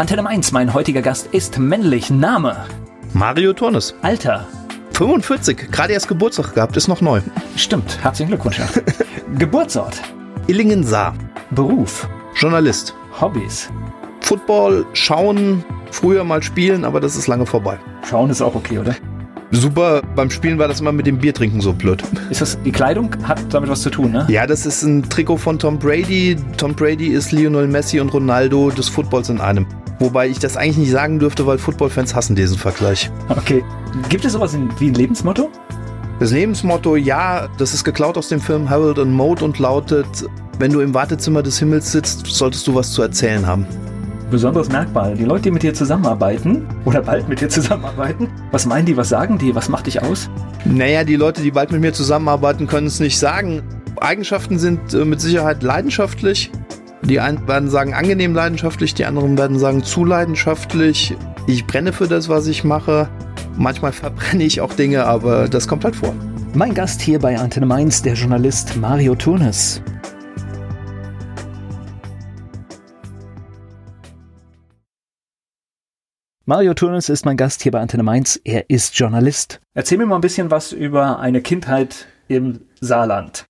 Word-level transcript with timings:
Antenne 0.00 0.26
1, 0.26 0.52
mein 0.52 0.72
heutiger 0.72 1.02
Gast 1.02 1.26
ist 1.26 1.58
männlich. 1.58 2.08
Name? 2.08 2.56
Mario 3.12 3.52
Turnes. 3.52 3.94
Alter? 4.00 4.46
45, 4.94 5.70
gerade 5.70 5.92
erst 5.92 6.08
Geburtstag 6.08 6.54
gehabt, 6.54 6.74
ist 6.78 6.88
noch 6.88 7.02
neu. 7.02 7.20
Stimmt, 7.54 8.02
herzlichen 8.02 8.30
Glückwunsch. 8.30 8.60
Ja. 8.60 8.66
Geburtsort? 9.38 10.00
Illingen-Saar. 10.46 11.14
Beruf? 11.50 12.08
Journalist. 12.34 12.94
Hobbys? 13.20 13.68
Football, 14.22 14.86
schauen, 14.94 15.62
früher 15.90 16.24
mal 16.24 16.42
spielen, 16.42 16.86
aber 16.86 16.98
das 17.00 17.14
ist 17.14 17.26
lange 17.26 17.44
vorbei. 17.44 17.78
Schauen 18.08 18.30
ist 18.30 18.40
auch 18.40 18.54
okay, 18.54 18.78
oder? 18.78 18.96
Super, 19.52 20.00
beim 20.14 20.30
Spielen 20.30 20.58
war 20.58 20.68
das 20.68 20.80
immer 20.80 20.92
mit 20.92 21.06
dem 21.06 21.18
Bier 21.18 21.34
trinken 21.34 21.60
so 21.60 21.72
blöd. 21.72 22.02
Ist 22.30 22.40
das 22.40 22.56
die 22.62 22.70
Kleidung? 22.72 23.10
Hat 23.24 23.52
damit 23.52 23.68
was 23.68 23.82
zu 23.82 23.90
tun, 23.90 24.12
ne? 24.12 24.24
Ja, 24.30 24.46
das 24.46 24.64
ist 24.64 24.82
ein 24.82 25.02
Trikot 25.10 25.38
von 25.38 25.58
Tom 25.58 25.78
Brady. 25.78 26.36
Tom 26.56 26.72
Brady 26.74 27.08
ist 27.08 27.32
Lionel 27.32 27.66
Messi 27.66 28.00
und 28.00 28.14
Ronaldo 28.14 28.70
des 28.70 28.88
Footballs 28.88 29.28
in 29.28 29.40
einem. 29.40 29.66
Wobei 30.00 30.28
ich 30.28 30.40
das 30.40 30.56
eigentlich 30.56 30.78
nicht 30.78 30.90
sagen 30.90 31.20
dürfte, 31.20 31.46
weil 31.46 31.58
Footballfans 31.58 32.14
hassen 32.14 32.34
diesen 32.34 32.58
Vergleich. 32.58 33.10
Okay. 33.28 33.62
Gibt 34.08 34.24
es 34.24 34.32
sowas 34.32 34.56
wie 34.78 34.88
ein 34.88 34.94
Lebensmotto? 34.94 35.50
Das 36.18 36.32
Lebensmotto, 36.32 36.96
ja, 36.96 37.48
das 37.58 37.72
ist 37.72 37.84
geklaut 37.84 38.18
aus 38.18 38.28
dem 38.28 38.40
Film 38.40 38.68
Harold 38.68 38.98
and 38.98 39.12
Mode 39.12 39.44
und 39.44 39.58
lautet, 39.58 40.06
wenn 40.58 40.72
du 40.72 40.80
im 40.80 40.92
Wartezimmer 40.92 41.42
des 41.42 41.58
Himmels 41.58 41.92
sitzt, 41.92 42.26
solltest 42.26 42.66
du 42.66 42.74
was 42.74 42.92
zu 42.92 43.02
erzählen 43.02 43.46
haben 43.46 43.66
besonderes 44.30 44.68
Merkmal? 44.68 45.14
Die 45.16 45.24
Leute, 45.24 45.42
die 45.42 45.50
mit 45.50 45.62
dir 45.62 45.74
zusammenarbeiten 45.74 46.66
oder 46.84 47.02
bald 47.02 47.28
mit 47.28 47.40
dir 47.40 47.48
zusammenarbeiten, 47.48 48.28
was 48.52 48.64
meinen 48.64 48.86
die, 48.86 48.96
was 48.96 49.08
sagen 49.08 49.36
die, 49.36 49.54
was 49.54 49.68
macht 49.68 49.86
dich 49.86 50.00
aus? 50.02 50.30
Naja, 50.64 51.04
die 51.04 51.16
Leute, 51.16 51.42
die 51.42 51.50
bald 51.50 51.72
mit 51.72 51.80
mir 51.80 51.92
zusammenarbeiten, 51.92 52.66
können 52.66 52.86
es 52.86 53.00
nicht 53.00 53.18
sagen. 53.18 53.62
Eigenschaften 54.00 54.58
sind 54.58 54.94
äh, 54.94 55.04
mit 55.04 55.20
Sicherheit 55.20 55.62
leidenschaftlich. 55.62 56.50
Die 57.02 57.18
einen 57.18 57.48
werden 57.48 57.70
sagen 57.70 57.94
angenehm 57.94 58.34
leidenschaftlich, 58.34 58.94
die 58.94 59.06
anderen 59.06 59.38
werden 59.38 59.58
sagen 59.58 59.82
zu 59.82 60.04
leidenschaftlich. 60.04 61.16
Ich 61.46 61.66
brenne 61.66 61.92
für 61.92 62.06
das, 62.06 62.28
was 62.28 62.46
ich 62.46 62.62
mache. 62.62 63.08
Manchmal 63.56 63.92
verbrenne 63.92 64.44
ich 64.44 64.60
auch 64.60 64.74
Dinge, 64.74 65.06
aber 65.06 65.48
das 65.48 65.66
kommt 65.66 65.84
halt 65.84 65.96
vor. 65.96 66.14
Mein 66.52 66.74
Gast 66.74 67.00
hier 67.00 67.18
bei 67.18 67.38
Antenne 67.38 67.66
Mainz, 67.66 68.02
der 68.02 68.14
Journalist 68.14 68.76
Mario 68.76 69.14
Turnes. 69.14 69.82
Mario 76.44 76.74
Turnes 76.74 77.08
ist 77.08 77.24
mein 77.24 77.36
Gast 77.36 77.62
hier 77.62 77.72
bei 77.72 77.80
Antenne 77.80 78.02
Mainz. 78.02 78.38
Er 78.44 78.68
ist 78.68 78.98
Journalist. 78.98 79.60
Erzähl 79.72 79.98
mir 79.98 80.06
mal 80.06 80.16
ein 80.16 80.20
bisschen 80.20 80.50
was 80.50 80.72
über 80.72 81.18
eine 81.18 81.40
Kindheit 81.40 82.08
im 82.28 82.66
Saarland. 82.80 83.46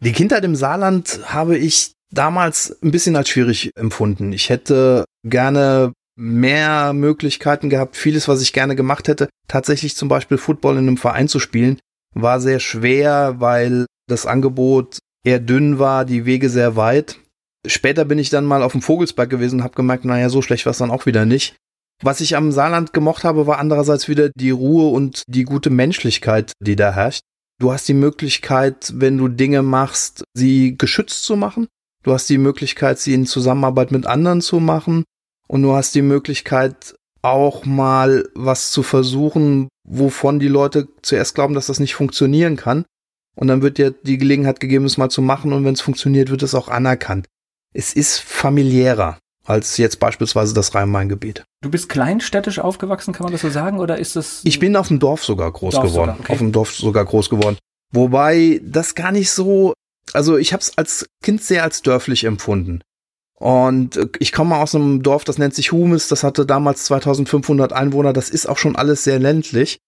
Die 0.00 0.12
Kindheit 0.12 0.44
im 0.44 0.56
Saarland 0.56 1.20
habe 1.26 1.58
ich 1.58 1.97
damals 2.10 2.76
ein 2.82 2.90
bisschen 2.90 3.16
als 3.16 3.28
schwierig 3.28 3.70
empfunden. 3.76 4.32
Ich 4.32 4.50
hätte 4.50 5.04
gerne 5.24 5.92
mehr 6.16 6.92
Möglichkeiten 6.92 7.70
gehabt. 7.70 7.96
Vieles, 7.96 8.28
was 8.28 8.42
ich 8.42 8.52
gerne 8.52 8.74
gemacht 8.74 9.08
hätte, 9.08 9.28
tatsächlich 9.46 9.96
zum 9.96 10.08
Beispiel 10.08 10.38
Football 10.38 10.74
in 10.74 10.88
einem 10.88 10.96
Verein 10.96 11.28
zu 11.28 11.38
spielen, 11.38 11.78
war 12.14 12.40
sehr 12.40 12.58
schwer, 12.60 13.36
weil 13.38 13.86
das 14.08 14.26
Angebot 14.26 14.98
eher 15.24 15.38
dünn 15.38 15.78
war, 15.78 16.04
die 16.04 16.24
Wege 16.24 16.48
sehr 16.50 16.76
weit. 16.76 17.18
Später 17.66 18.04
bin 18.04 18.18
ich 18.18 18.30
dann 18.30 18.44
mal 18.44 18.62
auf 18.62 18.72
dem 18.72 18.82
Vogelsberg 18.82 19.30
gewesen 19.30 19.60
und 19.60 19.64
habe 19.64 19.74
gemerkt, 19.74 20.04
naja, 20.04 20.28
so 20.28 20.42
schlecht 20.42 20.66
war 20.66 20.70
es 20.70 20.78
dann 20.78 20.90
auch 20.90 21.06
wieder 21.06 21.26
nicht. 21.26 21.56
Was 22.02 22.20
ich 22.20 22.36
am 22.36 22.52
Saarland 22.52 22.92
gemocht 22.92 23.24
habe, 23.24 23.46
war 23.46 23.58
andererseits 23.58 24.08
wieder 24.08 24.30
die 24.34 24.50
Ruhe 24.50 24.90
und 24.90 25.22
die 25.26 25.42
gute 25.42 25.70
Menschlichkeit, 25.70 26.52
die 26.60 26.76
da 26.76 26.92
herrscht. 26.92 27.22
Du 27.60 27.72
hast 27.72 27.88
die 27.88 27.94
Möglichkeit, 27.94 28.92
wenn 28.94 29.18
du 29.18 29.26
Dinge 29.26 29.62
machst, 29.62 30.22
sie 30.32 30.78
geschützt 30.78 31.24
zu 31.24 31.36
machen. 31.36 31.66
Du 32.08 32.14
hast 32.14 32.30
die 32.30 32.38
Möglichkeit, 32.38 32.98
sie 32.98 33.12
in 33.12 33.26
Zusammenarbeit 33.26 33.90
mit 33.90 34.06
anderen 34.06 34.40
zu 34.40 34.60
machen. 34.60 35.04
Und 35.46 35.60
du 35.62 35.74
hast 35.74 35.94
die 35.94 36.00
Möglichkeit, 36.00 36.94
auch 37.20 37.66
mal 37.66 38.26
was 38.34 38.70
zu 38.70 38.82
versuchen, 38.82 39.68
wovon 39.86 40.38
die 40.38 40.48
Leute 40.48 40.88
zuerst 41.02 41.34
glauben, 41.34 41.52
dass 41.52 41.66
das 41.66 41.80
nicht 41.80 41.94
funktionieren 41.94 42.56
kann. 42.56 42.86
Und 43.36 43.48
dann 43.48 43.60
wird 43.60 43.76
dir 43.76 43.90
die 43.90 44.16
Gelegenheit 44.16 44.58
gegeben, 44.58 44.86
es 44.86 44.96
mal 44.96 45.10
zu 45.10 45.20
machen. 45.20 45.52
Und 45.52 45.66
wenn 45.66 45.74
es 45.74 45.82
funktioniert, 45.82 46.30
wird 46.30 46.42
es 46.42 46.54
auch 46.54 46.68
anerkannt. 46.68 47.26
Es 47.74 47.92
ist 47.92 48.20
familiärer 48.20 49.18
als 49.44 49.76
jetzt 49.76 50.00
beispielsweise 50.00 50.54
das 50.54 50.74
Rhein-Main-Gebiet. 50.74 51.44
Du 51.60 51.70
bist 51.70 51.90
kleinstädtisch 51.90 52.58
aufgewachsen, 52.58 53.12
kann 53.12 53.24
man 53.24 53.32
das 53.32 53.42
so 53.42 53.50
sagen, 53.50 53.80
oder 53.80 53.98
ist 53.98 54.16
das? 54.16 54.40
Ich 54.44 54.58
bin 54.58 54.76
auf 54.76 54.88
dem 54.88 54.98
Dorf 54.98 55.26
sogar 55.26 55.52
groß 55.52 55.74
Dorf 55.74 55.84
geworden. 55.84 56.12
Sogar, 56.12 56.20
okay. 56.20 56.32
Auf 56.32 56.38
dem 56.38 56.52
Dorf 56.52 56.74
sogar 56.74 57.04
groß 57.04 57.28
geworden. 57.28 57.58
Wobei 57.92 58.62
das 58.64 58.94
gar 58.94 59.12
nicht 59.12 59.30
so, 59.30 59.74
also 60.14 60.36
ich 60.36 60.52
habe 60.52 60.62
es 60.62 60.76
als 60.76 61.06
Kind 61.22 61.42
sehr 61.42 61.62
als 61.62 61.82
dörflich 61.82 62.24
empfunden. 62.24 62.82
Und 63.34 64.10
ich 64.18 64.32
komme 64.32 64.56
aus 64.56 64.74
einem 64.74 65.02
Dorf, 65.02 65.24
das 65.24 65.38
nennt 65.38 65.54
sich 65.54 65.70
Humes, 65.70 66.08
das 66.08 66.24
hatte 66.24 66.44
damals 66.44 66.84
2500 66.84 67.72
Einwohner, 67.72 68.12
das 68.12 68.30
ist 68.30 68.48
auch 68.48 68.58
schon 68.58 68.74
alles 68.74 69.04
sehr 69.04 69.20
ländlich. 69.20 69.78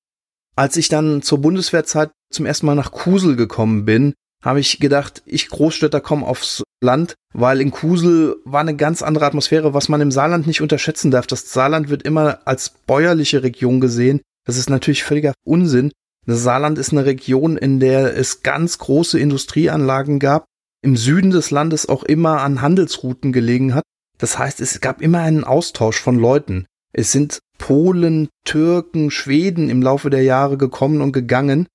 Als 0.55 0.77
ich 0.77 0.89
dann 0.89 1.23
zur 1.23 1.39
Bundeswehrzeit 1.39 2.11
zum 2.31 2.47
ersten 2.47 2.67
Mal 2.67 2.77
nach 2.77 2.93
Kusel 2.93 3.35
gekommen 3.35 3.85
bin, 3.85 4.15
habe 4.43 4.61
ich 4.61 4.79
gedacht, 4.79 5.23
ich 5.27 5.49
Großstädter 5.49 6.01
komme 6.01 6.27
aufs 6.27 6.63
Land, 6.81 7.15
weil 7.35 7.61
in 7.61 7.71
Kusel 7.71 8.37
war 8.45 8.61
eine 8.61 8.77
ganz 8.77 9.03
andere 9.03 9.27
Atmosphäre, 9.27 9.75
was 9.75 9.89
man 9.89 10.01
im 10.01 10.11
Saarland 10.11 10.47
nicht 10.47 10.63
unterschätzen 10.63 11.11
darf. 11.11 11.27
Das 11.27 11.53
Saarland 11.53 11.89
wird 11.89 12.03
immer 12.05 12.39
als 12.47 12.71
bäuerliche 12.71 13.43
Region 13.43 13.81
gesehen. 13.81 14.21
Das 14.47 14.57
ist 14.57 14.71
natürlich 14.71 15.05
völliger 15.05 15.35
Unsinn. 15.45 15.93
Das 16.27 16.43
Saarland 16.43 16.79
ist 16.79 16.93
eine 16.93 17.05
Region, 17.05 17.57
in 17.57 17.81
der 17.81 18.17
es 18.17 18.43
ganz 18.43 18.79
große 18.79 19.19
Industrieanlagen 19.19 20.19
gab, 20.19 20.45
im 20.83 20.97
Süden 20.97 21.31
des 21.31 21.51
Landes 21.51 21.89
auch 21.89 22.05
immer 22.05 22.43
an 22.43 22.63
Handelsrouten 22.63 23.33
gelegen 23.33 23.75
hat. 23.75 23.85
Das 24.19 24.39
heißt, 24.39 24.61
es 24.61 24.81
gab 24.81 25.01
immer 25.01 25.21
einen 25.21 25.45
Austausch 25.45 26.01
von 26.01 26.17
Leuten. 26.17 26.67
Es 26.93 27.13
sind 27.13 27.39
Polen, 27.59 28.29
Türken, 28.45 29.11
Schweden 29.11 29.71
im 29.71 29.83
Laufe 29.83 30.11
der 30.11 30.23
Jahre 30.23 30.59
gekommen 30.59 31.01
und 31.01 31.13
gegangen 31.13 31.67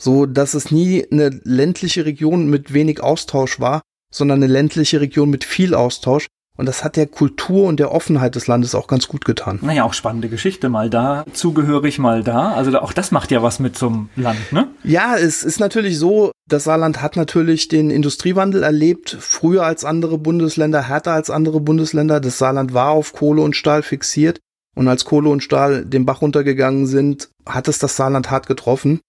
so 0.00 0.24
dass 0.24 0.54
es 0.54 0.70
nie 0.70 1.06
eine 1.10 1.28
ländliche 1.44 2.06
Region 2.06 2.48
mit 2.48 2.72
wenig 2.72 3.02
Austausch 3.02 3.60
war, 3.60 3.82
sondern 4.12 4.42
eine 4.42 4.52
ländliche 4.52 5.00
Region 5.00 5.28
mit 5.30 5.44
viel 5.44 5.74
Austausch. 5.74 6.26
Und 6.60 6.66
das 6.66 6.84
hat 6.84 6.96
der 6.96 7.06
Kultur 7.06 7.66
und 7.66 7.80
der 7.80 7.90
Offenheit 7.90 8.34
des 8.34 8.46
Landes 8.46 8.74
auch 8.74 8.86
ganz 8.86 9.08
gut 9.08 9.24
getan. 9.24 9.60
Naja, 9.62 9.84
auch 9.84 9.94
spannende 9.94 10.28
Geschichte. 10.28 10.68
Mal 10.68 10.90
da 10.90 11.24
zugehörig, 11.32 11.98
mal 11.98 12.22
da. 12.22 12.52
Also 12.52 12.78
auch 12.80 12.92
das 12.92 13.12
macht 13.12 13.30
ja 13.30 13.42
was 13.42 13.60
mit 13.60 13.82
einem 13.82 14.10
Land, 14.14 14.52
ne? 14.52 14.68
Ja, 14.84 15.16
es 15.16 15.42
ist 15.42 15.58
natürlich 15.58 15.98
so, 15.98 16.32
das 16.46 16.64
Saarland 16.64 17.00
hat 17.00 17.16
natürlich 17.16 17.68
den 17.68 17.88
Industriewandel 17.88 18.62
erlebt, 18.62 19.16
früher 19.18 19.64
als 19.64 19.86
andere 19.86 20.18
Bundesländer, 20.18 20.82
härter 20.82 21.12
als 21.12 21.30
andere 21.30 21.60
Bundesländer. 21.60 22.20
Das 22.20 22.36
Saarland 22.36 22.74
war 22.74 22.90
auf 22.90 23.14
Kohle 23.14 23.40
und 23.40 23.56
Stahl 23.56 23.82
fixiert. 23.82 24.38
Und 24.76 24.86
als 24.86 25.06
Kohle 25.06 25.30
und 25.30 25.42
Stahl 25.42 25.86
den 25.86 26.04
Bach 26.04 26.20
runtergegangen 26.20 26.86
sind, 26.86 27.30
hat 27.46 27.68
es 27.68 27.78
das 27.78 27.96
Saarland 27.96 28.30
hart 28.30 28.46
getroffen. 28.46 29.00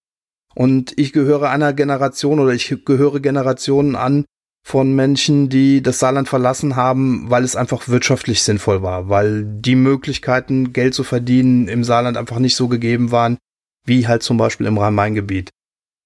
Und 0.55 0.97
ich 0.97 1.11
gehöre 1.11 1.49
einer 1.49 1.73
Generation 1.73 2.39
oder 2.39 2.53
ich 2.53 2.85
gehöre 2.85 3.19
Generationen 3.19 3.97
an 3.97 4.23
von 4.63 4.93
Menschen, 4.93 5.49
die 5.49 5.81
das 5.81 5.99
Saarland 5.99 6.29
verlassen 6.29 6.75
haben, 6.75 7.29
weil 7.29 7.43
es 7.43 7.55
einfach 7.55 7.87
wirtschaftlich 7.87 8.43
sinnvoll 8.43 8.83
war, 8.83 9.09
weil 9.09 9.43
die 9.43 9.75
Möglichkeiten, 9.75 10.71
Geld 10.71 10.93
zu 10.93 11.03
verdienen 11.03 11.67
im 11.67 11.83
Saarland 11.83 12.17
einfach 12.17 12.39
nicht 12.39 12.55
so 12.55 12.67
gegeben 12.67 13.11
waren, 13.11 13.37
wie 13.85 14.07
halt 14.07 14.23
zum 14.23 14.37
Beispiel 14.37 14.67
im 14.67 14.77
Rhein-Main-Gebiet. 14.77 15.49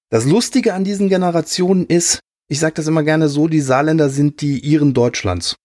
Das 0.10 0.26
Lustige 0.26 0.74
an 0.74 0.84
diesen 0.84 1.10
Generationen 1.10 1.86
ist, 1.86 2.20
ich 2.48 2.60
sage 2.60 2.76
das 2.76 2.88
immer 2.88 3.04
gerne 3.04 3.28
so, 3.28 3.48
die 3.48 3.60
Saarländer 3.60 4.10
sind 4.10 4.42
die 4.42 4.60
Iren 4.60 4.94
Deutschlands. 4.94 5.56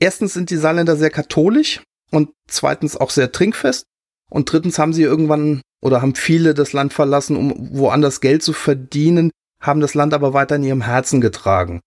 Erstens 0.00 0.32
sind 0.32 0.50
die 0.50 0.56
Saarländer 0.56 0.96
sehr 0.96 1.10
katholisch 1.10 1.82
und 2.10 2.30
zweitens 2.48 2.96
auch 2.96 3.10
sehr 3.10 3.30
trinkfest 3.30 3.84
und 4.30 4.50
drittens 4.50 4.78
haben 4.78 4.92
sie 4.92 5.02
irgendwann 5.02 5.60
oder 5.82 6.02
haben 6.02 6.14
viele 6.14 6.54
das 6.54 6.72
Land 6.72 6.92
verlassen, 6.92 7.36
um 7.36 7.54
woanders 7.78 8.20
Geld 8.20 8.42
zu 8.42 8.52
verdienen, 8.52 9.30
haben 9.62 9.80
das 9.80 9.94
Land 9.94 10.14
aber 10.14 10.32
weiter 10.32 10.56
in 10.56 10.64
ihrem 10.64 10.82
Herzen 10.82 11.20
getragen. 11.20 11.80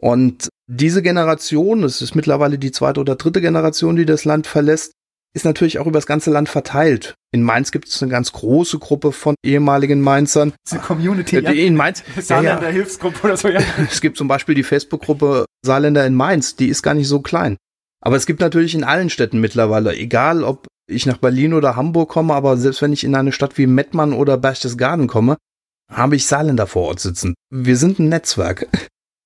Und 0.00 0.48
diese 0.68 1.02
Generation, 1.02 1.82
es 1.82 2.02
ist 2.02 2.14
mittlerweile 2.14 2.58
die 2.58 2.72
zweite 2.72 3.00
oder 3.00 3.16
dritte 3.16 3.40
Generation, 3.40 3.96
die 3.96 4.06
das 4.06 4.24
Land 4.24 4.46
verlässt, 4.46 4.92
ist 5.34 5.44
natürlich 5.44 5.78
auch 5.78 5.86
über 5.86 5.98
das 5.98 6.06
ganze 6.06 6.30
Land 6.30 6.48
verteilt. 6.48 7.14
In 7.32 7.42
Mainz 7.42 7.70
gibt 7.70 7.88
es 7.88 8.02
eine 8.02 8.10
ganz 8.10 8.32
große 8.32 8.78
Gruppe 8.78 9.12
von 9.12 9.34
ehemaligen 9.44 10.00
Mainzern. 10.00 10.52
Eine 10.70 10.80
Community. 10.80 11.36
Äh, 11.36 11.66
in 11.66 11.76
Mainz. 11.76 12.02
Saarländer 12.18 12.62
ja, 12.62 12.68
ja. 12.68 12.74
Hilfsgruppe 12.74 13.22
oder 13.24 13.36
so, 13.36 13.48
ja. 13.48 13.60
Es 13.90 14.00
gibt 14.00 14.16
zum 14.16 14.28
Beispiel 14.28 14.54
die 14.54 14.62
Facebook-Gruppe 14.62 15.44
Saarländer 15.64 16.06
in 16.06 16.14
Mainz, 16.14 16.56
die 16.56 16.68
ist 16.68 16.82
gar 16.82 16.94
nicht 16.94 17.08
so 17.08 17.20
klein. 17.20 17.56
Aber 18.00 18.16
es 18.16 18.26
gibt 18.26 18.40
natürlich 18.40 18.74
in 18.74 18.84
allen 18.84 19.10
Städten 19.10 19.40
mittlerweile, 19.40 19.94
egal 19.96 20.44
ob 20.44 20.66
ich 20.88 21.04
nach 21.04 21.18
Berlin 21.18 21.52
oder 21.52 21.76
Hamburg 21.76 22.08
komme, 22.08 22.34
aber 22.34 22.56
selbst 22.56 22.80
wenn 22.80 22.92
ich 22.92 23.04
in 23.04 23.14
eine 23.14 23.32
Stadt 23.32 23.58
wie 23.58 23.66
Mettmann 23.66 24.12
oder 24.12 24.38
Berchtesgaden 24.38 25.08
komme, 25.08 25.36
habe 25.90 26.16
ich 26.16 26.26
Saarländer 26.26 26.66
vor 26.66 26.88
Ort 26.88 27.00
sitzen. 27.00 27.34
Wir 27.50 27.76
sind 27.76 27.98
ein 27.98 28.08
Netzwerk. 28.08 28.68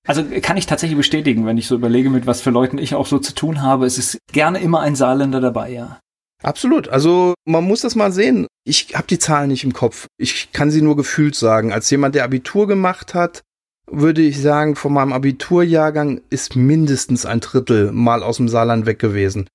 Also 0.06 0.24
kann 0.40 0.56
ich 0.56 0.66
tatsächlich 0.66 0.96
bestätigen, 0.96 1.46
wenn 1.46 1.58
ich 1.58 1.68
so 1.68 1.76
überlege, 1.76 2.10
mit 2.10 2.26
was 2.26 2.40
für 2.40 2.50
Leuten 2.50 2.78
ich 2.78 2.94
auch 2.94 3.06
so 3.06 3.18
zu 3.18 3.34
tun 3.34 3.62
habe. 3.62 3.86
Es 3.86 3.98
ist 3.98 4.18
gerne 4.32 4.60
immer 4.60 4.80
ein 4.80 4.96
Saarländer 4.96 5.40
dabei, 5.40 5.70
ja. 5.70 6.00
Absolut. 6.42 6.88
Also 6.88 7.34
man 7.44 7.64
muss 7.64 7.82
das 7.82 7.94
mal 7.94 8.12
sehen. 8.12 8.46
Ich 8.64 8.94
habe 8.94 9.06
die 9.06 9.18
Zahlen 9.18 9.48
nicht 9.48 9.64
im 9.64 9.72
Kopf. 9.72 10.06
Ich 10.18 10.52
kann 10.52 10.70
sie 10.70 10.82
nur 10.82 10.96
gefühlt 10.96 11.36
sagen. 11.36 11.72
Als 11.72 11.88
jemand, 11.90 12.16
der 12.16 12.24
Abitur 12.24 12.66
gemacht 12.66 13.14
hat, 13.14 13.42
würde 13.90 14.22
ich 14.22 14.40
sagen, 14.40 14.74
von 14.74 14.92
meinem 14.92 15.12
Abiturjahrgang 15.12 16.20
ist 16.30 16.56
mindestens 16.56 17.26
ein 17.26 17.40
Drittel 17.40 17.92
mal 17.92 18.22
aus 18.22 18.38
dem 18.38 18.48
Saarland 18.48 18.86
weg 18.86 18.98
gewesen. 18.98 19.48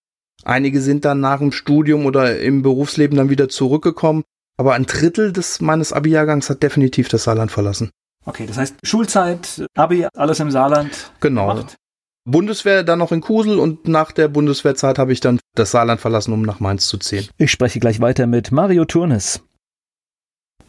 Einige 0.43 0.81
sind 0.81 1.03
dann 1.03 1.19
nach 1.19 1.39
dem 1.39 1.51
Studium 1.51 2.05
oder 2.05 2.39
im 2.39 2.61
Berufsleben 2.61 3.17
dann 3.17 3.29
wieder 3.29 3.50
zurückgekommen. 3.50 4.23
Aber 4.57 4.73
ein 4.73 4.85
Drittel 4.85 5.33
des 5.33 5.59
meines 5.61 5.91
Abi-Jahrgangs 5.91 6.50
hat 6.50 6.63
definitiv 6.63 7.09
das 7.09 7.23
Saarland 7.23 7.51
verlassen. 7.51 7.91
Okay, 8.27 8.45
das 8.45 8.57
heißt 8.57 8.75
Schulzeit, 8.83 9.65
Abi, 9.75 10.06
alles 10.13 10.39
im 10.41 10.51
Saarland. 10.51 11.12
Genau. 11.21 11.47
Gemacht. 11.47 11.77
Bundeswehr 12.25 12.83
dann 12.83 13.00
noch 13.00 13.13
in 13.13 13.21
Kusel 13.21 13.57
und 13.57 13.88
nach 13.88 14.12
der 14.12 14.27
Bundeswehrzeit 14.27 15.00
habe 15.00 15.13
ich 15.13 15.21
dann 15.21 15.39
das 15.56 15.71
Saarland 15.71 16.01
verlassen, 16.01 16.33
um 16.33 16.41
nach 16.41 16.59
Mainz 16.59 16.89
zu 16.89 16.97
ziehen. 16.97 17.29
Ich 17.38 17.51
spreche 17.51 17.79
gleich 17.79 18.01
weiter 18.01 18.27
mit 18.27 18.51
Mario 18.51 18.83
Turnes. 18.83 19.41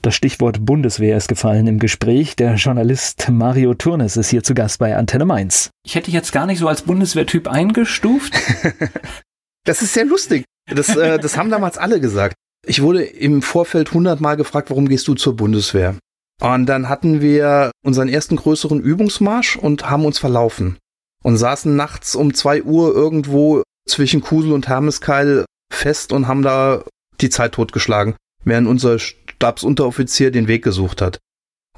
Das 0.02 0.14
Stichwort 0.14 0.64
Bundeswehr 0.64 1.16
ist 1.16 1.26
gefallen 1.26 1.66
im 1.66 1.81
Gespräch. 1.81 2.37
Der 2.37 2.55
Journalist 2.55 3.28
Mario 3.28 3.75
Turnes 3.75 4.16
ist 4.16 4.31
hier 4.31 4.44
zu 4.44 4.55
Gast 4.55 4.78
bei 4.78 4.96
Antenne 4.96 5.25
Mainz. 5.25 5.70
Ich 5.84 5.96
hätte 5.96 6.05
dich 6.05 6.14
jetzt 6.14 6.31
gar 6.31 6.46
nicht 6.46 6.60
so 6.60 6.69
als 6.69 6.82
Bundeswehrtyp 6.82 7.49
eingestuft. 7.49 8.34
das 9.64 9.82
ist 9.82 9.94
sehr 9.94 10.05
lustig. 10.05 10.44
Das, 10.72 10.94
äh, 10.94 11.19
das 11.19 11.37
haben 11.37 11.50
damals 11.50 11.76
alle 11.76 11.99
gesagt. 11.99 12.37
Ich 12.64 12.82
wurde 12.82 13.02
im 13.02 13.43
Vorfeld 13.43 13.93
hundertmal 13.93 14.37
gefragt, 14.37 14.70
warum 14.70 14.88
gehst 14.88 15.08
du 15.08 15.14
zur 15.14 15.34
Bundeswehr? 15.34 15.96
Und 16.40 16.67
dann 16.67 16.88
hatten 16.88 17.20
wir 17.20 17.70
unseren 17.85 18.08
ersten 18.08 18.37
größeren 18.37 18.81
Übungsmarsch 18.81 19.56
und 19.56 19.90
haben 19.90 20.05
uns 20.05 20.19
verlaufen. 20.19 20.79
Und 21.25 21.37
saßen 21.37 21.75
nachts 21.75 22.14
um 22.14 22.32
zwei 22.32 22.62
Uhr 22.62 22.94
irgendwo 22.94 23.62
zwischen 23.88 24.20
Kusel 24.20 24.52
und 24.52 24.69
Hermeskeil 24.69 25.44
fest 25.73 26.12
und 26.12 26.29
haben 26.29 26.43
da 26.43 26.85
die 27.20 27.31
Zeit 27.31 27.52
totgeschlagen, 27.52 28.14
während 28.44 28.69
unser 28.69 28.99
Stabsunteroffizier 28.99 30.31
den 30.31 30.46
Weg 30.46 30.62
gesucht 30.62 31.02
hat. 31.02 31.19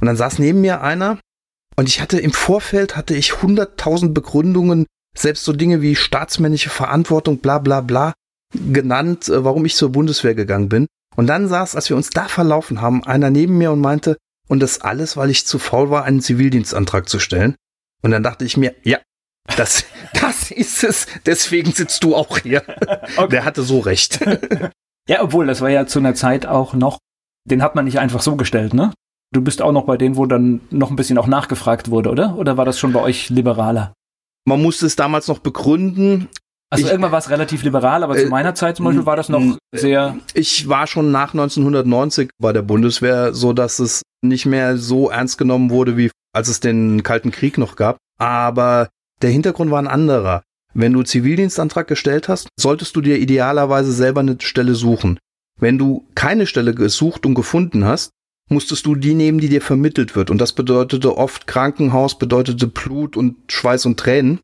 Und 0.00 0.06
dann 0.06 0.16
saß 0.16 0.38
neben 0.38 0.60
mir 0.60 0.82
einer 0.82 1.18
und 1.76 1.88
ich 1.88 2.00
hatte 2.00 2.18
im 2.18 2.32
Vorfeld 2.32 2.96
hatte 2.96 3.14
ich 3.14 3.42
hunderttausend 3.42 4.12
Begründungen, 4.12 4.86
selbst 5.16 5.44
so 5.44 5.52
Dinge 5.52 5.80
wie 5.80 5.96
staatsmännische 5.96 6.70
Verantwortung, 6.70 7.38
bla 7.38 7.58
bla 7.58 7.80
bla, 7.80 8.12
genannt, 8.54 9.28
äh, 9.28 9.44
warum 9.44 9.64
ich 9.64 9.76
zur 9.76 9.90
Bundeswehr 9.90 10.34
gegangen 10.34 10.68
bin. 10.68 10.86
Und 11.16 11.26
dann 11.26 11.48
saß, 11.48 11.76
als 11.76 11.88
wir 11.88 11.96
uns 11.96 12.10
da 12.10 12.28
verlaufen 12.28 12.80
haben, 12.80 13.04
einer 13.04 13.30
neben 13.30 13.58
mir 13.58 13.72
und 13.72 13.80
meinte, 13.80 14.16
und 14.50 14.58
das 14.58 14.80
alles, 14.80 15.16
weil 15.16 15.30
ich 15.30 15.46
zu 15.46 15.60
faul 15.60 15.90
war, 15.90 16.04
einen 16.04 16.20
Zivildienstantrag 16.20 17.08
zu 17.08 17.20
stellen. 17.20 17.54
Und 18.02 18.10
dann 18.10 18.24
dachte 18.24 18.44
ich 18.44 18.56
mir, 18.56 18.74
ja, 18.82 18.98
das, 19.56 19.84
das 20.20 20.50
ist 20.50 20.82
es. 20.82 21.06
Deswegen 21.24 21.70
sitzt 21.72 22.02
du 22.02 22.16
auch 22.16 22.38
hier. 22.38 22.62
Okay. 23.16 23.28
Der 23.30 23.44
hatte 23.44 23.62
so 23.62 23.78
recht. 23.78 24.20
Ja, 25.08 25.22
obwohl, 25.22 25.46
das 25.46 25.60
war 25.60 25.70
ja 25.70 25.86
zu 25.86 25.98
einer 25.98 26.14
Zeit 26.14 26.46
auch 26.46 26.72
noch, 26.72 26.98
den 27.44 27.62
hat 27.62 27.74
man 27.74 27.84
nicht 27.84 27.98
einfach 27.98 28.20
so 28.20 28.36
gestellt, 28.36 28.74
ne? 28.74 28.92
Du 29.32 29.40
bist 29.40 29.60
auch 29.60 29.72
noch 29.72 29.84
bei 29.84 29.96
denen, 29.96 30.16
wo 30.16 30.24
dann 30.26 30.60
noch 30.70 30.90
ein 30.90 30.94
bisschen 30.94 31.18
auch 31.18 31.26
nachgefragt 31.26 31.90
wurde, 31.90 32.10
oder? 32.10 32.36
Oder 32.36 32.56
war 32.56 32.64
das 32.64 32.78
schon 32.78 32.92
bei 32.92 33.00
euch 33.00 33.28
liberaler? 33.28 33.92
Man 34.44 34.62
musste 34.62 34.86
es 34.86 34.94
damals 34.94 35.26
noch 35.26 35.40
begründen. 35.40 36.28
Also 36.70 36.84
ich, 36.84 36.90
irgendwann 36.90 37.10
war 37.12 37.18
es 37.18 37.30
relativ 37.30 37.64
liberal, 37.64 38.04
aber 38.04 38.16
äh, 38.16 38.22
zu 38.24 38.28
meiner 38.28 38.54
Zeit 38.54 38.76
zum 38.76 38.84
Beispiel 38.84 39.04
war 39.04 39.16
das 39.16 39.28
noch 39.28 39.58
sehr. 39.72 40.16
Ich 40.34 40.68
war 40.68 40.86
schon 40.86 41.10
nach 41.10 41.34
1990 41.34 42.30
bei 42.38 42.52
der 42.52 42.62
Bundeswehr, 42.62 43.34
so 43.34 43.52
dass 43.52 43.80
es 43.80 44.02
nicht 44.22 44.46
mehr 44.46 44.76
so 44.76 45.10
ernst 45.10 45.36
genommen 45.36 45.70
wurde, 45.70 45.96
wie 45.96 46.10
als 46.32 46.48
es 46.48 46.60
den 46.60 47.02
Kalten 47.02 47.32
Krieg 47.32 47.58
noch 47.58 47.74
gab. 47.74 47.96
Aber 48.18 48.88
der 49.20 49.30
Hintergrund 49.30 49.70
war 49.70 49.80
ein 49.80 49.88
anderer. 49.88 50.42
Wenn 50.72 50.92
du 50.92 51.02
Zivildienstantrag 51.02 51.88
gestellt 51.88 52.28
hast, 52.28 52.48
solltest 52.56 52.94
du 52.94 53.00
dir 53.00 53.18
idealerweise 53.18 53.92
selber 53.92 54.20
eine 54.20 54.36
Stelle 54.40 54.76
suchen. 54.76 55.18
Wenn 55.58 55.78
du 55.78 56.06
keine 56.14 56.46
Stelle 56.46 56.74
gesucht 56.74 57.26
und 57.26 57.34
gefunden 57.34 57.84
hast, 57.84 58.10
musstest 58.48 58.86
du 58.86 58.94
die 58.94 59.14
nehmen, 59.14 59.40
die 59.40 59.48
dir 59.48 59.62
vermittelt 59.62 60.14
wird. 60.14 60.30
Und 60.30 60.38
das 60.38 60.52
bedeutete 60.52 61.16
oft 61.16 61.46
Krankenhaus, 61.46 62.18
bedeutete 62.18 62.66
Blut 62.66 63.16
und 63.16 63.36
Schweiß 63.50 63.86
und 63.86 63.98
Tränen. 63.98 64.40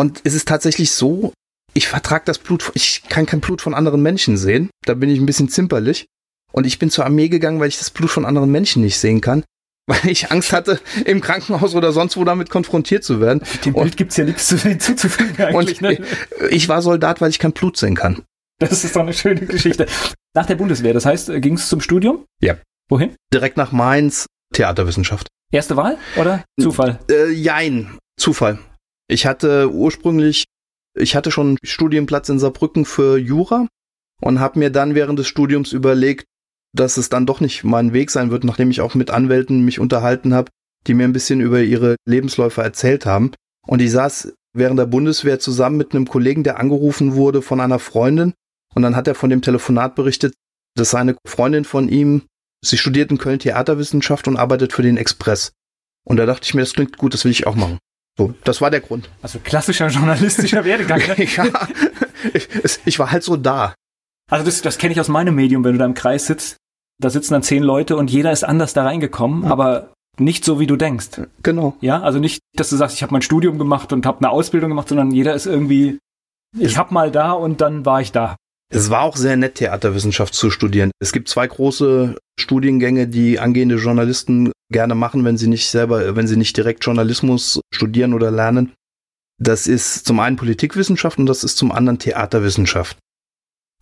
Und 0.00 0.22
es 0.24 0.32
ist 0.32 0.48
tatsächlich 0.48 0.92
so, 0.92 1.34
ich 1.74 1.86
vertrag 1.86 2.24
das 2.24 2.38
Blut, 2.38 2.72
ich 2.72 3.02
kann 3.10 3.26
kein 3.26 3.40
Blut 3.40 3.60
von 3.60 3.74
anderen 3.74 4.00
Menschen 4.00 4.38
sehen. 4.38 4.70
Da 4.86 4.94
bin 4.94 5.10
ich 5.10 5.20
ein 5.20 5.26
bisschen 5.26 5.50
zimperlich. 5.50 6.06
Und 6.52 6.66
ich 6.66 6.78
bin 6.78 6.88
zur 6.88 7.04
Armee 7.04 7.28
gegangen, 7.28 7.60
weil 7.60 7.68
ich 7.68 7.76
das 7.76 7.90
Blut 7.90 8.08
von 8.08 8.24
anderen 8.24 8.50
Menschen 8.50 8.80
nicht 8.80 8.98
sehen 8.98 9.20
kann. 9.20 9.44
Weil 9.86 10.08
ich 10.08 10.30
Angst 10.30 10.52
hatte, 10.52 10.78
im 11.04 11.20
Krankenhaus 11.20 11.74
oder 11.74 11.90
sonst 11.90 12.16
wo 12.16 12.22
damit 12.22 12.48
konfrontiert 12.48 13.02
zu 13.02 13.20
werden. 13.20 13.42
Dem 13.64 13.74
Bild 13.74 13.96
gibt's 13.96 14.16
ja 14.16 14.24
nichts 14.24 14.48
hinzuzufügen 14.62 15.36
eigentlich. 15.44 15.82
Und 15.82 16.00
ne? 16.00 16.06
Ich 16.50 16.68
war 16.68 16.80
Soldat, 16.80 17.20
weil 17.20 17.30
ich 17.30 17.40
kein 17.40 17.52
Blut 17.52 17.76
sehen 17.76 17.96
kann. 17.96 18.22
Das 18.60 18.84
ist 18.84 18.94
doch 18.94 19.00
eine 19.00 19.12
schöne 19.12 19.46
Geschichte. 19.46 19.86
Nach 20.32 20.46
der 20.46 20.54
Bundeswehr, 20.54 20.94
das 20.94 21.06
heißt, 21.06 21.32
ging 21.42 21.54
es 21.54 21.68
zum 21.68 21.80
Studium? 21.80 22.24
Ja. 22.40 22.56
Wohin? 22.88 23.16
Direkt 23.34 23.56
nach 23.56 23.72
Mainz, 23.72 24.26
Theaterwissenschaft. 24.54 25.26
Erste 25.50 25.76
Wahl 25.76 25.98
oder 26.16 26.44
Zufall? 26.60 27.00
Äh, 27.10 27.32
jein, 27.32 27.98
Zufall. 28.16 28.60
Ich 29.10 29.26
hatte 29.26 29.72
ursprünglich, 29.72 30.44
ich 30.94 31.16
hatte 31.16 31.32
schon 31.32 31.58
Studienplatz 31.64 32.28
in 32.28 32.38
Saarbrücken 32.38 32.84
für 32.84 33.18
Jura 33.18 33.66
und 34.22 34.38
habe 34.38 34.60
mir 34.60 34.70
dann 34.70 34.94
während 34.94 35.18
des 35.18 35.26
Studiums 35.26 35.72
überlegt, 35.72 36.26
dass 36.72 36.96
es 36.96 37.08
dann 37.08 37.26
doch 37.26 37.40
nicht 37.40 37.64
mein 37.64 37.92
Weg 37.92 38.12
sein 38.12 38.30
wird, 38.30 38.44
nachdem 38.44 38.70
ich 38.70 38.80
auch 38.80 38.94
mit 38.94 39.10
Anwälten 39.10 39.64
mich 39.64 39.80
unterhalten 39.80 40.32
habe, 40.32 40.52
die 40.86 40.94
mir 40.94 41.02
ein 41.02 41.12
bisschen 41.12 41.40
über 41.40 41.60
ihre 41.60 41.96
Lebensläufe 42.06 42.62
erzählt 42.62 43.04
haben. 43.04 43.32
Und 43.66 43.82
ich 43.82 43.90
saß 43.90 44.32
während 44.52 44.78
der 44.78 44.86
Bundeswehr 44.86 45.40
zusammen 45.40 45.76
mit 45.76 45.92
einem 45.92 46.06
Kollegen, 46.06 46.44
der 46.44 46.60
angerufen 46.60 47.16
wurde 47.16 47.42
von 47.42 47.60
einer 47.60 47.80
Freundin. 47.80 48.34
Und 48.76 48.82
dann 48.82 48.94
hat 48.94 49.08
er 49.08 49.16
von 49.16 49.30
dem 49.30 49.42
Telefonat 49.42 49.96
berichtet, 49.96 50.34
dass 50.76 50.90
seine 50.90 51.16
Freundin 51.26 51.64
von 51.64 51.88
ihm, 51.88 52.22
sie 52.64 52.78
studiert 52.78 53.10
in 53.10 53.18
Köln 53.18 53.40
Theaterwissenschaft 53.40 54.28
und 54.28 54.36
arbeitet 54.36 54.72
für 54.72 54.82
den 54.82 54.96
Express. 54.96 55.50
Und 56.04 56.18
da 56.18 56.26
dachte 56.26 56.44
ich 56.44 56.54
mir, 56.54 56.60
das 56.60 56.74
klingt 56.74 56.96
gut, 56.96 57.12
das 57.12 57.24
will 57.24 57.32
ich 57.32 57.48
auch 57.48 57.56
machen. 57.56 57.80
So, 58.20 58.34
das 58.44 58.60
war 58.60 58.70
der 58.70 58.82
Grund. 58.82 59.08
Also 59.22 59.38
klassischer 59.38 59.88
journalistischer 59.88 60.62
Werdegang. 60.66 61.00
Ne? 61.16 61.24
ja, 61.24 61.46
ich, 62.34 62.48
ich, 62.84 62.98
war 62.98 63.10
halt 63.10 63.22
so 63.22 63.38
da. 63.38 63.74
Also 64.30 64.44
das, 64.44 64.60
das 64.60 64.76
kenne 64.76 64.92
ich 64.92 65.00
aus 65.00 65.08
meinem 65.08 65.34
Medium, 65.34 65.64
wenn 65.64 65.72
du 65.72 65.78
da 65.78 65.86
im 65.86 65.94
Kreis 65.94 66.26
sitzt. 66.26 66.58
Da 67.00 67.08
sitzen 67.08 67.32
dann 67.32 67.42
zehn 67.42 67.62
Leute 67.62 67.96
und 67.96 68.10
jeder 68.10 68.30
ist 68.30 68.44
anders 68.44 68.74
da 68.74 68.84
reingekommen, 68.84 69.44
ja. 69.44 69.50
aber 69.50 69.94
nicht 70.18 70.44
so, 70.44 70.60
wie 70.60 70.66
du 70.66 70.76
denkst. 70.76 71.22
Genau. 71.42 71.76
Ja, 71.80 72.02
also 72.02 72.18
nicht, 72.18 72.40
dass 72.54 72.68
du 72.68 72.76
sagst, 72.76 72.94
ich 72.94 73.02
habe 73.02 73.12
mein 73.14 73.22
Studium 73.22 73.58
gemacht 73.58 73.90
und 73.94 74.04
habe 74.04 74.18
eine 74.18 74.28
Ausbildung 74.28 74.68
gemacht, 74.68 74.88
sondern 74.88 75.12
jeder 75.12 75.32
ist 75.32 75.46
irgendwie, 75.46 75.98
ich 76.58 76.76
habe 76.76 76.92
mal 76.92 77.10
da 77.10 77.32
und 77.32 77.62
dann 77.62 77.86
war 77.86 78.02
ich 78.02 78.12
da. 78.12 78.36
Es 78.72 78.88
war 78.88 79.02
auch 79.02 79.16
sehr 79.16 79.36
nett, 79.36 79.56
Theaterwissenschaft 79.56 80.32
zu 80.32 80.50
studieren. 80.50 80.92
Es 81.00 81.12
gibt 81.12 81.28
zwei 81.28 81.46
große 81.46 82.16
Studiengänge, 82.38 83.08
die 83.08 83.40
angehende 83.40 83.76
Journalisten 83.76 84.52
gerne 84.70 84.94
machen, 84.94 85.24
wenn 85.24 85.36
sie 85.36 85.48
nicht 85.48 85.68
selber, 85.68 86.14
wenn 86.14 86.28
sie 86.28 86.36
nicht 86.36 86.56
direkt 86.56 86.84
Journalismus 86.84 87.60
studieren 87.74 88.14
oder 88.14 88.30
lernen. 88.30 88.72
Das 89.38 89.66
ist 89.66 90.06
zum 90.06 90.20
einen 90.20 90.36
Politikwissenschaft 90.36 91.18
und 91.18 91.26
das 91.26 91.42
ist 91.42 91.56
zum 91.56 91.72
anderen 91.72 91.98
Theaterwissenschaft. 91.98 92.96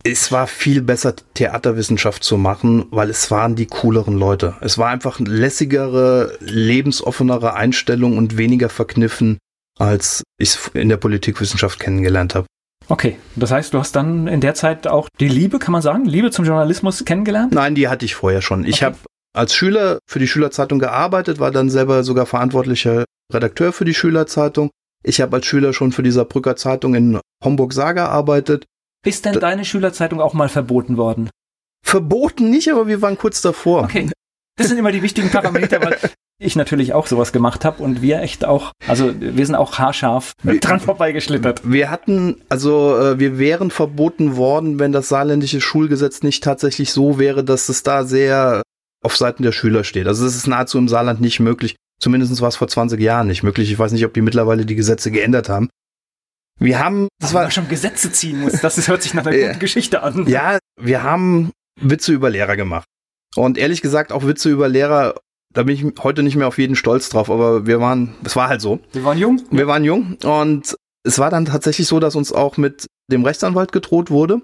Es 0.03 0.31
war 0.31 0.47
viel 0.47 0.81
besser, 0.81 1.13
Theaterwissenschaft 1.33 2.23
zu 2.23 2.37
machen, 2.37 2.85
weil 2.89 3.09
es 3.09 3.29
waren 3.31 3.55
die 3.55 3.65
cooleren 3.67 4.17
Leute. 4.17 4.55
Es 4.61 4.77
war 4.77 4.89
einfach 4.89 5.19
eine 5.19 5.29
lässigere, 5.29 6.37
lebensoffenere 6.39 7.53
Einstellung 7.53 8.17
und 8.17 8.37
weniger 8.37 8.69
verkniffen, 8.69 9.37
als 9.77 10.23
ich 10.39 10.49
es 10.49 10.71
in 10.73 10.87
der 10.87 10.97
Politikwissenschaft 10.97 11.79
kennengelernt 11.79 12.33
habe. 12.33 12.47
Okay, 12.89 13.17
das 13.35 13.51
heißt, 13.51 13.73
du 13.73 13.79
hast 13.79 13.95
dann 13.95 14.27
in 14.27 14.41
der 14.41 14.55
Zeit 14.55 14.87
auch 14.87 15.07
die 15.19 15.27
Liebe, 15.27 15.59
kann 15.59 15.71
man 15.71 15.81
sagen, 15.81 16.05
Liebe 16.05 16.31
zum 16.31 16.43
Journalismus 16.43 17.05
kennengelernt? 17.05 17.53
Nein, 17.53 17.75
die 17.75 17.87
hatte 17.87 18.05
ich 18.05 18.15
vorher 18.15 18.41
schon. 18.41 18.65
Ich 18.65 18.77
okay. 18.77 18.85
habe 18.85 18.97
als 19.33 19.53
Schüler 19.53 19.99
für 20.09 20.19
die 20.19 20.27
Schülerzeitung 20.27 20.79
gearbeitet, 20.79 21.39
war 21.39 21.51
dann 21.51 21.69
selber 21.69 22.03
sogar 22.03 22.25
verantwortlicher 22.25 23.05
Redakteur 23.31 23.73
für 23.73 23.85
die 23.85 23.93
Schülerzeitung. 23.93 24.71
Ich 25.03 25.21
habe 25.21 25.37
als 25.37 25.45
Schüler 25.45 25.71
schon 25.71 25.91
für 25.91 26.03
die 26.03 26.11
Saarbrücker 26.11 26.55
Zeitung 26.55 26.95
in 26.95 27.19
Homburg-Saar 27.43 27.93
gearbeitet 27.93 28.65
ist 29.05 29.25
denn 29.25 29.39
deine 29.39 29.65
Schülerzeitung 29.65 30.19
auch 30.19 30.33
mal 30.33 30.49
verboten 30.49 30.97
worden? 30.97 31.29
Verboten 31.85 32.49
nicht, 32.49 32.69
aber 32.69 32.87
wir 32.87 33.01
waren 33.01 33.17
kurz 33.17 33.41
davor. 33.41 33.83
Okay. 33.83 34.09
Das 34.57 34.67
sind 34.67 34.77
immer 34.77 34.91
die 34.91 35.01
wichtigen 35.01 35.29
Parameter, 35.29 35.81
weil 35.81 35.97
ich 36.39 36.55
natürlich 36.55 36.93
auch 36.93 37.05
sowas 37.05 37.31
gemacht 37.31 37.65
habe 37.65 37.83
und 37.83 38.01
wir 38.01 38.21
echt 38.21 38.45
auch, 38.45 38.71
also 38.87 39.13
wir 39.19 39.45
sind 39.45 39.55
auch 39.55 39.77
haarscharf 39.77 40.33
dran 40.43 40.79
vorbeigeschlittert. 40.79 41.69
Wir 41.69 41.91
hatten, 41.91 42.41
also 42.47 42.97
äh, 42.97 43.19
wir 43.19 43.37
wären 43.37 43.71
verboten 43.71 44.37
worden, 44.37 44.79
wenn 44.79 44.93
das 44.93 45.09
saarländische 45.09 45.59
Schulgesetz 45.59 46.23
nicht 46.23 46.43
tatsächlich 46.43 46.91
so 46.91 47.19
wäre, 47.19 47.43
dass 47.43 47.67
es 47.67 47.83
da 47.83 48.05
sehr 48.05 48.61
auf 49.03 49.15
Seiten 49.17 49.43
der 49.43 49.51
Schüler 49.51 49.83
steht. 49.83 50.07
Also 50.07 50.25
es 50.25 50.35
ist 50.35 50.47
nahezu 50.47 50.77
im 50.77 50.87
Saarland 50.87 51.21
nicht 51.21 51.39
möglich. 51.39 51.75
Zumindest 51.99 52.41
war 52.41 52.47
es 52.47 52.55
vor 52.55 52.67
20 52.67 52.99
Jahren 52.99 53.27
nicht 53.27 53.43
möglich. 53.43 53.71
Ich 53.71 53.77
weiß 53.77 53.91
nicht, 53.91 54.05
ob 54.05 54.13
die 54.13 54.21
mittlerweile 54.21 54.65
die 54.65 54.75
Gesetze 54.75 55.11
geändert 55.11 55.49
haben. 55.49 55.69
Wir 56.59 56.79
haben, 56.79 57.07
das 57.19 57.33
war 57.33 57.49
schon 57.51 57.69
Gesetze 57.69 58.11
ziehen 58.11 58.41
muss. 58.41 58.59
Das 58.61 58.87
hört 58.87 59.03
sich 59.03 59.13
nach 59.13 59.25
einer 59.25 59.37
guten 59.37 59.59
Geschichte 59.59 60.03
an. 60.03 60.27
Ja, 60.27 60.59
wir 60.79 61.03
haben 61.03 61.51
Witze 61.79 62.13
über 62.13 62.29
Lehrer 62.29 62.57
gemacht. 62.57 62.85
Und 63.35 63.57
ehrlich 63.57 63.81
gesagt 63.81 64.11
auch 64.11 64.25
Witze 64.25 64.49
über 64.49 64.67
Lehrer, 64.67 65.15
da 65.53 65.63
bin 65.63 65.75
ich 65.75 66.03
heute 66.03 66.23
nicht 66.23 66.35
mehr 66.35 66.47
auf 66.47 66.57
jeden 66.57 66.75
stolz 66.75 67.09
drauf, 67.09 67.29
aber 67.29 67.65
wir 67.65 67.79
waren, 67.79 68.15
es 68.23 68.35
war 68.35 68.49
halt 68.49 68.61
so. 68.61 68.79
Wir 68.91 69.03
waren 69.03 69.17
jung. 69.17 69.41
Wir 69.51 69.67
waren 69.67 69.83
jung 69.83 70.17
und 70.23 70.75
es 71.03 71.19
war 71.19 71.29
dann 71.29 71.45
tatsächlich 71.45 71.87
so, 71.87 71.99
dass 71.99 72.15
uns 72.15 72.31
auch 72.31 72.57
mit 72.57 72.87
dem 73.11 73.23
Rechtsanwalt 73.23 73.71
gedroht 73.71 74.11
wurde, 74.11 74.41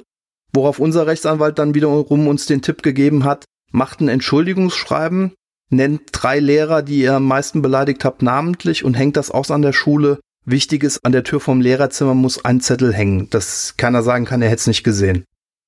worauf 0.53 0.79
unser 0.79 1.07
Rechtsanwalt 1.07 1.59
dann 1.59 1.75
wiederum 1.75 2.27
uns 2.27 2.45
den 2.45 2.61
Tipp 2.61 2.81
gegeben 2.81 3.23
hat, 3.23 3.45
macht 3.71 4.01
ein 4.01 4.07
Entschuldigungsschreiben, 4.07 5.33
nennt 5.69 6.01
drei 6.11 6.39
Lehrer, 6.39 6.81
die 6.81 7.01
ihr 7.01 7.15
am 7.15 7.27
meisten 7.27 7.61
beleidigt 7.61 8.05
habt, 8.05 8.21
namentlich 8.21 8.83
und 8.83 8.95
hängt 8.95 9.17
das 9.17 9.31
aus 9.31 9.51
an 9.51 9.61
der 9.61 9.73
Schule 9.73 10.19
Wichtig 10.47 10.83
ist, 10.83 11.03
an 11.03 11.11
der 11.11 11.23
Tür 11.23 11.39
vom 11.39 11.59
Lehrerzimmer 11.59 12.13
muss 12.13 12.45
ein 12.45 12.61
Zettel 12.61 12.93
hängen, 12.93 13.29
dass 13.31 13.77
keiner 13.77 14.03
sagen 14.03 14.25
kann, 14.25 14.43
er 14.43 14.49
hätte 14.49 14.59
es 14.59 14.67
nicht 14.67 14.83
gesehen. 14.83 15.25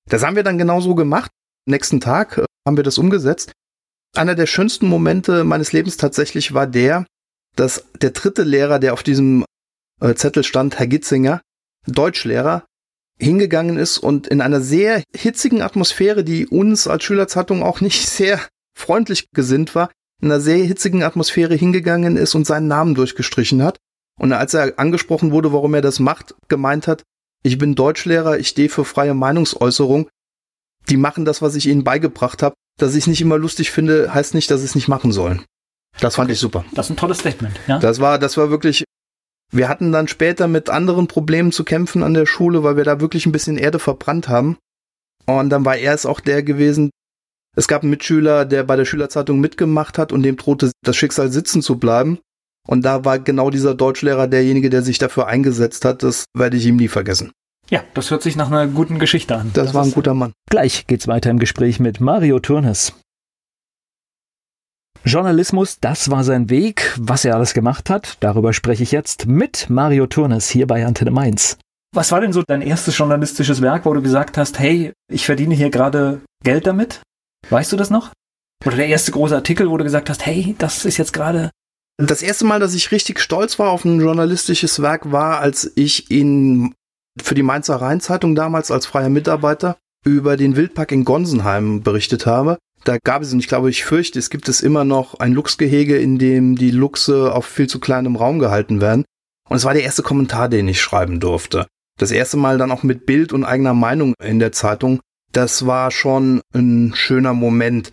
Das 0.08 0.24
haben 0.24 0.36
wir 0.36 0.44
dann 0.44 0.60
genauso 0.60 0.94
gemacht. 0.94 1.32
Nächsten 1.66 2.00
Tag 2.00 2.38
äh, 2.38 2.46
haben 2.66 2.78
wir 2.78 2.84
das 2.84 3.00
umgesetzt. 3.00 3.52
Einer 4.18 4.34
der 4.34 4.48
schönsten 4.48 4.88
Momente 4.88 5.44
meines 5.44 5.74
Lebens 5.74 5.96
tatsächlich 5.96 6.56
war 6.56 6.66
der, 6.66 7.06
dass 7.56 7.86
der 8.02 8.10
dritte 8.12 8.42
Lehrer, 8.42 8.80
der 8.80 8.94
auf 8.94 9.04
diesem 9.04 9.46
äh, 10.02 10.16
Zettel 10.16 10.44
stand, 10.44 10.80
Herr 10.80 10.88
Gitzinger, 10.88 11.42
Deutschlehrer, 11.86 12.66
hingegangen 13.20 13.78
ist 13.78 14.00
und 14.00 14.26
in 14.26 14.42
einer 14.42 14.60
sehr 14.60 15.04
hitzigen 15.16 15.62
Atmosphäre, 15.62 16.24
die 16.24 16.48
uns 16.48 16.88
als 16.88 17.04
Schülerzeitung 17.04 17.62
auch 17.62 17.80
nicht 17.80 18.10
sehr 18.10 18.40
freundlich 18.76 19.30
gesinnt 19.34 19.76
war, 19.76 19.92
in 20.20 20.32
einer 20.32 20.42
sehr 20.42 20.64
hitzigen 20.66 21.04
Atmosphäre 21.04 21.54
hingegangen 21.54 22.18
ist 22.18 22.34
und 22.34 22.48
seinen 22.48 22.68
Namen 22.68 22.96
durchgestrichen 22.96 23.62
hat. 23.62 23.78
Und 24.20 24.34
als 24.34 24.56
er 24.56 24.80
angesprochen 24.80 25.32
wurde, 25.32 25.54
warum 25.54 25.76
er 25.76 25.82
das 25.82 26.00
macht, 26.00 26.34
gemeint 26.48 26.88
hat, 26.88 27.04
ich 27.44 27.60
bin 27.60 27.76
Deutschlehrer, 27.76 28.40
ich 28.40 28.48
stehe 28.48 28.70
für 28.70 28.84
freie 28.84 29.14
Meinungsäußerung. 29.14 30.10
Die 30.90 30.98
machen 30.98 31.24
das, 31.24 31.44
was 31.44 31.54
ich 31.54 31.68
ihnen 31.68 31.84
beigebracht 31.84 32.42
habe. 32.42 32.56
Dass 32.78 32.94
ich 32.94 33.04
es 33.04 33.08
nicht 33.08 33.22
immer 33.22 33.38
lustig 33.38 33.72
finde, 33.72 34.14
heißt 34.14 34.34
nicht, 34.34 34.50
dass 34.52 34.62
sie 34.62 34.68
es 34.68 34.76
nicht 34.76 34.88
machen 34.88 35.12
sollen. 35.12 35.44
Das 36.00 36.16
fand 36.16 36.28
okay. 36.28 36.34
ich 36.34 36.40
super. 36.40 36.66
Das 36.74 36.88
ist 36.88 36.92
ein 36.92 36.98
tolles 36.98 37.20
Statement, 37.20 37.60
ja. 37.68 37.80
Das 37.80 38.00
war, 38.00 38.20
das 38.20 38.38
war 38.38 38.50
wirklich. 38.50 38.84
Wir 39.52 39.70
hatten 39.70 39.92
dann 39.92 40.08
später 40.08 40.48
mit 40.48 40.70
anderen 40.70 41.08
Problemen 41.08 41.52
zu 41.52 41.64
kämpfen 41.64 42.04
an 42.04 42.14
der 42.14 42.26
Schule, 42.26 42.64
weil 42.64 42.76
wir 42.76 42.84
da 42.84 43.00
wirklich 43.00 43.26
ein 43.26 43.32
bisschen 43.32 43.58
Erde 43.58 43.80
verbrannt 43.80 44.28
haben. 44.28 44.58
Und 45.26 45.50
dann 45.50 45.66
war 45.66 45.78
er 45.78 45.94
es 45.94 46.06
auch 46.06 46.20
der 46.20 46.44
gewesen. 46.44 46.90
Es 47.56 47.68
gab 47.68 47.82
einen 47.82 47.90
Mitschüler, 47.90 48.46
der 48.46 48.64
bei 48.64 48.76
der 48.76 48.86
Schülerzeitung 48.86 49.40
mitgemacht 49.40 49.98
hat 49.98 50.12
und 50.12 50.22
dem 50.24 50.38
drohte 50.38 50.72
das 50.84 50.96
Schicksal 50.96 51.32
sitzen 51.32 51.62
zu 51.62 51.80
bleiben. 51.80 52.20
Und 52.68 52.84
da 52.84 53.06
war 53.06 53.20
genau 53.20 53.50
dieser 53.50 53.74
Deutschlehrer 53.74 54.28
derjenige, 54.28 54.70
der 54.70 54.84
sich 54.84 55.00
dafür 55.00 55.28
eingesetzt 55.28 55.86
hat. 55.86 56.04
Das 56.04 56.26
werde 56.36 56.58
ich 56.58 56.66
ihm 56.66 56.76
nie 56.76 56.90
vergessen. 56.90 57.32
Ja, 57.70 57.84
das 57.94 58.12
hört 58.12 58.22
sich 58.22 58.36
nach 58.36 58.48
einer 58.48 58.68
guten 58.68 58.98
Geschichte 58.98 59.36
an. 59.36 59.52
Das, 59.54 59.68
das 59.68 59.74
war 59.74 59.84
ein 59.84 59.92
guter 59.92 60.14
Mann. 60.14 60.34
Gleich 60.50 60.88
geht's 60.88 61.08
weiter 61.08 61.30
im 61.30 61.40
Gespräch 61.40 61.80
mit 61.80 62.00
Mario 62.00 62.40
Turnes. 62.40 62.94
Journalismus, 65.04 65.80
das 65.80 66.10
war 66.10 66.24
sein 66.24 66.50
Weg. 66.50 66.94
Was 66.98 67.26
er 67.26 67.36
alles 67.36 67.54
gemacht 67.54 67.90
hat, 67.90 68.18
darüber 68.20 68.54
spreche 68.54 68.84
ich 68.84 68.92
jetzt 68.92 69.26
mit 69.26 69.70
Mario 69.70 70.08
Turnes 70.08 70.50
hier 70.50 70.68
bei 70.68 70.86
Antenne 70.86 71.12
Mainz. 71.12 71.58
Was 71.94 72.12
war 72.12 72.22
denn 72.22 72.34
so 72.34 72.44
dein 72.46 72.62
erstes 72.62 72.98
journalistisches 72.98 73.62
Werk, 73.62 73.86
wo 73.86 73.94
du 73.94 74.02
gesagt 74.02 74.38
hast, 74.38 74.60
hey, 74.60 74.94
ich 75.12 75.26
verdiene 75.26 75.56
hier 75.56 75.70
gerade 75.70 76.22
Geld 76.44 76.68
damit? 76.68 77.02
Weißt 77.50 77.72
du 77.72 77.78
das 77.78 77.90
noch? 77.90 78.12
Oder 78.66 78.78
der 78.78 78.88
erste 78.88 79.12
große 79.12 79.36
Artikel, 79.36 79.70
wo 79.70 79.78
du 79.78 79.84
gesagt 79.84 80.10
hast, 80.10 80.26
hey, 80.26 80.56
das 80.58 80.86
ist 80.86 80.98
jetzt 80.98 81.14
gerade 81.14 81.52
das 81.98 82.22
erste 82.22 82.46
Mal, 82.46 82.60
dass 82.60 82.76
ich 82.76 82.92
richtig 82.92 83.20
stolz 83.20 83.58
war 83.60 83.72
auf 83.72 83.86
ein 83.86 84.00
journalistisches 84.00 84.82
Werk, 84.82 85.12
war, 85.12 85.40
als 85.40 85.72
ich 85.76 86.12
in, 86.12 86.74
für 87.22 87.36
die 87.36 87.44
Mainzer 87.44 87.76
Rheinzeitung 87.76 88.36
damals 88.36 88.72
als 88.72 88.86
freier 88.86 89.10
Mitarbeiter 89.10 89.78
über 90.06 90.38
den 90.38 90.56
Wildpark 90.56 90.92
in 90.92 91.06
Gonsenheim 91.06 91.82
berichtet 91.82 92.26
habe. 92.26 92.58
Da 92.84 92.98
gab 93.04 93.22
es, 93.22 93.34
und 93.34 93.40
ich 93.40 93.48
glaube, 93.48 93.70
ich 93.70 93.84
fürchte, 93.84 94.20
es 94.20 94.30
gibt 94.30 94.48
es 94.48 94.62
immer 94.62 94.86
noch 94.86 95.16
ein 95.16 95.34
Luchsgehege, 95.34 95.98
in 95.98 96.20
dem 96.20 96.56
die 96.56 96.72
Luchse 96.72 97.34
auf 97.34 97.46
viel 97.46 97.68
zu 97.68 97.80
kleinem 97.80 98.16
Raum 98.16 98.40
gehalten 98.40 98.80
werden. 98.82 99.04
Und 99.50 99.58
es 99.58 99.66
war 99.66 99.74
der 99.74 99.84
erste 99.84 100.04
Kommentar, 100.04 100.50
den 100.50 100.68
ich 100.68 100.82
schreiben 100.82 101.20
durfte. 101.20 101.68
Das 102.00 102.12
erste 102.12 102.38
Mal 102.38 102.58
dann 102.58 102.72
auch 102.72 102.84
mit 102.84 103.06
Bild 103.06 103.34
und 103.34 103.44
eigener 103.44 103.74
Meinung 103.74 104.14
in 104.24 104.40
der 104.40 104.52
Zeitung. 104.52 105.00
Das 105.34 105.66
war 105.66 105.92
schon 105.92 106.42
ein 106.54 106.94
schöner 106.96 107.34
Moment 107.34 107.92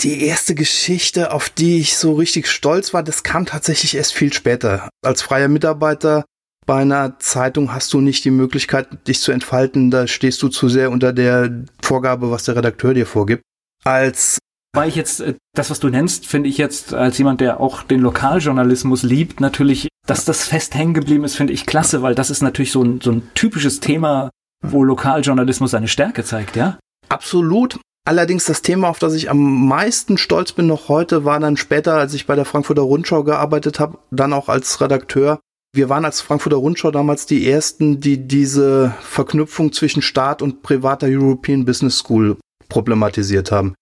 die 0.00 0.24
erste 0.24 0.54
Geschichte, 0.54 1.32
auf 1.32 1.48
die 1.48 1.80
ich 1.80 1.96
so 1.96 2.14
richtig 2.14 2.46
stolz 2.48 2.94
war, 2.94 3.02
das 3.02 3.22
kam 3.22 3.46
tatsächlich 3.46 3.96
erst 3.96 4.14
viel 4.14 4.32
später. 4.32 4.88
Als 5.02 5.22
freier 5.22 5.48
Mitarbeiter 5.48 6.24
bei 6.68 6.82
einer 6.82 7.18
Zeitung 7.18 7.72
hast 7.72 7.94
du 7.94 8.02
nicht 8.02 8.26
die 8.26 8.30
Möglichkeit, 8.30 9.08
dich 9.08 9.20
zu 9.20 9.32
entfalten. 9.32 9.90
Da 9.90 10.06
stehst 10.06 10.42
du 10.42 10.48
zu 10.48 10.68
sehr 10.68 10.90
unter 10.90 11.14
der 11.14 11.64
Vorgabe, 11.82 12.30
was 12.30 12.44
der 12.44 12.56
Redakteur 12.56 12.92
dir 12.92 13.06
vorgibt. 13.06 13.42
Als 13.84 14.38
weil 14.76 14.90
ich 14.90 14.96
jetzt, 14.96 15.20
äh, 15.20 15.34
das, 15.56 15.70
was 15.70 15.80
du 15.80 15.88
nennst, 15.88 16.26
finde 16.26 16.50
ich 16.50 16.58
jetzt 16.58 16.92
als 16.92 17.16
jemand, 17.16 17.40
der 17.40 17.58
auch 17.58 17.82
den 17.82 18.00
Lokaljournalismus 18.00 19.02
liebt, 19.02 19.40
natürlich, 19.40 19.88
dass 20.06 20.26
das 20.26 20.46
fest 20.46 20.74
hängen 20.74 20.92
geblieben 20.92 21.24
ist, 21.24 21.36
finde 21.36 21.54
ich 21.54 21.64
klasse, 21.64 22.02
weil 22.02 22.14
das 22.14 22.28
ist 22.28 22.42
natürlich 22.42 22.70
so 22.70 22.82
ein, 22.82 23.00
so 23.00 23.12
ein 23.12 23.22
typisches 23.32 23.80
Thema, 23.80 24.28
wo 24.62 24.84
Lokaljournalismus 24.84 25.70
seine 25.70 25.88
Stärke 25.88 26.22
zeigt, 26.22 26.54
ja? 26.54 26.78
Absolut. 27.08 27.80
Allerdings 28.06 28.44
das 28.44 28.60
Thema, 28.60 28.90
auf 28.90 28.98
das 28.98 29.14
ich 29.14 29.30
am 29.30 29.68
meisten 29.68 30.18
stolz 30.18 30.52
bin 30.52 30.66
noch 30.66 30.90
heute, 30.90 31.24
war 31.24 31.40
dann 31.40 31.56
später, 31.56 31.94
als 31.94 32.12
ich 32.12 32.26
bei 32.26 32.36
der 32.36 32.44
Frankfurter 32.44 32.82
Rundschau 32.82 33.24
gearbeitet 33.24 33.80
habe, 33.80 33.98
dann 34.10 34.34
auch 34.34 34.50
als 34.50 34.82
Redakteur. 34.82 35.40
Wir 35.74 35.88
waren 35.88 36.04
als 36.04 36.20
Frankfurter 36.20 36.56
Rundschau 36.56 36.90
damals 36.90 37.26
die 37.26 37.48
ersten, 37.48 38.00
die 38.00 38.26
diese 38.26 38.94
Verknüpfung 39.00 39.72
zwischen 39.72 40.02
Staat 40.02 40.42
und 40.42 40.62
privater 40.62 41.06
European 41.08 41.64
Business 41.64 41.98
School 41.98 42.36
problematisiert 42.68 43.52
haben. 43.52 43.74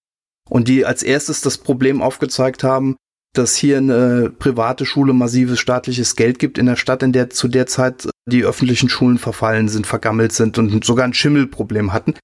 Und 0.49 0.69
die 0.69 0.85
als 0.85 1.02
erstes 1.02 1.40
das 1.40 1.59
Problem 1.59 2.02
aufgezeigt 2.02 2.64
haben, 2.64 2.97
dass 3.35 3.55
hier 3.55 3.78
eine 3.78 4.31
private 4.31 4.87
Schule 4.87 5.12
massives 5.12 5.61
staatliches 5.61 6.16
Geld 6.16 6.38
gibt 6.38 6.59
in 6.59 6.66
der 6.66 6.76
Stadt, 6.76 7.02
in 7.02 7.12
der 7.12 7.31
zu 7.31 7.49
der 7.49 7.66
Zeit 7.66 8.09
die 8.28 8.45
öffentlichen 8.45 8.88
Schulen 8.88 9.19
verfallen 9.19 9.69
sind, 9.69 9.87
vergammelt 9.87 10.33
sind 10.33 10.59
und 10.59 10.85
sogar 10.85 11.05
ein 11.05 11.14
Schimmelproblem 11.14 11.93
hatten 11.93 12.14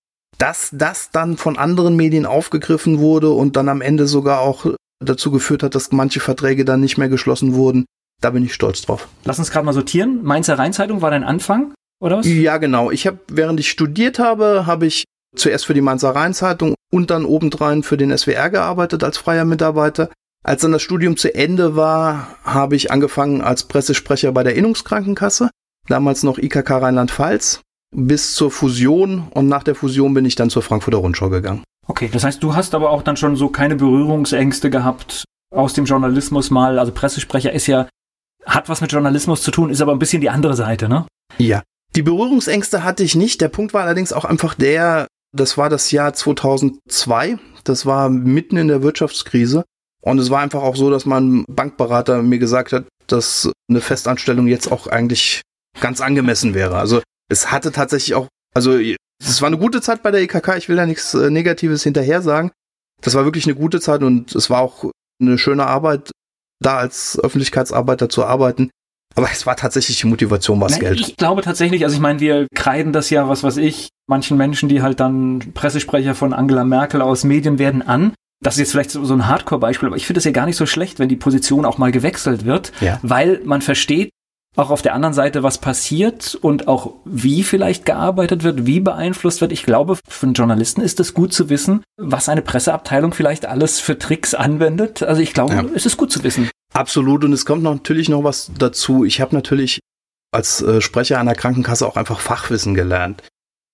dass 0.42 0.71
das 0.73 1.12
dann 1.12 1.37
von 1.37 1.57
anderen 1.57 1.95
Medien 1.95 2.26
aufgegriffen 2.26 2.99
wurde 2.99 3.31
und 3.31 3.54
dann 3.54 3.69
am 3.69 3.81
Ende 3.81 4.09
sogar 4.09 4.40
auch 4.40 4.66
dazu 4.99 5.31
geführt 5.31 5.62
hat, 5.62 5.76
dass 5.76 5.92
manche 5.92 6.19
Verträge 6.19 6.64
dann 6.64 6.81
nicht 6.81 6.99
mehr 6.99 7.09
geschlossen 7.09 7.54
wurden. 7.54 7.85
Da 8.23 8.31
bin 8.31 8.45
ich 8.45 8.55
stolz 8.55 8.81
drauf. 8.83 9.09
Lass 9.25 9.38
uns 9.38 9.50
gerade 9.50 9.67
mal 9.67 9.75
sortieren. 9.75 10.23
Mainzer 10.23 10.59
Rheinzeitung 10.59 11.02
war 11.02 11.11
dein 11.11 11.25
Anfang, 11.25 11.75
oder 12.00 12.19
was? 12.19 12.26
Ja, 12.26 12.57
genau. 12.57 12.91
Ich 12.91 13.07
habe, 13.07 13.19
während 13.29 13.61
ich 13.61 13.69
studiert 13.69 14.19
habe, 14.19 14.64
habe 14.67 14.87
ich 14.87 15.05
zuerst 15.37 15.67
für 15.67 15.75
die 15.75 15.81
Mainzer 15.81 16.14
Rheinzeitung 16.14 16.75
und 16.91 17.11
dann 17.11 17.26
obendrein 17.26 17.83
für 17.83 17.97
den 17.97 18.17
SWR 18.17 18.49
gearbeitet 18.49 19.05
als 19.05 19.19
freier 19.19 19.45
Mitarbeiter. 19.45 20.09
Als 20.45 20.62
dann 20.62 20.73
das 20.73 20.83
Studium 20.83 21.17
zu 21.17 21.35
Ende 21.35 21.76
war, 21.76 22.29
habe 22.45 22.76
ich 22.76 22.91
angefangen 22.91 23.43
als 23.43 23.64
Pressesprecher 23.64 24.33
bei 24.33 24.43
der 24.43 24.57
Innungskrankenkasse, 24.57 25.50
damals 25.88 26.23
noch 26.23 26.38
IKK 26.38 26.71
Rheinland-Pfalz 26.71 27.61
bis 27.95 28.35
zur 28.35 28.50
Fusion 28.50 29.29
und 29.31 29.49
nach 29.49 29.62
der 29.62 29.75
Fusion 29.75 30.14
bin 30.14 30.25
ich 30.25 30.35
dann 30.35 30.50
zur 30.50 30.62
Frankfurter 30.62 30.99
Rundschau 30.99 31.29
gegangen. 31.29 31.62
Okay, 31.87 32.09
das 32.12 32.25
heißt, 32.25 32.43
du 32.43 32.55
hast 32.55 32.75
aber 32.75 32.91
auch 32.91 33.02
dann 33.02 33.17
schon 33.17 33.37
so 33.37 33.49
keine 33.49 33.76
Berührungsängste 33.76 34.71
gehabt 34.71 35.25
aus 35.55 35.75
dem 35.75 35.85
Journalismus 35.85 36.50
mal. 36.50 36.79
Also 36.79 36.93
Pressesprecher 36.93 37.52
ist 37.52 37.67
ja, 37.67 37.88
hat 38.46 38.68
was 38.68 38.80
mit 38.80 38.92
Journalismus 38.92 39.42
zu 39.42 39.50
tun, 39.50 39.70
ist 39.70 39.80
aber 39.80 39.92
ein 39.92 39.99
bisschen 39.99 40.20
die 40.20 40.30
andere 40.30 40.54
Seite, 40.54 40.88
ne? 40.88 41.06
Ja. 41.38 41.62
Die 41.94 42.02
Berührungsängste 42.02 42.84
hatte 42.84 43.02
ich 43.02 43.14
nicht. 43.14 43.40
Der 43.40 43.49
Punkt 43.49 43.75
war 43.75 43.82
allerdings 43.82 44.12
auch 44.12 44.25
einfach 44.25 44.54
der, 44.54 45.06
das 45.32 45.58
war 45.58 45.68
das 45.68 45.90
Jahr 45.90 46.14
2002. 46.14 47.38
Das 47.64 47.87
war 47.87 48.08
mitten 48.08 48.56
in 48.56 48.68
der 48.68 48.82
Wirtschaftskrise. 48.82 49.64
Und 50.00 50.18
es 50.18 50.30
war 50.30 50.40
einfach 50.40 50.62
auch 50.62 50.76
so, 50.76 50.90
dass 50.90 51.06
mein 51.06 51.44
Bankberater 51.49 52.22
mir 52.22 52.38
gesagt 52.38 52.72
hat, 52.72 52.87
dass 53.06 53.50
eine 53.68 53.80
Festanstellung 53.80 54.46
jetzt 54.49 54.72
auch 54.72 54.87
eigentlich 54.87 55.42
ganz 55.80 56.00
angemessen 56.00 56.54
wäre. 56.54 56.76
Also 56.76 57.02
es 57.28 57.52
hatte 57.52 57.72
tatsächlich 57.72 58.14
auch, 58.14 58.26
also 58.54 58.78
es 58.78 59.40
war 59.40 59.46
eine 59.46 59.58
gute 59.58 59.80
Zeit 59.80 60.02
bei 60.02 60.11
der 60.11 60.22
EKK, 60.22 60.56
ich 60.56 60.68
will 60.68 60.76
da 60.76 60.87
nichts 60.87 61.14
äh, 61.14 61.30
Negatives 61.30 61.82
hinterher 61.84 62.22
sagen. 62.22 62.50
Das 63.00 63.14
war 63.14 63.25
wirklich 63.25 63.46
eine 63.46 63.54
gute 63.54 63.80
Zeit 63.80 64.02
und 64.02 64.34
es 64.34 64.50
war 64.50 64.61
auch 64.61 64.90
eine 65.20 65.38
schöne 65.38 65.66
Arbeit, 65.66 66.11
da 66.62 66.76
als 66.76 67.19
Öffentlichkeitsarbeiter 67.19 68.09
zu 68.09 68.25
arbeiten. 68.25 68.71
Aber 69.14 69.28
es 69.31 69.47
war 69.47 69.57
tatsächlich 69.57 70.00
die 70.00 70.07
Motivation, 70.07 70.61
was 70.61 70.78
Geld. 70.78 71.00
Ich 71.00 71.16
glaube 71.16 71.42
tatsächlich, 71.42 71.85
also 71.85 71.95
ich 71.95 72.00
meine, 72.00 72.21
wir 72.21 72.47
kreiden 72.54 72.92
das 72.92 73.11
ja, 73.11 73.28
was 73.28 73.42
weiß 73.42 73.59
ich, 73.59 73.88
manchen 74.09 74.37
Menschen, 74.37 74.69
die 74.69 74.83
halt 74.83 75.00
dann 75.00 75.52
Pressesprecher 75.52 76.14
von 76.14 76.33
Angela 76.33 76.64
Merkel 76.64 77.02
aus 77.02 77.25
Medien 77.25 77.59
werden, 77.59 77.83
an. 77.83 78.14
Das 78.42 78.54
ist 78.54 78.61
jetzt 78.61 78.71
vielleicht 78.73 78.90
so 78.90 79.14
ein 79.14 79.28
Hardcore-Beispiel, 79.28 79.87
aber 79.87 79.97
ich 79.97 80.07
finde 80.07 80.19
es 80.19 80.25
ja 80.25 80.33
gar 80.33 80.47
nicht 80.47 80.57
so 80.57 80.66
schlecht, 80.66 80.99
wenn 80.99 81.09
die 81.09 81.16
Position 81.16 81.64
auch 81.64 81.78
mal 81.78 81.92
gewechselt 81.92 82.45
wird, 82.45 82.73
ja. 82.81 82.99
weil 83.02 83.40
man 83.45 83.62
versteht, 83.62 84.11
auch 84.56 84.71
auf 84.71 84.82
der 84.82 84.94
anderen 84.94 85.14
Seite, 85.14 85.42
was 85.42 85.59
passiert 85.59 86.35
und 86.35 86.68
auch 86.68 86.94
wie 87.04 87.42
vielleicht 87.42 87.87
gearbeitet 87.87 88.42
wird, 88.42 88.66
wie 88.66 88.80
beeinflusst 88.80 89.40
wird. 89.40 89.52
Ich 89.52 89.62
glaube, 89.62 89.97
für 90.06 90.26
einen 90.26 90.35
Journalisten 90.35 90.82
ist 90.82 91.00
es 91.00 91.14
gut 91.14 91.32
zu 91.32 91.49
wissen, 91.49 91.82
was 91.97 92.28
eine 92.28 92.42
Presseabteilung 92.42 93.14
vielleicht 93.14 93.47
alles 93.47 93.80
für 93.80 93.99
Tricks 93.99 94.35
anwendet. 94.35 95.02
Also 95.02 95.23
ich 95.23 95.32
glaube, 95.32 95.54
ja. 95.54 95.64
es 95.75 95.87
ist 95.87 95.97
gut 95.97 96.12
zu 96.12 96.23
wissen. 96.23 96.50
Absolut. 96.75 97.25
Und 97.25 97.32
es 97.32 97.47
kommt 97.47 97.62
natürlich 97.62 98.09
noch 98.09 98.25
was 98.25 98.50
dazu. 98.59 99.04
Ich 99.04 99.21
habe 99.21 99.35
natürlich 99.35 99.80
als 100.32 100.62
äh, 100.62 100.80
Sprecher 100.80 101.18
einer 101.18 101.35
Krankenkasse 101.35 101.87
auch 101.87 101.97
einfach 101.97 102.21
Fachwissen 102.21 102.75
gelernt. 102.75 103.23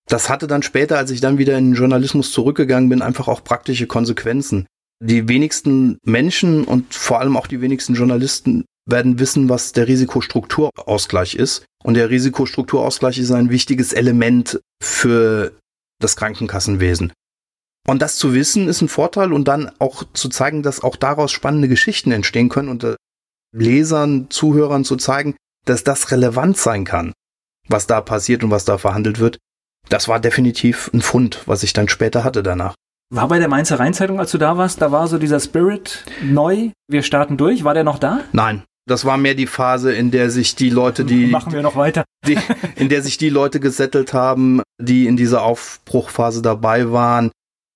Das 0.09 0.31
hatte 0.31 0.47
dann 0.47 0.63
später, 0.63 0.97
als 0.97 1.11
ich 1.11 1.21
dann 1.21 1.39
wieder 1.39 1.59
in 1.59 1.71
den 1.71 1.75
Journalismus 1.75 2.33
zurückgegangen 2.33 2.89
bin, 2.89 3.03
einfach 3.03 3.29
auch 3.29 3.45
praktische 3.45 3.87
Konsequenzen. 3.87 4.67
Die 5.01 5.29
wenigsten 5.29 5.99
Menschen 6.03 6.65
und 6.65 6.95
vor 6.95 7.21
allem 7.21 7.37
auch 7.37 7.47
die 7.47 7.61
wenigsten 7.61 7.95
Journalisten 7.95 8.65
werden 8.91 9.19
wissen, 9.19 9.49
was 9.49 9.73
der 9.73 9.87
Risikostrukturausgleich 9.87 11.35
ist. 11.35 11.65
Und 11.85 11.95
der 11.95 12.11
Risikostrukturausgleich 12.11 13.19
ist 13.19 13.31
ein 13.31 13.51
wichtiges 13.51 13.93
Element 13.93 14.61
für 14.83 15.53
das 16.01 16.17
Krankenkassenwesen. 16.17 17.13
Und 17.87 18.03
das 18.03 18.17
zu 18.17 18.35
wissen 18.35 18.69
ist 18.69 18.83
ein 18.83 18.89
Vorteil 18.89 19.33
und 19.33 19.49
dann 19.49 19.71
auch 19.79 20.05
zu 20.13 20.29
zeigen, 20.29 20.63
dass 20.63 20.83
auch 20.83 20.97
daraus 20.97 21.33
spannende 21.33 21.69
Geschichten 21.69 22.13
entstehen 22.13 22.49
können 22.49 22.69
und 22.69 22.97
Lesern, 23.55 24.27
Zuhörern 24.29 24.85
zu 24.85 24.97
zeigen, 24.97 25.37
dass 25.65 25.85
das 25.85 26.11
relevant 26.11 26.59
sein 26.59 26.85
kann, 26.85 27.13
was 27.69 27.87
da 27.87 28.01
passiert 28.01 28.45
und 28.45 28.51
was 28.51 28.65
da 28.65 28.79
verhandelt 28.79 29.21
wird, 29.21 29.39
das 29.89 30.09
war 30.09 30.21
definitiv 30.21 30.91
ein 30.93 31.01
Fund, 31.01 31.43
was 31.47 31.63
ich 31.63 31.73
dann 31.73 31.89
später 31.89 32.25
hatte 32.25 32.43
danach. 32.43 32.75
War 33.11 33.29
bei 33.29 33.39
der 33.39 33.49
Mainzer 33.49 33.79
Rheinzeitung, 33.79 34.21
als 34.21 34.33
du 34.33 34.39
da 34.39 34.59
warst, 34.59 34.83
da 34.83 34.93
war 34.93 35.09
so 35.09 35.17
dieser 35.17 35.41
Spirit 35.41 36.05
neu, 36.23 36.71
wir 36.89 37.03
starten 37.03 37.39
durch, 37.39 37.65
war 37.65 37.73
der 37.73 37.85
noch 37.85 37.99
da? 37.99 38.21
Nein, 38.33 38.65
das 38.89 39.05
war 39.05 39.17
mehr 39.17 39.35
die 39.35 39.47
Phase, 39.47 39.93
in 39.93 40.11
der 40.11 40.31
sich 40.31 40.57
die 40.57 40.71
Leute, 40.71 41.05
die. 41.05 41.27
Machen 41.27 41.53
wir 41.53 41.63
noch 41.63 41.77
weiter. 41.77 42.05
Die, 42.27 42.37
in 42.75 42.89
der 42.89 43.01
sich 43.03 43.17
die 43.17 43.29
Leute 43.29 43.61
gesettelt 43.61 44.13
haben, 44.13 44.61
die 44.81 45.07
in 45.07 45.17
dieser 45.17 45.43
Aufbruchphase 45.43 46.43
dabei 46.43 46.91
waren. 46.91 47.31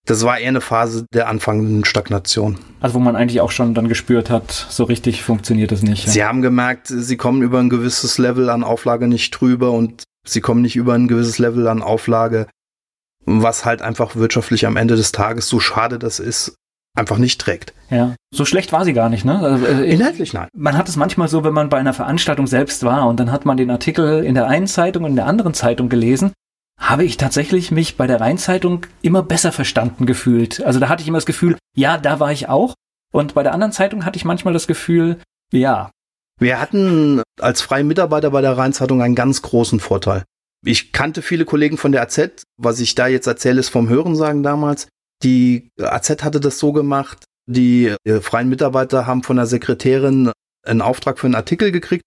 Das 0.04 0.24
war 0.24 0.36
eher 0.36 0.48
eine 0.48 0.60
Phase 0.60 1.06
der 1.14 1.28
anfangenden 1.28 1.84
Stagnation. 1.84 2.58
Also 2.80 2.96
wo 2.96 2.98
man 2.98 3.14
eigentlich 3.14 3.40
auch 3.40 3.52
schon 3.52 3.72
dann 3.72 3.86
gespürt 3.86 4.30
hat, 4.30 4.50
so 4.50 4.82
richtig 4.82 5.22
funktioniert 5.22 5.70
es 5.70 5.82
nicht. 5.82 6.06
Ja. 6.06 6.12
Sie 6.12 6.24
haben 6.24 6.42
gemerkt, 6.42 6.88
sie 6.88 7.16
kommen 7.16 7.40
über 7.42 7.60
ein 7.60 7.70
gewisses 7.70 8.18
Level 8.18 8.50
an 8.50 8.64
Auflage 8.64 9.06
nicht 9.06 9.30
drüber 9.30 9.70
und 9.70 10.02
sie 10.26 10.40
kommen 10.40 10.60
nicht 10.60 10.74
über 10.74 10.94
ein 10.94 11.06
gewisses 11.06 11.38
Level 11.38 11.68
an 11.68 11.82
Auflage, 11.82 12.48
was 13.24 13.64
halt 13.64 13.80
einfach 13.80 14.16
wirtschaftlich 14.16 14.66
am 14.66 14.76
Ende 14.76 14.96
des 14.96 15.12
Tages, 15.12 15.48
so 15.48 15.60
schade 15.60 16.00
das 16.00 16.18
ist, 16.18 16.56
einfach 16.94 17.18
nicht 17.18 17.40
trägt. 17.40 17.72
Ja, 17.90 18.14
so 18.32 18.44
schlecht 18.44 18.72
war 18.72 18.84
sie 18.84 18.92
gar 18.92 19.08
nicht, 19.08 19.24
ne? 19.24 19.38
Also, 19.38 19.66
äh, 19.66 19.90
Inhaltlich 19.90 20.32
nein. 20.32 20.48
Man 20.54 20.76
hat 20.76 20.88
es 20.88 20.96
manchmal 20.96 21.28
so, 21.28 21.44
wenn 21.44 21.54
man 21.54 21.68
bei 21.68 21.78
einer 21.78 21.94
Veranstaltung 21.94 22.46
selbst 22.46 22.84
war 22.84 23.08
und 23.08 23.18
dann 23.20 23.30
hat 23.30 23.44
man 23.44 23.56
den 23.56 23.70
Artikel 23.70 24.24
in 24.24 24.34
der 24.34 24.48
einen 24.48 24.66
Zeitung 24.66 25.04
und 25.04 25.10
in 25.10 25.16
der 25.16 25.26
anderen 25.26 25.54
Zeitung 25.54 25.88
gelesen, 25.88 26.32
habe 26.78 27.04
ich 27.04 27.16
tatsächlich 27.16 27.70
mich 27.70 27.96
bei 27.96 28.06
der 28.06 28.20
Rheinzeitung 28.20 28.86
immer 29.02 29.22
besser 29.22 29.52
verstanden 29.52 30.06
gefühlt. 30.06 30.62
Also 30.64 30.80
da 30.80 30.88
hatte 30.88 31.02
ich 31.02 31.08
immer 31.08 31.18
das 31.18 31.26
Gefühl, 31.26 31.56
ja, 31.76 31.96
da 31.98 32.18
war 32.18 32.32
ich 32.32 32.48
auch. 32.48 32.74
Und 33.12 33.34
bei 33.34 33.42
der 33.42 33.52
anderen 33.52 33.72
Zeitung 33.72 34.04
hatte 34.04 34.16
ich 34.16 34.24
manchmal 34.24 34.54
das 34.54 34.66
Gefühl, 34.66 35.18
ja. 35.52 35.90
Wir 36.40 36.60
hatten 36.60 37.22
als 37.40 37.60
freie 37.60 37.84
Mitarbeiter 37.84 38.30
bei 38.30 38.40
der 38.40 38.56
Rheinzeitung 38.56 39.02
einen 39.02 39.14
ganz 39.14 39.42
großen 39.42 39.80
Vorteil. 39.80 40.24
Ich 40.64 40.92
kannte 40.92 41.22
viele 41.22 41.44
Kollegen 41.44 41.76
von 41.76 41.92
der 41.92 42.02
AZ. 42.02 42.44
Was 42.56 42.80
ich 42.80 42.94
da 42.94 43.06
jetzt 43.06 43.26
erzähle, 43.26 43.60
ist 43.60 43.68
vom 43.68 43.88
Hörensagen 43.88 44.42
damals. 44.42 44.88
Die 45.22 45.70
AZ 45.80 46.10
hatte 46.22 46.40
das 46.40 46.58
so 46.58 46.72
gemacht, 46.72 47.24
die 47.46 47.94
äh, 48.04 48.20
freien 48.20 48.48
Mitarbeiter 48.48 49.06
haben 49.06 49.22
von 49.22 49.36
der 49.36 49.46
Sekretärin 49.46 50.32
einen 50.64 50.82
Auftrag 50.82 51.18
für 51.18 51.26
einen 51.26 51.34
Artikel 51.34 51.72
gekriegt, 51.72 52.04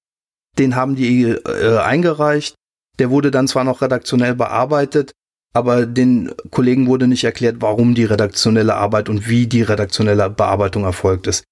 den 0.57 0.75
haben 0.75 0.95
die 0.95 1.23
äh, 1.23 1.77
eingereicht, 1.77 2.55
der 2.99 3.09
wurde 3.09 3.31
dann 3.31 3.47
zwar 3.47 3.63
noch 3.63 3.81
redaktionell 3.81 4.35
bearbeitet, 4.35 5.11
aber 5.53 5.85
den 5.85 6.33
Kollegen 6.51 6.87
wurde 6.87 7.07
nicht 7.07 7.23
erklärt, 7.23 7.57
warum 7.59 7.95
die 7.95 8.05
redaktionelle 8.05 8.75
Arbeit 8.75 9.09
und 9.09 9.29
wie 9.29 9.47
die 9.47 9.61
redaktionelle 9.61 10.29
Bearbeitung 10.29 10.83
erfolgt 10.83 11.27
ist. 11.27 11.43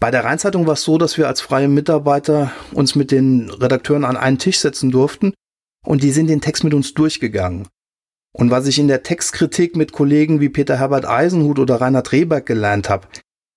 Bei 0.00 0.10
der 0.10 0.24
Rheinzeitung 0.24 0.66
war 0.66 0.74
es 0.74 0.82
so, 0.82 0.98
dass 0.98 1.16
wir 1.16 1.28
als 1.28 1.40
freie 1.40 1.68
Mitarbeiter 1.68 2.50
uns 2.72 2.96
mit 2.96 3.12
den 3.12 3.50
Redakteuren 3.50 4.04
an 4.04 4.16
einen 4.16 4.38
Tisch 4.38 4.58
setzen 4.58 4.90
durften 4.90 5.32
und 5.86 6.02
die 6.02 6.10
sind 6.10 6.26
den 6.26 6.40
Text 6.40 6.64
mit 6.64 6.74
uns 6.74 6.94
durchgegangen. 6.94 7.68
Und 8.32 8.50
was 8.50 8.66
ich 8.66 8.78
in 8.78 8.88
der 8.88 9.02
Textkritik 9.02 9.76
mit 9.76 9.92
Kollegen 9.92 10.40
wie 10.40 10.48
Peter 10.48 10.78
Herbert 10.78 11.06
Eisenhut 11.06 11.58
oder 11.58 11.80
Reinhard 11.80 12.12
Rehberg 12.12 12.46
gelernt 12.46 12.88
habe, 12.88 13.06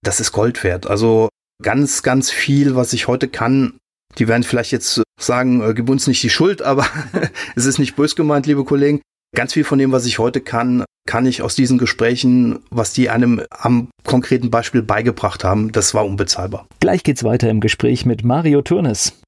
das 0.03 0.19
ist 0.19 0.31
Gold 0.31 0.63
wert. 0.63 0.87
Also 0.87 1.29
ganz, 1.63 2.03
ganz 2.03 2.29
viel, 2.29 2.75
was 2.75 2.93
ich 2.93 3.07
heute 3.07 3.27
kann, 3.27 3.77
die 4.17 4.27
werden 4.27 4.43
vielleicht 4.43 4.71
jetzt 4.71 5.01
sagen, 5.19 5.61
äh, 5.61 5.73
gib 5.73 5.89
uns 5.89 6.07
nicht 6.07 6.21
die 6.23 6.29
Schuld, 6.29 6.61
aber 6.61 6.85
es 7.55 7.65
ist 7.65 7.79
nicht 7.79 7.95
bös 7.95 8.15
gemeint, 8.15 8.45
liebe 8.45 8.63
Kollegen. 8.63 9.01
Ganz 9.35 9.53
viel 9.53 9.63
von 9.63 9.79
dem, 9.79 9.91
was 9.91 10.05
ich 10.05 10.19
heute 10.19 10.39
kann, 10.41 10.85
kann 11.07 11.25
ich 11.25 11.41
aus 11.41 11.55
diesen 11.55 11.77
Gesprächen, 11.77 12.59
was 12.69 12.93
die 12.93 13.09
einem 13.09 13.41
am 13.49 13.89
konkreten 14.03 14.49
Beispiel 14.49 14.81
beigebracht 14.81 15.43
haben, 15.43 15.71
das 15.71 15.93
war 15.93 16.05
unbezahlbar. 16.05 16.67
Gleich 16.79 17.03
geht's 17.03 17.23
weiter 17.23 17.49
im 17.49 17.59
Gespräch 17.59 18.05
mit 18.05 18.23
Mario 18.23 18.61
Turnes. 18.61 19.19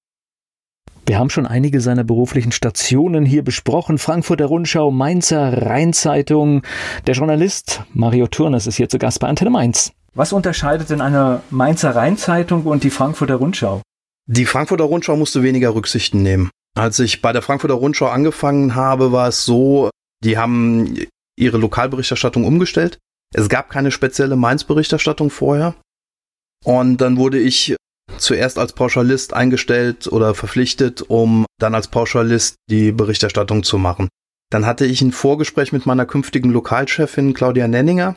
Wir 1.07 1.19
haben 1.19 1.29
schon 1.29 1.45
einige 1.45 1.79
seiner 1.79 2.03
beruflichen 2.03 2.51
Stationen 2.51 3.25
hier 3.25 3.41
besprochen. 3.41 3.97
Frankfurter 3.97 4.47
Rundschau, 4.47 4.91
Mainzer 4.91 5.65
Rheinzeitung. 5.65 6.63
Der 7.05 7.15
Journalist 7.15 7.81
Mario 7.93 8.27
Turnes 8.27 8.67
ist 8.67 8.75
hier 8.75 8.89
zu 8.89 8.97
Gast 8.97 9.21
bei 9.21 9.29
Antenne 9.29 9.49
Mainz. 9.49 9.93
Was 10.15 10.33
unterscheidet 10.33 10.89
denn 10.89 10.99
eine 10.99 11.43
Mainzer 11.49 11.95
Rheinzeitung 11.95 12.63
und 12.63 12.83
die 12.83 12.89
Frankfurter 12.89 13.35
Rundschau? 13.35 13.81
Die 14.25 14.45
Frankfurter 14.45 14.83
Rundschau 14.83 15.15
musste 15.15 15.43
weniger 15.43 15.73
Rücksichten 15.73 16.23
nehmen. 16.23 16.49
Als 16.77 16.99
ich 16.99 17.21
bei 17.21 17.31
der 17.31 17.41
Frankfurter 17.41 17.75
Rundschau 17.75 18.07
angefangen 18.07 18.75
habe, 18.75 19.13
war 19.13 19.29
es 19.29 19.45
so, 19.45 19.89
die 20.25 20.37
haben 20.37 20.97
ihre 21.37 21.57
Lokalberichterstattung 21.57 22.43
umgestellt. 22.43 22.97
Es 23.33 23.47
gab 23.47 23.69
keine 23.69 23.91
spezielle 23.91 24.35
Mainz-Berichterstattung 24.35 25.29
vorher. 25.29 25.73
Und 26.65 26.97
dann 26.97 27.15
wurde 27.15 27.39
ich 27.39 27.77
zuerst 28.17 28.59
als 28.59 28.73
Pauschalist 28.73 29.33
eingestellt 29.33 30.07
oder 30.07 30.35
verpflichtet, 30.35 31.01
um 31.01 31.45
dann 31.59 31.75
als 31.75 31.87
Pauschalist 31.87 32.55
die 32.69 32.91
Berichterstattung 32.91 33.63
zu 33.63 33.77
machen. 33.77 34.09
Dann 34.49 34.65
hatte 34.65 34.85
ich 34.85 35.01
ein 35.01 35.11
Vorgespräch 35.11 35.71
mit 35.71 35.85
meiner 35.85 36.05
künftigen 36.05 36.51
Lokalchefin 36.51 37.33
Claudia 37.33 37.67
Nenninger 37.67 38.15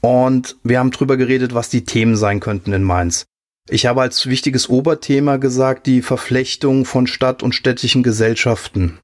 und 0.00 0.56
wir 0.62 0.78
haben 0.78 0.90
drüber 0.90 1.16
geredet, 1.16 1.54
was 1.54 1.68
die 1.68 1.84
Themen 1.84 2.16
sein 2.16 2.40
könnten 2.40 2.72
in 2.72 2.82
Mainz. 2.82 3.26
Ich 3.68 3.86
habe 3.86 4.02
als 4.02 4.26
wichtiges 4.26 4.68
Oberthema 4.68 5.36
gesagt 5.38 5.86
die 5.86 6.02
Verflechtung 6.02 6.84
von 6.84 7.06
Stadt- 7.06 7.42
und 7.42 7.54
städtischen 7.54 8.02
Gesellschaften 8.02 8.98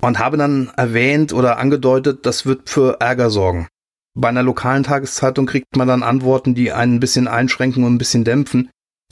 und 0.00 0.18
habe 0.18 0.36
dann 0.36 0.70
erwähnt 0.76 1.32
oder 1.32 1.58
angedeutet, 1.58 2.26
das 2.26 2.46
wird 2.46 2.68
für 2.68 3.00
Ärger 3.00 3.30
sorgen. 3.30 3.68
Bei 4.14 4.28
einer 4.28 4.42
lokalen 4.42 4.82
Tageszeitung 4.82 5.46
kriegt 5.46 5.76
man 5.76 5.86
dann 5.86 6.02
Antworten, 6.02 6.54
die 6.54 6.72
einen 6.72 6.96
ein 6.96 7.00
bisschen 7.00 7.28
einschränken 7.28 7.84
und 7.84 7.94
ein 7.94 7.98
bisschen 7.98 8.24
dämpfen. 8.24 8.70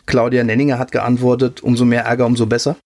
Claudia 0.08 0.42
Nenninger 0.42 0.78
hat 0.78 0.90
geantwortet, 0.90 1.62
umso 1.62 1.84
mehr 1.84 2.04
Ärger, 2.04 2.26
umso 2.26 2.46
besser. 2.46 2.76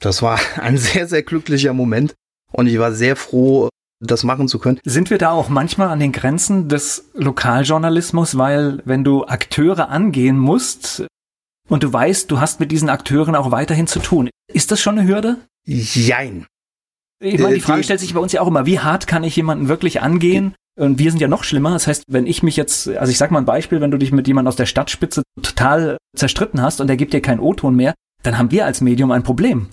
Das 0.00 0.20
war 0.20 0.38
ein 0.56 0.76
sehr, 0.76 1.06
sehr 1.06 1.22
glücklicher 1.22 1.72
Moment 1.72 2.14
und 2.52 2.66
ich 2.66 2.78
war 2.78 2.92
sehr 2.92 3.16
froh, 3.16 3.70
das 4.00 4.24
machen 4.24 4.48
zu 4.48 4.58
können. 4.58 4.80
Sind 4.84 5.08
wir 5.08 5.18
da 5.18 5.30
auch 5.30 5.48
manchmal 5.48 5.88
an 5.88 6.00
den 6.00 6.12
Grenzen 6.12 6.68
des 6.68 7.10
Lokaljournalismus, 7.14 8.36
weil 8.36 8.82
wenn 8.84 9.04
du 9.04 9.24
Akteure 9.24 9.88
angehen 9.88 10.36
musst 10.36 11.06
und 11.68 11.84
du 11.84 11.92
weißt, 11.92 12.30
du 12.30 12.40
hast 12.40 12.58
mit 12.58 12.72
diesen 12.72 12.90
Akteuren 12.90 13.36
auch 13.36 13.52
weiterhin 13.52 13.86
zu 13.86 14.00
tun, 14.00 14.28
ist 14.52 14.72
das 14.72 14.80
schon 14.80 14.98
eine 14.98 15.08
Hürde? 15.08 15.38
Jein. 15.64 16.46
Ich 17.20 17.38
meine, 17.38 17.54
die 17.54 17.60
äh, 17.60 17.64
Frage 17.64 17.84
stellt 17.84 18.00
sich 18.00 18.12
bei 18.12 18.20
uns 18.20 18.32
ja 18.32 18.40
auch 18.40 18.48
immer, 18.48 18.66
wie 18.66 18.80
hart 18.80 19.06
kann 19.06 19.22
ich 19.22 19.36
jemanden 19.36 19.68
wirklich 19.68 20.02
angehen? 20.02 20.56
Und 20.78 20.98
wir 20.98 21.10
sind 21.10 21.20
ja 21.20 21.28
noch 21.28 21.44
schlimmer. 21.44 21.70
Das 21.70 21.86
heißt, 21.86 22.04
wenn 22.08 22.26
ich 22.26 22.42
mich 22.42 22.56
jetzt, 22.56 22.88
also 22.88 23.10
ich 23.10 23.18
sag 23.18 23.30
mal 23.30 23.38
ein 23.38 23.44
Beispiel, 23.44 23.80
wenn 23.80 23.90
du 23.90 23.98
dich 23.98 24.12
mit 24.12 24.26
jemandem 24.26 24.48
aus 24.48 24.56
der 24.56 24.66
Stadtspitze 24.66 25.22
total 25.42 25.98
zerstritten 26.16 26.62
hast 26.62 26.80
und 26.80 26.86
der 26.86 26.96
gibt 26.96 27.12
dir 27.12 27.20
keinen 27.20 27.40
O-Ton 27.40 27.74
mehr, 27.74 27.94
dann 28.22 28.38
haben 28.38 28.50
wir 28.50 28.64
als 28.64 28.80
Medium 28.80 29.10
ein 29.10 29.22
Problem. 29.22 29.68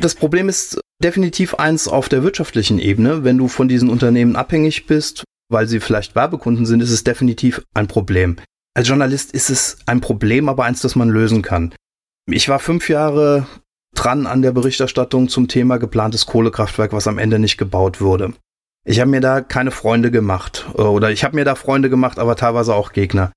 Das 0.00 0.14
Problem 0.14 0.48
ist 0.48 0.80
definitiv 1.02 1.54
eins 1.54 1.86
auf 1.86 2.08
der 2.08 2.22
wirtschaftlichen 2.22 2.78
Ebene. 2.78 3.24
Wenn 3.24 3.38
du 3.38 3.48
von 3.48 3.68
diesen 3.68 3.90
Unternehmen 3.90 4.36
abhängig 4.36 4.86
bist, 4.86 5.24
weil 5.50 5.68
sie 5.68 5.80
vielleicht 5.80 6.14
Werbekunden 6.14 6.66
sind, 6.66 6.80
ist 6.80 6.90
es 6.90 7.04
definitiv 7.04 7.62
ein 7.74 7.86
Problem. 7.86 8.36
Als 8.74 8.88
Journalist 8.88 9.32
ist 9.32 9.50
es 9.50 9.78
ein 9.86 10.00
Problem, 10.00 10.48
aber 10.48 10.64
eins, 10.64 10.80
das 10.80 10.96
man 10.96 11.10
lösen 11.10 11.42
kann. 11.42 11.74
Ich 12.26 12.48
war 12.48 12.58
fünf 12.58 12.88
Jahre 12.88 13.46
dran 13.94 14.26
an 14.26 14.42
der 14.42 14.52
Berichterstattung 14.52 15.28
zum 15.28 15.48
Thema 15.48 15.76
geplantes 15.78 16.26
Kohlekraftwerk, 16.26 16.92
was 16.92 17.06
am 17.06 17.18
Ende 17.18 17.38
nicht 17.38 17.58
gebaut 17.58 18.00
wurde. 18.00 18.32
Ich 18.84 19.00
habe 19.00 19.10
mir 19.10 19.20
da 19.20 19.40
keine 19.40 19.70
Freunde 19.70 20.10
gemacht 20.10 20.66
äh, 20.76 20.82
oder 20.82 21.10
ich 21.10 21.24
habe 21.24 21.36
mir 21.36 21.44
da 21.44 21.54
Freunde 21.54 21.90
gemacht, 21.90 22.18
aber 22.18 22.36
teilweise 22.36 22.74
auch 22.74 22.92
Gegner. 22.92 23.32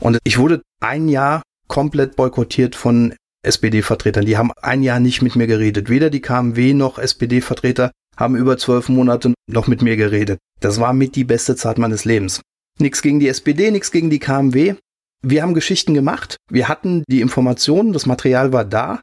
Und 0.00 0.18
ich 0.24 0.38
wurde 0.38 0.62
ein 0.80 1.08
Jahr 1.08 1.42
komplett 1.68 2.16
boykottiert 2.16 2.74
von 2.74 3.14
SPD-Vertretern. 3.44 4.24
Die 4.24 4.36
haben 4.36 4.52
ein 4.60 4.82
Jahr 4.82 5.00
nicht 5.00 5.22
mit 5.22 5.36
mir 5.36 5.46
geredet. 5.46 5.88
Weder 5.88 6.10
die 6.10 6.20
KMW 6.20 6.74
noch 6.74 6.98
SPD-Vertreter 6.98 7.92
haben 8.16 8.36
über 8.36 8.58
zwölf 8.58 8.88
Monate 8.88 9.34
noch 9.48 9.68
mit 9.68 9.82
mir 9.82 9.96
geredet. 9.96 10.38
Das 10.60 10.80
war 10.80 10.92
mit 10.92 11.14
die 11.14 11.24
beste 11.24 11.54
Zeit 11.54 11.78
meines 11.78 12.04
Lebens. 12.04 12.40
Nix 12.80 13.02
gegen 13.02 13.20
die 13.20 13.28
SPD, 13.28 13.70
nix 13.70 13.92
gegen 13.92 14.10
die 14.10 14.18
KMW. 14.18 14.74
Wir 15.22 15.42
haben 15.42 15.54
Geschichten 15.54 15.94
gemacht. 15.94 16.36
Wir 16.50 16.68
hatten 16.68 17.04
die 17.08 17.20
Informationen, 17.20 17.92
das 17.92 18.06
Material 18.06 18.52
war 18.52 18.64
da. 18.64 19.00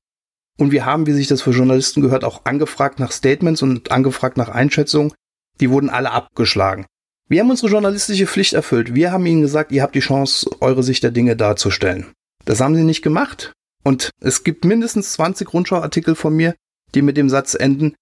Und 0.58 0.72
wir 0.72 0.86
haben, 0.86 1.06
wie 1.08 1.12
sich 1.12 1.28
das 1.28 1.42
für 1.42 1.52
Journalisten 1.52 2.02
gehört, 2.02 2.24
auch 2.24 2.46
angefragt 2.46 3.00
nach 3.00 3.12
Statements 3.12 3.62
und 3.62 3.92
angefragt 3.92 4.38
nach 4.38 4.50
Einschätzungen. 4.50 5.14
Die 5.60 5.70
wurden 5.70 5.90
alle 5.90 6.12
abgeschlagen. 6.12 6.86
Wir 7.28 7.42
haben 7.42 7.50
unsere 7.50 7.72
journalistische 7.72 8.28
Pflicht 8.28 8.54
erfüllt. 8.54 8.94
Wir 8.94 9.12
haben 9.12 9.26
ihnen 9.26 9.42
gesagt, 9.42 9.72
ihr 9.72 9.82
habt 9.82 9.96
die 9.96 10.00
Chance, 10.00 10.50
eure 10.60 10.84
Sicht 10.84 11.04
der 11.04 11.12
Dinge 11.12 11.36
darzustellen. 11.36 12.14
Das 12.46 12.62
haben 12.62 12.76
sie 12.76 12.84
nicht 12.84 13.02
gemacht. 13.02 13.54
Und 13.84 14.12
es 14.20 14.44
gibt 14.44 14.66
mindestens 14.66 15.14
20 15.14 15.52
Rundschauartikel 15.54 16.16
von 16.16 16.36
mir, 16.36 16.56
die 16.94 17.02
mit 17.02 17.18
dem 17.18 17.30
Satz 17.30 17.56
enden, 17.56 17.96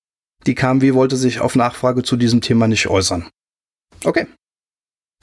die 0.45 0.55
KMW 0.55 0.93
wollte 0.93 1.15
sich 1.15 1.39
auf 1.39 1.55
Nachfrage 1.55 2.03
zu 2.03 2.17
diesem 2.17 2.41
Thema 2.41 2.67
nicht 2.67 2.87
äußern. 2.87 3.29
Okay. 4.03 4.27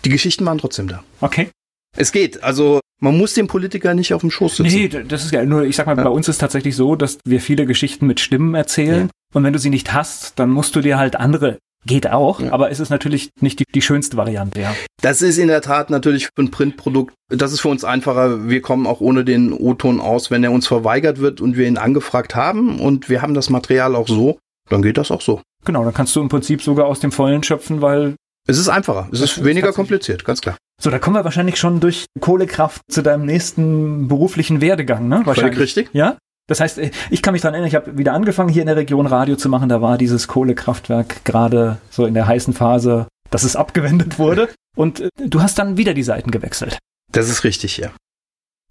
Die 0.05 0.09
Geschichten 0.09 0.47
waren 0.47 0.59
trotzdem 0.59 0.89
da. 0.89 1.05
Okay. 1.21 1.51
Es 1.97 2.13
geht. 2.13 2.43
Also 2.43 2.81
man 3.01 3.17
muss 3.17 3.35
den 3.35 3.47
Politiker 3.47 3.95
nicht 3.95 4.15
auf 4.15 4.21
dem 4.21 4.31
Schoß 4.31 4.59
sitzen. 4.59 4.75
Nee, 4.75 4.89
das 4.89 5.25
ist 5.25 5.33
ja 5.33 5.45
nur, 5.45 5.65
ich 5.65 5.77
sag 5.77 5.87
mal, 5.87 5.97
ja. 5.97 6.05
bei 6.05 6.11
uns 6.11 6.29
ist 6.29 6.39
tatsächlich 6.39 6.77
so, 6.77 6.97
dass 6.97 7.19
wir 7.25 7.41
viele 7.41 7.67
Geschichten 7.67 8.07
mit 8.07 8.21
Stimmen 8.21 8.55
erzählen. 8.55 9.07
Ja. 9.07 9.13
Und 9.35 9.45
wenn 9.45 9.53
du 9.53 9.59
sie 9.59 9.71
nicht 9.71 9.93
hast, 9.93 10.39
dann 10.39 10.51
musst 10.51 10.75
du 10.77 10.81
dir 10.81 10.99
halt 10.99 11.17
andere 11.17 11.59
Geht 11.87 12.11
auch, 12.11 12.41
ja. 12.41 12.53
aber 12.53 12.71
es 12.71 12.79
ist 12.79 12.91
natürlich 12.91 13.31
nicht 13.41 13.59
die, 13.59 13.65
die 13.75 13.81
schönste 13.81 14.17
Variante, 14.17 14.61
ja. 14.61 14.75
Das 15.01 15.23
ist 15.23 15.39
in 15.39 15.49
der 15.49 15.63
Tat 15.63 15.89
natürlich 15.89 16.27
für 16.27 16.43
ein 16.43 16.51
Printprodukt, 16.51 17.15
das 17.29 17.53
ist 17.53 17.61
für 17.61 17.69
uns 17.69 17.85
einfacher. 17.85 18.49
Wir 18.49 18.61
kommen 18.61 18.87
auch 18.87 19.01
ohne 19.01 19.25
den 19.25 19.53
O-Ton 19.55 20.01
aus, 20.01 20.31
wenn 20.31 20.45
er 20.45 20.53
uns 20.53 20.67
verweigert 20.67 21.21
wird 21.21 21.41
und 21.41 21.57
wir 21.57 21.67
ihn 21.67 21.79
angefragt 21.79 22.35
haben 22.35 22.79
und 22.81 23.09
wir 23.09 23.23
haben 23.23 23.33
das 23.33 23.49
Material 23.49 23.97
auch 23.97 24.09
so, 24.09 24.39
dann 24.69 24.83
geht 24.83 24.99
das 24.99 25.11
auch 25.11 25.23
so. 25.23 25.41
Genau, 25.65 25.85
dann 25.85 25.95
kannst 25.95 26.15
du 26.17 26.21
im 26.21 26.29
Prinzip 26.29 26.63
sogar 26.63 26.87
aus 26.87 27.01
dem 27.01 27.13
Vollen 27.13 27.43
schöpfen, 27.43 27.81
weil. 27.81 28.15
Es 28.47 28.59
ist 28.59 28.69
einfacher, 28.69 29.09
es 29.13 29.21
ist 29.21 29.45
weniger 29.45 29.73
kompliziert, 29.73 30.25
ganz 30.25 30.41
klar. 30.41 30.57
So, 30.81 30.91
da 30.91 30.99
kommen 30.99 31.17
wir 31.17 31.25
wahrscheinlich 31.25 31.57
schon 31.57 31.81
durch 31.81 32.07
Kohlekraft 32.21 32.83
zu 32.91 33.03
deinem 33.03 33.27
nächsten 33.27 34.09
beruflichen 34.09 34.61
Werdegang, 34.61 35.09
ne? 35.09 35.23
Wahrscheinlich. 35.25 35.57
Völlig 35.57 35.77
richtig. 35.77 35.91
Ja? 35.93 36.17
Das 36.51 36.59
heißt, 36.59 36.79
äh, 36.79 36.91
ich 37.11 37.23
kann 37.23 37.33
mich 37.33 37.43
daran 37.43 37.55
erinnern, 37.55 37.69
ich 37.69 37.77
habe 37.77 37.97
wieder 37.97 38.13
angefangen, 38.13 38.51
hier 38.51 38.63
in 38.63 38.67
der 38.67 38.77
Region 38.77 39.07
Radio 39.07 39.37
zu 39.37 39.49
machen. 39.49 39.69
Da 39.69 39.81
war 39.81 39.97
dieses 39.97 40.27
Kohlekraftwerk 40.27 41.25
gerade 41.25 41.79
so 41.91 42.05
in 42.05 42.15
der 42.15 42.27
heißen 42.27 42.55
Phase, 42.55 43.07
dass 43.31 43.45
es 43.45 43.55
abgewendet 43.55 44.19
wurde. 44.19 44.51
Und 44.77 45.01
äh, 45.01 45.09
du 45.17 45.43
hast 45.43 45.59
dann 45.61 45.77
wieder 45.77 45.95
die 45.95 46.03
Seiten 46.03 46.33
gewechselt. 46.33 46.79
Das 47.13 47.29
ist 47.29 47.45
richtig, 47.45 47.77
ja. 47.77 47.93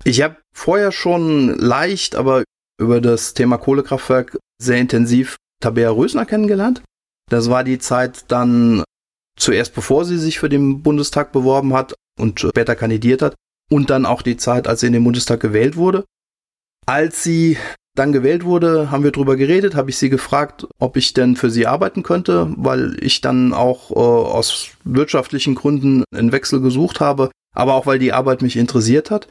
Ich 0.04 0.22
habe 0.22 0.38
vorher 0.54 0.92
schon 0.92 1.58
leicht, 1.58 2.16
aber 2.16 2.44
über 2.80 3.00
das 3.00 3.34
Thema 3.34 3.58
Kohlekraftwerk 3.58 4.38
sehr 4.62 4.78
intensiv 4.78 5.38
Tabea 5.62 5.90
Rösner 5.90 6.26
kennengelernt. 6.26 6.82
Das 7.30 7.50
war 7.50 7.64
die 7.64 7.80
Zeit 7.80 8.26
dann 8.28 8.84
zuerst, 9.38 9.74
bevor 9.74 10.04
sie 10.04 10.18
sich 10.18 10.40
für 10.40 10.50
den 10.50 10.82
Bundestag 10.82 11.32
beworben 11.32 11.74
hat 11.74 11.96
und 12.20 12.42
später 12.42 12.76
kandidiert 12.76 13.22
hat. 13.22 13.36
Und 13.72 13.90
dann 13.90 14.06
auch 14.06 14.22
die 14.22 14.36
Zeit, 14.36 14.68
als 14.68 14.82
sie 14.82 14.88
in 14.88 14.94
den 14.94 15.04
Bundestag 15.04 15.40
gewählt 15.40 15.78
wurde. 15.78 16.04
Als 16.86 17.24
sie 17.24 17.58
dann 17.96 18.12
gewählt 18.14 18.46
wurde, 18.46 18.92
haben 18.92 19.04
wir 19.04 19.12
drüber 19.12 19.36
geredet, 19.36 19.76
habe 19.76 19.90
ich 19.90 19.98
sie 19.98 20.10
gefragt, 20.10 20.68
ob 20.80 20.96
ich 20.96 21.14
denn 21.14 21.36
für 21.36 21.50
sie 21.50 21.68
arbeiten 21.68 22.02
könnte, 22.02 22.52
weil 22.56 22.98
ich 23.02 23.22
dann 23.22 23.54
auch 23.54 23.92
äh, 23.92 23.96
aus 23.96 24.70
wirtschaftlichen 24.86 25.56
Gründen 25.56 26.04
einen 26.14 26.32
Wechsel 26.32 26.62
gesucht 26.62 27.00
habe, 27.00 27.30
aber 27.54 27.74
auch 27.74 27.86
weil 27.86 28.00
die 28.00 28.14
Arbeit 28.14 28.42
mich 28.42 28.56
interessiert 28.56 29.12
hat. 29.12 29.28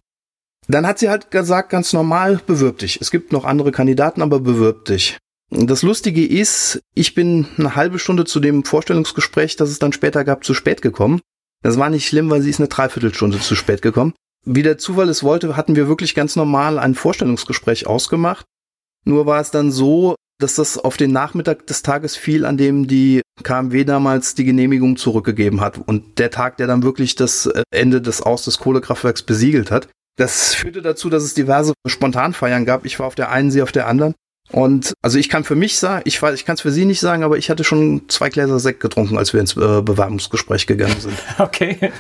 Dann 0.69 0.87
hat 0.87 0.99
sie 0.99 1.09
halt 1.09 1.31
gesagt, 1.31 1.71
ganz 1.71 1.95
normal, 1.95 2.41
bewirb 2.47 2.79
dich. 2.79 3.01
Es 3.01 3.11
gibt 3.11 3.33
noch 3.33 3.45
andere 3.45 3.73
Kandidaten, 3.73 4.21
aber 4.21 4.39
bewirb 4.39 4.85
dich. 4.85 5.17
Das 5.51 5.83
Lustige 5.83 6.27
ist, 6.27 6.83
ich 6.95 7.15
bin 7.15 7.47
eine 7.57 7.75
halbe 7.75 7.99
Stunde 7.99 8.27
zu 8.27 8.39
dem 8.39 8.65
Vorstellungsgespräch, 8.65 9.57
das 9.57 9.71
es 9.71 9.79
dann 9.79 9.95
später 9.95 10.25
gab, 10.25 10.45
zu 10.45 10.53
spät 10.53 10.83
gekommen. 10.83 11.21
Das 11.63 11.79
war 11.79 11.89
nicht 11.89 12.07
schlimm, 12.07 12.29
weil 12.29 12.43
sie 12.43 12.51
ist 12.51 12.61
eine 12.61 12.69
Dreiviertelstunde 12.69 13.41
zu 13.41 13.55
spät 13.55 13.81
gekommen. 13.81 14.13
Wie 14.51 14.63
der 14.63 14.79
Zufall 14.79 15.11
es 15.11 15.23
wollte, 15.23 15.59
hatten 15.59 15.77
wir 15.77 15.89
wirklich 15.89 16.15
ganz 16.15 16.35
normal 16.35 16.79
ein 16.79 16.95
Vorstellungsgespräch 16.95 17.87
ausgemacht. 17.87 18.47
Nur 19.05 19.27
war 19.27 19.43
es 19.43 19.51
dann 19.51 19.71
so, 19.71 20.15
dass 20.41 20.55
das 20.55 20.79
auf 20.79 20.97
den 20.97 21.13
Nachmittag 21.13 21.67
des 21.67 21.83
Tages 21.83 22.17
fiel, 22.17 22.47
an 22.47 22.57
dem 22.57 22.87
die 22.87 23.21
KMW 23.43 23.85
damals 23.85 24.35
die 24.35 24.47
Genehmigung 24.47 24.97
zurückgegeben 24.97 25.61
hat. 25.61 25.77
Und 25.77 26.19
der 26.19 26.31
Tag, 26.31 26.57
der 26.57 26.67
dann 26.67 26.83
wirklich 26.83 27.15
das 27.15 27.45
äh, 27.45 27.63
Ende 27.71 28.01
des 28.01 28.23
Aus 28.23 28.47
des 28.47 28.57
Kohlekraftwerks 28.57 29.23
besiegelt 29.23 29.71
hat. 29.71 29.89
Das 30.17 30.55
führte 30.55 30.81
dazu, 30.81 31.11
dass 31.11 31.25
es 31.25 31.35
diverse 31.35 31.75
Spontanfeiern 31.87 32.65
gab. 32.65 32.87
Ich 32.87 32.99
war 32.99 33.07
auf 33.07 33.15
der 33.15 33.31
einen, 33.31 33.51
sie 33.51 33.61
auf 33.61 33.73
der 33.73 33.87
anderen. 33.87 34.15
Und 34.51 34.95
also 35.03 35.19
ich 35.19 35.29
kann 35.29 35.45
für 35.45 35.57
mich 35.57 35.79
sagen, 35.79 36.03
ich, 36.07 36.23
ich 36.23 36.45
kann 36.45 36.55
es 36.55 36.63
für 36.63 36.71
Sie 36.71 36.85
nicht 36.85 37.01
sagen, 37.01 37.23
aber 37.23 37.37
ich 37.37 37.51
hatte 37.51 37.65
schon 37.65 38.09
zwei 38.09 38.31
Gläser 38.31 38.59
Sekt 38.59 38.81
getrunken, 38.81 39.19
als 39.19 39.33
wir 39.33 39.41
ins 39.41 39.57
äh, 39.57 39.83
Bewerbungsgespräch 39.83 40.67
gegangen 40.67 40.99
sind. 40.99 41.15
Okay, 41.39 41.93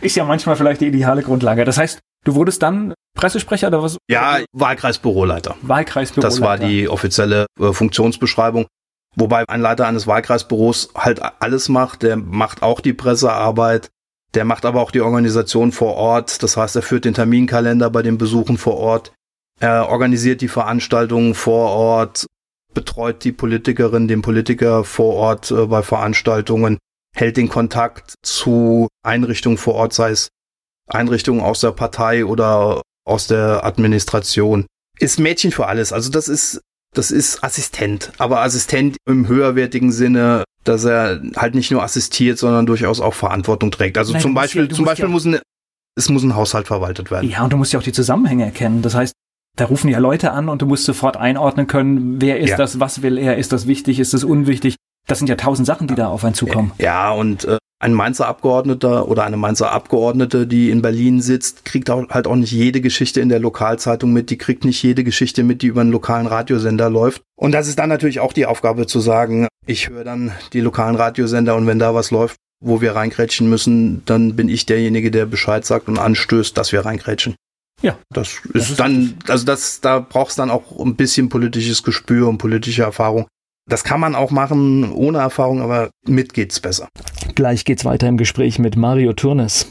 ist 0.00 0.16
ja 0.16 0.24
manchmal 0.24 0.56
vielleicht 0.56 0.80
die 0.80 0.86
ideale 0.86 1.22
Grundlage. 1.22 1.64
Das 1.64 1.78
heißt, 1.78 2.00
du 2.24 2.34
wurdest 2.34 2.62
dann 2.62 2.94
Pressesprecher 3.14 3.68
oder 3.68 3.82
was? 3.82 3.98
Ja, 4.08 4.38
Wahlkreisbüroleiter. 4.52 5.56
Wahlkreisbüroleiter. 5.62 6.28
Das 6.28 6.40
war 6.40 6.58
die 6.58 6.88
offizielle 6.88 7.46
äh, 7.58 7.72
Funktionsbeschreibung. 7.72 8.66
Wobei 9.16 9.44
ein 9.48 9.60
Leiter 9.60 9.86
eines 9.86 10.06
Wahlkreisbüros 10.06 10.90
halt 10.94 11.20
alles 11.40 11.68
macht. 11.68 12.02
Der 12.02 12.16
macht 12.16 12.62
auch 12.62 12.80
die 12.80 12.92
Pressearbeit. 12.92 13.90
Der 14.34 14.44
macht 14.44 14.64
aber 14.64 14.80
auch 14.80 14.92
die 14.92 15.00
Organisation 15.00 15.72
vor 15.72 15.94
Ort. 15.94 16.42
Das 16.42 16.56
heißt, 16.56 16.76
er 16.76 16.82
führt 16.82 17.04
den 17.04 17.14
Terminkalender 17.14 17.90
bei 17.90 18.02
den 18.02 18.18
Besuchen 18.18 18.58
vor 18.58 18.76
Ort. 18.76 19.12
Er 19.60 19.90
organisiert 19.90 20.40
die 20.40 20.48
Veranstaltungen 20.48 21.34
vor 21.34 21.70
Ort, 21.70 22.26
betreut 22.72 23.24
die 23.24 23.32
Politikerin, 23.32 24.08
den 24.08 24.22
Politiker 24.22 24.84
vor 24.84 25.14
Ort 25.14 25.50
äh, 25.50 25.66
bei 25.66 25.82
Veranstaltungen, 25.82 26.78
hält 27.14 27.36
den 27.36 27.48
Kontakt 27.48 28.14
zu 28.22 28.88
Einrichtungen 29.04 29.58
vor 29.58 29.74
Ort, 29.74 29.92
sei 29.92 30.10
es 30.10 30.28
Einrichtungen 30.88 31.42
aus 31.42 31.60
der 31.60 31.72
Partei 31.72 32.24
oder 32.24 32.80
aus 33.06 33.26
der 33.26 33.64
Administration. 33.64 34.66
Ist 34.98 35.18
Mädchen 35.18 35.52
für 35.52 35.66
alles. 35.66 35.92
Also 35.92 36.10
das 36.10 36.28
ist, 36.28 36.60
das 36.94 37.10
ist 37.10 37.44
Assistent, 37.44 38.12
aber 38.18 38.40
Assistent 38.40 38.96
im 39.06 39.28
höherwertigen 39.28 39.92
Sinne, 39.92 40.44
dass 40.64 40.84
er 40.84 41.20
halt 41.36 41.54
nicht 41.54 41.70
nur 41.70 41.82
assistiert, 41.82 42.38
sondern 42.38 42.66
durchaus 42.66 43.00
auch 43.00 43.14
Verantwortung 43.14 43.70
trägt. 43.70 43.98
Also 43.98 44.12
Nein, 44.12 44.22
zum 44.22 44.34
Beispiel, 44.34 44.68
ja, 44.68 44.74
zum 44.74 44.84
Beispiel 44.84 45.06
ja 45.06 45.10
muss 45.10 45.24
ein, 45.26 45.38
es 45.96 46.08
muss 46.08 46.22
ein 46.22 46.34
Haushalt 46.34 46.66
verwaltet 46.66 47.10
werden. 47.10 47.28
Ja, 47.28 47.44
und 47.44 47.52
du 47.52 47.56
musst 47.56 47.72
ja 47.72 47.78
auch 47.78 47.84
die 47.84 47.92
Zusammenhänge 47.92 48.44
erkennen. 48.44 48.82
Das 48.82 48.94
heißt, 48.94 49.12
da 49.60 49.66
rufen 49.66 49.88
ja 49.88 49.98
Leute 49.98 50.32
an 50.32 50.48
und 50.48 50.62
du 50.62 50.66
musst 50.66 50.84
sofort 50.84 51.18
einordnen 51.18 51.66
können, 51.66 52.20
wer 52.20 52.40
ist 52.40 52.50
ja. 52.50 52.56
das, 52.56 52.80
was 52.80 53.02
will 53.02 53.18
er, 53.18 53.36
ist 53.36 53.52
das 53.52 53.66
wichtig, 53.66 54.00
ist 54.00 54.14
das 54.14 54.24
unwichtig. 54.24 54.76
Das 55.06 55.18
sind 55.18 55.28
ja 55.28 55.36
tausend 55.36 55.66
Sachen, 55.66 55.86
die 55.86 55.94
da 55.94 56.08
auf 56.08 56.24
einen 56.24 56.34
zukommen. 56.34 56.72
Ja, 56.78 57.12
und 57.12 57.44
äh, 57.44 57.58
ein 57.78 57.92
Mainzer 57.92 58.26
Abgeordneter 58.26 59.06
oder 59.08 59.24
eine 59.24 59.36
Mainzer 59.36 59.70
Abgeordnete, 59.70 60.46
die 60.46 60.70
in 60.70 60.80
Berlin 60.80 61.20
sitzt, 61.20 61.66
kriegt 61.66 61.90
auch, 61.90 62.08
halt 62.08 62.26
auch 62.26 62.36
nicht 62.36 62.52
jede 62.52 62.80
Geschichte 62.80 63.20
in 63.20 63.28
der 63.28 63.38
Lokalzeitung 63.38 64.14
mit, 64.14 64.30
die 64.30 64.38
kriegt 64.38 64.64
nicht 64.64 64.82
jede 64.82 65.04
Geschichte 65.04 65.42
mit, 65.42 65.60
die 65.60 65.66
über 65.66 65.82
einen 65.82 65.92
lokalen 65.92 66.26
Radiosender 66.26 66.88
läuft. 66.88 67.20
Und 67.36 67.52
das 67.52 67.68
ist 67.68 67.78
dann 67.78 67.90
natürlich 67.90 68.20
auch 68.20 68.32
die 68.32 68.46
Aufgabe 68.46 68.86
zu 68.86 69.00
sagen, 69.00 69.46
ich 69.66 69.90
höre 69.90 70.04
dann 70.04 70.32
die 70.54 70.60
lokalen 70.60 70.96
Radiosender 70.96 71.54
und 71.54 71.66
wenn 71.66 71.78
da 71.78 71.94
was 71.94 72.10
läuft, 72.10 72.36
wo 72.64 72.80
wir 72.80 72.94
reinkrätschen 72.94 73.48
müssen, 73.50 74.02
dann 74.06 74.36
bin 74.36 74.48
ich 74.48 74.64
derjenige, 74.64 75.10
der 75.10 75.26
Bescheid 75.26 75.66
sagt 75.66 75.88
und 75.88 75.98
anstößt, 75.98 76.56
dass 76.56 76.72
wir 76.72 76.84
reinkrätschen. 76.86 77.34
Ja. 77.82 77.98
Das 78.10 78.28
ist, 78.28 78.40
das 78.52 78.70
ist 78.70 78.80
dann, 78.80 79.14
also 79.28 79.44
das, 79.44 79.80
da 79.80 80.00
brauchst 80.00 80.38
dann 80.38 80.50
auch 80.50 80.78
ein 80.78 80.96
bisschen 80.96 81.28
politisches 81.28 81.82
Gespür 81.82 82.28
und 82.28 82.38
politische 82.38 82.82
Erfahrung. 82.82 83.26
Das 83.68 83.84
kann 83.84 84.00
man 84.00 84.14
auch 84.14 84.30
machen 84.30 84.92
ohne 84.92 85.18
Erfahrung, 85.18 85.62
aber 85.62 85.90
mit 86.06 86.34
geht's 86.34 86.60
besser. 86.60 86.88
Gleich 87.34 87.64
geht's 87.64 87.84
weiter 87.84 88.08
im 88.08 88.16
Gespräch 88.16 88.58
mit 88.58 88.76
Mario 88.76 89.12
Turnes. 89.12 89.66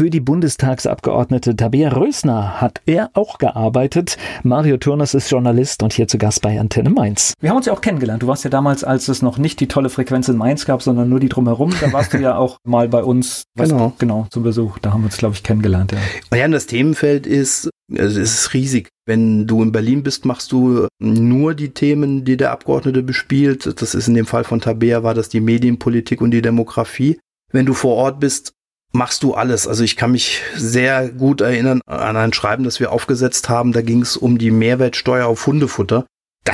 Für 0.00 0.10
die 0.10 0.20
Bundestagsabgeordnete 0.20 1.54
Tabea 1.54 1.90
Rösner 1.90 2.60
hat 2.60 2.80
er 2.86 3.10
auch 3.14 3.38
gearbeitet. 3.38 4.16
Mario 4.42 4.78
Turners 4.78 5.14
ist 5.14 5.30
Journalist 5.30 5.82
und 5.82 5.92
hier 5.92 6.08
zu 6.08 6.18
Gast 6.18 6.42
bei 6.42 6.58
Antenne 6.58 6.90
Mainz. 6.90 7.34
Wir 7.40 7.50
haben 7.50 7.58
uns 7.58 7.66
ja 7.66 7.72
auch 7.72 7.80
kennengelernt. 7.80 8.22
Du 8.22 8.26
warst 8.26 8.42
ja 8.42 8.50
damals, 8.50 8.82
als 8.82 9.08
es 9.08 9.22
noch 9.22 9.38
nicht 9.38 9.60
die 9.60 9.68
tolle 9.68 9.90
Frequenz 9.90 10.28
in 10.28 10.36
Mainz 10.36 10.64
gab, 10.64 10.82
sondern 10.82 11.08
nur 11.08 11.20
die 11.20 11.28
drumherum. 11.28 11.72
Da 11.80 11.92
warst 11.92 12.14
du 12.14 12.18
ja 12.18 12.36
auch 12.36 12.58
mal 12.64 12.88
bei 12.88 13.04
uns. 13.04 13.44
Genau. 13.56 13.92
genau, 13.98 14.26
zu 14.30 14.42
Besuch. 14.42 14.78
Da 14.78 14.92
haben 14.92 15.02
wir 15.02 15.06
uns, 15.06 15.18
glaube 15.18 15.34
ich, 15.34 15.42
kennengelernt. 15.42 15.92
Ja. 15.92 16.36
ja, 16.36 16.48
das 16.48 16.66
Themenfeld 16.66 17.26
ist, 17.26 17.68
es 17.92 18.16
ist 18.16 18.54
riesig. 18.54 18.88
Wenn 19.06 19.46
du 19.46 19.62
in 19.62 19.72
Berlin 19.72 20.02
bist, 20.02 20.24
machst 20.24 20.50
du 20.52 20.86
nur 20.98 21.54
die 21.54 21.70
Themen, 21.70 22.24
die 22.24 22.36
der 22.36 22.52
Abgeordnete 22.52 23.02
bespielt. 23.02 23.80
Das 23.80 23.94
ist 23.94 24.08
in 24.08 24.14
dem 24.14 24.26
Fall 24.26 24.44
von 24.44 24.60
Tabea, 24.60 25.02
war 25.02 25.14
das 25.14 25.28
die 25.28 25.40
Medienpolitik 25.40 26.20
und 26.20 26.30
die 26.30 26.42
Demografie. 26.42 27.18
Wenn 27.52 27.66
du 27.66 27.74
vor 27.74 27.96
Ort 27.96 28.20
bist, 28.20 28.52
machst 28.92 29.22
du 29.22 29.34
alles. 29.34 29.66
Also 29.66 29.84
ich 29.84 29.96
kann 29.96 30.12
mich 30.12 30.40
sehr 30.54 31.08
gut 31.08 31.40
erinnern 31.40 31.80
an 31.86 32.16
ein 32.16 32.32
Schreiben, 32.32 32.64
das 32.64 32.80
wir 32.80 32.92
aufgesetzt 32.92 33.48
haben. 33.48 33.72
Da 33.72 33.82
ging 33.82 34.02
es 34.02 34.16
um 34.16 34.38
die 34.38 34.50
Mehrwertsteuer 34.50 35.26
auf 35.26 35.46
Hundefutter. 35.46 36.06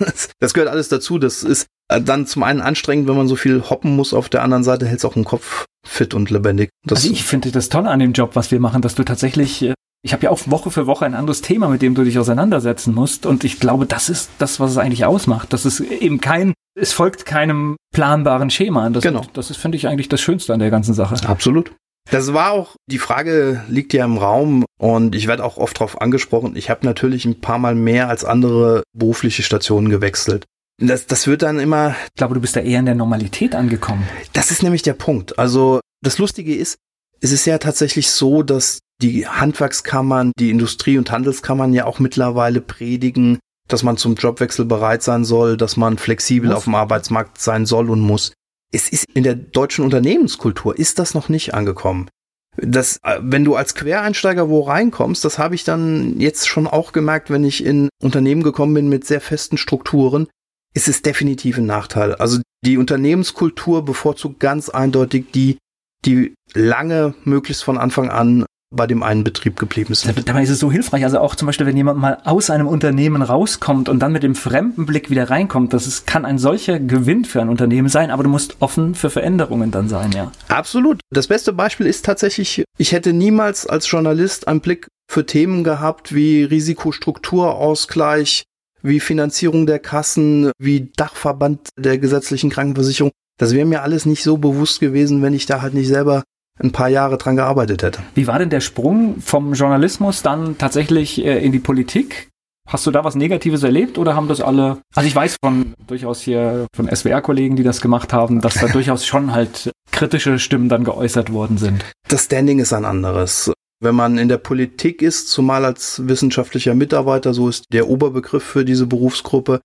Das, 0.00 0.30
das 0.40 0.54
gehört 0.54 0.70
alles 0.70 0.88
dazu. 0.88 1.18
Das 1.18 1.44
ist 1.44 1.66
äh, 1.88 2.00
dann 2.00 2.26
zum 2.26 2.42
einen 2.42 2.60
anstrengend, 2.60 3.08
wenn 3.08 3.16
man 3.16 3.28
so 3.28 3.36
viel 3.36 3.62
hoppen 3.70 3.94
muss. 3.94 4.12
Auf 4.12 4.28
der 4.28 4.42
anderen 4.42 4.64
Seite 4.64 4.86
hält 4.86 4.98
es 4.98 5.04
auch 5.04 5.14
im 5.14 5.24
Kopf 5.24 5.66
fit 5.86 6.14
und 6.14 6.30
lebendig. 6.30 6.70
Das 6.84 6.98
also 6.98 7.12
ich 7.12 7.22
finde 7.22 7.52
das 7.52 7.68
toll 7.68 7.86
an 7.86 8.00
dem 8.00 8.12
Job, 8.12 8.34
was 8.34 8.50
wir 8.50 8.58
machen, 8.58 8.82
dass 8.82 8.96
du 8.96 9.04
tatsächlich 9.04 9.62
äh, 9.62 9.74
ich 10.04 10.12
habe 10.12 10.24
ja 10.24 10.30
auch 10.30 10.40
Woche 10.46 10.70
für 10.70 10.86
Woche 10.86 11.06
ein 11.06 11.14
anderes 11.14 11.40
Thema, 11.40 11.68
mit 11.68 11.80
dem 11.80 11.94
du 11.94 12.04
dich 12.04 12.18
auseinandersetzen 12.18 12.94
musst. 12.94 13.24
Und 13.24 13.42
ich 13.42 13.58
glaube, 13.58 13.86
das 13.86 14.10
ist 14.10 14.28
das, 14.38 14.60
was 14.60 14.72
es 14.72 14.76
eigentlich 14.76 15.06
ausmacht. 15.06 15.54
Das 15.54 15.64
ist 15.64 15.80
eben 15.80 16.20
kein, 16.20 16.52
es 16.74 16.92
folgt 16.92 17.24
keinem 17.24 17.76
planbaren 17.92 18.50
Schema. 18.50 18.88
Das, 18.90 19.02
genau. 19.02 19.24
Das 19.32 19.50
ist, 19.50 19.56
finde 19.56 19.76
ich, 19.76 19.86
eigentlich 19.86 20.08
das 20.08 20.20
Schönste 20.20 20.52
an 20.52 20.60
der 20.60 20.70
ganzen 20.70 20.94
Sache. 20.94 21.16
Absolut. 21.28 21.72
Das 22.10 22.34
war 22.34 22.52
auch, 22.52 22.76
die 22.86 22.98
Frage 22.98 23.64
liegt 23.68 23.92
ja 23.94 24.04
im 24.04 24.18
Raum 24.18 24.64
und 24.78 25.14
ich 25.14 25.26
werde 25.26 25.44
auch 25.44 25.56
oft 25.56 25.76
darauf 25.76 26.00
angesprochen. 26.00 26.54
Ich 26.54 26.68
habe 26.68 26.84
natürlich 26.84 27.24
ein 27.24 27.40
paar 27.40 27.58
Mal 27.58 27.74
mehr 27.74 28.08
als 28.08 28.24
andere 28.24 28.82
berufliche 28.92 29.42
Stationen 29.42 29.88
gewechselt. 29.88 30.44
Das, 30.78 31.06
das 31.06 31.26
wird 31.26 31.42
dann 31.42 31.60
immer. 31.60 31.94
Ich 32.06 32.18
glaube, 32.18 32.34
du 32.34 32.40
bist 32.40 32.56
da 32.56 32.60
eher 32.60 32.80
in 32.80 32.86
der 32.86 32.94
Normalität 32.94 33.54
angekommen. 33.54 34.06
Das 34.32 34.50
ist 34.50 34.62
nämlich 34.62 34.82
der 34.82 34.94
Punkt. 34.94 35.38
Also 35.38 35.80
das 36.02 36.18
Lustige 36.18 36.54
ist, 36.54 36.76
es 37.20 37.32
ist 37.32 37.46
ja 37.46 37.58
tatsächlich 37.58 38.10
so, 38.10 38.42
dass 38.42 38.80
die 39.00 39.26
Handwerkskammern, 39.26 40.32
die 40.38 40.50
Industrie- 40.50 40.98
und 40.98 41.10
Handelskammern 41.10 41.72
ja 41.72 41.86
auch 41.86 42.00
mittlerweile 42.00 42.60
predigen, 42.60 43.38
dass 43.68 43.82
man 43.82 43.96
zum 43.96 44.14
Jobwechsel 44.14 44.64
bereit 44.64 45.02
sein 45.02 45.24
soll, 45.24 45.56
dass 45.56 45.76
man 45.76 45.98
flexibel 45.98 46.48
muss. 46.50 46.58
auf 46.58 46.64
dem 46.64 46.74
Arbeitsmarkt 46.74 47.40
sein 47.40 47.66
soll 47.66 47.90
und 47.90 48.00
muss. 48.00 48.32
Es 48.72 48.88
ist 48.88 49.06
in 49.14 49.22
der 49.22 49.34
deutschen 49.34 49.84
Unternehmenskultur 49.84 50.78
ist 50.78 50.98
das 50.98 51.14
noch 51.14 51.28
nicht 51.28 51.54
angekommen. 51.54 52.08
Das, 52.56 52.98
äh, 53.02 53.18
wenn 53.20 53.44
du 53.44 53.56
als 53.56 53.74
Quereinsteiger 53.74 54.48
wo 54.48 54.60
reinkommst, 54.60 55.24
das 55.24 55.38
habe 55.38 55.54
ich 55.54 55.64
dann 55.64 56.20
jetzt 56.20 56.46
schon 56.46 56.66
auch 56.66 56.92
gemerkt, 56.92 57.30
wenn 57.30 57.44
ich 57.44 57.64
in 57.64 57.88
Unternehmen 58.02 58.42
gekommen 58.42 58.74
bin 58.74 58.88
mit 58.88 59.04
sehr 59.04 59.20
festen 59.20 59.56
Strukturen, 59.56 60.28
ist 60.74 60.88
es 60.88 61.02
definitiv 61.02 61.58
ein 61.58 61.66
Nachteil. 61.66 62.14
Also 62.16 62.40
die 62.64 62.78
Unternehmenskultur 62.78 63.84
bevorzugt 63.84 64.40
ganz 64.40 64.68
eindeutig 64.68 65.26
die, 65.32 65.58
die 66.04 66.34
lange, 66.52 67.14
möglichst 67.24 67.64
von 67.64 67.78
Anfang 67.78 68.10
an 68.10 68.44
bei 68.74 68.86
dem 68.86 69.02
einen 69.02 69.24
Betrieb 69.24 69.58
geblieben 69.58 69.94
sind. 69.94 70.28
Dabei 70.28 70.42
ist 70.42 70.50
es 70.50 70.58
so 70.58 70.70
hilfreich, 70.70 71.04
also 71.04 71.18
auch 71.18 71.34
zum 71.34 71.46
Beispiel, 71.46 71.66
wenn 71.66 71.76
jemand 71.76 71.98
mal 71.98 72.18
aus 72.24 72.50
einem 72.50 72.66
Unternehmen 72.66 73.22
rauskommt 73.22 73.88
und 73.88 74.00
dann 74.00 74.12
mit 74.12 74.22
dem 74.22 74.34
fremden 74.34 74.86
Blick 74.86 75.10
wieder 75.10 75.30
reinkommt, 75.30 75.72
das 75.72 75.86
ist, 75.86 76.06
kann 76.06 76.24
ein 76.24 76.38
solcher 76.38 76.80
Gewinn 76.80 77.24
für 77.24 77.40
ein 77.40 77.48
Unternehmen 77.48 77.88
sein, 77.88 78.10
aber 78.10 78.22
du 78.22 78.28
musst 78.28 78.56
offen 78.60 78.94
für 78.94 79.10
Veränderungen 79.10 79.70
dann 79.70 79.88
sein, 79.88 80.12
ja. 80.12 80.32
Absolut. 80.48 81.00
Das 81.10 81.28
beste 81.28 81.52
Beispiel 81.52 81.86
ist 81.86 82.04
tatsächlich, 82.04 82.64
ich 82.78 82.92
hätte 82.92 83.12
niemals 83.12 83.66
als 83.66 83.90
Journalist 83.90 84.48
einen 84.48 84.60
Blick 84.60 84.88
für 85.10 85.26
Themen 85.26 85.64
gehabt 85.64 86.14
wie 86.14 86.44
Risikostrukturausgleich, 86.44 88.44
wie 88.82 89.00
Finanzierung 89.00 89.66
der 89.66 89.78
Kassen, 89.78 90.50
wie 90.58 90.92
Dachverband 90.96 91.68
der 91.78 91.98
gesetzlichen 91.98 92.50
Krankenversicherung. 92.50 93.12
Das 93.38 93.54
wäre 93.54 93.66
mir 93.66 93.82
alles 93.82 94.06
nicht 94.06 94.22
so 94.22 94.36
bewusst 94.36 94.80
gewesen, 94.80 95.22
wenn 95.22 95.34
ich 95.34 95.46
da 95.46 95.62
halt 95.62 95.74
nicht 95.74 95.88
selber 95.88 96.22
ein 96.60 96.72
paar 96.72 96.88
Jahre 96.88 97.18
dran 97.18 97.36
gearbeitet 97.36 97.82
hätte. 97.82 98.00
Wie 98.14 98.26
war 98.26 98.38
denn 98.38 98.50
der 98.50 98.60
Sprung 98.60 99.20
vom 99.20 99.54
Journalismus 99.54 100.22
dann 100.22 100.56
tatsächlich 100.58 101.24
äh, 101.24 101.44
in 101.44 101.52
die 101.52 101.58
Politik? 101.58 102.28
Hast 102.66 102.86
du 102.86 102.90
da 102.90 103.04
was 103.04 103.14
Negatives 103.14 103.62
erlebt 103.62 103.98
oder 103.98 104.16
haben 104.16 104.28
das 104.28 104.40
alle? 104.40 104.78
Also 104.94 105.06
ich 105.06 105.14
weiß 105.14 105.36
von 105.44 105.74
durchaus 105.86 106.22
hier 106.22 106.66
von 106.74 106.88
SWR-Kollegen, 106.88 107.56
die 107.56 107.62
das 107.62 107.80
gemacht 107.80 108.12
haben, 108.12 108.40
dass 108.40 108.54
da 108.54 108.68
durchaus 108.72 109.04
schon 109.04 109.32
halt 109.32 109.70
kritische 109.90 110.38
Stimmen 110.38 110.68
dann 110.68 110.84
geäußert 110.84 111.32
worden 111.32 111.58
sind. 111.58 111.84
Das 112.08 112.24
Standing 112.24 112.60
ist 112.60 112.72
ein 112.72 112.84
anderes. 112.84 113.52
Wenn 113.80 113.94
man 113.94 114.16
in 114.16 114.28
der 114.28 114.38
Politik 114.38 115.02
ist, 115.02 115.28
zumal 115.28 115.64
als 115.66 116.08
wissenschaftlicher 116.08 116.74
Mitarbeiter, 116.74 117.34
so 117.34 117.48
ist 117.48 117.66
der 117.72 117.88
Oberbegriff 117.88 118.42
für 118.42 118.64
diese 118.64 118.86
Berufsgruppe, 118.86 119.60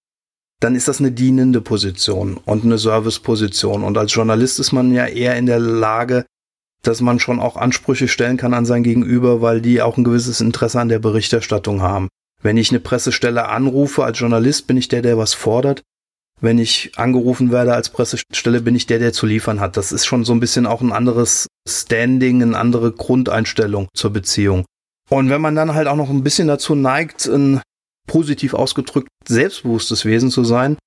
dann 0.59 0.75
ist 0.75 0.89
das 0.89 0.99
eine 0.99 1.11
dienende 1.11 1.61
Position 1.61 2.35
und 2.35 2.65
eine 2.65 2.77
Serviceposition. 2.77 3.81
Und 3.81 3.97
als 3.97 4.13
Journalist 4.13 4.59
ist 4.59 4.73
man 4.73 4.91
ja 4.91 5.05
eher 5.05 5.37
in 5.37 5.45
der 5.45 5.59
Lage, 5.59 6.25
dass 6.81 7.01
man 7.01 7.19
schon 7.19 7.39
auch 7.39 7.57
Ansprüche 7.57 8.07
stellen 8.07 8.37
kann 8.37 8.53
an 8.53 8.65
sein 8.65 8.83
Gegenüber, 8.83 9.41
weil 9.41 9.61
die 9.61 9.81
auch 9.81 9.97
ein 9.97 10.03
gewisses 10.03 10.41
Interesse 10.41 10.79
an 10.79 10.89
der 10.89 10.99
Berichterstattung 10.99 11.81
haben. 11.81 12.07
Wenn 12.41 12.57
ich 12.57 12.71
eine 12.71 12.79
Pressestelle 12.79 13.49
anrufe 13.49 14.03
als 14.03 14.19
Journalist, 14.19 14.67
bin 14.67 14.77
ich 14.77 14.87
der, 14.87 15.01
der 15.01 15.17
was 15.17 15.33
fordert. 15.33 15.81
Wenn 16.41 16.57
ich 16.57 16.93
angerufen 16.95 17.51
werde 17.51 17.73
als 17.73 17.89
Pressestelle, 17.89 18.61
bin 18.61 18.75
ich 18.75 18.85
der, 18.85 18.99
der 18.99 19.11
zu 19.11 19.25
liefern 19.25 19.59
hat. 19.59 19.75
Das 19.75 19.91
ist 19.91 20.05
schon 20.05 20.23
so 20.23 20.31
ein 20.31 20.39
bisschen 20.39 20.65
auch 20.65 20.81
ein 20.81 20.93
anderes 20.93 21.47
Standing, 21.67 22.41
eine 22.41 22.57
andere 22.57 22.93
Grundeinstellung 22.93 23.89
zur 23.93 24.11
Beziehung. 24.11 24.63
Und 25.09 25.29
wenn 25.29 25.41
man 25.41 25.55
dann 25.55 25.73
halt 25.73 25.87
auch 25.87 25.97
noch 25.97 26.09
ein 26.09 26.23
bisschen 26.23 26.47
dazu 26.47 26.75
neigt, 26.75 27.25
ein 27.25 27.61
positiv 28.07 28.53
ausgedrückt 28.53 29.09
selbstbewusstes 29.27 30.05
Wesen 30.05 30.31
zu 30.31 30.45
sein, 30.45 30.77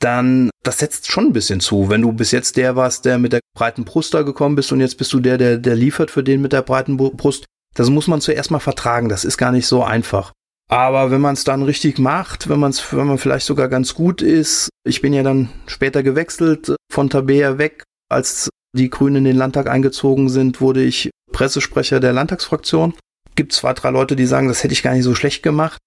dann 0.00 0.50
das 0.64 0.78
setzt 0.78 1.10
schon 1.10 1.26
ein 1.26 1.32
bisschen 1.32 1.60
zu. 1.60 1.88
Wenn 1.88 2.02
du 2.02 2.12
bis 2.12 2.30
jetzt 2.30 2.56
der 2.56 2.74
warst, 2.74 3.04
der 3.04 3.18
mit 3.18 3.32
der 3.32 3.40
breiten 3.54 3.84
Brust 3.84 4.14
da 4.14 4.22
gekommen 4.22 4.56
bist 4.56 4.72
und 4.72 4.80
jetzt 4.80 4.96
bist 4.96 5.12
du 5.12 5.20
der, 5.20 5.38
der, 5.38 5.58
der 5.58 5.76
liefert 5.76 6.10
für 6.10 6.24
den 6.24 6.40
mit 6.40 6.52
der 6.52 6.62
breiten 6.62 6.96
Brust, 6.96 7.44
das 7.74 7.90
muss 7.90 8.08
man 8.08 8.20
zuerst 8.20 8.50
mal 8.50 8.60
vertragen. 8.60 9.08
Das 9.08 9.24
ist 9.24 9.36
gar 9.36 9.52
nicht 9.52 9.66
so 9.66 9.84
einfach. 9.84 10.32
Aber 10.70 11.10
wenn 11.10 11.20
man 11.20 11.34
es 11.34 11.44
dann 11.44 11.62
richtig 11.62 11.98
macht, 11.98 12.48
wenn 12.48 12.58
man 12.58 12.70
es, 12.70 12.92
wenn 12.92 13.06
man 13.06 13.18
vielleicht 13.18 13.46
sogar 13.46 13.68
ganz 13.68 13.94
gut 13.94 14.22
ist, 14.22 14.70
ich 14.86 15.02
bin 15.02 15.12
ja 15.12 15.22
dann 15.22 15.50
später 15.66 16.02
gewechselt 16.02 16.74
von 16.90 17.10
Tabea 17.10 17.58
weg, 17.58 17.84
als 18.08 18.48
die 18.74 18.90
Grünen 18.90 19.16
in 19.16 19.24
den 19.24 19.36
Landtag 19.36 19.68
eingezogen 19.68 20.30
sind, 20.30 20.60
wurde 20.60 20.82
ich 20.82 21.10
Pressesprecher 21.32 22.00
der 22.00 22.12
Landtagsfraktion. 22.12 22.94
Gibt 23.36 23.52
zwei, 23.52 23.74
drei 23.74 23.90
Leute, 23.90 24.16
die 24.16 24.26
sagen, 24.26 24.48
das 24.48 24.64
hätte 24.64 24.72
ich 24.72 24.82
gar 24.82 24.94
nicht 24.94 25.04
so 25.04 25.14
schlecht 25.14 25.42
gemacht. 25.42 25.78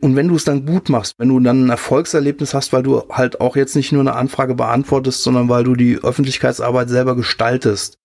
Und 0.00 0.16
wenn 0.16 0.28
du 0.28 0.36
es 0.36 0.44
dann 0.44 0.64
gut 0.64 0.88
machst, 0.88 1.14
wenn 1.18 1.28
du 1.28 1.40
dann 1.40 1.66
ein 1.66 1.70
Erfolgserlebnis 1.70 2.54
hast, 2.54 2.72
weil 2.72 2.82
du 2.82 3.02
halt 3.10 3.40
auch 3.40 3.54
jetzt 3.54 3.76
nicht 3.76 3.92
nur 3.92 4.00
eine 4.00 4.14
Anfrage 4.14 4.54
beantwortest, 4.54 5.22
sondern 5.22 5.50
weil 5.50 5.64
du 5.64 5.74
die 5.74 5.98
Öffentlichkeitsarbeit 5.98 6.88
selber 6.88 7.16
gestaltest, 7.16 7.98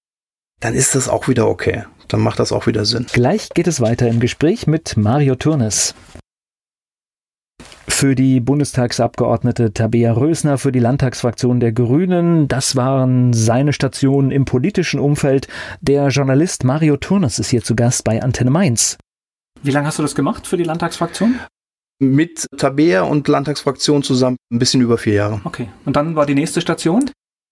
dann 0.59 0.73
ist 0.73 0.95
das 0.95 1.07
auch 1.07 1.29
wieder 1.29 1.47
okay. 1.47 1.85
Dann 2.09 2.19
macht 2.19 2.39
das 2.39 2.51
auch 2.51 2.67
wieder 2.67 2.85
Sinn. 2.85 3.05
Gleich 3.11 3.49
geht 3.49 3.67
es 3.67 3.79
weiter 3.79 4.09
im 4.09 4.19
Gespräch 4.19 4.67
mit 4.67 4.97
Mario 4.97 5.35
Turnes. 5.35 5.95
Für 7.87 8.13
die 8.13 8.41
Bundestagsabgeordnete 8.41 9.71
Tabea 9.71 10.11
Rösner, 10.11 10.57
für 10.57 10.73
die 10.73 10.79
Landtagsfraktion 10.79 11.61
der 11.61 11.71
Grünen, 11.71 12.49
das 12.49 12.75
waren 12.75 13.31
seine 13.31 13.71
Stationen 13.71 14.31
im 14.31 14.43
politischen 14.43 14.99
Umfeld. 14.99 15.47
Der 15.79 16.09
Journalist 16.09 16.65
Mario 16.65 16.97
Turnes 16.97 17.39
ist 17.39 17.51
hier 17.51 17.63
zu 17.63 17.73
Gast 17.73 18.03
bei 18.03 18.21
Antenne 18.21 18.51
Mainz. 18.51 18.97
Wie 19.63 19.71
lange 19.71 19.87
hast 19.87 19.97
du 19.97 20.03
das 20.03 20.13
gemacht 20.13 20.45
für 20.45 20.57
die 20.57 20.65
Landtagsfraktion? 20.65 21.39
Mit 21.99 22.45
Tabea 22.57 23.03
und 23.03 23.27
Landtagsfraktion 23.27 24.03
zusammen 24.03 24.37
ein 24.51 24.59
bisschen 24.59 24.81
über 24.81 24.97
vier 24.97 25.13
Jahre. 25.13 25.41
Okay. 25.43 25.69
Und 25.85 25.95
dann 25.95 26.15
war 26.15 26.25
die 26.25 26.35
nächste 26.35 26.61
Station? 26.61 27.09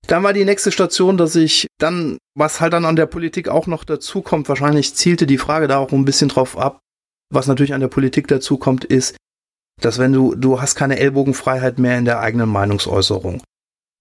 Dann 0.08 0.24
war 0.24 0.34
die 0.34 0.46
nächste 0.46 0.72
Station, 0.72 1.18
dass 1.18 1.36
ich 1.36 1.68
dann, 1.80 2.18
was 2.36 2.60
halt 2.60 2.74
dann 2.74 2.86
an 2.86 2.98
der 2.98 3.06
Politik 3.06 3.48
auch 3.48 3.68
noch 3.68 3.86
dazu 3.86 4.22
kommt, 4.22 4.50
wahrscheinlich 4.50 4.96
zielte 4.96 5.26
die 5.26 5.38
Frage 5.38 5.68
da 5.68 5.78
auch 5.78 5.92
ein 5.92 6.06
bisschen 6.06 6.28
drauf 6.28 6.58
ab, 6.58 6.80
was 7.32 7.48
natürlich 7.48 7.74
an 7.74 7.82
der 7.82 7.88
Politik 7.88 8.28
dazu 8.28 8.58
kommt, 8.58 8.84
ist, 8.84 9.16
dass 9.82 10.00
wenn 10.00 10.12
du, 10.12 10.36
du 10.36 10.62
hast 10.62 10.76
keine 10.76 11.00
Ellbogenfreiheit 11.00 11.80
mehr 11.80 11.98
in 11.98 12.06
der 12.06 12.20
eigenen 12.20 12.50
Meinungsäußerung. 12.50 13.42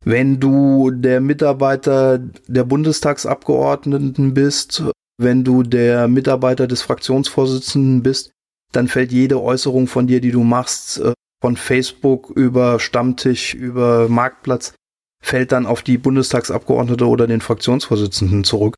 Wenn 0.05 0.41
du 0.41 0.91
der 0.91 1.21
Mitarbeiter 1.21 2.19
der 2.19 2.65
Bundestagsabgeordneten 2.65 4.35
bist, 4.35 4.83
wenn 5.19 5.45
du 5.45 5.63
der 5.63 6.09
Mitarbeiter 6.09 6.67
des 6.67 6.83
Fraktionsvorsitzenden 6.83 8.03
bist, 8.03 8.32
dann 8.73 8.89
fällt 8.89 9.13
jede 9.13 9.41
Äußerung 9.41 9.87
von 9.87 10.07
dir, 10.07 10.21
die 10.21 10.33
du 10.33 10.43
machst, 10.43 10.99
äh, 10.99 11.13
von 11.41 11.57
Facebook 11.57 12.31
über 12.31 12.79
Stammtisch, 12.79 13.55
über 13.55 14.09
Marktplatz, 14.09 14.75
fällt 15.23 15.53
dann 15.53 15.67
auf 15.67 15.83
die 15.83 15.99
Bundestagsabgeordnete 15.99 17.07
oder 17.07 17.27
den 17.27 17.41
Fraktionsvorsitzenden 17.41 18.45
zurück. 18.45 18.75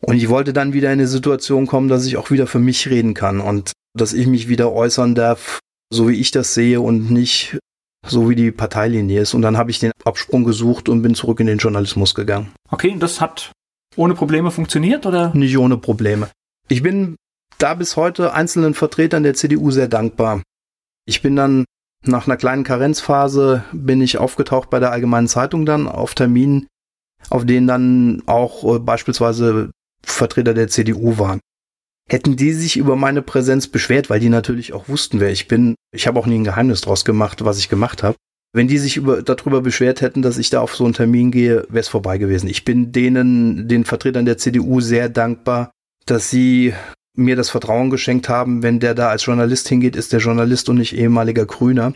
Und 0.00 0.16
ich 0.16 0.28
wollte 0.28 0.52
dann 0.52 0.72
wieder 0.72 0.88
in 0.88 1.00
eine 1.00 1.08
Situation 1.08 1.66
kommen, 1.66 1.88
dass 1.88 2.06
ich 2.06 2.16
auch 2.16 2.30
wieder 2.30 2.46
für 2.46 2.58
mich 2.58 2.88
reden 2.88 3.14
kann 3.14 3.40
und 3.40 3.72
dass 3.96 4.12
ich 4.12 4.26
mich 4.26 4.48
wieder 4.48 4.72
äußern 4.72 5.14
darf, 5.14 5.60
so 5.92 6.08
wie 6.08 6.20
ich 6.20 6.30
das 6.30 6.54
sehe 6.54 6.80
und 6.80 7.10
nicht 7.10 7.58
so 8.06 8.28
wie 8.28 8.34
die 8.34 8.50
Parteilinie 8.50 9.22
ist. 9.22 9.34
Und 9.34 9.42
dann 9.42 9.56
habe 9.56 9.70
ich 9.70 9.78
den 9.78 9.92
Absprung 10.04 10.44
gesucht 10.44 10.88
und 10.88 11.02
bin 11.02 11.14
zurück 11.14 11.40
in 11.40 11.46
den 11.46 11.58
Journalismus 11.58 12.14
gegangen. 12.14 12.52
Okay, 12.70 12.90
und 12.90 13.02
das 13.02 13.20
hat 13.20 13.52
ohne 13.96 14.14
Probleme 14.14 14.50
funktioniert, 14.50 15.06
oder? 15.06 15.32
Nicht 15.34 15.56
ohne 15.56 15.78
Probleme. 15.78 16.28
Ich 16.68 16.82
bin 16.82 17.16
da 17.64 17.72
bis 17.72 17.96
heute 17.96 18.34
einzelnen 18.34 18.74
Vertretern 18.74 19.22
der 19.22 19.32
CDU 19.32 19.70
sehr 19.70 19.88
dankbar. 19.88 20.42
Ich 21.06 21.22
bin 21.22 21.34
dann 21.34 21.64
nach 22.04 22.26
einer 22.26 22.36
kleinen 22.36 22.62
Karenzphase 22.62 23.64
bin 23.72 24.02
ich 24.02 24.18
aufgetaucht 24.18 24.68
bei 24.68 24.80
der 24.80 24.92
Allgemeinen 24.92 25.28
Zeitung 25.28 25.64
dann 25.64 25.88
auf 25.88 26.14
Terminen, 26.14 26.66
auf 27.30 27.46
denen 27.46 27.66
dann 27.66 28.22
auch 28.26 28.74
äh, 28.74 28.78
beispielsweise 28.78 29.70
Vertreter 30.04 30.52
der 30.52 30.68
CDU 30.68 31.16
waren. 31.16 31.40
Hätten 32.06 32.36
die 32.36 32.52
sich 32.52 32.76
über 32.76 32.96
meine 32.96 33.22
Präsenz 33.22 33.68
beschwert, 33.68 34.10
weil 34.10 34.20
die 34.20 34.28
natürlich 34.28 34.74
auch 34.74 34.90
wussten, 34.90 35.18
wer 35.20 35.30
ich 35.30 35.48
bin. 35.48 35.74
Ich 35.90 36.06
habe 36.06 36.20
auch 36.20 36.26
nie 36.26 36.38
ein 36.38 36.44
Geheimnis 36.44 36.82
draus 36.82 37.06
gemacht, 37.06 37.46
was 37.46 37.58
ich 37.58 37.70
gemacht 37.70 38.02
habe. 38.02 38.18
Wenn 38.52 38.68
die 38.68 38.76
sich 38.76 38.98
über, 38.98 39.22
darüber 39.22 39.62
beschwert 39.62 40.02
hätten, 40.02 40.20
dass 40.20 40.36
ich 40.36 40.50
da 40.50 40.60
auf 40.60 40.76
so 40.76 40.84
einen 40.84 40.92
Termin 40.92 41.30
gehe, 41.30 41.66
wäre 41.70 41.80
es 41.80 41.88
vorbei 41.88 42.18
gewesen. 42.18 42.46
Ich 42.46 42.66
bin 42.66 42.92
denen, 42.92 43.68
den 43.68 43.86
Vertretern 43.86 44.26
der 44.26 44.36
CDU 44.36 44.82
sehr 44.82 45.08
dankbar, 45.08 45.70
dass 46.04 46.28
sie 46.28 46.74
mir 47.16 47.36
das 47.36 47.50
Vertrauen 47.50 47.90
geschenkt 47.90 48.28
haben, 48.28 48.62
wenn 48.62 48.80
der 48.80 48.94
da 48.94 49.08
als 49.08 49.24
Journalist 49.24 49.68
hingeht, 49.68 49.96
ist 49.96 50.12
der 50.12 50.20
Journalist 50.20 50.68
und 50.68 50.76
nicht 50.76 50.96
ehemaliger 50.96 51.46
Grüner. 51.46 51.94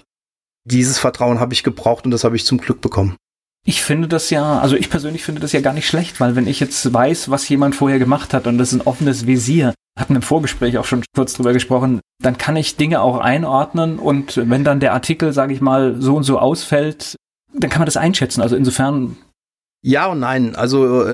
Dieses 0.64 0.98
Vertrauen 0.98 1.40
habe 1.40 1.54
ich 1.54 1.64
gebraucht 1.64 2.04
und 2.04 2.10
das 2.10 2.24
habe 2.24 2.36
ich 2.36 2.44
zum 2.44 2.58
Glück 2.58 2.80
bekommen. 2.80 3.16
Ich 3.64 3.82
finde 3.82 4.08
das 4.08 4.30
ja, 4.30 4.58
also 4.60 4.76
ich 4.76 4.88
persönlich 4.88 5.24
finde 5.24 5.40
das 5.40 5.52
ja 5.52 5.60
gar 5.60 5.74
nicht 5.74 5.86
schlecht, 5.86 6.20
weil 6.20 6.36
wenn 6.36 6.46
ich 6.46 6.60
jetzt 6.60 6.92
weiß, 6.92 7.30
was 7.30 7.48
jemand 7.48 7.74
vorher 7.74 7.98
gemacht 7.98 8.32
hat 8.32 8.46
und 8.46 8.56
das 8.58 8.72
ist 8.72 8.80
ein 8.80 8.86
offenes 8.86 9.26
Visier, 9.26 9.74
hatten 9.98 10.14
im 10.14 10.22
Vorgespräch 10.22 10.78
auch 10.78 10.84
schon 10.84 11.04
kurz 11.14 11.34
drüber 11.34 11.52
gesprochen, 11.52 12.00
dann 12.22 12.38
kann 12.38 12.56
ich 12.56 12.76
Dinge 12.76 13.02
auch 13.02 13.18
einordnen 13.18 13.98
und 13.98 14.36
wenn 14.48 14.64
dann 14.64 14.80
der 14.80 14.94
Artikel, 14.94 15.32
sage 15.32 15.52
ich 15.52 15.60
mal, 15.60 16.00
so 16.00 16.16
und 16.16 16.22
so 16.22 16.38
ausfällt, 16.38 17.16
dann 17.52 17.70
kann 17.70 17.80
man 17.80 17.86
das 17.86 17.96
einschätzen. 17.96 18.40
Also 18.40 18.56
insofern. 18.56 19.16
Ja 19.82 20.06
und 20.06 20.20
nein. 20.20 20.54
Also 20.54 21.12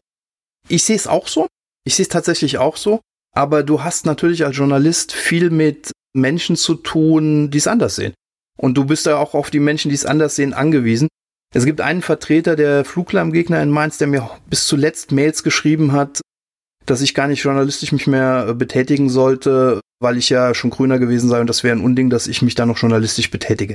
ich 0.69 0.85
sehe 0.85 0.97
es 0.97 1.07
auch 1.07 1.29
so. 1.29 1.47
Ich 1.85 1.97
sehe 1.97 2.05
es 2.05 2.09
tatsächlich 2.09 2.59
auch 2.59 2.77
so. 2.77 3.01
Aber 3.35 3.65
du 3.65 3.83
hast 3.83 4.07
natürlich 4.07 4.45
als 4.45 4.57
Journalist 4.57 5.13
viel 5.13 5.51
mit 5.51 5.91
Menschen 6.15 6.57
zu 6.57 6.75
tun, 6.75 7.51
die 7.51 7.59
es 7.59 7.67
anders 7.67 7.97
sehen. 7.97 8.15
Und 8.57 8.77
du 8.77 8.85
bist 8.85 9.07
ja 9.07 9.17
auch 9.17 9.35
auf 9.35 9.51
die 9.51 9.61
Menschen, 9.61 9.89
die 9.89 9.97
es 9.97 10.07
anders 10.07 10.37
sehen, 10.37 10.55
angewiesen. 10.55 11.09
Es 11.53 11.65
gibt 11.65 11.81
einen 11.81 12.03
Vertreter 12.03 12.57
der 12.57 12.85
Fluglärmgegner 12.85 13.61
in 13.63 13.71
Mainz, 13.71 13.99
der 13.99 14.07
mir 14.07 14.31
bis 14.49 14.67
zuletzt 14.67 15.13
Mails 15.13 15.43
geschrieben 15.43 15.93
hat, 15.93 16.21
dass 16.87 17.01
ich 17.01 17.15
gar 17.15 17.27
nicht 17.27 17.43
journalistisch 17.43 17.93
mich 17.93 18.07
mehr 18.07 18.55
betätigen 18.55 19.09
sollte, 19.09 19.81
weil 20.01 20.17
ich 20.17 20.31
ja 20.31 20.55
schon 20.55 20.71
grüner 20.71 20.99
gewesen 20.99 21.29
sei 21.29 21.41
und 21.41 21.49
das 21.49 21.65
wäre 21.65 21.77
ein 21.77 21.85
Unding, 21.85 22.11
dass 22.11 22.27
ich 22.27 22.43
mich 22.43 22.55
da 22.55 22.67
noch 22.67 22.79
journalistisch 22.79 23.31
betätige. 23.31 23.75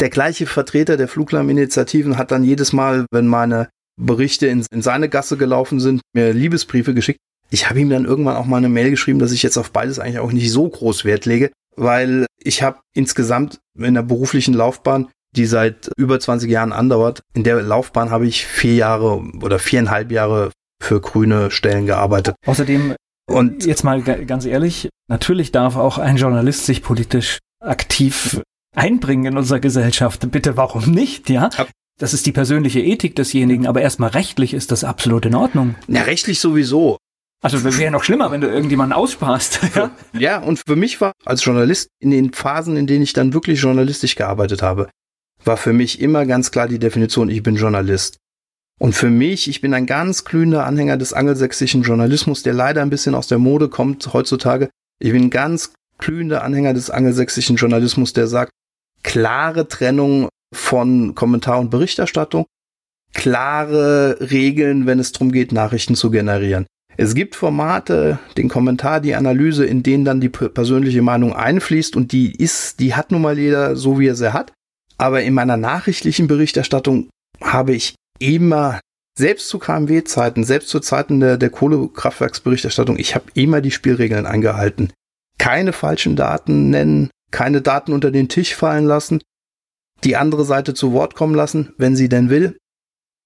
Der 0.00 0.10
gleiche 0.10 0.46
Vertreter 0.46 0.96
der 0.96 1.08
Fluglärminitiativen 1.08 2.18
hat 2.18 2.30
dann 2.30 2.44
jedes 2.44 2.72
Mal, 2.72 3.06
wenn 3.10 3.26
meine 3.26 3.68
Berichte 4.00 4.46
in, 4.46 4.64
in 4.72 4.82
seine 4.82 5.08
Gasse 5.08 5.36
gelaufen 5.36 5.80
sind, 5.80 6.00
mir 6.14 6.32
Liebesbriefe 6.32 6.94
geschickt 6.94 7.20
ich 7.54 7.70
habe 7.70 7.80
ihm 7.80 7.88
dann 7.88 8.04
irgendwann 8.04 8.36
auch 8.36 8.46
mal 8.46 8.58
eine 8.58 8.68
Mail 8.68 8.90
geschrieben, 8.90 9.18
dass 9.18 9.32
ich 9.32 9.42
jetzt 9.42 9.56
auf 9.56 9.70
beides 9.70 9.98
eigentlich 9.98 10.18
auch 10.18 10.32
nicht 10.32 10.50
so 10.50 10.68
groß 10.68 11.04
Wert 11.04 11.24
lege, 11.24 11.50
weil 11.76 12.26
ich 12.42 12.62
habe 12.62 12.80
insgesamt 12.94 13.60
in 13.78 13.94
der 13.94 14.02
beruflichen 14.02 14.54
Laufbahn 14.54 15.08
die 15.36 15.46
seit 15.46 15.90
über 15.96 16.20
20 16.20 16.50
Jahren 16.50 16.72
andauert. 16.72 17.22
In 17.34 17.42
der 17.42 17.60
Laufbahn 17.60 18.10
habe 18.10 18.26
ich 18.26 18.46
vier 18.46 18.74
Jahre 18.74 19.20
oder 19.42 19.58
viereinhalb 19.58 20.12
Jahre 20.12 20.52
für 20.80 21.00
grüne 21.00 21.50
Stellen 21.50 21.86
gearbeitet. 21.86 22.36
Außerdem, 22.46 22.94
und 23.28 23.66
jetzt 23.66 23.84
mal 23.84 24.02
ganz 24.02 24.44
ehrlich, 24.44 24.90
natürlich 25.08 25.50
darf 25.50 25.76
auch 25.76 25.98
ein 25.98 26.16
Journalist 26.16 26.66
sich 26.66 26.82
politisch 26.82 27.38
aktiv 27.60 28.40
einbringen 28.76 29.26
in 29.26 29.38
unserer 29.38 29.60
Gesellschaft. 29.60 30.30
Bitte, 30.30 30.56
warum 30.56 30.90
nicht, 30.90 31.30
ja? 31.30 31.50
Das 31.98 32.12
ist 32.12 32.26
die 32.26 32.32
persönliche 32.32 32.80
Ethik 32.80 33.14
desjenigen, 33.14 33.66
aber 33.66 33.80
erstmal 33.80 34.10
rechtlich 34.10 34.52
ist 34.52 34.72
das 34.72 34.84
absolut 34.84 35.26
in 35.26 35.34
Ordnung. 35.34 35.76
Ja, 35.86 36.02
rechtlich 36.02 36.40
sowieso. 36.40 36.98
Also 37.44 37.62
wäre 37.62 37.90
noch 37.90 38.04
schlimmer, 38.04 38.30
wenn 38.30 38.40
du 38.40 38.48
irgendjemanden 38.48 38.94
aussparst. 38.94 39.60
ja? 39.74 39.90
ja, 40.14 40.38
und 40.38 40.62
für 40.66 40.76
mich 40.76 41.02
war 41.02 41.12
als 41.26 41.44
Journalist 41.44 41.88
in 42.00 42.10
den 42.10 42.32
Phasen, 42.32 42.74
in 42.74 42.86
denen 42.86 43.02
ich 43.02 43.12
dann 43.12 43.34
wirklich 43.34 43.60
journalistisch 43.60 44.14
gearbeitet 44.14 44.62
habe, 44.62 44.88
war 45.44 45.58
für 45.58 45.74
mich 45.74 46.00
immer 46.00 46.24
ganz 46.24 46.50
klar 46.50 46.68
die 46.68 46.78
Definition, 46.78 47.28
ich 47.28 47.42
bin 47.42 47.56
Journalist. 47.56 48.16
Und 48.80 48.94
für 48.94 49.10
mich, 49.10 49.46
ich 49.46 49.60
bin 49.60 49.74
ein 49.74 49.84
ganz 49.84 50.24
glühender 50.24 50.64
Anhänger 50.64 50.96
des 50.96 51.12
angelsächsischen 51.12 51.82
Journalismus, 51.82 52.42
der 52.42 52.54
leider 52.54 52.80
ein 52.80 52.88
bisschen 52.88 53.14
aus 53.14 53.26
der 53.26 53.38
Mode 53.38 53.68
kommt 53.68 54.14
heutzutage. 54.14 54.70
Ich 54.98 55.12
bin 55.12 55.24
ein 55.24 55.30
ganz 55.30 55.74
glühender 55.98 56.44
Anhänger 56.44 56.72
des 56.72 56.88
angelsächsischen 56.88 57.56
Journalismus, 57.56 58.14
der 58.14 58.26
sagt, 58.26 58.52
klare 59.02 59.68
Trennung 59.68 60.30
von 60.54 61.14
Kommentar 61.14 61.60
und 61.60 61.68
Berichterstattung, 61.68 62.46
klare 63.12 64.16
Regeln, 64.30 64.86
wenn 64.86 64.98
es 64.98 65.12
darum 65.12 65.30
geht, 65.30 65.52
Nachrichten 65.52 65.94
zu 65.94 66.10
generieren. 66.10 66.64
Es 66.96 67.14
gibt 67.14 67.34
Formate, 67.34 68.18
den 68.36 68.48
Kommentar, 68.48 69.00
die 69.00 69.14
Analyse, 69.14 69.66
in 69.66 69.82
denen 69.82 70.04
dann 70.04 70.20
die 70.20 70.28
persönliche 70.28 71.02
Meinung 71.02 71.32
einfließt 71.34 71.96
und 71.96 72.12
die 72.12 72.34
ist, 72.34 72.80
die 72.80 72.94
hat 72.94 73.10
nun 73.10 73.22
mal 73.22 73.38
jeder 73.38 73.76
so, 73.76 73.98
wie 73.98 74.08
er 74.08 74.14
sie 74.14 74.32
hat. 74.32 74.52
Aber 74.96 75.22
in 75.22 75.34
meiner 75.34 75.56
nachrichtlichen 75.56 76.28
Berichterstattung 76.28 77.08
habe 77.40 77.74
ich 77.74 77.94
immer, 78.20 78.80
selbst 79.18 79.48
zu 79.48 79.58
KMW-Zeiten, 79.58 80.44
selbst 80.44 80.68
zu 80.68 80.80
Zeiten 80.80 81.20
der, 81.20 81.36
der 81.36 81.50
Kohlekraftwerksberichterstattung, 81.50 82.98
ich 82.98 83.14
habe 83.14 83.26
immer 83.34 83.60
die 83.60 83.70
Spielregeln 83.70 84.26
eingehalten. 84.26 84.92
Keine 85.38 85.72
falschen 85.72 86.16
Daten 86.16 86.70
nennen, 86.70 87.10
keine 87.30 87.60
Daten 87.60 87.92
unter 87.92 88.10
den 88.10 88.28
Tisch 88.28 88.54
fallen 88.54 88.84
lassen, 88.84 89.20
die 90.04 90.16
andere 90.16 90.44
Seite 90.44 90.74
zu 90.74 90.92
Wort 90.92 91.14
kommen 91.14 91.34
lassen, 91.34 91.72
wenn 91.76 91.96
sie 91.96 92.08
denn 92.08 92.30
will. 92.30 92.56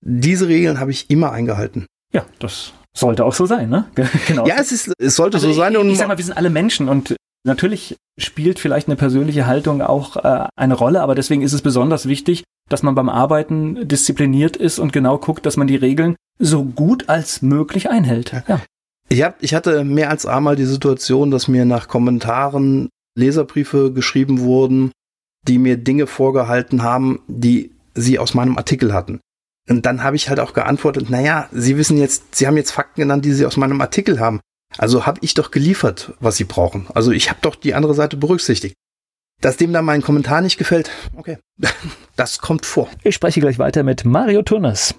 Diese 0.01 0.49
Regeln 0.49 0.81
habe 0.81 0.91
ich 0.91 1.11
immer 1.11 1.33
eingehalten. 1.33 1.87
Ja, 2.13 2.25
das 2.39 2.73
sollte 2.99 3.25
auch 3.25 3.35
so 3.35 3.47
sein, 3.47 3.69
ne? 3.69 3.87
genau. 4.27 4.47
Ja, 4.47 4.57
es 4.59 4.73
ist, 4.73 4.93
es 4.99 5.17
sollte 5.17 5.37
also 5.37 5.49
so 5.49 5.55
sein. 5.55 5.73
Ich, 5.73 5.79
und 5.79 5.91
ich 5.91 5.99
sag 5.99 6.09
mal, 6.09 6.19
wir 6.19 6.25
sind 6.25 6.37
alle 6.37 6.51
Menschen 6.51 6.89
und 6.89 7.17
natürlich 7.45 7.97
spielt 8.19 8.59
vielleicht 8.59 8.89
eine 8.89 8.97
persönliche 8.97 9.47
Haltung 9.47 9.83
auch 9.83 10.17
äh, 10.17 10.47
eine 10.57 10.75
Rolle, 10.75 11.03
aber 11.03 11.15
deswegen 11.15 11.43
ist 11.43 11.53
es 11.53 11.63
besonders 11.63 12.07
wichtig, 12.09 12.45
dass 12.69 12.83
man 12.83 12.95
beim 12.95 13.09
Arbeiten 13.09 13.89
diszipliniert 13.89 14.57
ist 14.57 14.79
und 14.79 14.93
genau 14.93 15.19
guckt, 15.19 15.47
dass 15.47 15.57
man 15.57 15.67
die 15.67 15.77
Regeln 15.77 16.17
so 16.39 16.65
gut 16.65 17.09
als 17.09 17.43
möglich 17.43 17.91
einhält. 17.91 18.33
Ja. 18.47 18.61
Ich, 19.09 19.23
hab, 19.23 19.43
ich 19.43 19.55
hatte 19.55 19.85
mehr 19.85 20.11
als 20.11 20.27
einmal 20.27 20.57
die 20.57 20.67
Situation, 20.67 21.31
dass 21.31 21.49
mir 21.49 21.65
nach 21.65 21.89
Kommentaren 21.89 22.89
Leserbriefe 23.17 23.93
geschrieben 23.93 24.41
wurden, 24.41 24.93
die 25.47 25.59
mir 25.59 25.77
Dinge 25.77 26.07
vorgehalten 26.07 26.83
haben, 26.83 27.21
die 27.27 27.73
sie 27.95 28.19
aus 28.19 28.35
meinem 28.35 28.59
Artikel 28.59 28.93
hatten. 28.93 29.21
Und 29.69 29.85
dann 29.85 30.03
habe 30.03 30.17
ich 30.17 30.29
halt 30.29 30.41
auch 30.41 30.55
geantwortet, 30.55 31.11
naja, 31.11 31.49
Sie 31.53 31.77
wissen 31.77 31.99
jetzt, 31.99 32.35
Sie 32.35 32.47
haben 32.47 32.57
jetzt 32.57 32.71
Fakten 32.71 33.03
genannt, 33.03 33.25
die 33.25 33.33
Sie 33.33 33.45
aus 33.45 33.57
meinem 33.57 33.81
Artikel 33.81 34.19
haben. 34.19 34.41
Also 34.77 35.07
habe 35.07 35.21
ich 35.23 35.35
doch 35.35 35.51
geliefert, 35.51 36.15
was 36.21 36.37
Sie 36.37 36.45
brauchen. 36.45 36.87
Also 36.95 37.13
ich 37.13 37.31
habe 37.31 37.41
doch 37.43 37.55
die 37.55 37.75
andere 37.75 37.95
Seite 37.95 38.17
berücksichtigt. 38.17 38.75
Dass 39.41 39.57
dem 39.57 39.73
dann 39.73 39.85
mein 39.85 40.03
Kommentar 40.03 40.41
nicht 40.41 40.59
gefällt, 40.59 40.91
okay, 41.17 41.39
das 42.17 42.39
kommt 42.39 42.67
vor. 42.67 42.89
Ich 43.05 43.15
spreche 43.15 43.41
gleich 43.41 43.59
weiter 43.59 43.83
mit 43.83 44.05
Mario 44.05 44.43
Turnes. 44.43 44.95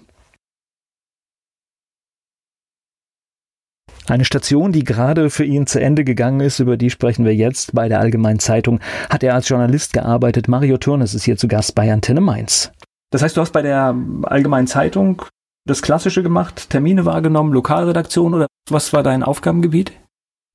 Eine 4.08 4.26
Station, 4.26 4.72
die 4.72 4.84
gerade 4.84 5.30
für 5.30 5.46
ihn 5.46 5.68
zu 5.68 5.80
Ende 5.80 6.04
gegangen 6.04 6.40
ist, 6.40 6.60
über 6.60 6.78
die 6.78 6.90
sprechen 6.90 7.26
wir 7.26 7.36
jetzt 7.36 7.76
bei 7.76 7.88
der 7.90 8.00
Allgemeinen 8.00 8.40
Zeitung, 8.40 8.80
hat 9.08 9.24
er 9.24 9.36
als 9.36 9.48
Journalist 9.48 9.94
gearbeitet. 9.94 10.48
Mario 10.48 10.78
Turnes 10.78 11.14
ist 11.14 11.26
hier 11.26 11.38
zu 11.38 11.48
Gast 11.48 11.76
bei 11.76 11.92
Antenne 11.94 12.22
Mainz. 12.22 12.72
Das 13.12 13.22
heißt, 13.22 13.36
du 13.38 13.42
hast 13.42 13.52
bei 13.52 13.62
der 13.62 13.96
Allgemeinen 14.24 14.68
Zeitung 14.68 15.24
das 15.66 15.82
Klassische 15.82 16.24
gemacht, 16.24 16.70
Termine 16.70 17.06
wahrgenommen, 17.06 17.54
Lokalredaktion 17.54 18.34
oder 18.34 18.48
was 18.70 18.94
war 18.94 19.04
dein 19.04 19.24
Aufgabengebiet? 19.24 19.94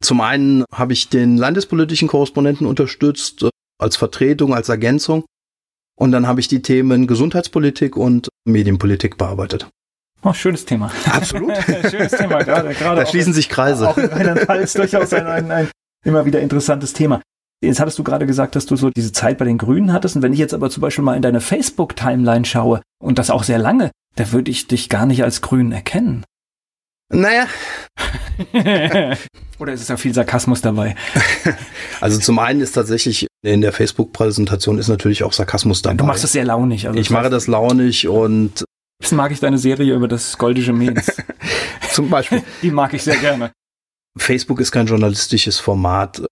Zum 0.02 0.20
einen 0.20 0.64
habe 0.72 0.92
ich 0.92 1.08
den 1.08 1.36
landespolitischen 1.36 2.08
Korrespondenten 2.08 2.66
unterstützt, 2.66 3.44
äh, 3.44 3.50
als 3.78 3.96
Vertretung, 3.96 4.54
als 4.54 4.68
Ergänzung. 4.68 5.24
Und 5.96 6.12
dann 6.12 6.26
habe 6.26 6.40
ich 6.40 6.48
die 6.48 6.62
Themen 6.62 7.06
Gesundheitspolitik 7.06 7.96
und 7.96 8.28
Medienpolitik 8.44 9.16
bearbeitet. 9.16 9.68
Oh, 10.22 10.32
schönes 10.32 10.64
Thema. 10.64 10.90
Absolut. 11.10 11.52
schönes 11.90 12.12
Thema, 12.12 12.42
gerade. 12.42 12.74
gerade 12.74 13.00
da 13.00 13.06
schließen 13.06 13.32
sich 13.32 13.48
Kreise. 13.48 13.88
Auch 13.88 13.98
in 13.98 14.06
Rheinland-Pfalz 14.06 14.72
durchaus 14.74 15.12
ein, 15.12 15.26
ein, 15.26 15.50
ein 15.50 15.70
immer 16.04 16.24
wieder 16.24 16.40
interessantes 16.40 16.92
Thema. 16.92 17.20
Jetzt 17.66 17.80
hattest 17.80 17.98
du 17.98 18.04
gerade 18.04 18.26
gesagt, 18.26 18.56
dass 18.56 18.66
du 18.66 18.76
so 18.76 18.90
diese 18.90 19.12
Zeit 19.12 19.38
bei 19.38 19.44
den 19.44 19.58
Grünen 19.58 19.92
hattest. 19.92 20.16
Und 20.16 20.22
wenn 20.22 20.32
ich 20.32 20.38
jetzt 20.38 20.54
aber 20.54 20.70
zum 20.70 20.80
Beispiel 20.80 21.04
mal 21.04 21.16
in 21.16 21.22
deine 21.22 21.40
Facebook-Timeline 21.40 22.44
schaue 22.44 22.80
und 23.02 23.18
das 23.18 23.30
auch 23.30 23.42
sehr 23.42 23.58
lange, 23.58 23.90
da 24.16 24.32
würde 24.32 24.50
ich 24.50 24.66
dich 24.66 24.88
gar 24.88 25.06
nicht 25.06 25.22
als 25.22 25.40
Grün 25.40 25.72
erkennen. 25.72 26.24
Naja. 27.12 27.46
Oder 29.58 29.72
ist 29.72 29.82
es 29.82 29.88
ja 29.88 29.96
viel 29.96 30.14
Sarkasmus 30.14 30.60
dabei? 30.60 30.94
Also 32.00 32.18
zum 32.18 32.38
einen 32.38 32.60
ist 32.60 32.72
tatsächlich 32.72 33.28
in 33.42 33.62
der 33.62 33.72
Facebook-Präsentation 33.72 34.78
ist 34.78 34.88
natürlich 34.88 35.22
auch 35.22 35.32
Sarkasmus 35.32 35.80
dabei. 35.80 35.96
Du 35.96 36.04
machst 36.04 36.24
es 36.24 36.32
sehr 36.32 36.44
launig. 36.44 36.86
Also 36.86 36.98
ich 36.98 37.08
mache 37.08 37.30
das 37.30 37.46
launig 37.46 38.08
und 38.08 38.64
Jetzt 39.00 39.12
mag 39.12 39.32
ich 39.32 39.40
deine 39.40 39.56
Serie 39.56 39.94
über 39.94 40.08
das 40.08 40.36
goldische 40.36 40.74
Mähns. 40.74 41.06
Zum 41.92 42.10
Beispiel. 42.10 42.42
Die 42.62 42.70
mag 42.70 42.92
ich 42.92 43.02
sehr 43.02 43.16
gerne. 43.16 43.52
Facebook 44.18 44.60
ist 44.60 44.70
kein 44.70 44.86
journalistisches 44.86 45.58
Format. 45.58 46.22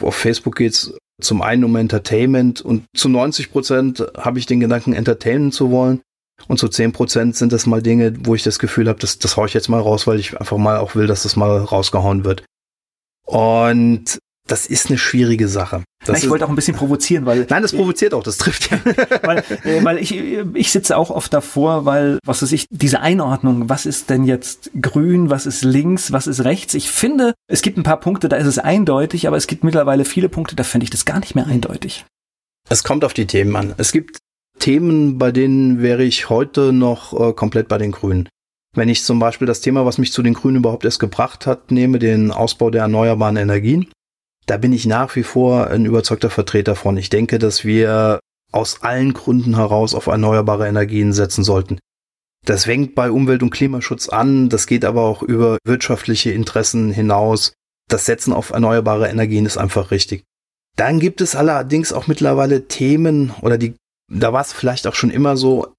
Auf 0.00 0.14
Facebook 0.14 0.56
geht's 0.56 0.92
zum 1.20 1.42
einen 1.42 1.64
um 1.64 1.76
Entertainment 1.76 2.60
und 2.60 2.84
zu 2.94 3.08
90 3.08 3.52
Prozent 3.52 4.04
habe 4.16 4.38
ich 4.38 4.46
den 4.46 4.60
Gedanken, 4.60 4.92
entertainen 4.92 5.52
zu 5.52 5.70
wollen. 5.70 6.00
Und 6.48 6.58
zu 6.58 6.68
10 6.68 6.92
Prozent 6.92 7.36
sind 7.36 7.52
das 7.52 7.66
mal 7.66 7.82
Dinge, 7.82 8.14
wo 8.24 8.34
ich 8.34 8.42
das 8.42 8.58
Gefühl 8.58 8.88
habe, 8.88 8.98
das, 8.98 9.18
das 9.18 9.36
haue 9.36 9.46
ich 9.46 9.52
jetzt 9.52 9.68
mal 9.68 9.80
raus, 9.80 10.06
weil 10.06 10.18
ich 10.18 10.40
einfach 10.40 10.56
mal 10.56 10.78
auch 10.78 10.94
will, 10.94 11.06
dass 11.06 11.24
das 11.24 11.36
mal 11.36 11.58
rausgehauen 11.58 12.24
wird. 12.24 12.44
Und 13.26 14.18
das 14.50 14.66
ist 14.66 14.88
eine 14.88 14.98
schwierige 14.98 15.48
Sache. 15.48 15.84
Na, 16.06 16.14
ich 16.16 16.28
wollte 16.28 16.44
auch 16.44 16.48
ein 16.48 16.56
bisschen 16.56 16.76
provozieren, 16.76 17.26
weil. 17.26 17.46
Nein, 17.48 17.62
das 17.62 17.72
provoziert 17.72 18.14
auch, 18.14 18.22
das 18.22 18.38
trifft 18.38 18.70
ja. 18.70 18.80
weil, 19.22 19.38
äh, 19.64 19.84
weil 19.84 19.98
ich, 19.98 20.12
ich 20.12 20.72
sitze 20.72 20.96
auch 20.96 21.10
oft 21.10 21.32
davor, 21.32 21.84
weil, 21.84 22.18
was 22.24 22.42
weiß 22.42 22.50
ich, 22.52 22.66
diese 22.70 23.00
Einordnung, 23.00 23.68
was 23.68 23.86
ist 23.86 24.10
denn 24.10 24.24
jetzt 24.24 24.70
grün, 24.80 25.30
was 25.30 25.46
ist 25.46 25.62
links, 25.62 26.10
was 26.10 26.26
ist 26.26 26.44
rechts? 26.44 26.74
Ich 26.74 26.90
finde, 26.90 27.34
es 27.48 27.62
gibt 27.62 27.78
ein 27.78 27.82
paar 27.82 28.00
Punkte, 28.00 28.28
da 28.28 28.36
ist 28.36 28.46
es 28.46 28.58
eindeutig, 28.58 29.28
aber 29.28 29.36
es 29.36 29.46
gibt 29.46 29.62
mittlerweile 29.62 30.04
viele 30.04 30.28
Punkte, 30.28 30.56
da 30.56 30.64
fände 30.64 30.84
ich 30.84 30.90
das 30.90 31.04
gar 31.04 31.20
nicht 31.20 31.34
mehr 31.34 31.46
eindeutig. 31.46 32.04
Es 32.68 32.82
kommt 32.82 33.04
auf 33.04 33.14
die 33.14 33.26
Themen 33.26 33.54
an. 33.56 33.74
Es 33.76 33.92
gibt 33.92 34.18
Themen, 34.58 35.18
bei 35.18 35.32
denen 35.32 35.80
wäre 35.80 36.02
ich 36.02 36.28
heute 36.28 36.72
noch 36.72 37.18
äh, 37.18 37.32
komplett 37.32 37.68
bei 37.68 37.78
den 37.78 37.92
Grünen. 37.92 38.28
Wenn 38.74 38.88
ich 38.88 39.02
zum 39.02 39.18
Beispiel 39.18 39.46
das 39.46 39.60
Thema, 39.60 39.84
was 39.84 39.98
mich 39.98 40.12
zu 40.12 40.22
den 40.22 40.34
Grünen 40.34 40.58
überhaupt 40.58 40.84
erst 40.84 41.00
gebracht 41.00 41.46
hat, 41.46 41.70
nehme, 41.70 41.98
den 41.98 42.30
Ausbau 42.30 42.70
der 42.70 42.82
erneuerbaren 42.82 43.36
Energien, 43.36 43.88
da 44.50 44.56
bin 44.56 44.72
ich 44.72 44.84
nach 44.84 45.14
wie 45.14 45.22
vor 45.22 45.68
ein 45.68 45.84
überzeugter 45.84 46.28
Vertreter 46.28 46.74
von. 46.74 46.96
Ich 46.96 47.08
denke, 47.08 47.38
dass 47.38 47.64
wir 47.64 48.18
aus 48.50 48.82
allen 48.82 49.14
Gründen 49.14 49.54
heraus 49.54 49.94
auf 49.94 50.08
erneuerbare 50.08 50.66
Energien 50.66 51.12
setzen 51.12 51.44
sollten. 51.44 51.78
Das 52.44 52.64
fängt 52.64 52.96
bei 52.96 53.12
Umwelt- 53.12 53.44
und 53.44 53.50
Klimaschutz 53.50 54.08
an, 54.08 54.48
das 54.48 54.66
geht 54.66 54.84
aber 54.84 55.02
auch 55.02 55.22
über 55.22 55.58
wirtschaftliche 55.64 56.32
Interessen 56.32 56.90
hinaus. 56.90 57.52
Das 57.88 58.06
Setzen 58.06 58.32
auf 58.32 58.50
erneuerbare 58.50 59.08
Energien 59.08 59.46
ist 59.46 59.56
einfach 59.56 59.92
richtig. 59.92 60.24
Dann 60.76 60.98
gibt 60.98 61.20
es 61.20 61.36
allerdings 61.36 61.92
auch 61.92 62.08
mittlerweile 62.08 62.66
Themen 62.66 63.32
oder 63.42 63.56
die, 63.56 63.76
da 64.12 64.32
war 64.32 64.40
es 64.40 64.52
vielleicht 64.52 64.88
auch 64.88 64.96
schon 64.96 65.10
immer 65.10 65.36
so, 65.36 65.74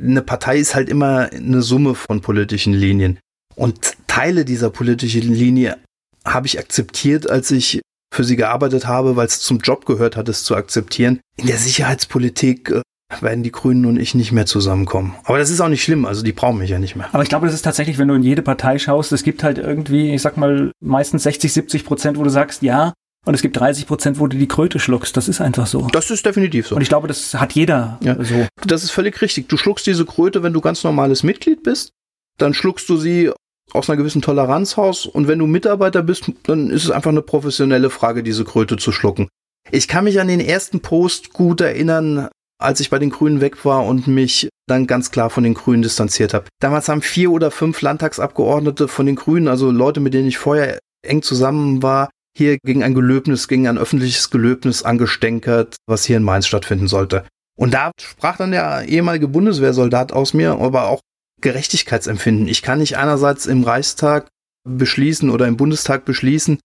eine 0.00 0.22
Partei 0.22 0.56
ist 0.56 0.74
halt 0.74 0.88
immer 0.88 1.30
eine 1.30 1.60
Summe 1.60 1.94
von 1.94 2.22
politischen 2.22 2.72
Linien. 2.72 3.18
Und 3.54 3.98
Teile 4.06 4.46
dieser 4.46 4.70
politischen 4.70 5.34
Linie 5.34 5.76
habe 6.24 6.46
ich 6.46 6.58
akzeptiert, 6.58 7.28
als 7.28 7.50
ich 7.50 7.82
für 8.12 8.24
sie 8.24 8.36
gearbeitet 8.36 8.86
habe, 8.86 9.16
weil 9.16 9.26
es 9.26 9.40
zum 9.40 9.58
Job 9.58 9.86
gehört 9.86 10.16
hat, 10.16 10.28
es 10.28 10.44
zu 10.44 10.56
akzeptieren. 10.56 11.20
In 11.36 11.46
der 11.46 11.58
Sicherheitspolitik 11.58 12.70
äh, 12.70 12.82
werden 13.20 13.42
die 13.42 13.52
Grünen 13.52 13.86
und 13.86 13.98
ich 13.98 14.14
nicht 14.14 14.32
mehr 14.32 14.46
zusammenkommen. 14.46 15.14
Aber 15.24 15.38
das 15.38 15.50
ist 15.50 15.60
auch 15.60 15.68
nicht 15.68 15.82
schlimm, 15.82 16.04
also 16.04 16.22
die 16.22 16.32
brauchen 16.32 16.58
mich 16.58 16.70
ja 16.70 16.78
nicht 16.78 16.96
mehr. 16.96 17.08
Aber 17.12 17.22
ich 17.22 17.28
glaube, 17.28 17.46
das 17.46 17.54
ist 17.54 17.62
tatsächlich, 17.62 17.98
wenn 17.98 18.08
du 18.08 18.14
in 18.14 18.22
jede 18.22 18.42
Partei 18.42 18.78
schaust, 18.78 19.12
es 19.12 19.22
gibt 19.22 19.42
halt 19.42 19.58
irgendwie, 19.58 20.14
ich 20.14 20.22
sag 20.22 20.36
mal, 20.36 20.72
meistens 20.80 21.22
60, 21.22 21.52
70 21.52 21.84
Prozent, 21.84 22.18
wo 22.18 22.22
du 22.22 22.30
sagst, 22.30 22.62
ja, 22.62 22.92
und 23.24 23.34
es 23.34 23.42
gibt 23.42 23.58
30 23.58 23.86
Prozent, 23.86 24.18
wo 24.18 24.26
du 24.26 24.38
die 24.38 24.48
Kröte 24.48 24.78
schluckst. 24.78 25.16
Das 25.16 25.28
ist 25.28 25.40
einfach 25.40 25.66
so. 25.66 25.86
Das 25.92 26.10
ist 26.10 26.24
definitiv 26.24 26.68
so. 26.68 26.76
Und 26.76 26.82
ich 26.82 26.88
glaube, 26.88 27.08
das 27.08 27.34
hat 27.34 27.52
jeder 27.52 27.98
ja. 28.00 28.16
so. 28.24 28.46
Das 28.66 28.82
ist 28.84 28.90
völlig 28.90 29.20
richtig. 29.20 29.48
Du 29.48 29.58
schluckst 29.58 29.86
diese 29.86 30.06
Kröte, 30.06 30.42
wenn 30.42 30.54
du 30.54 30.62
ganz 30.62 30.82
normales 30.82 31.22
Mitglied 31.22 31.62
bist. 31.62 31.92
Dann 32.38 32.54
schluckst 32.54 32.88
du 32.88 32.96
sie 32.96 33.30
aus 33.72 33.88
einer 33.88 33.96
gewissen 33.96 34.22
Toleranz 34.22 34.78
raus. 34.78 35.06
Und 35.06 35.28
wenn 35.28 35.38
du 35.38 35.46
Mitarbeiter 35.46 36.02
bist, 36.02 36.30
dann 36.44 36.70
ist 36.70 36.84
es 36.84 36.90
einfach 36.90 37.10
eine 37.10 37.22
professionelle 37.22 37.90
Frage, 37.90 38.22
diese 38.22 38.44
Kröte 38.44 38.76
zu 38.76 38.92
schlucken. 38.92 39.28
Ich 39.70 39.88
kann 39.88 40.04
mich 40.04 40.20
an 40.20 40.28
den 40.28 40.40
ersten 40.40 40.80
Post 40.80 41.32
gut 41.32 41.60
erinnern, 41.60 42.28
als 42.58 42.80
ich 42.80 42.90
bei 42.90 42.98
den 42.98 43.10
Grünen 43.10 43.40
weg 43.40 43.64
war 43.64 43.84
und 43.86 44.06
mich 44.06 44.48
dann 44.66 44.86
ganz 44.86 45.10
klar 45.10 45.30
von 45.30 45.44
den 45.44 45.54
Grünen 45.54 45.82
distanziert 45.82 46.34
habe. 46.34 46.46
Damals 46.60 46.88
haben 46.88 47.02
vier 47.02 47.30
oder 47.30 47.50
fünf 47.50 47.80
Landtagsabgeordnete 47.80 48.88
von 48.88 49.06
den 49.06 49.16
Grünen, 49.16 49.48
also 49.48 49.70
Leute, 49.70 50.00
mit 50.00 50.14
denen 50.14 50.28
ich 50.28 50.38
vorher 50.38 50.78
eng 51.06 51.22
zusammen 51.22 51.82
war, 51.82 52.10
hier 52.36 52.58
gegen 52.58 52.82
ein 52.82 52.94
Gelöbnis, 52.94 53.48
gegen 53.48 53.66
ein 53.68 53.78
öffentliches 53.78 54.30
Gelöbnis 54.30 54.82
angestänkert, 54.82 55.76
was 55.86 56.04
hier 56.04 56.16
in 56.16 56.22
Mainz 56.22 56.46
stattfinden 56.46 56.88
sollte. 56.88 57.24
Und 57.58 57.74
da 57.74 57.90
sprach 58.00 58.36
dann 58.36 58.52
der 58.52 58.84
ehemalige 58.86 59.28
Bundeswehrsoldat 59.28 60.12
aus 60.12 60.34
mir, 60.34 60.52
aber 60.52 60.88
auch 60.88 61.00
Gerechtigkeitsempfinden. 61.40 62.48
Ich 62.48 62.62
kann 62.62 62.78
nicht 62.78 62.96
einerseits 62.96 63.46
im 63.46 63.64
Reichstag 63.64 64.28
beschließen 64.68 65.30
oder 65.30 65.46
im 65.46 65.56
Bundestag 65.56 66.04
beschließen, 66.04 66.58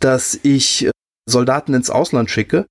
dass 0.00 0.38
ich 0.42 0.88
Soldaten 1.28 1.74
ins 1.74 1.90
Ausland 1.90 2.30
schicke 2.30 2.66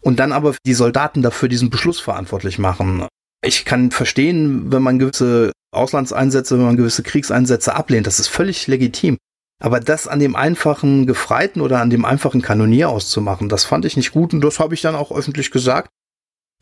und 0.00 0.20
dann 0.20 0.32
aber 0.32 0.54
die 0.64 0.74
Soldaten 0.74 1.22
dafür 1.22 1.48
diesen 1.48 1.70
Beschluss 1.70 2.00
verantwortlich 2.00 2.58
machen. 2.58 3.06
Ich 3.44 3.64
kann 3.64 3.90
verstehen, 3.90 4.72
wenn 4.72 4.82
man 4.82 4.98
gewisse 4.98 5.52
Auslandseinsätze, 5.72 6.56
wenn 6.56 6.64
man 6.64 6.76
gewisse 6.76 7.02
Kriegseinsätze 7.02 7.74
ablehnt, 7.74 8.06
das 8.06 8.20
ist 8.20 8.28
völlig 8.28 8.66
legitim. 8.66 9.18
Aber 9.62 9.80
das 9.80 10.06
an 10.06 10.20
dem 10.20 10.36
einfachen 10.36 11.06
Gefreiten 11.06 11.60
oder 11.60 11.80
an 11.80 11.90
dem 11.90 12.04
einfachen 12.04 12.42
Kanonier 12.42 12.90
auszumachen, 12.90 13.48
das 13.48 13.64
fand 13.64 13.84
ich 13.84 13.96
nicht 13.96 14.12
gut 14.12 14.34
und 14.34 14.42
das 14.42 14.60
habe 14.60 14.74
ich 14.74 14.82
dann 14.82 14.94
auch 14.94 15.12
öffentlich 15.12 15.50
gesagt. 15.50 15.88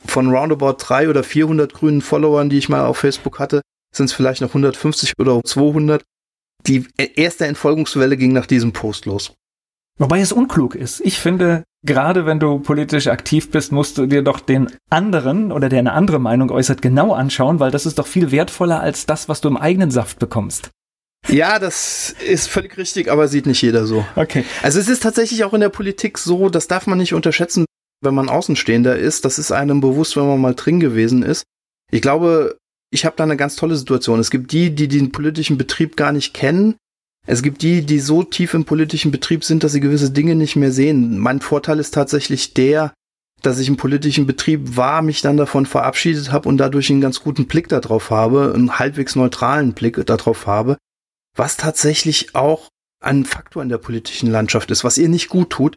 Von 0.06 0.30
roundabout 0.30 0.76
drei 0.78 1.08
oder 1.08 1.24
400 1.24 1.72
grünen 1.72 2.02
Followern, 2.02 2.50
die 2.50 2.58
ich 2.58 2.68
mal 2.68 2.84
auf 2.84 2.98
Facebook 2.98 3.38
hatte, 3.38 3.62
sind 3.96 4.06
es 4.06 4.12
vielleicht 4.12 4.40
noch 4.40 4.48
150 4.48 5.14
oder 5.18 5.40
200. 5.44 6.02
Die 6.66 6.86
erste 6.96 7.46
Entfolgungswelle 7.46 8.16
ging 8.16 8.32
nach 8.32 8.46
diesem 8.46 8.72
Post 8.72 9.06
los. 9.06 9.34
Wobei 9.98 10.20
es 10.20 10.32
unklug 10.32 10.74
ist. 10.74 11.00
Ich 11.02 11.20
finde, 11.20 11.62
gerade 11.84 12.26
wenn 12.26 12.40
du 12.40 12.58
politisch 12.58 13.06
aktiv 13.06 13.50
bist, 13.50 13.70
musst 13.70 13.96
du 13.96 14.06
dir 14.06 14.22
doch 14.22 14.40
den 14.40 14.68
anderen 14.90 15.52
oder 15.52 15.68
der 15.68 15.78
eine 15.78 15.92
andere 15.92 16.18
Meinung 16.18 16.50
äußert, 16.50 16.82
genau 16.82 17.12
anschauen, 17.12 17.60
weil 17.60 17.70
das 17.70 17.86
ist 17.86 17.98
doch 17.98 18.06
viel 18.06 18.32
wertvoller 18.32 18.80
als 18.80 19.06
das, 19.06 19.28
was 19.28 19.40
du 19.40 19.48
im 19.48 19.56
eigenen 19.56 19.90
Saft 19.90 20.18
bekommst. 20.18 20.70
Ja, 21.28 21.58
das 21.58 22.14
ist 22.26 22.48
völlig 22.48 22.76
richtig, 22.76 23.10
aber 23.10 23.28
sieht 23.28 23.46
nicht 23.46 23.62
jeder 23.62 23.86
so. 23.86 24.04
Okay. 24.16 24.44
Also 24.62 24.78
es 24.78 24.88
ist 24.88 25.02
tatsächlich 25.02 25.44
auch 25.44 25.54
in 25.54 25.60
der 25.60 25.68
Politik 25.68 26.18
so, 26.18 26.48
das 26.48 26.66
darf 26.66 26.86
man 26.86 26.98
nicht 26.98 27.14
unterschätzen, 27.14 27.64
wenn 28.02 28.14
man 28.14 28.28
Außenstehender 28.28 28.96
ist. 28.98 29.24
Das 29.24 29.38
ist 29.38 29.52
einem 29.52 29.80
bewusst, 29.80 30.16
wenn 30.16 30.26
man 30.26 30.40
mal 30.40 30.54
drin 30.54 30.80
gewesen 30.80 31.22
ist. 31.22 31.44
Ich 31.90 32.02
glaube, 32.02 32.58
ich 32.94 33.04
habe 33.04 33.16
da 33.16 33.24
eine 33.24 33.36
ganz 33.36 33.56
tolle 33.56 33.74
Situation. 33.74 34.20
Es 34.20 34.30
gibt 34.30 34.52
die, 34.52 34.72
die 34.72 34.86
den 34.86 35.10
politischen 35.10 35.58
Betrieb 35.58 35.96
gar 35.96 36.12
nicht 36.12 36.32
kennen. 36.32 36.76
Es 37.26 37.42
gibt 37.42 37.62
die, 37.62 37.82
die 37.82 37.98
so 37.98 38.22
tief 38.22 38.54
im 38.54 38.64
politischen 38.64 39.10
Betrieb 39.10 39.42
sind, 39.42 39.64
dass 39.64 39.72
sie 39.72 39.80
gewisse 39.80 40.10
Dinge 40.10 40.36
nicht 40.36 40.54
mehr 40.54 40.70
sehen. 40.70 41.18
Mein 41.18 41.40
Vorteil 41.40 41.80
ist 41.80 41.92
tatsächlich 41.92 42.54
der, 42.54 42.94
dass 43.42 43.58
ich 43.58 43.66
im 43.66 43.76
politischen 43.76 44.26
Betrieb 44.26 44.76
war, 44.76 45.02
mich 45.02 45.22
dann 45.22 45.36
davon 45.36 45.66
verabschiedet 45.66 46.30
habe 46.30 46.48
und 46.48 46.58
dadurch 46.58 46.88
einen 46.88 47.00
ganz 47.00 47.20
guten 47.20 47.46
Blick 47.46 47.68
darauf 47.68 48.10
habe, 48.10 48.52
einen 48.54 48.78
halbwegs 48.78 49.16
neutralen 49.16 49.72
Blick 49.72 50.06
darauf 50.06 50.46
habe, 50.46 50.76
was 51.34 51.56
tatsächlich 51.56 52.36
auch 52.36 52.68
ein 53.02 53.24
Faktor 53.24 53.62
in 53.64 53.70
der 53.70 53.78
politischen 53.78 54.30
Landschaft 54.30 54.70
ist. 54.70 54.84
Was 54.84 54.98
ihr 54.98 55.08
nicht 55.08 55.28
gut 55.28 55.50
tut, 55.50 55.76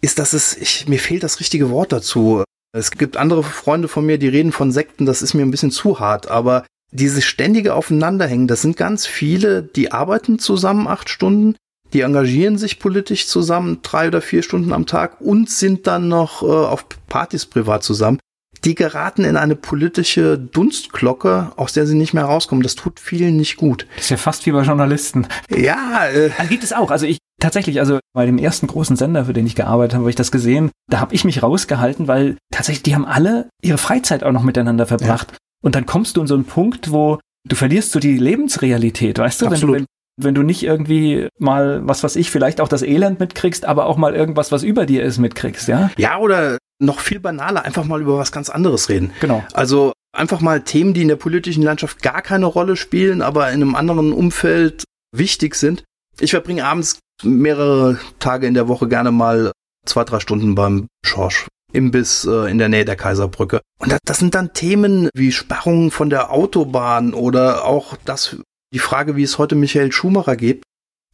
ist, 0.00 0.18
dass 0.18 0.32
es, 0.32 0.56
ich, 0.56 0.88
mir 0.88 0.98
fehlt 0.98 1.22
das 1.22 1.38
richtige 1.38 1.70
Wort 1.70 1.92
dazu. 1.92 2.42
Es 2.72 2.90
gibt 2.90 3.16
andere 3.16 3.42
Freunde 3.42 3.88
von 3.88 4.04
mir, 4.04 4.18
die 4.18 4.28
reden 4.28 4.52
von 4.52 4.72
Sekten, 4.72 5.06
das 5.06 5.22
ist 5.22 5.34
mir 5.34 5.42
ein 5.42 5.50
bisschen 5.50 5.70
zu 5.70 6.00
hart, 6.00 6.30
aber 6.30 6.64
dieses 6.90 7.24
ständige 7.24 7.74
Aufeinanderhängen, 7.74 8.48
das 8.48 8.62
sind 8.62 8.76
ganz 8.76 9.06
viele, 9.06 9.62
die 9.62 9.92
arbeiten 9.92 10.38
zusammen 10.38 10.86
acht 10.86 11.08
Stunden, 11.08 11.56
die 11.92 12.02
engagieren 12.02 12.58
sich 12.58 12.78
politisch 12.78 13.26
zusammen 13.26 13.80
drei 13.82 14.08
oder 14.08 14.20
vier 14.20 14.42
Stunden 14.42 14.72
am 14.72 14.86
Tag 14.86 15.20
und 15.20 15.50
sind 15.50 15.86
dann 15.86 16.08
noch 16.08 16.42
äh, 16.42 16.46
auf 16.46 16.86
Partys 17.08 17.46
privat 17.46 17.82
zusammen 17.82 18.18
die 18.64 18.74
geraten 18.74 19.24
in 19.24 19.36
eine 19.36 19.56
politische 19.56 20.38
Dunstglocke, 20.38 21.52
aus 21.56 21.72
der 21.72 21.86
sie 21.86 21.94
nicht 21.94 22.14
mehr 22.14 22.24
rauskommen. 22.24 22.62
Das 22.62 22.74
tut 22.74 23.00
vielen 23.00 23.36
nicht 23.36 23.56
gut. 23.56 23.86
Das 23.96 24.04
ist 24.04 24.10
ja 24.10 24.16
fast 24.16 24.46
wie 24.46 24.52
bei 24.52 24.62
Journalisten. 24.62 25.26
Ja. 25.50 26.08
Äh 26.08 26.30
also 26.36 26.50
gibt 26.50 26.64
es 26.64 26.72
auch. 26.72 26.90
Also 26.90 27.06
ich 27.06 27.18
tatsächlich, 27.40 27.80
also 27.80 27.98
bei 28.14 28.26
dem 28.26 28.38
ersten 28.38 28.66
großen 28.66 28.96
Sender, 28.96 29.24
für 29.24 29.32
den 29.32 29.46
ich 29.46 29.54
gearbeitet 29.54 29.94
habe, 29.94 30.02
habe 30.02 30.10
ich 30.10 30.16
das 30.16 30.32
gesehen. 30.32 30.70
Da 30.90 31.00
habe 31.00 31.14
ich 31.14 31.24
mich 31.24 31.42
rausgehalten, 31.42 32.08
weil 32.08 32.36
tatsächlich 32.52 32.82
die 32.82 32.94
haben 32.94 33.06
alle 33.06 33.48
ihre 33.62 33.78
Freizeit 33.78 34.24
auch 34.24 34.32
noch 34.32 34.42
miteinander 34.42 34.86
verbracht. 34.86 35.32
Ja. 35.32 35.38
Und 35.62 35.74
dann 35.74 35.86
kommst 35.86 36.16
du 36.16 36.20
in 36.20 36.26
so 36.26 36.34
einen 36.34 36.44
Punkt, 36.44 36.92
wo 36.92 37.18
du 37.48 37.56
verlierst 37.56 37.92
so 37.92 38.00
die 38.00 38.18
Lebensrealität, 38.18 39.18
weißt 39.18 39.42
du? 39.42 39.46
Absolut. 39.46 39.76
Wenn, 39.76 39.82
wenn, 39.82 40.24
wenn 40.24 40.34
du 40.34 40.42
nicht 40.42 40.62
irgendwie 40.62 41.28
mal, 41.38 41.86
was 41.86 42.02
weiß 42.02 42.16
ich, 42.16 42.30
vielleicht 42.30 42.60
auch 42.60 42.68
das 42.68 42.82
Elend 42.82 43.20
mitkriegst, 43.20 43.64
aber 43.64 43.86
auch 43.86 43.96
mal 43.96 44.14
irgendwas, 44.14 44.52
was 44.52 44.62
über 44.62 44.86
dir 44.86 45.02
ist, 45.02 45.18
mitkriegst, 45.18 45.68
ja? 45.68 45.90
Ja, 45.96 46.18
oder 46.18 46.58
noch 46.80 47.00
viel 47.00 47.20
banaler, 47.20 47.64
einfach 47.64 47.84
mal 47.84 48.00
über 48.00 48.18
was 48.18 48.32
ganz 48.32 48.50
anderes 48.50 48.88
reden. 48.88 49.12
Genau. 49.20 49.44
Also 49.52 49.92
einfach 50.12 50.40
mal 50.40 50.62
Themen, 50.62 50.94
die 50.94 51.02
in 51.02 51.08
der 51.08 51.16
politischen 51.16 51.62
Landschaft 51.62 52.02
gar 52.02 52.22
keine 52.22 52.46
Rolle 52.46 52.76
spielen, 52.76 53.22
aber 53.22 53.48
in 53.48 53.62
einem 53.62 53.74
anderen 53.74 54.12
Umfeld 54.12 54.84
wichtig 55.14 55.54
sind. 55.54 55.84
Ich 56.20 56.30
verbringe 56.32 56.64
abends 56.64 56.98
mehrere 57.22 57.98
Tage 58.18 58.46
in 58.46 58.54
der 58.54 58.68
Woche 58.68 58.88
gerne 58.88 59.10
mal 59.10 59.52
zwei, 59.86 60.04
drei 60.04 60.20
Stunden 60.20 60.54
beim 60.54 60.88
Schorsch. 61.04 61.46
Imbiss 61.72 62.24
äh, 62.24 62.50
in 62.50 62.58
der 62.58 62.68
Nähe 62.68 62.84
der 62.84 62.96
Kaiserbrücke. 62.96 63.60
Und 63.78 63.92
das, 63.92 64.00
das 64.04 64.18
sind 64.18 64.34
dann 64.34 64.54
Themen 64.54 65.10
wie 65.14 65.32
Sperrungen 65.32 65.90
von 65.90 66.08
der 66.08 66.32
Autobahn 66.32 67.12
oder 67.12 67.64
auch 67.64 67.96
das, 68.04 68.36
die 68.72 68.78
Frage, 68.78 69.16
wie 69.16 69.22
es 69.22 69.38
heute 69.38 69.54
Michael 69.54 69.92
Schumacher 69.92 70.36
geht. 70.36 70.62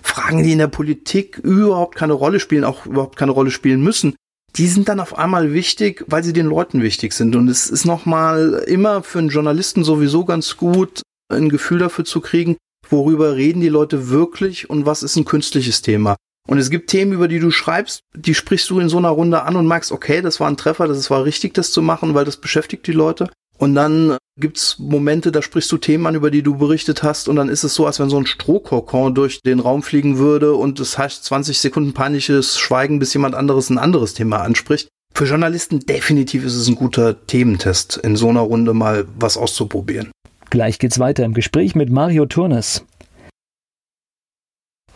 Fragen, 0.03 0.45
die 0.45 0.53
in 0.53 0.59
der 0.59 0.69
Politik 0.69 1.39
überhaupt 1.39 1.97
keine 1.97 2.13
Rolle 2.13 2.39
spielen, 2.39 2.65
auch 2.65 2.87
überhaupt 2.87 3.17
keine 3.17 3.33
Rolle 3.33 3.51
spielen 3.51 3.83
müssen 3.83 4.15
die 4.57 4.69
sind 4.69 4.89
dann 4.89 5.01
auf 5.01 5.19
einmal 5.19 5.53
wichtig, 5.53 6.05
weil 6.07 6.23
sie 6.23 6.33
den 6.33 6.47
Leuten 6.47 6.83
wichtig 6.83 7.13
sind. 7.13 7.35
Und 7.35 7.49
es 7.49 7.69
ist 7.69 7.85
nochmal 7.85 8.65
immer 8.67 9.03
für 9.03 9.19
einen 9.19 9.29
Journalisten 9.29 9.85
sowieso 9.85 10.25
ganz 10.25 10.57
gut, 10.57 11.03
ein 11.33 11.49
Gefühl 11.49 11.79
dafür 11.79 12.05
zu 12.05 12.21
kriegen, 12.21 12.57
worüber 12.95 13.37
reden 13.37 13.61
die 13.61 13.69
Leute 13.69 14.09
wirklich 14.09 14.71
und 14.71 14.87
was 14.87 15.03
ist 15.03 15.17
ein 15.17 15.25
künstliches 15.25 15.83
Thema. 15.83 16.17
Und 16.47 16.59
es 16.59 16.71
gibt 16.71 16.91
Themen, 16.91 17.13
über 17.13 17.29
die 17.29 17.39
du 17.39 17.51
schreibst, 17.51 18.01
die 18.15 18.35
sprichst 18.35 18.69
du 18.69 18.79
in 18.79 18.89
so 18.89 18.99
einer 18.99 19.09
Runde 19.09 19.43
an 19.43 19.57
und 19.57 19.67
merkst, 19.67 19.93
okay, 19.93 20.21
das 20.21 20.41
war 20.41 20.49
ein 20.49 20.59
Treffer, 20.59 20.87
das 20.87 21.11
war 21.11 21.25
richtig, 21.25 21.55
das 21.55 21.73
zu 21.73 21.81
machen, 21.81 22.15
weil 22.15 22.27
das 22.27 22.37
beschäftigt 22.37 22.87
die 22.87 22.93
Leute. 22.93 23.31
Und 23.57 23.75
dann 23.75 24.19
gibt's 24.39 24.79
Momente, 24.79 25.31
da 25.33 25.41
sprichst 25.41 25.71
du 25.71 25.79
Themen 25.79 26.07
an, 26.07 26.17
über 26.17 26.31
die 26.31 26.43
du 26.43 26.57
berichtet 26.57 27.03
hast, 27.03 27.29
und 27.29 27.37
dann 27.37 27.49
ist 27.49 27.65
es 27.65 27.75
so, 27.75 27.87
als 27.87 28.01
wenn 28.01 28.11
so 28.11 28.19
ein 28.19 28.27
Strohkokon 28.27 29.15
durch 29.15 29.41
den 29.43 29.61
Raum 29.61 29.83
fliegen 29.83 30.19
würde 30.19 30.55
und 30.55 30.81
es 30.81 30.99
heißt 30.99 31.25
20 31.25 31.59
Sekunden 31.59 31.95
peinliches 31.95 32.59
Schweigen, 32.59 32.99
bis 32.99 33.15
jemand 33.15 33.35
anderes 33.35 33.71
ein 33.71 33.79
anderes 33.79 34.13
Thema 34.13 34.39
anspricht. 34.39 34.89
Für 35.15 35.27
Journalisten 35.27 35.81
definitiv 35.81 36.45
ist 36.45 36.57
es 36.57 36.67
ein 36.67 36.75
guter 36.75 37.27
Thementest, 37.27 37.97
in 37.99 38.17
so 38.17 38.29
einer 38.29 38.41
Runde 38.41 38.75
mal 38.75 39.07
was 39.17 39.37
auszuprobieren. 39.37 40.11
Gleich 40.55 40.79
geht's 40.79 41.01
weiter 41.01 41.25
im 41.25 41.35
Gespräch 41.35 41.75
mit 41.75 41.91
Mario 41.91 42.27
Turnes. 42.27 42.87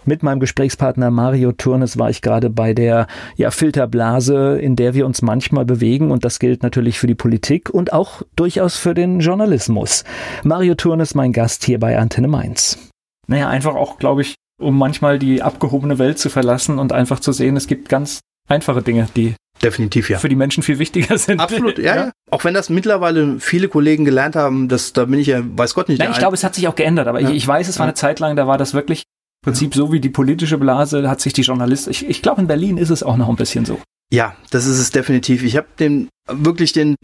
Mit 0.05 0.23
meinem 0.23 0.39
Gesprächspartner 0.39 1.11
Mario 1.11 1.51
Turnes 1.51 1.99
war 1.99 2.11
ich 2.11 2.23
gerade 2.23 2.49
bei 2.49 2.75
der 2.75 3.09
ja, 3.35 3.51
Filterblase, 3.51 4.57
in 4.61 4.77
der 4.77 4.95
wir 4.95 5.05
uns 5.05 5.21
manchmal 5.21 5.65
bewegen 5.65 6.13
und 6.13 6.25
das 6.25 6.39
gilt 6.39 6.63
natürlich 6.63 7.01
für 7.01 7.09
die 7.09 7.17
Politik 7.17 7.71
und 7.71 7.93
auch 7.93 8.23
durchaus 8.37 8.77
für 8.77 8.95
den 8.95 9.19
Journalismus. 9.19 10.05
Mario 10.45 10.77
Turnes, 10.77 11.17
mein 11.17 11.33
Gast 11.33 11.65
hier 11.65 11.81
bei 11.81 11.99
Antenne 11.99 12.29
Mainz. 12.29 12.79
Naja, 13.27 13.49
einfach 13.49 13.75
auch, 13.75 13.99
glaube 13.99 14.23
ich, 14.23 14.37
um 14.61 14.79
manchmal 14.79 15.19
die 15.19 15.43
abgehobene 15.43 15.99
Welt 15.99 16.21
zu 16.21 16.31
verlassen 16.31 16.79
und 16.79 16.93
einfach 16.93 17.19
zu 17.19 17.33
sehen, 17.33 17.57
es 17.57 17.67
gibt 17.67 17.89
ganz 17.89 18.21
einfache 18.49 18.83
Dinge, 18.83 19.09
die 19.17 19.35
Definitiv, 19.63 20.09
ja. 20.11 20.19
Für 20.19 20.29
die 20.29 20.37
Menschen 20.37 20.63
viel 20.63 20.79
wichtiger 20.79 21.19
sind. 21.19 21.41
Absolut, 21.41 21.79
ja, 21.79 21.97
ja. 21.97 22.13
Auch 22.31 22.45
wenn 22.45 22.55
das 22.55 22.71
mittlerweile 22.71 23.41
viele 23.41 23.69
Kollegen 23.69 24.05
gelernt 24.05 24.37
haben, 24.37 24.69
das, 24.69 24.93
da 24.93 25.05
bin 25.07 25.19
ich 25.19 25.27
ja, 25.27 25.43
weiß 25.43 25.75
Gott 25.75 25.89
nicht. 25.89 25.99
Nein, 25.99 26.11
ich 26.13 26.19
glaube, 26.19 26.35
es 26.35 26.45
hat 26.45 26.55
sich 26.55 26.69
auch 26.69 26.77
geändert, 26.77 27.09
aber 27.09 27.21
ja. 27.21 27.31
ich, 27.31 27.37
ich, 27.37 27.49
weiß, 27.49 27.69
es 27.69 27.79
war 27.79 27.87
eine 27.87 27.95
Zeit 27.95 28.21
lang, 28.21 28.37
da 28.37 28.47
war 28.47 28.59
das 28.59 28.75
wirklich 28.75 29.03
Prinzip 29.43 29.75
so 29.75 29.93
wie 29.93 30.01
die 30.01 30.09
politische 30.09 30.59
Blase 30.59 31.09
hat 31.09 31.21
sich 31.21 31.33
die 31.33 31.43
Journalisten, 31.43 31.91
ich, 31.91 32.09
ich 32.09 32.23
glaube 32.23 32.41
in 32.41 32.47
Berlin 32.47 32.77
ist 32.77 32.91
es 32.91 33.03
auch 33.03 33.17
noch 33.17 33.29
ein 33.29 33.37
bisschen 33.37 33.65
so. 33.65 33.81
Ja, 34.13 34.35
das 34.51 34.67
ist 34.67 34.79
es 34.79 34.91
definitiv. 34.91 35.45
Ich 35.45 35.57
habe 35.57 35.69
den 35.79 36.09
wirklich 36.27 36.73
den 36.73 36.97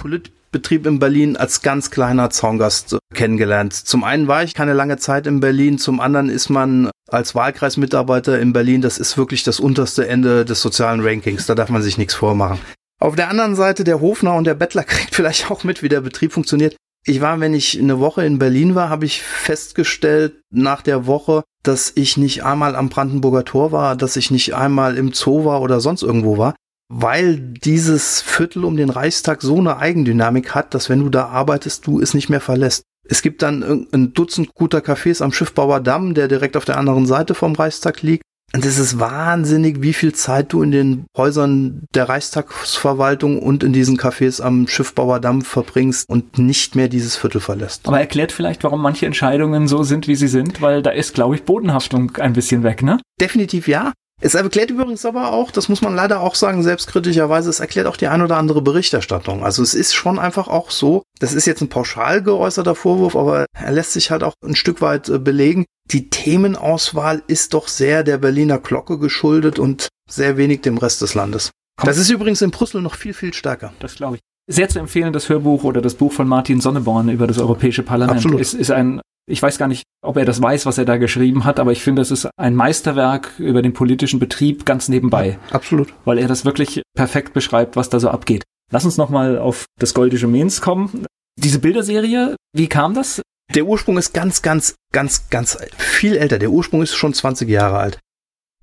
Politbetrieb 0.55 0.87
in 0.87 1.01
Berlin 1.01 1.37
als 1.37 1.63
ganz 1.63 1.91
kleiner 1.91 2.31
Zaungast 2.31 2.97
kennengelernt. 3.13 3.73
Zum 3.73 4.05
einen 4.05 4.29
war 4.29 4.45
ich 4.45 4.55
keine 4.55 4.73
lange 4.73 4.99
Zeit 4.99 5.27
in 5.27 5.41
Berlin, 5.41 5.79
zum 5.79 5.99
anderen 5.99 6.29
ist 6.29 6.49
man 6.49 6.91
als 7.09 7.35
Wahlkreismitarbeiter 7.35 8.39
in 8.39 8.53
Berlin, 8.53 8.81
das 8.81 8.99
ist 8.99 9.19
wirklich 9.19 9.43
das 9.43 9.59
unterste 9.59 10.07
Ende 10.07 10.45
des 10.45 10.63
sozialen 10.63 11.01
Rankings, 11.01 11.47
da 11.47 11.57
darf 11.57 11.71
man 11.71 11.83
sich 11.83 11.99
nichts 11.99 12.15
vormachen. 12.15 12.61
Auf 13.01 13.17
der 13.17 13.31
anderen 13.31 13.57
Seite 13.57 13.83
der 13.83 14.01
Hofner 14.01 14.35
und 14.37 14.45
der 14.45 14.55
Bettler 14.55 14.85
kriegt 14.85 15.17
vielleicht 15.17 15.51
auch 15.51 15.65
mit, 15.65 15.83
wie 15.83 15.89
der 15.89 16.03
Betrieb 16.03 16.33
funktioniert. 16.33 16.77
Ich 17.05 17.21
war, 17.21 17.41
wenn 17.41 17.53
ich 17.53 17.77
eine 17.79 17.99
Woche 17.99 18.25
in 18.25 18.39
Berlin 18.39 18.77
war, 18.77 18.89
habe 18.91 19.07
ich 19.07 19.23
festgestellt 19.23 20.41
nach 20.53 20.83
der 20.83 21.07
Woche, 21.07 21.43
dass 21.65 21.93
ich 21.97 22.17
nicht 22.17 22.45
einmal 22.45 22.77
am 22.77 22.91
Brandenburger 22.91 23.45
Tor 23.45 23.73
war, 23.73 23.97
dass 23.97 24.17
ich 24.17 24.31
nicht 24.31 24.55
einmal 24.55 24.97
im 24.97 25.13
Zoo 25.13 25.45
war 25.45 25.61
oder 25.61 25.81
sonst 25.81 26.03
irgendwo 26.03 26.39
war, 26.39 26.55
weil 26.97 27.37
dieses 27.39 28.21
Viertel 28.21 28.65
um 28.65 28.77
den 28.77 28.89
Reichstag 28.89 29.43
so 29.43 29.59
eine 29.59 29.79
Eigendynamik 29.79 30.55
hat, 30.55 30.75
dass 30.75 30.89
wenn 30.89 31.01
du 31.01 31.09
da 31.09 31.27
arbeitest, 31.27 31.89
du 31.89 32.01
es 32.01 32.15
nicht 32.15 32.29
mehr 32.29 32.41
verlässt. 32.41 32.85
Es 33.09 33.21
gibt 33.21 33.43
dann 33.43 33.89
ein 33.93 34.13
Dutzend 34.13 34.55
guter 34.55 34.79
Cafés 34.79 35.21
am 35.21 35.33
Schiffbauer 35.33 35.81
Damm, 35.81 36.15
der 36.15 36.29
direkt 36.29 36.57
auf 36.57 36.65
der 36.65 36.79
anderen 36.79 37.07
Seite 37.07 37.35
vom 37.35 37.55
Reichstag 37.55 38.03
liegt. 38.03 38.23
Und 38.55 38.65
es 38.65 38.79
ist 38.79 39.01
wahnsinnig, 39.01 39.83
wie 39.83 39.93
viel 39.93 40.13
Zeit 40.13 40.53
du 40.53 40.63
in 40.63 40.71
den 40.71 41.07
Häusern 41.17 41.83
der 41.93 42.09
Reichstagsverwaltung 42.09 43.41
und 43.41 43.65
in 43.65 43.73
diesen 43.73 43.99
Cafés 43.99 44.41
am 44.41 44.69
Schiffbauerdamm 44.69 45.43
verbringst 45.43 46.09
und 46.09 46.39
nicht 46.39 46.77
mehr 46.77 46.87
dieses 46.87 47.17
Viertel 47.17 47.41
verlässt. 47.41 47.89
Aber 47.89 47.99
erklärt 47.99 48.31
vielleicht, 48.31 48.63
warum 48.63 48.81
manche 48.81 49.07
Entscheidungen 49.07 49.67
so 49.67 49.83
sind, 49.83 50.07
wie 50.07 50.15
sie 50.15 50.29
sind, 50.29 50.63
weil 50.63 50.83
da 50.83 50.91
ist, 50.91 51.15
glaube 51.15 51.35
ich, 51.35 51.43
Bodenhaftung 51.43 52.17
ein 52.19 52.35
bisschen 52.35 52.63
weg, 52.63 52.85
ne? 52.85 53.01
Definitiv 53.21 53.67
ja. 53.67 53.93
Es 54.25 54.35
erklärt 54.35 54.71
übrigens 54.71 55.05
aber 55.05 55.35
auch, 55.35 55.51
das 55.51 55.69
muss 55.69 55.83
man 55.83 55.95
leider 55.95 56.23
auch 56.23 56.35
sagen, 56.35 56.63
selbstkritischerweise, 56.63 57.51
es 57.51 57.61
erklärt 57.61 57.87
auch 57.87 57.99
die 57.99 58.09
ein 58.09 58.23
oder 58.23 58.39
andere 58.39 58.63
Berichterstattung. 58.63 59.45
Also 59.45 59.63
es 59.63 59.75
ist 59.75 59.93
schon 59.93 60.19
einfach 60.19 60.49
auch 60.49 60.71
so, 60.71 61.03
das 61.21 61.35
ist 61.35 61.45
jetzt 61.45 61.61
ein 61.61 61.69
pauschal 61.69 62.23
geäußerter 62.23 62.75
Vorwurf, 62.75 63.17
aber 63.17 63.45
er 63.53 63.73
lässt 63.73 63.93
sich 63.93 64.11
halt 64.11 64.23
auch 64.23 64.33
ein 64.43 64.57
Stück 64.57 64.81
weit 64.81 65.11
äh, 65.11 65.19
belegen. 65.19 65.67
Die 65.91 66.09
Themenauswahl 66.09 67.23
ist 67.27 67.53
doch 67.53 67.69
sehr 67.69 68.03
der 68.03 68.17
Berliner 68.17 68.59
Glocke 68.59 68.99
geschuldet 68.99 69.59
und 69.59 69.89
sehr 70.09 70.39
wenig 70.39 70.63
dem 70.63 70.79
Rest 70.79 71.03
des 71.03 71.13
Landes. 71.13 71.51
Das 71.83 71.99
ist 71.99 72.09
übrigens 72.09 72.41
in 72.41 72.51
Brüssel 72.51 72.81
noch 72.81 72.95
viel, 72.95 73.13
viel 73.13 73.35
stärker. 73.35 73.75
Das 73.79 73.95
glaube 73.95 74.17
ich. 74.17 74.23
Sehr 74.47 74.71
zu 74.71 74.79
empfehlen, 74.79 75.13
das 75.13 75.29
Hörbuch 75.29 75.65
oder 75.65 75.83
das 75.83 75.97
Buch 75.97 76.15
von 76.15 76.27
Martin 76.27 76.63
Sonneborn 76.63 77.11
über 77.11 77.27
das 77.27 77.39
Europäische 77.39 77.83
Parlament. 77.83 78.17
Absolut. 78.17 78.41
Es 78.41 78.55
ist 78.55 78.71
ein 78.71 79.03
ich 79.27 79.43
weiß 79.43 79.59
gar 79.59 79.69
nicht, 79.69 79.85
ob 80.03 80.17
er 80.17 80.25
das 80.25 80.43
weiß, 80.43 80.67
was 80.67 80.79
er 80.79 80.85
da 80.85 80.97
geschrieben 80.97 81.45
hat, 81.45 81.59
aber 81.59 81.73
ich 81.73 81.83
finde, 81.83 82.03
es 82.03 82.11
ist 82.11 82.29
ein 82.37 82.55
Meisterwerk 82.55 83.33
über 83.39 83.63
den 83.63 83.73
politischen 83.73 84.21
Betrieb 84.21 84.67
ganz 84.67 84.89
nebenbei. 84.89 85.39
Absolut. 85.51 85.95
Weil 86.05 86.19
er 86.19 86.29
das 86.29 86.45
wirklich 86.45 86.83
perfekt 86.95 87.33
beschreibt, 87.33 87.77
was 87.77 87.89
da 87.89 88.01
so 88.01 88.11
abgeht. 88.11 88.45
Lass 88.71 88.85
uns 88.85 88.97
nochmal 88.97 89.39
auf 89.39 89.67
das 89.79 89.95
Goldische 89.95 90.27
Mens 90.27 90.61
kommen. 90.61 91.07
Diese 91.39 91.59
Bilderserie, 91.59 92.37
wie 92.55 92.69
kam 92.69 92.95
das? 92.95 93.23
Der 93.55 93.67
Ursprung 93.67 93.99
ist 93.99 94.15
ganz, 94.15 94.43
ganz, 94.43 94.75
ganz, 94.93 95.29
ganz 95.31 95.59
viel 95.77 96.17
älter. 96.17 96.39
Der 96.39 96.51
Ursprung 96.51 96.83
ist 96.83 96.95
schon 96.95 97.13
20 97.13 97.49
Jahre 97.49 97.79
alt. 97.79 97.99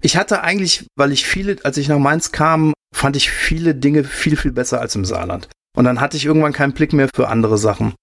Ich 0.02 0.18
hatte 0.18 0.42
eigentlich, 0.42 0.88
weil 0.96 1.12
ich 1.12 1.26
viele, 1.26 1.58
als 1.64 1.78
ich 1.78 1.88
nach 1.88 2.00
Mainz 2.00 2.32
kam, 2.32 2.74
fand 2.94 3.16
ich 3.16 3.30
viele 3.30 3.76
Dinge 3.76 4.04
viel, 4.04 4.36
viel 4.36 4.52
besser 4.52 4.82
als 4.82 4.96
im 4.96 5.06
Saarland. 5.06 5.48
Und 5.78 5.86
dann 5.86 6.02
hatte 6.02 6.18
ich 6.18 6.26
irgendwann 6.26 6.54
keinen 6.54 6.74
Blick 6.74 6.94
mehr 6.94 7.10
für 7.16 7.30
andere 7.30 7.58
Sachen. 7.58 7.94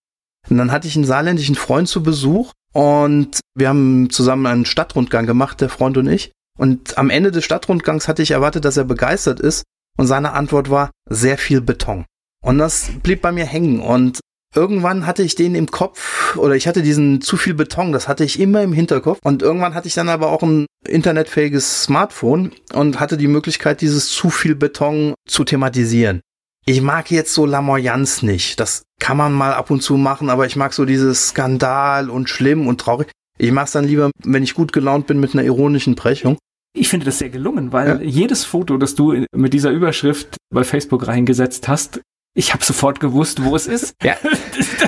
Und 0.48 0.58
dann 0.58 0.72
hatte 0.72 0.88
ich 0.88 0.96
einen 0.96 1.04
saarländischen 1.04 1.54
Freund 1.54 1.88
zu 1.88 2.02
Besuch 2.02 2.52
und 2.72 3.40
wir 3.54 3.68
haben 3.68 4.10
zusammen 4.10 4.46
einen 4.46 4.64
Stadtrundgang 4.64 5.26
gemacht, 5.26 5.60
der 5.60 5.68
Freund 5.68 5.96
und 5.96 6.08
ich. 6.08 6.32
Und 6.58 6.98
am 6.98 7.10
Ende 7.10 7.30
des 7.30 7.44
Stadtrundgangs 7.44 8.08
hatte 8.08 8.22
ich 8.22 8.32
erwartet, 8.32 8.64
dass 8.64 8.76
er 8.76 8.84
begeistert 8.84 9.40
ist. 9.40 9.64
Und 9.96 10.06
seine 10.06 10.32
Antwort 10.32 10.70
war 10.70 10.90
sehr 11.08 11.38
viel 11.38 11.60
Beton. 11.60 12.04
Und 12.44 12.58
das 12.58 12.90
blieb 13.02 13.22
bei 13.22 13.32
mir 13.32 13.44
hängen. 13.44 13.80
Und 13.80 14.20
irgendwann 14.54 15.06
hatte 15.06 15.22
ich 15.22 15.34
den 15.34 15.54
im 15.54 15.70
Kopf 15.70 16.36
oder 16.36 16.54
ich 16.54 16.66
hatte 16.66 16.82
diesen 16.82 17.20
zu 17.20 17.36
viel 17.36 17.54
Beton, 17.54 17.92
das 17.92 18.08
hatte 18.08 18.24
ich 18.24 18.40
immer 18.40 18.62
im 18.62 18.72
Hinterkopf. 18.72 19.18
Und 19.22 19.42
irgendwann 19.42 19.74
hatte 19.74 19.88
ich 19.88 19.94
dann 19.94 20.08
aber 20.08 20.30
auch 20.30 20.42
ein 20.42 20.66
internetfähiges 20.86 21.82
Smartphone 21.82 22.52
und 22.72 23.00
hatte 23.00 23.16
die 23.16 23.28
Möglichkeit, 23.28 23.80
dieses 23.80 24.10
zu 24.10 24.30
viel 24.30 24.54
Beton 24.54 25.14
zu 25.26 25.44
thematisieren. 25.44 26.20
Ich 26.68 26.82
mag 26.82 27.10
jetzt 27.10 27.32
so 27.32 27.46
Lamoyanz 27.46 28.22
nicht. 28.22 28.60
Das 28.60 28.82
kann 29.00 29.16
man 29.16 29.32
mal 29.32 29.54
ab 29.54 29.70
und 29.70 29.82
zu 29.82 29.96
machen, 29.96 30.28
aber 30.28 30.44
ich 30.44 30.54
mag 30.54 30.74
so 30.74 30.84
dieses 30.84 31.28
Skandal 31.28 32.10
und 32.10 32.28
schlimm 32.28 32.66
und 32.66 32.78
traurig. 32.78 33.10
Ich 33.38 33.52
mache 33.52 33.64
es 33.64 33.72
dann 33.72 33.86
lieber, 33.86 34.10
wenn 34.22 34.42
ich 34.42 34.52
gut 34.52 34.74
gelaunt 34.74 35.06
bin, 35.06 35.18
mit 35.18 35.32
einer 35.32 35.44
ironischen 35.44 35.94
Brechung. 35.94 36.36
Ich 36.76 36.90
finde 36.90 37.06
das 37.06 37.20
sehr 37.20 37.30
gelungen, 37.30 37.72
weil 37.72 37.88
ja. 37.88 38.00
jedes 38.02 38.44
Foto, 38.44 38.76
das 38.76 38.94
du 38.94 39.24
mit 39.34 39.54
dieser 39.54 39.70
Überschrift 39.70 40.36
bei 40.52 40.62
Facebook 40.62 41.06
reingesetzt 41.06 41.68
hast, 41.68 42.02
ich 42.34 42.52
habe 42.52 42.62
sofort 42.62 43.00
gewusst, 43.00 43.42
wo 43.42 43.56
es 43.56 43.66
ist. 43.66 43.94
Ja. 44.02 44.16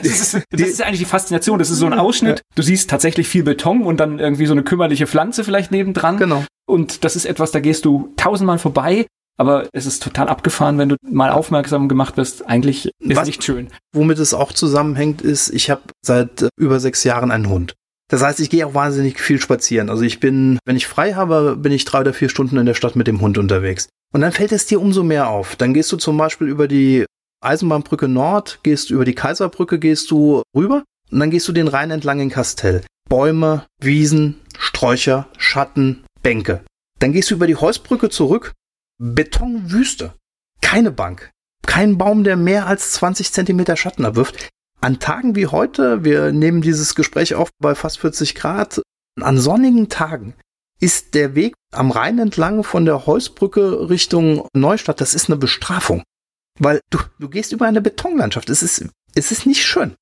Das, 0.03 0.07
ist, 0.07 0.47
das 0.51 0.61
ist 0.63 0.83
eigentlich 0.83 1.01
die 1.01 1.05
Faszination. 1.05 1.59
Das 1.59 1.69
ist 1.69 1.79
so 1.79 1.87
ein 1.87 1.93
Ausschnitt. 1.93 2.41
Du 2.55 2.63
siehst 2.63 2.89
tatsächlich 2.89 3.29
viel 3.29 3.43
Beton 3.43 3.83
und 3.83 3.99
dann 3.99 4.19
irgendwie 4.19 4.47
so 4.47 4.53
eine 4.53 4.63
kümmerliche 4.63 5.07
Pflanze 5.07 5.45
vielleicht 5.45 5.73
nebendran. 5.73 6.17
Genau. 6.17 6.45
Und 6.67 7.05
das 7.05 7.17
ist 7.17 7.27
etwas, 7.27 7.51
da 7.51 7.61
gehst 7.61 7.85
du 7.85 8.13
tausendmal 8.17 8.59
vorbei 8.59 9.07
aber 9.41 9.71
es 9.73 9.87
ist 9.87 10.03
total 10.03 10.29
abgefahren, 10.29 10.77
wenn 10.77 10.91
du 10.91 10.97
mal 11.01 11.31
aufmerksam 11.31 11.89
gemacht 11.89 12.19
wirst. 12.19 12.47
Eigentlich 12.47 12.91
ist 12.99 13.17
Was, 13.17 13.27
nicht 13.27 13.43
schön. 13.43 13.69
Womit 13.95 14.19
es 14.19 14.35
auch 14.35 14.53
zusammenhängt, 14.53 15.23
ist, 15.23 15.49
ich 15.49 15.71
habe 15.71 15.81
seit 16.03 16.43
äh, 16.43 16.49
über 16.59 16.79
sechs 16.79 17.05
Jahren 17.05 17.31
einen 17.31 17.49
Hund. 17.49 17.75
Das 18.11 18.23
heißt, 18.23 18.39
ich 18.41 18.51
gehe 18.51 18.67
auch 18.67 18.75
wahnsinnig 18.75 19.19
viel 19.19 19.41
spazieren. 19.41 19.89
Also 19.89 20.03
ich 20.03 20.21
bin, 20.21 20.59
wenn 20.67 20.77
ich 20.77 20.87
frei 20.87 21.15
habe, 21.15 21.57
bin 21.57 21.73
ich 21.73 21.87
drei 21.87 22.01
oder 22.01 22.13
vier 22.13 22.29
Stunden 22.29 22.59
in 22.59 22.67
der 22.67 22.75
Stadt 22.75 22.97
mit 22.97 23.07
dem 23.07 23.23
Hund 23.23 23.39
unterwegs. 23.39 23.89
Und 24.13 24.21
dann 24.21 24.33
fällt 24.33 24.53
es 24.53 24.67
dir 24.67 24.79
umso 24.79 25.05
mehr 25.05 25.31
auf. 25.31 25.57
Dann 25.57 25.73
gehst 25.73 25.91
du 25.91 25.97
zum 25.97 26.19
Beispiel 26.19 26.49
über 26.49 26.69
die 26.69 27.07
Eisenbahnbrücke 27.43 28.09
Nord, 28.09 28.61
gehst 28.63 28.91
über 28.91 29.07
die 29.07 29.15
Kaiserbrücke, 29.15 29.79
gehst 29.79 30.11
du 30.11 30.43
rüber 30.55 30.85
und 31.11 31.19
dann 31.19 31.31
gehst 31.31 31.49
du 31.49 31.53
den 31.53 31.69
Rhein 31.69 31.91
entlang 31.91 32.21
in 32.21 32.29
Kastell. 32.29 32.83
Bäume, 33.09 33.65
Wiesen, 33.81 34.39
Sträucher, 34.59 35.29
Schatten, 35.39 36.05
Bänke. 36.23 36.61
Dann 36.99 37.15
gehst 37.15 37.31
du 37.31 37.37
über 37.37 37.47
die 37.47 37.57
Heusbrücke 37.57 38.11
zurück 38.11 38.53
Betonwüste. 39.01 40.15
Keine 40.61 40.91
Bank. 40.91 41.31
Kein 41.67 41.97
Baum, 41.97 42.23
der 42.23 42.37
mehr 42.37 42.67
als 42.67 42.93
20 42.93 43.33
Zentimeter 43.33 43.77
Schatten 43.77 44.05
abwirft. 44.05 44.51
An 44.83 44.99
Tagen 44.99 45.35
wie 45.35 45.47
heute, 45.47 46.05
wir 46.05 46.33
nehmen 46.33 46.61
dieses 46.61 46.95
Gespräch 46.95 47.35
auf 47.35 47.49
bei 47.59 47.75
fast 47.75 47.99
40 47.99 48.35
Grad, 48.35 48.83
an 49.21 49.39
sonnigen 49.39 49.89
Tagen 49.89 50.35
ist 50.81 51.15
der 51.15 51.35
Weg 51.35 51.55
am 51.73 51.91
Rhein 51.91 52.19
entlang 52.19 52.63
von 52.63 52.85
der 52.85 53.07
Heusbrücke 53.07 53.89
Richtung 53.89 54.47
Neustadt, 54.55 55.01
das 55.01 55.15
ist 55.15 55.29
eine 55.29 55.37
Bestrafung. 55.37 56.03
Weil 56.59 56.81
du, 56.91 56.99
du 57.19 57.29
gehst 57.29 57.53
über 57.53 57.67
eine 57.67 57.81
Betonlandschaft. 57.81 58.51
Es 58.51 58.63
ist, 58.63 58.87
es 59.15 59.31
ist 59.31 59.47
nicht 59.47 59.65
schön. 59.65 59.95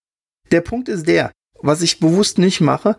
Der 0.50 0.60
Punkt 0.60 0.88
ist 0.88 1.06
der, 1.06 1.32
was 1.60 1.82
ich 1.82 2.00
bewusst 2.00 2.38
nicht 2.38 2.60
mache, 2.60 2.96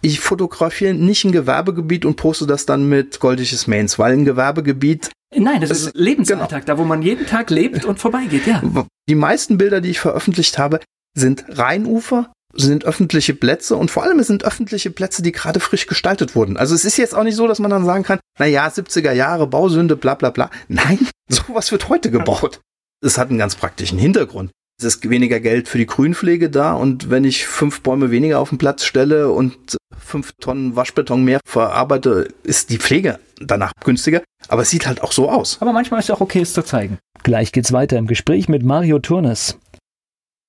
ich 0.00 0.20
fotografiere 0.20 0.94
nicht 0.94 1.24
ein 1.24 1.32
Gewerbegebiet 1.32 2.04
und 2.04 2.16
poste 2.16 2.46
das 2.46 2.66
dann 2.66 2.88
mit 2.88 3.20
goldiges 3.20 3.66
Mains, 3.66 3.98
weil 3.98 4.12
ein 4.12 4.24
Gewerbegebiet 4.24 5.10
Nein, 5.34 5.60
das, 5.60 5.70
das 5.70 5.80
ist 5.82 5.96
Lebensalltag, 5.96 6.66
genau. 6.66 6.76
da 6.76 6.78
wo 6.78 6.84
man 6.84 7.02
jeden 7.02 7.26
Tag 7.26 7.50
lebt 7.50 7.84
und 7.84 7.98
vorbeigeht, 7.98 8.46
ja. 8.46 8.62
Die 9.08 9.14
meisten 9.14 9.58
Bilder, 9.58 9.80
die 9.80 9.90
ich 9.90 10.00
veröffentlicht 10.00 10.58
habe, 10.58 10.80
sind 11.16 11.44
Rheinufer, 11.48 12.32
sind 12.54 12.84
öffentliche 12.84 13.34
Plätze 13.34 13.76
und 13.76 13.90
vor 13.90 14.02
allem 14.02 14.18
es 14.18 14.28
sind 14.28 14.44
öffentliche 14.44 14.90
Plätze, 14.90 15.22
die 15.22 15.32
gerade 15.32 15.60
frisch 15.60 15.86
gestaltet 15.86 16.34
wurden. 16.34 16.56
Also 16.56 16.74
es 16.74 16.84
ist 16.84 16.96
jetzt 16.96 17.14
auch 17.14 17.24
nicht 17.24 17.36
so, 17.36 17.46
dass 17.46 17.58
man 17.58 17.70
dann 17.70 17.84
sagen 17.84 18.04
kann, 18.04 18.20
na 18.38 18.46
ja, 18.46 18.66
70er 18.66 19.12
Jahre 19.12 19.46
Bausünde, 19.46 19.96
bla 19.96 20.14
bla 20.14 20.30
bla. 20.30 20.50
Nein, 20.68 21.06
sowas 21.28 21.72
wird 21.72 21.88
heute 21.88 22.10
gebaut. 22.10 22.60
Es 23.04 23.18
hat 23.18 23.28
einen 23.28 23.38
ganz 23.38 23.56
praktischen 23.56 23.98
Hintergrund. 23.98 24.50
Es 24.78 24.84
ist 24.84 25.08
weniger 25.08 25.40
Geld 25.40 25.68
für 25.68 25.78
die 25.78 25.86
Grünpflege 25.86 26.50
da 26.50 26.74
und 26.74 27.08
wenn 27.08 27.24
ich 27.24 27.46
fünf 27.46 27.80
Bäume 27.80 28.10
weniger 28.10 28.40
auf 28.40 28.50
den 28.50 28.58
Platz 28.58 28.84
stelle 28.84 29.30
und 29.30 29.76
fünf 29.98 30.32
Tonnen 30.38 30.76
Waschbeton 30.76 31.24
mehr 31.24 31.40
verarbeite, 31.46 32.28
ist 32.42 32.70
die 32.70 32.78
Pflege 32.78 33.18
danach 33.40 33.72
günstiger. 33.82 34.22
Aber 34.48 34.62
es 34.62 34.70
sieht 34.70 34.86
halt 34.86 35.02
auch 35.02 35.12
so 35.12 35.30
aus. 35.30 35.58
Aber 35.60 35.72
manchmal 35.72 36.00
ist 36.00 36.08
es 36.08 36.14
auch 36.14 36.20
okay, 36.20 36.40
es 36.40 36.52
zu 36.52 36.62
zeigen. 36.62 36.98
Gleich 37.22 37.52
geht's 37.52 37.72
weiter 37.72 37.98
im 37.98 38.06
Gespräch 38.06 38.48
mit 38.48 38.62
Mario 38.62 38.98
Turnes. 38.98 39.58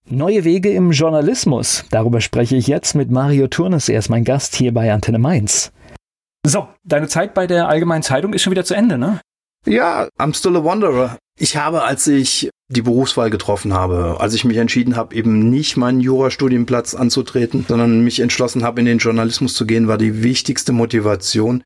Neue 0.09 0.43
Wege 0.43 0.71
im 0.71 0.91
Journalismus. 0.91 1.83
Darüber 1.89 2.21
spreche 2.21 2.55
ich 2.55 2.67
jetzt 2.67 2.95
mit 2.95 3.11
Mario 3.11 3.47
Turnes. 3.47 3.89
Er 3.89 3.99
ist 3.99 4.09
mein 4.09 4.23
Gast 4.23 4.55
hier 4.55 4.73
bei 4.73 4.93
Antenne 4.93 5.19
Mainz. 5.19 5.71
So, 6.45 6.67
deine 6.85 7.07
Zeit 7.07 7.33
bei 7.33 7.45
der 7.45 7.67
Allgemeinen 7.67 8.03
Zeitung 8.03 8.33
ist 8.33 8.43
schon 8.43 8.51
wieder 8.51 8.63
zu 8.63 8.73
Ende, 8.73 8.97
ne? 8.97 9.19
Ja, 9.65 10.07
I'm 10.17 10.33
still 10.33 10.55
a 10.55 10.63
wanderer. 10.63 11.17
Ich 11.37 11.57
habe, 11.57 11.83
als 11.83 12.07
ich 12.07 12.49
die 12.69 12.81
Berufswahl 12.81 13.29
getroffen 13.29 13.73
habe, 13.73 14.17
als 14.19 14.33
ich 14.33 14.45
mich 14.45 14.57
entschieden 14.57 14.95
habe, 14.95 15.13
eben 15.13 15.49
nicht 15.49 15.75
meinen 15.75 15.99
Jurastudienplatz 15.99 16.95
anzutreten, 16.95 17.65
sondern 17.67 18.01
mich 18.01 18.19
entschlossen 18.21 18.63
habe, 18.63 18.79
in 18.79 18.85
den 18.85 18.97
Journalismus 18.97 19.53
zu 19.55 19.65
gehen, 19.65 19.87
war 19.87 19.97
die 19.97 20.23
wichtigste 20.23 20.71
Motivation. 20.71 21.63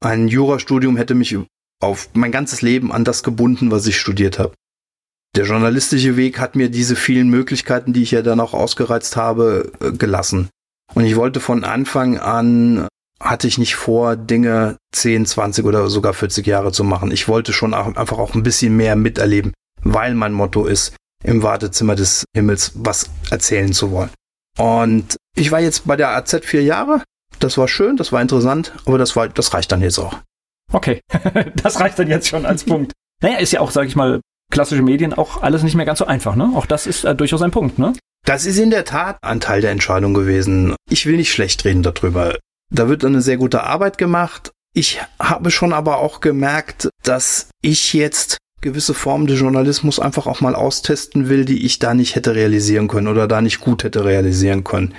Ein 0.00 0.28
Jurastudium 0.28 0.96
hätte 0.96 1.14
mich 1.14 1.36
auf 1.80 2.08
mein 2.14 2.32
ganzes 2.32 2.62
Leben 2.62 2.92
an 2.92 3.04
das 3.04 3.22
gebunden, 3.22 3.70
was 3.70 3.86
ich 3.86 3.98
studiert 3.98 4.38
habe. 4.38 4.54
Der 5.36 5.44
journalistische 5.44 6.16
Weg 6.16 6.40
hat 6.40 6.56
mir 6.56 6.70
diese 6.70 6.96
vielen 6.96 7.28
Möglichkeiten, 7.28 7.92
die 7.92 8.02
ich 8.02 8.10
ja 8.10 8.22
dann 8.22 8.40
auch 8.40 8.54
ausgereizt 8.54 9.16
habe, 9.16 9.72
äh, 9.80 9.92
gelassen. 9.92 10.48
Und 10.94 11.04
ich 11.04 11.14
wollte 11.16 11.38
von 11.38 11.62
Anfang 11.62 12.18
an, 12.18 12.88
hatte 13.20 13.46
ich 13.46 13.58
nicht 13.58 13.76
vor, 13.76 14.16
Dinge 14.16 14.76
10, 14.92 15.26
20 15.26 15.64
oder 15.64 15.88
sogar 15.88 16.14
40 16.14 16.46
Jahre 16.46 16.72
zu 16.72 16.82
machen. 16.82 17.12
Ich 17.12 17.28
wollte 17.28 17.52
schon 17.52 17.74
auch 17.74 17.94
einfach 17.94 18.18
auch 18.18 18.34
ein 18.34 18.42
bisschen 18.42 18.76
mehr 18.76 18.96
miterleben 18.96 19.52
weil 19.82 20.14
mein 20.14 20.32
Motto 20.32 20.66
ist, 20.66 20.94
im 21.22 21.42
Wartezimmer 21.42 21.94
des 21.94 22.24
Himmels 22.34 22.72
was 22.74 23.10
erzählen 23.30 23.72
zu 23.72 23.90
wollen. 23.90 24.10
Und 24.58 25.16
ich 25.36 25.52
war 25.52 25.60
jetzt 25.60 25.86
bei 25.86 25.96
der 25.96 26.10
AZ 26.10 26.44
vier 26.44 26.62
Jahre. 26.62 27.02
Das 27.40 27.58
war 27.58 27.68
schön, 27.68 27.96
das 27.96 28.12
war 28.12 28.20
interessant, 28.20 28.72
aber 28.84 28.98
das 28.98 29.16
war, 29.16 29.28
das 29.28 29.52
reicht 29.54 29.72
dann 29.72 29.80
jetzt 29.82 29.98
auch. 29.98 30.14
Okay, 30.72 31.00
das 31.62 31.80
reicht 31.80 31.98
dann 31.98 32.08
jetzt 32.08 32.28
schon 32.28 32.46
als 32.46 32.64
Punkt. 32.64 32.92
Naja, 33.22 33.38
ist 33.38 33.52
ja 33.52 33.60
auch, 33.60 33.70
sag 33.70 33.86
ich 33.86 33.96
mal, 33.96 34.20
klassische 34.52 34.82
Medien 34.82 35.14
auch 35.14 35.42
alles 35.42 35.62
nicht 35.62 35.74
mehr 35.74 35.86
ganz 35.86 35.98
so 35.98 36.06
einfach, 36.06 36.36
ne? 36.36 36.52
Auch 36.54 36.66
das 36.66 36.86
ist 36.86 37.04
äh, 37.04 37.14
durchaus 37.14 37.42
ein 37.42 37.50
Punkt, 37.50 37.78
ne? 37.78 37.94
Das 38.26 38.44
ist 38.44 38.58
in 38.58 38.70
der 38.70 38.84
Tat 38.84 39.18
ein 39.22 39.40
Teil 39.40 39.62
der 39.62 39.70
Entscheidung 39.70 40.12
gewesen. 40.12 40.76
Ich 40.90 41.06
will 41.06 41.16
nicht 41.16 41.32
schlecht 41.32 41.64
reden 41.64 41.82
darüber. 41.82 42.36
Da 42.72 42.88
wird 42.88 43.04
eine 43.04 43.22
sehr 43.22 43.38
gute 43.38 43.64
Arbeit 43.64 43.98
gemacht. 43.98 44.52
Ich 44.74 45.00
habe 45.18 45.50
schon 45.50 45.72
aber 45.72 45.98
auch 45.98 46.20
gemerkt, 46.20 46.90
dass 47.02 47.48
ich 47.62 47.92
jetzt 47.94 48.38
gewisse 48.60 48.94
Formen 48.94 49.26
des 49.26 49.40
Journalismus 49.40 49.98
einfach 49.98 50.26
auch 50.26 50.42
mal 50.42 50.54
austesten 50.54 51.28
will, 51.28 51.46
die 51.46 51.64
ich 51.64 51.78
da 51.78 51.94
nicht 51.94 52.14
hätte 52.14 52.34
realisieren 52.34 52.88
können 52.88 53.08
oder 53.08 53.26
da 53.26 53.40
nicht 53.40 53.60
gut 53.60 53.82
hätte 53.82 54.04
realisieren 54.04 54.62
können. 54.64 54.94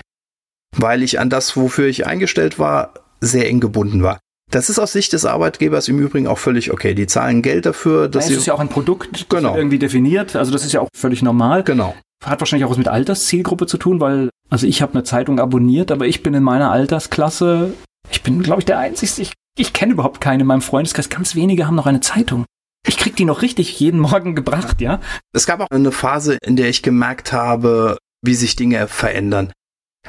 Weil 0.77 1.03
ich 1.03 1.19
an 1.19 1.29
das, 1.29 1.55
wofür 1.57 1.87
ich 1.87 2.07
eingestellt 2.07 2.59
war, 2.59 2.93
sehr 3.19 3.47
eng 3.47 3.59
gebunden 3.59 4.03
war. 4.03 4.19
Das 4.51 4.69
ist 4.69 4.79
aus 4.79 4.91
Sicht 4.91 5.13
des 5.13 5.25
Arbeitgebers 5.25 5.87
im 5.87 5.99
Übrigen 5.99 6.27
auch 6.27 6.37
völlig 6.37 6.71
okay. 6.71 6.93
Die 6.93 7.07
zahlen 7.07 7.41
Geld 7.41 7.65
dafür. 7.65 8.09
Dass 8.09 8.27
ja, 8.27 8.33
es 8.33 8.39
ist 8.39 8.45
ja 8.47 8.53
auch 8.53 8.59
ein 8.59 8.69
Produkt, 8.69 9.09
das 9.13 9.27
genau. 9.29 9.55
irgendwie 9.55 9.79
definiert. 9.79 10.35
Also 10.35 10.51
das 10.51 10.65
ist 10.65 10.73
ja 10.73 10.81
auch 10.81 10.89
völlig 10.95 11.21
normal. 11.21 11.63
Genau. 11.63 11.95
Hat 12.23 12.39
wahrscheinlich 12.39 12.65
auch 12.65 12.69
was 12.69 12.77
mit 12.77 12.89
Alterszielgruppe 12.89 13.65
zu 13.65 13.77
tun, 13.77 13.99
weil, 13.99 14.29
also 14.49 14.67
ich 14.67 14.81
habe 14.81 14.93
eine 14.93 15.03
Zeitung 15.03 15.39
abonniert, 15.39 15.91
aber 15.91 16.05
ich 16.05 16.21
bin 16.21 16.33
in 16.33 16.43
meiner 16.43 16.69
Altersklasse, 16.71 17.73
ich 18.11 18.21
bin, 18.21 18.43
glaube 18.43 18.61
ich, 18.61 18.65
der 18.65 18.77
Einzige, 18.77 19.21
ich, 19.21 19.33
ich 19.57 19.73
kenne 19.73 19.93
überhaupt 19.93 20.21
keinen 20.21 20.41
in 20.41 20.47
meinem 20.47 20.61
Freundeskreis. 20.61 21.09
Ganz 21.09 21.35
wenige 21.35 21.65
haben 21.65 21.75
noch 21.75 21.87
eine 21.87 22.01
Zeitung. 22.01 22.45
Ich 22.85 22.97
krieg 22.97 23.15
die 23.15 23.25
noch 23.25 23.41
richtig 23.41 23.79
jeden 23.79 23.99
Morgen 23.99 24.35
gebracht, 24.35 24.81
ja. 24.81 24.99
Es 25.33 25.45
gab 25.45 25.61
auch 25.61 25.67
eine 25.69 25.91
Phase, 25.91 26.37
in 26.43 26.55
der 26.55 26.67
ich 26.67 26.83
gemerkt 26.83 27.31
habe, 27.31 27.97
wie 28.21 28.35
sich 28.35 28.55
Dinge 28.55 28.87
verändern. 28.87 29.51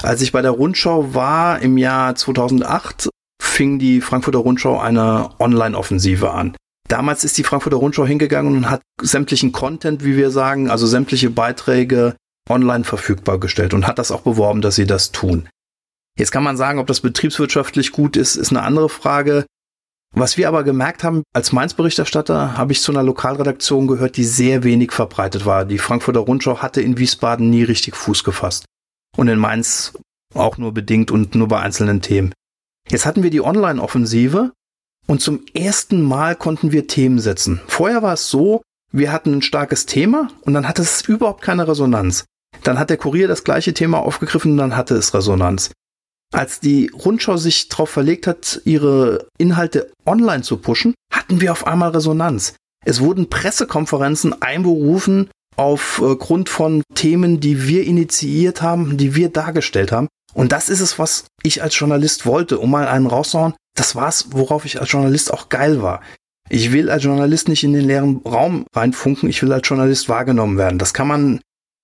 Als 0.01 0.23
ich 0.23 0.33
bei 0.33 0.43
der 0.43 0.53
Rundschau 0.53 1.15
war 1.15 1.61
im 1.61 1.79
Jahr 1.79 2.15
2008, 2.15 3.09
fing 3.41 3.79
die 3.79 4.01
Frankfurter 4.01 4.41
Rundschau 4.41 4.79
eine 4.79 5.31
Online-Offensive 5.39 6.31
an. 6.31 6.57
Damals 6.89 7.25
ist 7.25 7.39
die 7.39 7.45
Frankfurter 7.45 7.77
Rundschau 7.79 8.05
hingegangen 8.05 8.57
und 8.57 8.71
hat 8.71 8.83
sämtlichen 9.01 9.53
Content, 9.53 10.05
wie 10.05 10.17
wir 10.17 10.31
sagen, 10.31 10.71
also 10.71 10.87
sämtliche 10.87 11.31
Beiträge 11.31 12.17
online 12.51 12.85
verfügbar 12.85 13.39
gestellt 13.39 13.75
und 13.75 13.87
hat 13.87 13.99
das 13.99 14.11
auch 14.11 14.23
beworben, 14.23 14.61
dass 14.61 14.75
sie 14.75 14.87
das 14.87 15.13
tun. 15.13 15.49
Jetzt 16.19 16.33
kann 16.33 16.43
man 16.43 16.57
sagen, 16.57 16.79
ob 16.79 16.87
das 16.87 17.01
betriebswirtschaftlich 17.01 17.93
gut 17.93 18.17
ist, 18.17 18.37
ist 18.37 18.51
eine 18.51 18.63
andere 18.63 18.89
Frage. 18.89 19.47
Was 20.15 20.37
wir 20.37 20.49
aber 20.49 20.63
gemerkt 20.63 21.05
haben, 21.05 21.23
als 21.33 21.53
Mainz-Berichterstatter 21.53 22.59
habe 22.59 22.73
ich 22.73 22.83
zu 22.83 22.93
einer 22.93 23.03
Lokalredaktion 23.03 23.87
gehört, 23.87 24.19
die 24.19 24.25
sehr 24.25 24.63
wenig 24.63 24.93
verbreitet 24.93 25.47
war. 25.47 25.65
Die 25.65 25.79
Frankfurter 25.79 26.21
Rundschau 26.21 26.59
hatte 26.59 26.83
in 26.83 26.99
Wiesbaden 26.99 27.49
nie 27.49 27.63
richtig 27.63 27.97
Fuß 27.97 28.23
gefasst. 28.23 28.67
Und 29.17 29.29
in 29.29 29.39
Mainz 29.39 29.93
auch 30.35 30.59
nur 30.59 30.73
bedingt 30.73 31.11
und 31.11 31.35
nur 31.35 31.49
bei 31.49 31.61
einzelnen 31.61 32.01
Themen. 32.01 32.33
Jetzt 32.89 33.07
hatten 33.07 33.23
wir 33.23 33.31
die 33.31 33.43
Online-Offensive 33.43 34.53
und 35.07 35.21
zum 35.21 35.45
ersten 35.55 36.03
Mal 36.03 36.37
konnten 36.37 36.73
wir 36.73 36.87
Themen 36.87 37.19
setzen. 37.19 37.61
Vorher 37.67 38.03
war 38.03 38.15
es 38.15 38.29
so, 38.31 38.63
wir 38.93 39.13
hatten 39.13 39.35
ein 39.35 39.43
starkes 39.43 39.87
Thema 39.87 40.29
und 40.43 40.55
dann 40.55 40.69
hatte 40.69 40.83
es 40.83 41.03
überhaupt 41.03 41.43
keine 41.43 41.67
Resonanz. 41.69 42.25
Dann 42.63 42.79
hat 42.79 42.91
der 42.91 42.99
Kurier 42.99 43.29
das 43.29 43.45
gleiche 43.45 43.75
Thema 43.75 43.99
aufgegriffen 43.99 44.53
und 44.53 44.59
dann 44.59 44.77
hatte 44.77 44.95
es 44.95 45.15
Resonanz. 45.15 45.73
Als 46.33 46.61
die 46.61 46.91
Rundschau 46.95 47.37
sich 47.37 47.69
darauf 47.69 47.91
verlegt 47.91 48.27
hat, 48.27 48.63
ihre 48.65 49.29
Inhalte 49.39 49.93
online 50.07 50.43
zu 50.43 50.57
pushen, 50.57 50.95
hatten 51.13 51.41
wir 51.41 51.53
auf 51.53 51.67
einmal 51.67 51.91
Resonanz. 51.91 52.55
Es 52.85 53.01
wurden 53.01 53.29
Pressekonferenzen 53.29 54.41
einberufen 54.41 55.31
aufgrund 55.57 56.49
von 56.49 56.83
Themen, 56.95 57.41
die 57.41 57.67
wir 57.67 57.85
initiiert 57.85 58.63
haben, 58.63 58.97
die 58.97 59.15
wir 59.15 59.29
dargestellt 59.29 59.93
haben. 59.93 60.09
Und 60.35 60.53
das 60.53 60.69
ist 60.69 60.81
es, 60.81 60.99
was 60.99 61.25
ich 61.43 61.63
als 61.63 61.79
Journalist 61.79 62.25
wollte, 62.25 62.59
um 62.59 62.71
mal 62.71 62.89
einen 62.89 63.07
rauszuhauen. 63.07 63.55
Das 63.77 63.95
war's, 63.95 64.29
worauf 64.31 64.65
ich 64.65 64.81
als 64.81 64.91
Journalist 64.91 65.33
auch 65.33 65.49
geil 65.49 65.83
war. 65.83 66.03
Ich 66.49 66.73
will 66.73 66.91
als 66.91 67.05
Journalist 67.05 67.49
nicht 67.49 67.65
in 67.65 67.73
den 67.73 67.87
leeren 67.87 68.23
Raum 68.25 68.67
reinfunken, 68.75 69.29
ich 69.29 69.43
will 69.43 69.53
als 69.53 69.69
Journalist 69.69 70.09
wahrgenommen 70.09 70.59
werden. 70.59 70.79
Das 70.79 70.93
kann 70.95 71.07
man 71.07 71.41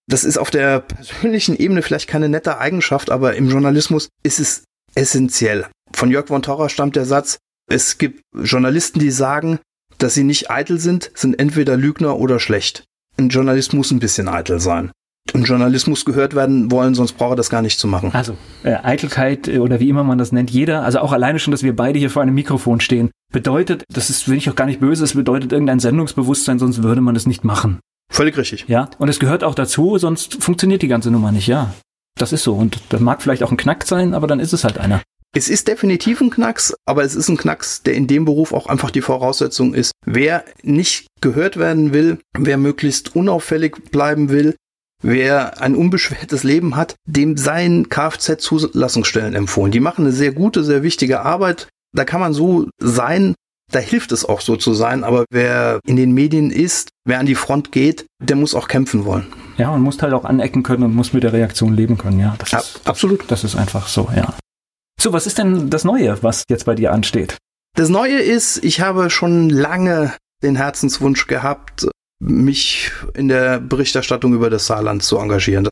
das 0.09 0.25
ist 0.25 0.39
auf 0.39 0.51
der 0.51 0.81
persönlichen 0.81 1.55
Ebene 1.55 1.83
vielleicht 1.83 2.09
keine 2.09 2.31
nette 2.31 2.59
Eigenschaft, 2.59 3.11
aber 3.11 3.37
im 3.37 3.51
Journalismus 3.51 4.09
ist 4.23 4.41
es 4.41 4.65
essentiell. 4.95 5.67
Von 5.93 6.11
Jörg 6.11 6.29
von 6.29 6.43
Torra 6.43 6.71
stammt 6.71 6.97
der 6.97 7.05
Satz, 7.05 7.37
es 7.71 7.99
gibt 7.99 8.23
Journalisten, 8.35 8.99
die 8.99 9.11
sagen, 9.11 9.61
dass 9.99 10.15
sie 10.15 10.25
nicht 10.25 10.51
eitel 10.51 10.81
sind, 10.81 11.11
sind 11.15 11.39
entweder 11.39 11.77
Lügner 11.77 12.19
oder 12.19 12.41
schlecht. 12.41 12.85
Ein 13.19 13.31
Journalist 13.31 13.75
muss 13.75 13.91
ein 13.91 13.99
bisschen 13.99 14.29
eitel 14.29 14.61
sein. 14.61 14.93
Ein 15.35 15.43
Journalismus 15.43 16.05
gehört 16.05 16.35
werden 16.35 16.71
wollen, 16.71 16.95
sonst 16.95 17.13
braucht 17.13 17.33
er 17.33 17.37
das 17.37 17.51
gar 17.51 17.63
nicht 17.63 17.79
zu 17.79 17.87
machen. 17.87 18.13
Also 18.15 18.37
äh, 18.63 18.77
Eitelkeit 18.83 19.49
äh, 19.49 19.59
oder 19.59 19.81
wie 19.81 19.89
immer 19.89 20.05
man 20.05 20.19
das 20.19 20.33
nennt, 20.33 20.51
jeder, 20.51 20.85
also 20.85 21.01
auch 21.01 21.13
alleine 21.13 21.39
schon, 21.39 21.51
dass 21.51 21.63
wir 21.63 21.77
beide 21.77 21.99
hier 21.99 22.11
vor 22.11 22.23
einem 22.23 22.35
Mikrofon 22.35 22.81
stehen, 22.81 23.11
bedeutet, 23.33 23.85
das 23.93 24.09
ist, 24.09 24.29
wenn 24.29 24.39
ich 24.39 24.49
auch 24.49 24.55
gar 24.55 24.67
nicht 24.67 24.81
böse, 24.81 25.05
es 25.05 25.15
bedeutet 25.15 25.53
irgendein 25.53 25.81
Sendungsbewusstsein, 25.81 26.59
sonst 26.59 26.83
würde 26.83 27.01
man 27.01 27.15
das 27.15 27.27
nicht 27.27 27.45
machen. 27.45 27.81
Völlig 28.11 28.39
richtig. 28.39 28.65
Ja, 28.69 28.89
und 28.99 29.09
es 29.09 29.19
gehört 29.19 29.45
auch 29.45 29.55
dazu, 29.55 29.99
sonst 29.99 30.43
funktioniert 30.43 30.81
die 30.81 30.89
ganze 30.89 31.11
Nummer 31.11 31.33
nicht, 31.33 31.47
ja. 31.47 31.75
Das 32.17 32.33
ist 32.33 32.45
so. 32.45 32.55
Und 32.55 32.81
das 32.89 33.01
mag 33.01 33.21
vielleicht 33.21 33.43
auch 33.43 33.51
ein 33.51 33.57
Knack 33.57 33.85
sein, 33.85 34.15
aber 34.15 34.27
dann 34.27 34.41
ist 34.41 34.53
es 34.53 34.65
halt 34.65 34.79
einer. 34.79 35.03
Es 35.37 35.49
ist 35.49 35.69
definitiv 35.69 36.21
ein 36.21 36.31
Knacks, 36.31 36.75
aber 36.87 37.05
es 37.05 37.15
ist 37.15 37.29
ein 37.29 37.37
Knacks, 37.37 37.83
der 37.83 37.95
in 37.95 38.07
dem 38.07 38.25
Beruf 38.25 38.53
auch 38.53 38.67
einfach 38.67 38.91
die 38.91 39.03
Voraussetzung 39.03 39.75
ist. 39.75 39.93
Wer 40.07 40.45
nicht 40.63 41.07
gehört 41.21 41.59
werden 41.59 41.93
will, 41.93 42.19
wer 42.37 42.57
möglichst 42.57 43.15
unauffällig 43.15 43.91
bleiben 43.91 44.31
will, 44.31 44.57
wer 45.03 45.61
ein 45.61 45.75
unbeschwertes 45.75 46.45
Leben 46.45 46.77
hat, 46.77 46.95
dem 47.07 47.37
seien 47.37 47.89
Kfz-Zulassungsstellen 47.89 49.35
empfohlen. 49.35 49.71
Die 49.71 49.81
machen 49.81 50.07
eine 50.07 50.13
sehr 50.13 50.33
gute, 50.33 50.65
sehr 50.65 50.83
wichtige 50.83 51.21
Arbeit. 51.21 51.69
Da 51.95 52.05
kann 52.05 52.21
man 52.21 52.33
so 52.33 52.67
sein, 52.79 53.35
da 53.71 53.79
hilft 53.79 54.13
es 54.13 54.25
auch 54.25 54.41
so 54.41 54.57
zu 54.57 54.73
sein, 54.73 55.05
aber 55.05 55.25
wer 55.31 55.81
in 55.87 55.97
den 55.97 56.13
Medien 56.13 56.51
ist, 56.51 56.89
wer 57.05 57.19
an 57.19 57.27
die 57.27 57.35
Front 57.35 57.71
geht, 57.71 58.07
der 58.23 58.37
muss 58.37 58.55
auch 58.55 58.67
kämpfen 58.67 59.05
wollen. 59.05 59.27
Ja, 59.59 59.71
und 59.71 59.83
muss 59.83 60.01
halt 60.01 60.15
auch 60.15 60.25
anecken 60.25 60.63
können 60.63 60.85
und 60.85 60.95
muss 60.95 61.13
mit 61.13 61.23
der 61.23 61.33
Reaktion 61.33 61.75
leben 61.75 61.99
können, 61.99 62.19
ja. 62.19 62.35
Das 62.39 62.53
ist, 62.53 62.81
absolut. 62.85 63.25
Das 63.29 63.45
ist 63.45 63.57
einfach 63.57 63.89
so, 63.89 64.09
ja. 64.15 64.35
So, 65.01 65.13
was 65.13 65.27
ist 65.27 65.39
denn 65.39 65.71
das 65.71 65.85
Neue, 65.85 66.21
was 66.23 66.45
jetzt 66.49 66.65
bei 66.65 66.75
dir 66.75 66.93
ansteht? 66.93 67.37
Das 67.77 67.89
Neue 67.89 68.19
ist, 68.19 68.65
ich 68.65 68.81
habe 68.81 69.11
schon 69.11 69.49
lange 69.49 70.13
den 70.43 70.57
Herzenswunsch 70.57 71.29
gehabt, 71.29 71.89
mich 72.21 72.91
in 73.15 73.29
der 73.29 73.61
Berichterstattung 73.61 74.35
über 74.35 74.51
das 74.51 74.67
Saarland 74.67 75.05
zu 75.05 75.19
engagieren. 75.19 75.69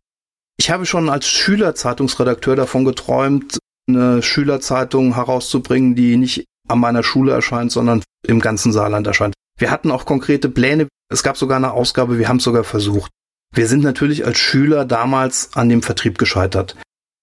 Ich 0.59 0.71
habe 0.71 0.87
schon 0.87 1.09
als 1.09 1.27
Schülerzeitungsredakteur 1.27 2.55
davon 2.55 2.85
geträumt, 2.85 3.59
eine 3.89 4.23
Schülerzeitung 4.23 5.15
herauszubringen, 5.15 5.97
die 5.97 6.17
nicht 6.17 6.45
an 6.69 6.79
meiner 6.79 7.03
Schule 7.03 7.33
erscheint, 7.33 7.73
sondern 7.73 8.03
im 8.27 8.41
ganzen 8.41 8.73
Saarland 8.73 9.07
erscheint. 9.07 9.35
Wir 9.59 9.71
hatten 9.71 9.91
auch 9.91 10.05
konkrete 10.05 10.49
Pläne. 10.49 10.89
Es 11.13 11.23
gab 11.23 11.37
sogar 11.37 11.57
eine 11.57 11.73
Ausgabe, 11.73 12.19
wir 12.19 12.29
haben 12.29 12.39
es 12.39 12.45
sogar 12.45 12.65
versucht. 12.65 13.11
Wir 13.53 13.67
sind 13.67 13.83
natürlich 13.83 14.25
als 14.25 14.39
Schüler 14.39 14.85
damals 14.85 15.51
an 15.55 15.69
dem 15.69 15.83
Vertrieb 15.83 16.19
gescheitert. 16.19 16.77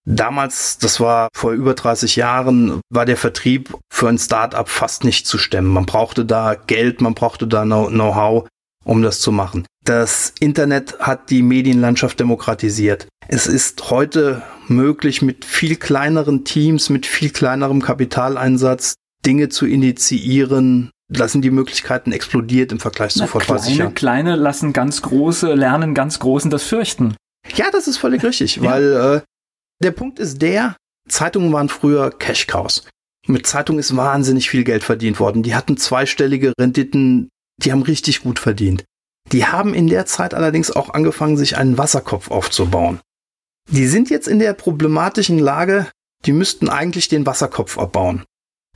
Damals, 0.05 0.77
das 0.79 0.99
war 0.99 1.29
vor 1.33 1.53
über 1.53 1.73
30 1.75 2.17
Jahren, 2.17 2.81
war 2.89 3.05
der 3.05 3.17
Vertrieb 3.17 3.73
für 3.91 4.09
ein 4.09 4.17
Start-up 4.17 4.69
fast 4.69 5.03
nicht 5.03 5.25
zu 5.25 5.37
stemmen. 5.37 5.69
Man 5.69 5.85
brauchte 5.85 6.25
da 6.25 6.55
Geld, 6.55 6.99
man 6.99 7.13
brauchte 7.13 7.47
da 7.47 7.63
Know-how, 7.63 8.47
um 8.83 9.01
das 9.01 9.21
zu 9.21 9.31
machen. 9.31 9.65
Das 9.85 10.33
Internet 10.39 10.99
hat 10.99 11.29
die 11.29 11.41
Medienlandschaft 11.41 12.19
demokratisiert. 12.19 13.07
Es 13.27 13.47
ist 13.47 13.89
heute 13.89 14.41
möglich, 14.67 15.21
mit 15.21 15.45
viel 15.45 15.77
kleineren 15.77 16.43
Teams, 16.43 16.89
mit 16.89 17.05
viel 17.05 17.29
kleinerem 17.29 17.81
Kapitaleinsatz 17.81 18.95
Dinge 19.25 19.47
zu 19.47 19.65
initiieren, 19.65 20.91
lassen 21.09 21.41
die 21.41 21.51
Möglichkeiten 21.51 22.11
explodiert 22.11 22.71
im 22.71 22.79
Vergleich 22.79 23.13
zu 23.13 23.25
vor 23.27 23.41
30 23.41 23.77
Jahren. 23.77 23.93
Kleine 23.93 24.35
lassen 24.35 24.73
ganz 24.73 25.01
große, 25.01 25.53
lernen 25.53 25.93
ganz 25.93 26.19
großen 26.19 26.51
das 26.51 26.63
fürchten. 26.63 27.15
Ja, 27.55 27.65
das 27.71 27.87
ist 27.87 27.97
völlig 27.97 28.23
richtig, 28.23 28.57
ja. 28.57 28.63
weil 28.63 28.93
äh, 28.93 29.21
der 29.81 29.91
Punkt 29.91 30.19
ist 30.19 30.41
der, 30.41 30.75
Zeitungen 31.09 31.51
waren 31.51 31.69
früher 31.69 32.11
Cash 32.11 32.47
Cows. 32.47 32.83
Mit 33.27 33.47
Zeitungen 33.47 33.79
ist 33.79 33.95
wahnsinnig 33.95 34.49
viel 34.49 34.63
Geld 34.63 34.83
verdient 34.83 35.19
worden. 35.19 35.43
Die 35.43 35.55
hatten 35.55 35.77
zweistellige 35.77 36.53
Renditen, 36.59 37.29
die 37.57 37.71
haben 37.71 37.81
richtig 37.81 38.21
gut 38.21 38.39
verdient. 38.39 38.83
Die 39.31 39.45
haben 39.45 39.73
in 39.73 39.87
der 39.87 40.05
Zeit 40.05 40.33
allerdings 40.33 40.71
auch 40.71 40.89
angefangen, 40.89 41.37
sich 41.37 41.57
einen 41.57 41.77
Wasserkopf 41.77 42.29
aufzubauen. 42.29 42.99
Die 43.69 43.87
sind 43.87 44.09
jetzt 44.09 44.27
in 44.27 44.39
der 44.39 44.53
problematischen 44.53 45.39
Lage, 45.39 45.87
die 46.25 46.33
müssten 46.33 46.69
eigentlich 46.69 47.07
den 47.07 47.25
Wasserkopf 47.25 47.77
abbauen. 47.77 48.23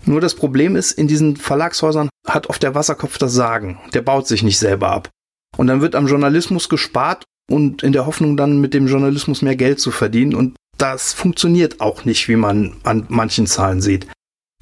Nur 0.05 0.21
das 0.21 0.35
Problem 0.35 0.75
ist, 0.75 0.93
in 0.93 1.07
diesen 1.07 1.35
Verlagshäusern 1.35 2.09
hat 2.25 2.47
oft 2.47 2.63
der 2.63 2.75
Wasserkopf 2.75 3.17
das 3.17 3.33
Sagen. 3.33 3.79
Der 3.93 4.01
baut 4.01 4.27
sich 4.27 4.43
nicht 4.43 4.59
selber 4.59 4.91
ab. 4.91 5.09
Und 5.57 5.67
dann 5.67 5.81
wird 5.81 5.95
am 5.95 6.07
Journalismus 6.07 6.69
gespart 6.69 7.23
und 7.49 7.83
in 7.83 7.93
der 7.93 8.05
Hoffnung 8.05 8.37
dann 8.37 8.61
mit 8.61 8.73
dem 8.73 8.87
Journalismus 8.87 9.41
mehr 9.41 9.55
Geld 9.55 9.79
zu 9.79 9.91
verdienen. 9.91 10.35
Und 10.35 10.55
das 10.77 11.13
funktioniert 11.13 11.81
auch 11.81 12.05
nicht, 12.05 12.27
wie 12.27 12.35
man 12.35 12.75
an 12.83 13.05
manchen 13.09 13.47
Zahlen 13.47 13.81
sieht. 13.81 14.07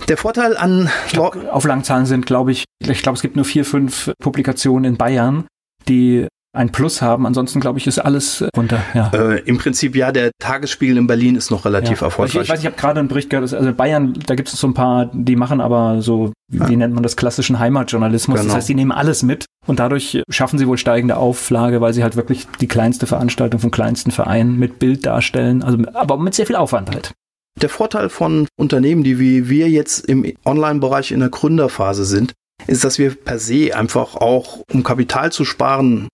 Der 0.08 0.18
Vorteil 0.18 0.58
an 0.58 0.90
glaub, 1.10 1.36
Auflagenzahlen 1.36 2.06
sind, 2.06 2.26
glaube 2.26 2.52
ich, 2.52 2.66
ich 2.80 3.02
glaube, 3.02 3.16
es 3.16 3.22
gibt 3.22 3.36
nur 3.36 3.46
vier, 3.46 3.66
fünf 3.66 4.12
Publikationen 4.20 4.94
in 4.94 4.98
Bayern, 4.98 5.48
die 5.88 6.28
ein 6.56 6.72
Plus 6.72 7.02
haben. 7.02 7.26
Ansonsten, 7.26 7.60
glaube 7.60 7.80
ich, 7.80 7.88
ist 7.88 8.00
alles 8.00 8.44
runter. 8.56 8.82
Ja. 8.94 9.10
Äh, 9.14 9.40
Im 9.42 9.58
Prinzip 9.58 9.96
ja, 9.96 10.12
der 10.12 10.32
Tagesspiegel 10.40 10.98
in 10.98 11.08
Berlin 11.08 11.36
ist 11.36 11.52
noch 11.52 11.66
relativ 11.66 12.02
ja. 12.02 12.08
erfolgreich. 12.08 12.36
Ich, 12.36 12.42
ich 12.42 12.50
weiß, 12.50 12.60
ich 12.60 12.66
habe 12.66 12.76
gerade 12.76 13.00
einen 13.00 13.10
Bericht 13.10 13.30
gehört, 13.30 13.54
also 13.54 13.74
Bayern, 13.74 14.14
da 14.26 14.36
gibt 14.36 14.50
es 14.50 14.60
so 14.60 14.68
ein 14.68 14.74
paar, 14.74 15.10
die 15.14 15.36
machen 15.36 15.62
aber 15.62 16.02
so, 16.02 16.34
ja. 16.52 16.68
wie 16.70 16.76
nennt 16.76 16.94
man 16.94 17.04
das, 17.04 17.16
klassischen 17.16 17.60
Heimatjournalismus. 17.60 18.40
Genau. 18.40 18.48
Das 18.48 18.58
heißt, 18.58 18.70
die 18.70 18.76
nehmen 18.76 18.92
alles 18.92 19.24
mit 19.24 19.46
und 19.66 19.80
dadurch 19.80 20.22
schaffen 20.30 20.60
sie 20.60 20.68
wohl 20.68 20.78
steigende 20.78 21.18
Auflage, 21.18 21.82
weil 21.82 21.94
sie 21.94 22.04
halt 22.04 22.16
wirklich 22.16 22.48
die 22.60 22.68
kleinste 22.68 23.08
Veranstaltung 23.08 23.60
vom 23.60 23.72
kleinsten 23.72 24.12
Verein 24.12 24.58
mit 24.58 24.80
Bild 24.80 25.06
darstellen, 25.06 25.64
also 25.64 25.78
aber 25.94 26.18
mit 26.18 26.36
sehr 26.36 26.46
viel 26.46 26.56
Aufwand 26.56 26.92
halt. 26.92 27.14
Der 27.62 27.70
Vorteil 27.70 28.10
von 28.10 28.48
Unternehmen, 28.58 29.04
die 29.04 29.18
wie 29.18 29.50
wir 29.50 29.70
jetzt 29.70 30.06
im 30.06 30.26
Online-Bereich 30.46 31.12
in 31.12 31.22
der 31.22 31.30
Gründerphase 31.30 32.04
sind, 32.04 32.34
ist, 32.68 32.84
dass 32.84 32.98
wir 32.98 33.16
per 33.16 33.40
se 33.40 33.76
einfach 33.76 34.16
auch, 34.16 34.64
um 34.72 34.84
Kapital 34.84 35.32
zu 35.32 35.46
sparen, 35.46 36.08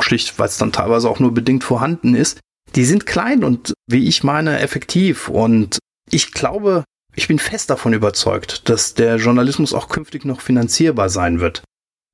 schlicht, 0.00 0.38
weil 0.38 0.48
es 0.48 0.58
dann 0.58 0.72
teilweise 0.72 1.08
auch 1.08 1.20
nur 1.20 1.32
bedingt 1.32 1.64
vorhanden 1.64 2.14
ist, 2.14 2.40
die 2.74 2.84
sind 2.84 3.06
klein 3.06 3.44
und 3.44 3.74
wie 3.86 4.08
ich 4.08 4.24
meine 4.24 4.60
effektiv. 4.60 5.28
Und 5.28 5.78
ich 6.10 6.32
glaube, 6.32 6.84
Ich 7.14 7.28
bin 7.28 7.38
fest 7.38 7.68
davon 7.68 7.92
überzeugt, 7.92 8.68
dass 8.68 8.94
der 8.94 9.16
Journalismus 9.16 9.74
auch 9.74 9.88
künftig 9.88 10.24
noch 10.24 10.40
finanzierbar 10.40 11.10
sein 11.10 11.40
wird. 11.40 11.62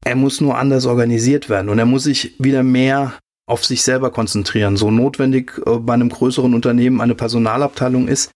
Er 0.05 0.17
muss 0.17 0.41
nur 0.41 0.59
anders 0.59 0.87
organisiert 0.87 1.49
werden 1.49 1.69
und 1.69 1.79
er 1.79 1.87
muss 1.87 2.05
sich 2.05 2.35
wieder 2.39 2.63
mehr 2.63 3.15
auf 3.49 3.65
sich 3.65 3.83
selber 3.83 4.11
konzentrieren. 4.11 4.77
So 4.77 4.91
notwendig 4.91 5.61
äh, 5.67 5.79
bei 5.79 5.95
einem 5.95 6.09
größeren 6.09 6.53
Unternehmen 6.53 7.01
eine 7.01 7.15
Personalabteilung 7.15 8.09
ist, 8.09 8.31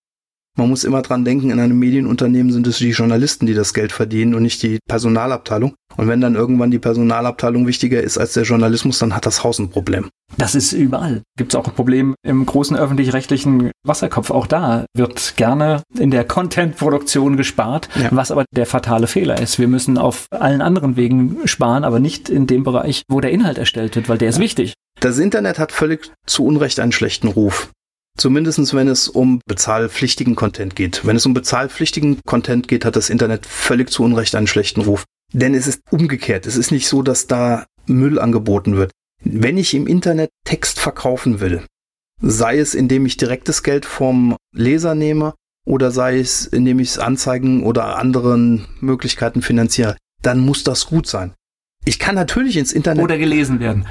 man 0.57 0.69
muss 0.69 0.85
immer 0.85 1.03
dran 1.03 1.25
denken, 1.25 1.51
in 1.51 1.61
einem 1.61 1.79
Medienunternehmen 1.79 2.53
sind 2.53 2.67
es 2.67 2.79
die 2.79 2.91
Journalisten, 2.91 3.47
die 3.47 3.55
das 3.55 3.73
Geld 3.73 3.93
verdienen 3.93 4.35
und 4.35 4.43
nicht 4.43 4.63
die 4.63 4.79
Personalabteilung. 4.87 5.75
Und 5.97 6.09
wenn 6.09 6.21
dann 6.21 6.35
irgendwann 6.35 6.71
die 6.71 6.79
Personalabteilung 6.79 7.67
wichtiger 7.67 8.03
ist 8.03 8.19
als 8.19 8.33
der 8.35 8.45
Journalismus, 8.45 8.99
dann 8.99 9.15
hat 9.15 9.27
das 9.27 9.45
Haus 9.45 9.59
ein 9.59 9.71
Problem. 9.71 10.09
Das 10.39 10.55
ist 10.55 10.73
überall. 10.73 11.23
Gibt 11.37 11.53
es 11.53 11.57
auch 11.57 11.67
ein 11.67 11.75
Problem 11.75 12.15
im 12.23 12.47
großen 12.47 12.77
öffentlich-rechtlichen 12.77 13.71
Wasserkopf. 13.85 14.31
Auch 14.31 14.47
da 14.47 14.87
wird 14.95 15.37
gerne 15.37 15.83
in 15.99 16.11
der 16.11 16.25
Content-Produktion 16.25 17.37
gespart, 17.37 17.89
ja. 17.95 18.09
was 18.11 18.31
aber 18.31 18.45
der 18.55 18.67
fatale 18.67 19.07
Fehler 19.07 19.41
ist. 19.41 19.59
Wir 19.59 19.69
müssen 19.69 19.99
auf 19.99 20.27
allen 20.31 20.63
anderen 20.63 20.97
Wegen 20.97 21.39
sparen, 21.47 21.85
aber 21.85 22.01
nicht 22.01 22.29
in 22.31 22.47
dem 22.47 22.63
Bereich, 22.63 23.03
wo 23.09 23.21
der 23.21 23.31
Inhalt 23.31 23.59
erstellt 23.59 23.97
wird, 23.97 24.09
weil 24.09 24.19
der 24.19 24.31
ist 24.31 24.39
wichtig. 24.39 24.75
Das 25.01 25.19
Internet 25.19 25.59
hat 25.59 25.73
völlig 25.73 26.13
zu 26.27 26.45
Unrecht 26.45 26.81
einen 26.81 26.93
schlechten 26.93 27.29
Ruf. 27.29 27.71
Zumindestens 28.19 28.75
wenn 28.75 28.89
es 28.89 29.09
um 29.09 29.41
bezahlpflichtigen 29.47 30.37
Content 30.37 30.77
geht. 30.77 31.07
Wenn 31.07 31.17
es 31.17 31.27
um 31.27 31.35
bezahlpflichtigen 31.35 32.21
Content 32.25 32.69
geht, 32.69 32.85
hat 32.85 32.97
das 32.97 33.11
Internet 33.11 33.47
völlig 33.47 33.91
zu 33.91 34.03
Unrecht 34.03 34.35
einen 34.35 34.47
schlechten 34.47 34.83
Ruf. 34.83 35.05
Denn 35.33 35.55
es 35.55 35.67
ist 35.67 35.81
umgekehrt. 35.91 36.47
Es 36.47 36.57
ist 36.57 36.73
nicht 36.73 36.89
so, 36.89 37.03
dass 37.03 37.27
da 37.27 37.65
Müll 37.87 38.19
angeboten 38.19 38.77
wird. 38.77 38.93
Wenn 39.25 39.57
ich 39.57 39.73
im 39.73 39.87
Internet 39.87 40.31
Text 40.45 40.79
verkaufen 40.79 41.41
will, 41.41 41.65
sei 42.21 42.59
es 42.59 42.75
indem 42.75 43.07
ich 43.07 43.17
direktes 43.17 43.63
Geld 43.63 43.87
vom 43.87 44.37
Leser 44.55 44.95
nehme 44.95 45.35
oder 45.65 45.91
sei 45.91 46.19
es 46.19 46.45
indem 46.45 46.81
ich 46.81 46.91
es 46.91 46.99
Anzeigen 46.99 47.65
oder 47.65 47.97
anderen 47.97 48.67
Möglichkeiten 48.81 49.43
finanziere, 49.43 49.97
dann 50.21 50.41
muss 50.41 50.65
das 50.65 50.87
gut 50.87 51.07
sein. 51.07 51.35
Ich 51.85 51.99
kann 51.99 52.15
natürlich 52.15 52.57
ins 52.57 52.73
Internet. 52.73 53.03
Oder 53.03 53.19
gelesen 53.19 53.59
werden. 53.59 53.89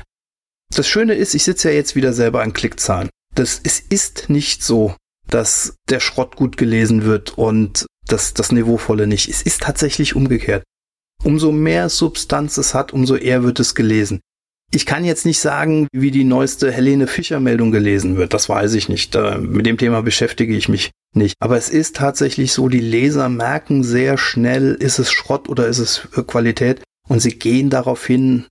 Das 0.73 0.87
Schöne 0.87 1.15
ist, 1.15 1.33
ich 1.33 1.43
sitze 1.43 1.69
ja 1.69 1.75
jetzt 1.75 1.95
wieder 1.95 2.13
selber 2.13 2.41
an 2.41 2.53
Klickzahlen 2.53 3.09
das, 3.35 3.59
es 3.63 3.79
ist 3.79 4.29
nicht 4.29 4.63
so, 4.63 4.95
dass 5.27 5.75
der 5.89 5.99
Schrott 5.99 6.35
gut 6.35 6.57
gelesen 6.57 7.03
wird 7.03 7.37
und 7.37 7.85
das, 8.07 8.33
das 8.33 8.51
Niveauvolle 8.51 9.07
nicht. 9.07 9.29
Es 9.29 9.41
ist 9.41 9.61
tatsächlich 9.61 10.15
umgekehrt. 10.15 10.63
Umso 11.23 11.51
mehr 11.51 11.89
Substanz 11.89 12.57
es 12.57 12.73
hat, 12.73 12.93
umso 12.93 13.15
eher 13.15 13.43
wird 13.43 13.59
es 13.59 13.75
gelesen. 13.75 14.19
Ich 14.73 14.85
kann 14.85 15.03
jetzt 15.03 15.25
nicht 15.25 15.39
sagen, 15.39 15.87
wie 15.91 16.11
die 16.11 16.23
neueste 16.23 16.71
Helene 16.71 17.07
Fischer 17.07 17.39
Meldung 17.39 17.71
gelesen 17.71 18.15
wird. 18.15 18.33
Das 18.33 18.47
weiß 18.47 18.73
ich 18.73 18.87
nicht. 18.87 19.17
Mit 19.39 19.65
dem 19.65 19.77
Thema 19.77 20.01
beschäftige 20.01 20.55
ich 20.55 20.69
mich 20.69 20.91
nicht. 21.13 21.35
Aber 21.39 21.57
es 21.57 21.69
ist 21.69 21.97
tatsächlich 21.97 22.53
so, 22.53 22.69
die 22.69 22.79
Leser 22.79 23.27
merken 23.27 23.83
sehr 23.83 24.17
schnell, 24.17 24.75
ist 24.75 24.97
es 24.97 25.11
Schrott 25.11 25.49
oder 25.49 25.67
ist 25.67 25.79
es 25.79 26.07
Qualität. 26.25 26.81
Und 27.09 27.19
sie 27.19 27.37
gehen 27.37 27.69
darauf 27.69 28.05
hin, 28.05 28.47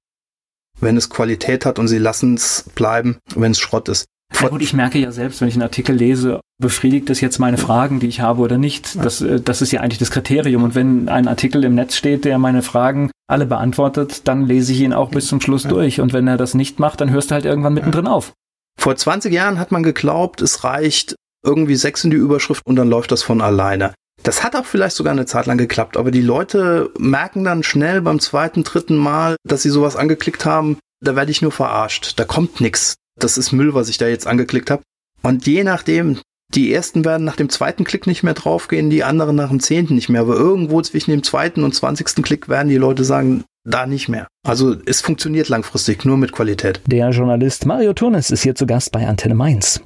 wenn 0.78 0.98
es 0.98 1.08
Qualität 1.08 1.64
hat 1.64 1.78
und 1.78 1.88
sie 1.88 1.98
lassen 1.98 2.34
es 2.34 2.64
bleiben, 2.74 3.18
wenn 3.34 3.52
es 3.52 3.58
Schrott 3.58 3.88
ist. 3.88 4.04
Ja 4.40 4.48
gut, 4.48 4.62
ich 4.62 4.72
merke 4.72 4.98
ja 4.98 5.12
selbst, 5.12 5.40
wenn 5.40 5.48
ich 5.48 5.54
einen 5.54 5.62
Artikel 5.62 5.94
lese, 5.94 6.40
befriedigt 6.60 7.10
das 7.10 7.20
jetzt 7.20 7.38
meine 7.38 7.58
Fragen, 7.58 8.00
die 8.00 8.06
ich 8.06 8.20
habe 8.20 8.40
oder 8.40 8.58
nicht. 8.58 9.04
Das, 9.04 9.20
äh, 9.20 9.40
das 9.40 9.62
ist 9.62 9.72
ja 9.72 9.80
eigentlich 9.80 9.98
das 9.98 10.10
Kriterium. 10.10 10.62
Und 10.62 10.74
wenn 10.74 11.08
ein 11.08 11.28
Artikel 11.28 11.64
im 11.64 11.74
Netz 11.74 11.96
steht, 11.96 12.24
der 12.24 12.38
meine 12.38 12.62
Fragen 12.62 13.10
alle 13.28 13.46
beantwortet, 13.46 14.28
dann 14.28 14.46
lese 14.46 14.72
ich 14.72 14.80
ihn 14.80 14.92
auch 14.92 15.10
bis 15.10 15.26
zum 15.26 15.40
Schluss 15.40 15.64
durch. 15.64 16.00
Und 16.00 16.12
wenn 16.12 16.26
er 16.26 16.36
das 16.36 16.54
nicht 16.54 16.78
macht, 16.78 17.00
dann 17.00 17.10
hörst 17.10 17.30
du 17.30 17.34
halt 17.34 17.44
irgendwann 17.44 17.74
mittendrin 17.74 18.06
auf. 18.06 18.32
Vor 18.78 18.96
20 18.96 19.32
Jahren 19.32 19.58
hat 19.58 19.72
man 19.72 19.82
geglaubt, 19.82 20.40
es 20.40 20.64
reicht 20.64 21.14
irgendwie 21.44 21.76
sechs 21.76 22.04
in 22.04 22.10
die 22.10 22.16
Überschrift 22.16 22.62
und 22.64 22.76
dann 22.76 22.88
läuft 22.88 23.12
das 23.12 23.22
von 23.22 23.40
alleine. 23.40 23.94
Das 24.22 24.42
hat 24.42 24.54
auch 24.54 24.66
vielleicht 24.66 24.96
sogar 24.96 25.12
eine 25.12 25.26
Zeit 25.26 25.46
lang 25.46 25.58
geklappt, 25.58 25.96
aber 25.96 26.10
die 26.10 26.20
Leute 26.20 26.90
merken 26.98 27.44
dann 27.44 27.62
schnell 27.62 28.02
beim 28.02 28.20
zweiten, 28.20 28.64
dritten 28.64 28.96
Mal, 28.96 29.36
dass 29.46 29.62
sie 29.62 29.70
sowas 29.70 29.96
angeklickt 29.96 30.44
haben, 30.44 30.78
da 31.02 31.16
werde 31.16 31.30
ich 31.30 31.40
nur 31.40 31.52
verarscht. 31.52 32.18
Da 32.18 32.24
kommt 32.24 32.60
nichts 32.60 32.96
das 33.20 33.38
ist 33.38 33.52
Müll, 33.52 33.74
was 33.74 33.88
ich 33.88 33.98
da 33.98 34.08
jetzt 34.08 34.26
angeklickt 34.26 34.70
habe. 34.70 34.82
Und 35.22 35.46
je 35.46 35.64
nachdem, 35.64 36.18
die 36.54 36.72
ersten 36.72 37.04
werden 37.04 37.24
nach 37.24 37.36
dem 37.36 37.48
zweiten 37.48 37.84
Klick 37.84 38.06
nicht 38.06 38.22
mehr 38.22 38.34
draufgehen, 38.34 38.90
die 38.90 39.04
anderen 39.04 39.36
nach 39.36 39.50
dem 39.50 39.60
zehnten 39.60 39.94
nicht 39.94 40.08
mehr. 40.08 40.22
Aber 40.22 40.34
irgendwo 40.34 40.82
zwischen 40.82 41.12
dem 41.12 41.22
zweiten 41.22 41.62
und 41.62 41.74
zwanzigsten 41.74 42.24
Klick 42.24 42.48
werden 42.48 42.68
die 42.68 42.76
Leute 42.76 43.04
sagen, 43.04 43.44
da 43.64 43.86
nicht 43.86 44.08
mehr. 44.08 44.26
Also 44.46 44.76
es 44.86 45.00
funktioniert 45.00 45.48
langfristig 45.48 46.04
nur 46.04 46.16
mit 46.16 46.32
Qualität. 46.32 46.80
Der 46.86 47.10
Journalist 47.10 47.66
Mario 47.66 47.92
Turnes 47.92 48.30
ist 48.30 48.42
hier 48.42 48.54
zu 48.54 48.66
Gast 48.66 48.90
bei 48.90 49.06
Antenne 49.06 49.34
Mainz. 49.34 49.82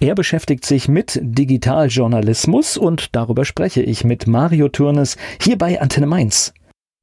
Er 0.00 0.14
beschäftigt 0.14 0.64
sich 0.64 0.88
mit 0.88 1.18
Digitaljournalismus 1.20 2.76
und 2.76 3.16
darüber 3.16 3.44
spreche 3.44 3.82
ich 3.82 4.04
mit 4.04 4.28
Mario 4.28 4.68
Turnes 4.68 5.16
hier 5.42 5.58
bei 5.58 5.80
Antenne 5.80 6.06
Mainz. 6.06 6.52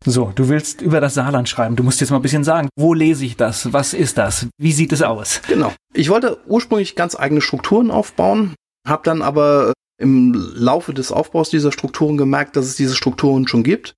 So, 0.07 0.31
du 0.35 0.49
willst 0.49 0.81
über 0.81 1.01
das 1.01 1.15
Saarland 1.15 1.49
schreiben. 1.49 1.75
Du 1.75 1.83
musst 1.83 1.99
jetzt 1.99 2.11
mal 2.11 2.17
ein 2.17 2.21
bisschen 2.21 2.43
sagen, 2.43 2.69
wo 2.75 2.93
lese 2.93 3.25
ich 3.25 3.37
das? 3.37 3.73
Was 3.73 3.93
ist 3.93 4.19
das? 4.19 4.47
Wie 4.57 4.71
sieht 4.71 4.93
es 4.93 5.01
aus? 5.01 5.41
Genau. 5.47 5.73
Ich 5.93 6.09
wollte 6.09 6.37
ursprünglich 6.45 6.95
ganz 6.95 7.15
eigene 7.15 7.41
Strukturen 7.41 7.89
aufbauen, 7.89 8.53
habe 8.87 9.01
dann 9.03 9.23
aber 9.23 9.73
im 9.97 10.33
Laufe 10.33 10.93
des 10.93 11.11
Aufbaus 11.11 11.49
dieser 11.49 11.71
Strukturen 11.71 12.17
gemerkt, 12.17 12.55
dass 12.55 12.65
es 12.65 12.75
diese 12.75 12.95
Strukturen 12.95 13.47
schon 13.47 13.63
gibt. 13.63 13.95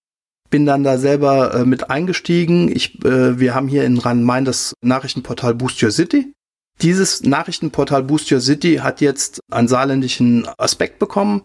Bin 0.49 0.65
dann 0.65 0.85
da 0.85 0.97
selber 0.97 1.53
äh, 1.53 1.65
mit 1.65 1.89
eingestiegen. 1.89 2.73
Ich, 2.73 3.03
äh, 3.03 3.37
wir 3.37 3.53
haben 3.53 3.67
hier 3.67 3.83
in 3.83 3.97
Rhein-Main 3.97 4.45
das 4.45 4.73
Nachrichtenportal 4.81 5.55
Boost 5.55 5.83
Your 5.83 5.91
City. 5.91 6.31
Dieses 6.81 7.23
Nachrichtenportal 7.23 8.03
Boost 8.03 8.31
Your 8.31 8.39
City 8.39 8.77
hat 8.77 9.01
jetzt 9.01 9.41
einen 9.51 9.67
saarländischen 9.67 10.47
Aspekt 10.57 10.99
bekommen. 10.99 11.41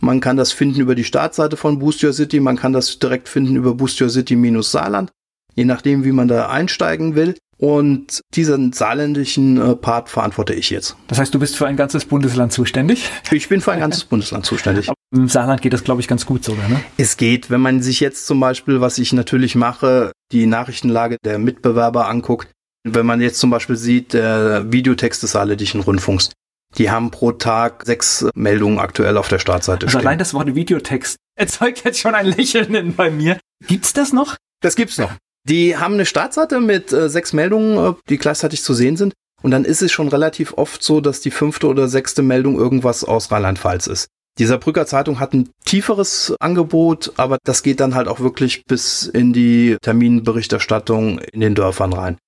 Man 0.00 0.20
kann 0.20 0.36
das 0.36 0.52
finden 0.52 0.80
über 0.80 0.94
die 0.94 1.04
Startseite 1.04 1.56
von 1.56 1.78
Boost 1.78 2.02
Your 2.04 2.12
City, 2.12 2.40
man 2.40 2.56
kann 2.56 2.72
das 2.72 2.98
direkt 2.98 3.28
finden 3.28 3.56
über 3.56 3.74
Boost 3.74 4.00
Your 4.00 4.10
City-Saarland, 4.10 5.10
je 5.54 5.64
nachdem, 5.64 6.04
wie 6.04 6.12
man 6.12 6.28
da 6.28 6.48
einsteigen 6.48 7.14
will. 7.14 7.34
Und 7.58 8.20
diesen 8.34 8.72
saarländischen 8.72 9.56
äh, 9.56 9.74
Part 9.76 10.10
verantworte 10.10 10.52
ich 10.52 10.68
jetzt. 10.68 10.96
Das 11.08 11.18
heißt, 11.18 11.34
du 11.34 11.38
bist 11.38 11.56
für 11.56 11.66
ein 11.66 11.76
ganzes 11.76 12.04
Bundesland 12.04 12.52
zuständig? 12.52 13.10
Ich 13.30 13.48
bin 13.48 13.62
für 13.62 13.72
ein 13.72 13.80
ganzes 13.80 14.04
Bundesland 14.04 14.44
zuständig. 14.44 14.88
Aber 14.88 14.96
Im 15.14 15.28
Saarland 15.28 15.62
geht 15.62 15.72
das, 15.72 15.82
glaube 15.82 16.02
ich, 16.02 16.08
ganz 16.08 16.26
gut 16.26 16.44
sogar, 16.44 16.68
ne? 16.68 16.82
Es 16.98 17.16
geht, 17.16 17.48
wenn 17.48 17.62
man 17.62 17.80
sich 17.80 18.00
jetzt 18.00 18.26
zum 18.26 18.40
Beispiel, 18.40 18.82
was 18.82 18.98
ich 18.98 19.14
natürlich 19.14 19.54
mache, 19.54 20.12
die 20.32 20.44
Nachrichtenlage 20.44 21.16
der 21.24 21.38
Mitbewerber 21.38 22.08
anguckt. 22.08 22.48
Wenn 22.84 23.06
man 23.06 23.22
jetzt 23.22 23.40
zum 23.40 23.48
Beispiel 23.48 23.76
sieht, 23.76 24.12
der 24.12 24.70
Videotext 24.70 25.22
des 25.22 25.32
Saarländischen 25.32 25.80
Rundfunks, 25.80 26.32
die 26.78 26.90
haben 26.90 27.10
pro 27.10 27.32
Tag 27.32 27.84
sechs 27.84 28.26
Meldungen 28.34 28.78
aktuell 28.78 29.16
auf 29.16 29.28
der 29.28 29.38
Startseite 29.38 29.86
also 29.86 29.98
stehen. 29.98 30.06
Allein 30.06 30.18
das 30.18 30.34
Wort 30.34 30.54
Videotext 30.54 31.16
erzeugt 31.36 31.84
jetzt 31.84 31.98
schon 31.98 32.14
ein 32.14 32.26
Lächeln 32.26 32.94
bei 32.94 33.10
mir. 33.10 33.38
Gibt's 33.66 33.92
das 33.92 34.12
noch? 34.12 34.36
Das 34.60 34.76
gibt's 34.76 34.98
noch. 34.98 35.12
Die 35.48 35.76
haben 35.76 35.94
eine 35.94 36.06
Startseite 36.06 36.60
mit 36.60 36.92
äh, 36.92 37.08
sechs 37.08 37.32
Meldungen, 37.32 37.78
äh, 37.78 37.94
die 38.08 38.18
gleichzeitig 38.18 38.62
zu 38.62 38.74
sehen 38.74 38.96
sind. 38.96 39.14
Und 39.42 39.50
dann 39.50 39.64
ist 39.64 39.82
es 39.82 39.92
schon 39.92 40.08
relativ 40.08 40.54
oft 40.54 40.82
so, 40.82 41.00
dass 41.00 41.20
die 41.20 41.30
fünfte 41.30 41.68
oder 41.68 41.88
sechste 41.88 42.22
Meldung 42.22 42.58
irgendwas 42.58 43.04
aus 43.04 43.30
Rheinland-Pfalz 43.30 43.86
ist. 43.86 44.08
Dieser 44.38 44.58
Brücker 44.58 44.86
Zeitung 44.86 45.18
hat 45.18 45.32
ein 45.32 45.50
tieferes 45.64 46.34
Angebot, 46.40 47.12
aber 47.16 47.38
das 47.44 47.62
geht 47.62 47.80
dann 47.80 47.94
halt 47.94 48.08
auch 48.08 48.20
wirklich 48.20 48.64
bis 48.64 49.04
in 49.06 49.32
die 49.32 49.76
Terminberichterstattung 49.80 51.20
in 51.20 51.40
den 51.40 51.54
Dörfern 51.54 51.92
rein. 51.92 52.18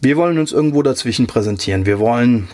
Wir 0.00 0.16
wollen 0.16 0.38
uns 0.38 0.52
irgendwo 0.52 0.82
dazwischen 0.82 1.26
präsentieren. 1.26 1.84
Wir 1.84 1.98
wollen 1.98 2.48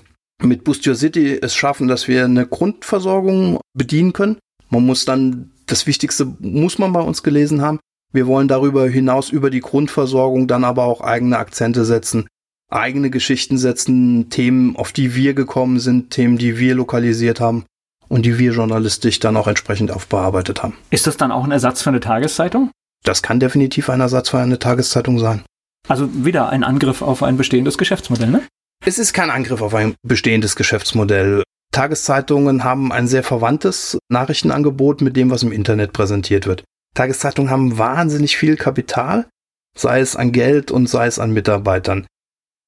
mit 0.45 0.65
Boost 0.65 0.87
Your 0.87 0.95
City 0.95 1.39
es 1.41 1.55
schaffen, 1.55 1.89
dass 1.89 2.09
wir 2.09 2.25
eine 2.25 2.47
Grundversorgung 2.47 3.61
bedienen 3.75 4.13
können. 4.13 4.39
Man 4.71 4.87
muss 4.87 5.05
dann, 5.05 5.51
das 5.67 5.87
Wichtigste 5.87 6.27
muss 6.41 6.79
man 6.79 6.93
bei 6.93 7.01
uns 7.01 7.23
gelesen 7.23 7.63
haben. 7.63 7.81
Wir 8.13 8.27
wollen 8.27 8.49
darüber 8.49 8.89
hinaus 8.89 9.31
über 9.31 9.51
die 9.51 9.61
Grundversorgung 9.61 10.47
dann 10.47 10.65
aber 10.65 10.85
auch 10.85 11.01
eigene 11.01 11.39
Akzente 11.39 11.85
setzen, 11.85 12.29
eigene 12.71 13.11
Geschichten 13.11 13.59
setzen, 13.59 14.31
Themen, 14.31 14.77
auf 14.77 14.93
die 14.93 15.15
wir 15.15 15.35
gekommen 15.35 15.81
sind, 15.81 16.11
Themen, 16.11 16.39
die 16.39 16.59
wir 16.59 16.75
lokalisiert 16.75 17.41
haben 17.41 17.65
und 18.09 18.25
die 18.25 18.39
wir 18.39 18.53
journalistisch 18.53 19.19
dann 19.19 19.37
auch 19.37 19.49
entsprechend 19.49 19.91
aufbearbeitet 19.91 20.63
haben. 20.63 20.75
Ist 20.91 21.07
das 21.07 21.17
dann 21.17 21.33
auch 21.33 21.45
ein 21.45 21.51
Ersatz 21.51 21.83
für 21.83 21.91
eine 21.91 22.01
Tageszeitung? 22.01 22.71
Das 23.03 23.23
kann 23.23 23.41
definitiv 23.41 23.91
ein 23.91 24.01
Ersatz 24.01 24.31
für 24.31 24.39
eine 24.39 24.59
Tageszeitung 24.59 25.19
sein. 25.19 25.43
Also 25.89 26.09
wieder 26.25 26.49
ein 26.49 26.65
Angriff 26.65 27.03
auf 27.03 27.23
ein 27.23 27.37
bestehendes 27.37 27.77
Geschäftsmodell, 27.77 28.31
ne? 28.31 28.43
Es 28.87 28.99
ist 28.99 29.15
kein 29.15 29.31
Angriff 29.31 29.63
auf 29.63 29.75
ein 29.75 29.95
bestehendes 30.03 30.57
Geschäftsmodell. 30.57 31.43
Tageszeitungen 31.73 32.65
haben 32.65 32.93
ein 32.93 33.09
sehr 33.09 33.23
verwandtes 33.23 33.97
Nachrichtenangebot 34.11 35.01
mit 35.01 35.17
dem, 35.17 35.31
was 35.31 35.43
im 35.43 35.53
Internet 35.53 35.95
präsentiert 35.95 36.47
wird. 36.47 36.65
Tageszeitungen 36.95 37.51
haben 37.51 37.79
wahnsinnig 37.79 38.37
viel 38.37 38.57
Kapital, 38.57 39.27
sei 39.75 40.01
es 40.01 40.17
an 40.17 40.33
Geld 40.33 40.71
und 40.71 40.87
sei 40.87 41.07
es 41.07 41.19
an 41.19 41.33
Mitarbeitern. 41.33 42.07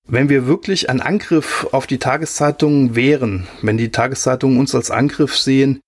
Wenn 0.08 0.30
wir 0.30 0.46
wirklich 0.46 0.88
ein 0.88 1.02
Angriff 1.02 1.68
auf 1.72 1.86
die 1.86 1.98
Tageszeitungen 1.98 2.96
wären, 2.96 3.46
wenn 3.60 3.76
die 3.76 3.90
Tageszeitungen 3.90 4.58
uns 4.58 4.74
als 4.74 4.90
Angriff 4.90 5.36
sehen, 5.36 5.80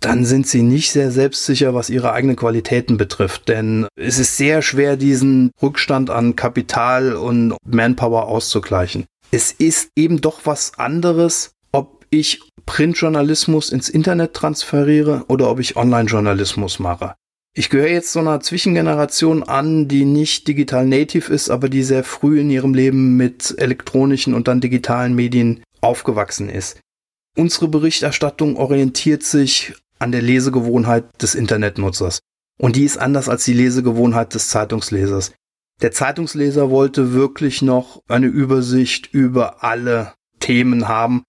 dann 0.00 0.24
sind 0.24 0.48
sie 0.48 0.62
nicht 0.62 0.90
sehr 0.90 1.12
selbstsicher, 1.12 1.74
was 1.74 1.90
ihre 1.90 2.12
eigenen 2.12 2.36
Qualitäten 2.36 2.96
betrifft. 2.96 3.48
Denn 3.48 3.86
es 3.94 4.18
ist 4.18 4.36
sehr 4.36 4.62
schwer, 4.62 4.96
diesen 4.96 5.52
Rückstand 5.62 6.10
an 6.10 6.34
Kapital 6.34 7.14
und 7.14 7.54
Manpower 7.64 8.26
auszugleichen 8.26 9.06
es 9.30 9.52
ist 9.52 9.90
eben 9.96 10.20
doch 10.20 10.40
was 10.44 10.78
anderes, 10.78 11.52
ob 11.72 12.06
ich 12.10 12.40
Printjournalismus 12.64 13.70
ins 13.70 13.88
Internet 13.88 14.34
transferiere 14.34 15.24
oder 15.28 15.50
ob 15.50 15.60
ich 15.60 15.76
Online-Journalismus 15.76 16.78
mache. 16.78 17.14
Ich 17.58 17.70
gehöre 17.70 17.90
jetzt 17.90 18.12
so 18.12 18.20
einer 18.20 18.40
Zwischengeneration 18.40 19.42
an, 19.42 19.88
die 19.88 20.04
nicht 20.04 20.46
digital 20.46 20.86
native 20.86 21.32
ist, 21.32 21.48
aber 21.48 21.70
die 21.70 21.82
sehr 21.82 22.04
früh 22.04 22.40
in 22.40 22.50
ihrem 22.50 22.74
Leben 22.74 23.16
mit 23.16 23.54
elektronischen 23.56 24.34
und 24.34 24.46
dann 24.46 24.60
digitalen 24.60 25.14
Medien 25.14 25.62
aufgewachsen 25.80 26.50
ist. 26.50 26.78
Unsere 27.34 27.68
Berichterstattung 27.68 28.56
orientiert 28.56 29.22
sich 29.22 29.72
an 29.98 30.12
der 30.12 30.22
Lesegewohnheit 30.22 31.04
des 31.22 31.34
Internetnutzers. 31.34 32.18
Und 32.58 32.76
die 32.76 32.84
ist 32.84 32.98
anders 32.98 33.28
als 33.28 33.44
die 33.44 33.54
Lesegewohnheit 33.54 34.34
des 34.34 34.48
Zeitungslesers. 34.48 35.32
Der 35.82 35.92
Zeitungsleser 35.92 36.70
wollte 36.70 37.12
wirklich 37.12 37.60
noch 37.60 38.02
eine 38.08 38.28
Übersicht 38.28 39.12
über 39.12 39.62
alle 39.62 40.14
Themen 40.40 40.88
haben 40.88 41.24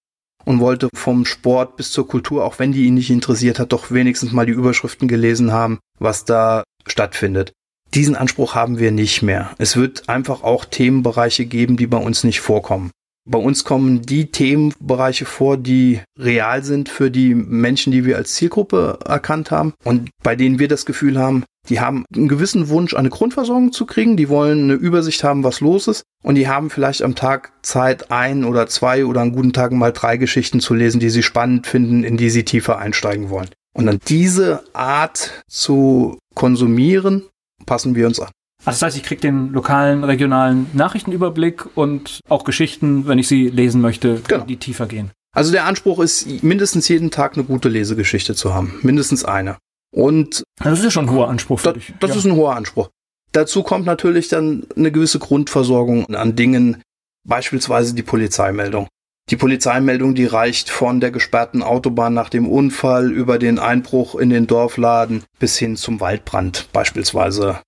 und 0.45 0.61
wollte 0.61 0.87
vom 0.95 1.25
Sport 1.25 1.75
bis 1.75 1.91
zur 1.91 2.07
Kultur, 2.07 2.45
auch 2.45 2.57
wenn 2.57 2.71
die 2.71 2.85
ihn 2.85 2.93
nicht 2.93 3.09
interessiert 3.09 3.59
hat, 3.59 3.73
doch 3.73 3.91
wenigstens 3.91 4.31
mal 4.31 4.45
die 4.45 4.53
Überschriften 4.53 5.09
gelesen 5.09 5.51
haben, 5.51 5.79
was 5.99 6.23
da 6.23 6.63
stattfindet. 6.85 7.51
Diesen 7.93 8.15
Anspruch 8.15 8.55
haben 8.55 8.79
wir 8.79 8.91
nicht 8.91 9.21
mehr. 9.21 9.51
Es 9.57 9.75
wird 9.75 10.07
einfach 10.07 10.43
auch 10.43 10.63
Themenbereiche 10.63 11.45
geben, 11.45 11.75
die 11.75 11.87
bei 11.87 11.97
uns 11.97 12.23
nicht 12.23 12.39
vorkommen. 12.39 12.91
Bei 13.29 13.39
uns 13.39 13.65
kommen 13.65 14.03
die 14.03 14.31
Themenbereiche 14.31 15.25
vor, 15.25 15.57
die 15.57 15.99
real 16.17 16.63
sind 16.63 16.87
für 16.87 17.11
die 17.11 17.35
Menschen, 17.35 17.91
die 17.91 18.05
wir 18.05 18.15
als 18.15 18.33
Zielgruppe 18.35 18.99
erkannt 19.05 19.51
haben 19.51 19.73
und 19.83 20.09
bei 20.23 20.37
denen 20.37 20.59
wir 20.59 20.69
das 20.69 20.85
Gefühl 20.85 21.19
haben, 21.19 21.43
die 21.69 21.79
haben 21.79 22.05
einen 22.13 22.27
gewissen 22.27 22.69
Wunsch, 22.69 22.93
eine 22.93 23.09
Grundversorgung 23.09 23.71
zu 23.71 23.85
kriegen, 23.85 24.17
die 24.17 24.29
wollen 24.29 24.63
eine 24.63 24.73
Übersicht 24.73 25.23
haben, 25.23 25.43
was 25.43 25.61
los 25.61 25.87
ist 25.87 26.03
und 26.23 26.35
die 26.35 26.47
haben 26.47 26.69
vielleicht 26.69 27.01
am 27.01 27.15
Tag 27.15 27.51
Zeit, 27.61 28.11
ein 28.11 28.43
oder 28.43 28.67
zwei 28.67 29.05
oder 29.05 29.21
an 29.21 29.33
guten 29.33 29.53
Tagen 29.53 29.77
mal 29.77 29.91
drei 29.91 30.17
Geschichten 30.17 30.59
zu 30.59 30.73
lesen, 30.73 30.99
die 30.99 31.09
sie 31.09 31.23
spannend 31.23 31.67
finden, 31.67 32.03
in 32.03 32.17
die 32.17 32.29
sie 32.29 32.43
tiefer 32.43 32.77
einsteigen 32.77 33.29
wollen. 33.29 33.49
Und 33.73 33.85
dann 33.85 33.99
diese 34.07 34.63
Art 34.73 35.43
zu 35.47 36.17
konsumieren, 36.33 37.23
passen 37.65 37.95
wir 37.95 38.07
uns 38.07 38.19
an. 38.19 38.29
Also 38.65 38.79
das 38.79 38.81
heißt, 38.81 38.97
ich 38.97 39.03
kriege 39.03 39.21
den 39.21 39.53
lokalen, 39.53 40.03
regionalen 40.03 40.67
Nachrichtenüberblick 40.73 41.77
und 41.77 42.21
auch 42.27 42.43
Geschichten, 42.43 43.07
wenn 43.07 43.19
ich 43.19 43.27
sie 43.27 43.49
lesen 43.49 43.81
möchte, 43.81 44.21
genau. 44.27 44.45
die 44.45 44.57
tiefer 44.57 44.87
gehen. 44.87 45.11
Also 45.33 45.51
der 45.51 45.65
Anspruch 45.65 45.99
ist, 45.99 46.43
mindestens 46.43 46.87
jeden 46.87 47.11
Tag 47.11 47.35
eine 47.35 47.43
gute 47.43 47.69
Lesegeschichte 47.69 48.33
zu 48.33 48.55
haben. 48.55 48.73
Mindestens 48.81 49.23
eine. 49.23 49.57
Und 49.91 50.43
das 50.57 50.79
ist 50.79 50.85
ja 50.85 50.91
schon 50.91 51.05
ein 51.05 51.11
hoher 51.11 51.29
Anspruch 51.29 51.59
für 51.59 51.67
da, 51.67 51.73
dich. 51.73 51.93
Das 51.99 52.11
ja. 52.11 52.17
ist 52.17 52.25
ein 52.25 52.35
hoher 52.35 52.55
Anspruch. 52.55 52.89
Dazu 53.31 53.63
kommt 53.63 53.85
natürlich 53.85 54.27
dann 54.29 54.65
eine 54.75 54.91
gewisse 54.91 55.19
Grundversorgung 55.19 56.13
an 56.15 56.35
Dingen, 56.35 56.81
beispielsweise 57.27 57.93
die 57.93 58.03
Polizeimeldung. 58.03 58.87
Die 59.29 59.35
Polizeimeldung, 59.35 60.15
die 60.15 60.25
reicht 60.25 60.69
von 60.69 61.01
der 61.01 61.11
gesperrten 61.11 61.61
Autobahn 61.61 62.13
nach 62.13 62.29
dem 62.29 62.47
Unfall 62.47 63.11
über 63.11 63.37
den 63.37 63.59
Einbruch 63.59 64.15
in 64.15 64.29
den 64.29 64.47
Dorfladen 64.47 65.23
bis 65.39 65.57
hin 65.57 65.75
zum 65.75 65.99
Waldbrand 65.99 66.69
beispielsweise 66.71 67.59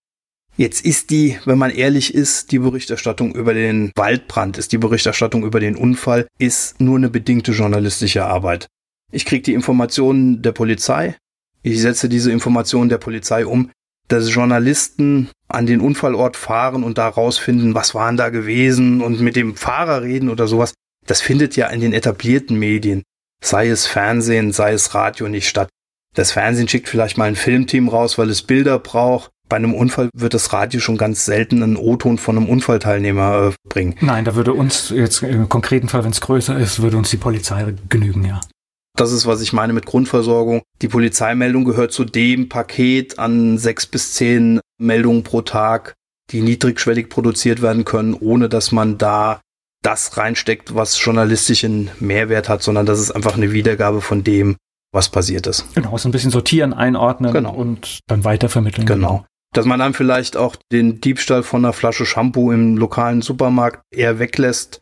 Jetzt 0.60 0.84
ist 0.84 1.10
die, 1.10 1.38
wenn 1.46 1.58
man 1.58 1.72
ehrlich 1.72 2.14
ist, 2.14 2.52
die 2.52 2.60
Berichterstattung 2.60 3.34
über 3.34 3.54
den 3.54 3.94
Waldbrand, 3.96 4.58
ist 4.58 4.74
die 4.74 4.78
Berichterstattung 4.78 5.46
über 5.46 5.62
den 5.62 5.78
Unfall, 5.78 6.28
ist 6.38 6.82
nur 6.82 6.98
eine 6.98 7.10
bedingte 7.10 7.54
journalistische 7.54 8.26
Arbeit. 8.26 8.68
Ich 9.10 9.26
kriege 9.26 9.42
die 9.42 9.54
Informationen 9.54 10.42
der 10.42 10.52
Polizei, 10.52 11.16
ich 11.62 11.82
setze 11.82 12.10
diese 12.10 12.32
Informationen 12.32 12.90
der 12.90 12.98
Polizei 12.98 13.46
um, 13.46 13.72
dass 14.08 14.34
Journalisten 14.34 15.30
an 15.48 15.66
den 15.66 15.82
Unfallort 15.82 16.36
fahren 16.36 16.84
und 16.84 16.98
da 16.98 17.08
rausfinden, 17.08 17.76
was 17.76 17.94
waren 17.94 18.18
da 18.18 18.30
gewesen 18.30 19.02
und 19.02 19.20
mit 19.20 19.36
dem 19.36 19.56
Fahrer 19.56 20.02
reden 20.02 20.30
oder 20.30 20.48
sowas. 20.48 20.74
Das 21.06 21.22
findet 21.22 21.56
ja 21.56 21.68
in 21.68 21.82
den 21.82 21.94
etablierten 21.94 22.58
Medien, 22.58 23.04
sei 23.44 23.70
es 23.70 23.88
Fernsehen, 23.88 24.52
sei 24.52 24.74
es 24.74 24.94
Radio 24.96 25.28
nicht 25.28 25.48
statt. 25.48 25.70
Das 26.16 26.32
Fernsehen 26.32 26.68
schickt 26.68 26.90
vielleicht 26.90 27.18
mal 27.18 27.26
ein 27.26 27.36
Filmteam 27.36 27.88
raus, 27.88 28.18
weil 28.18 28.30
es 28.30 28.42
Bilder 28.42 28.80
braucht 28.80 29.30
bei 29.50 29.58
einem 29.58 29.74
Unfall 29.74 30.10
wird 30.14 30.36
das 30.36 30.54
Radio 30.54 30.80
schon 30.80 30.98
ganz 30.98 31.26
selten 31.26 31.64
einen 31.64 31.76
O-Ton 31.76 32.20
von 32.20 32.38
einem 32.38 32.48
Unfallteilnehmer 32.48 33.50
äh, 33.50 33.68
bringen. 33.68 33.96
Nein, 34.00 34.24
da 34.24 34.36
würde 34.36 34.54
uns 34.54 34.92
jetzt 34.92 35.24
im 35.24 35.50
konkreten 35.50 35.90
Fall, 35.90 36.04
wenn 36.04 36.12
es 36.12 36.22
größer 36.22 36.58
ist, 36.58 36.82
würde 36.82 36.98
uns 36.98 37.10
die 37.10 37.18
Polizei 37.18 37.74
genügen, 37.90 38.24
ja. 38.24 38.40
Das 39.00 39.14
ist, 39.14 39.26
was 39.26 39.40
ich 39.40 39.54
meine 39.54 39.72
mit 39.72 39.86
Grundversorgung. 39.86 40.62
Die 40.82 40.90
Polizeimeldung 40.90 41.64
gehört 41.64 41.94
zu 41.94 42.04
dem 42.04 42.50
Paket 42.50 43.18
an 43.18 43.58
sechs 43.58 43.86
bis 43.86 44.14
zehn 44.14 44.60
Meldungen 44.78 45.24
pro 45.24 45.42
Tag, 45.42 45.94
die 46.32 46.42
niedrigschwellig 46.42 47.08
produziert 47.08 47.62
werden 47.62 47.86
können, 47.86 48.14
ohne 48.14 48.50
dass 48.50 48.74
man 48.74 48.98
da 48.98 49.40
das 49.84 50.18
reinsteckt, 50.18 50.76
was 50.76 51.02
journalistischen 51.02 51.90
Mehrwert 52.02 52.50
hat, 52.50 52.62
sondern 52.62 52.86
das 52.86 53.00
ist 53.00 53.12
einfach 53.12 53.38
eine 53.38 53.54
Wiedergabe 53.54 54.02
von 54.02 54.26
dem, 54.26 54.58
was 54.92 55.08
passiert 55.08 55.48
ist. 55.48 55.74
Genau, 55.76 55.98
so 55.98 56.10
ein 56.10 56.12
bisschen 56.12 56.32
sortieren, 56.32 56.74
einordnen 56.74 57.32
genau. 57.32 57.54
und 57.54 58.00
dann 58.08 58.26
weitervermitteln. 58.26 58.86
Genau 58.86 59.26
dass 59.52 59.66
man 59.66 59.80
dann 59.80 59.96
vielleicht 59.96 60.38
auch 60.38 60.56
den 60.72 61.02
Diebstahl 61.02 61.42
von 61.42 61.66
einer 61.66 61.74
Flasche 61.74 62.06
Shampoo 62.06 62.52
im 62.52 62.78
lokalen 62.78 63.24
Supermarkt 63.24 63.82
eher 63.92 64.20
weglässt 64.20 64.82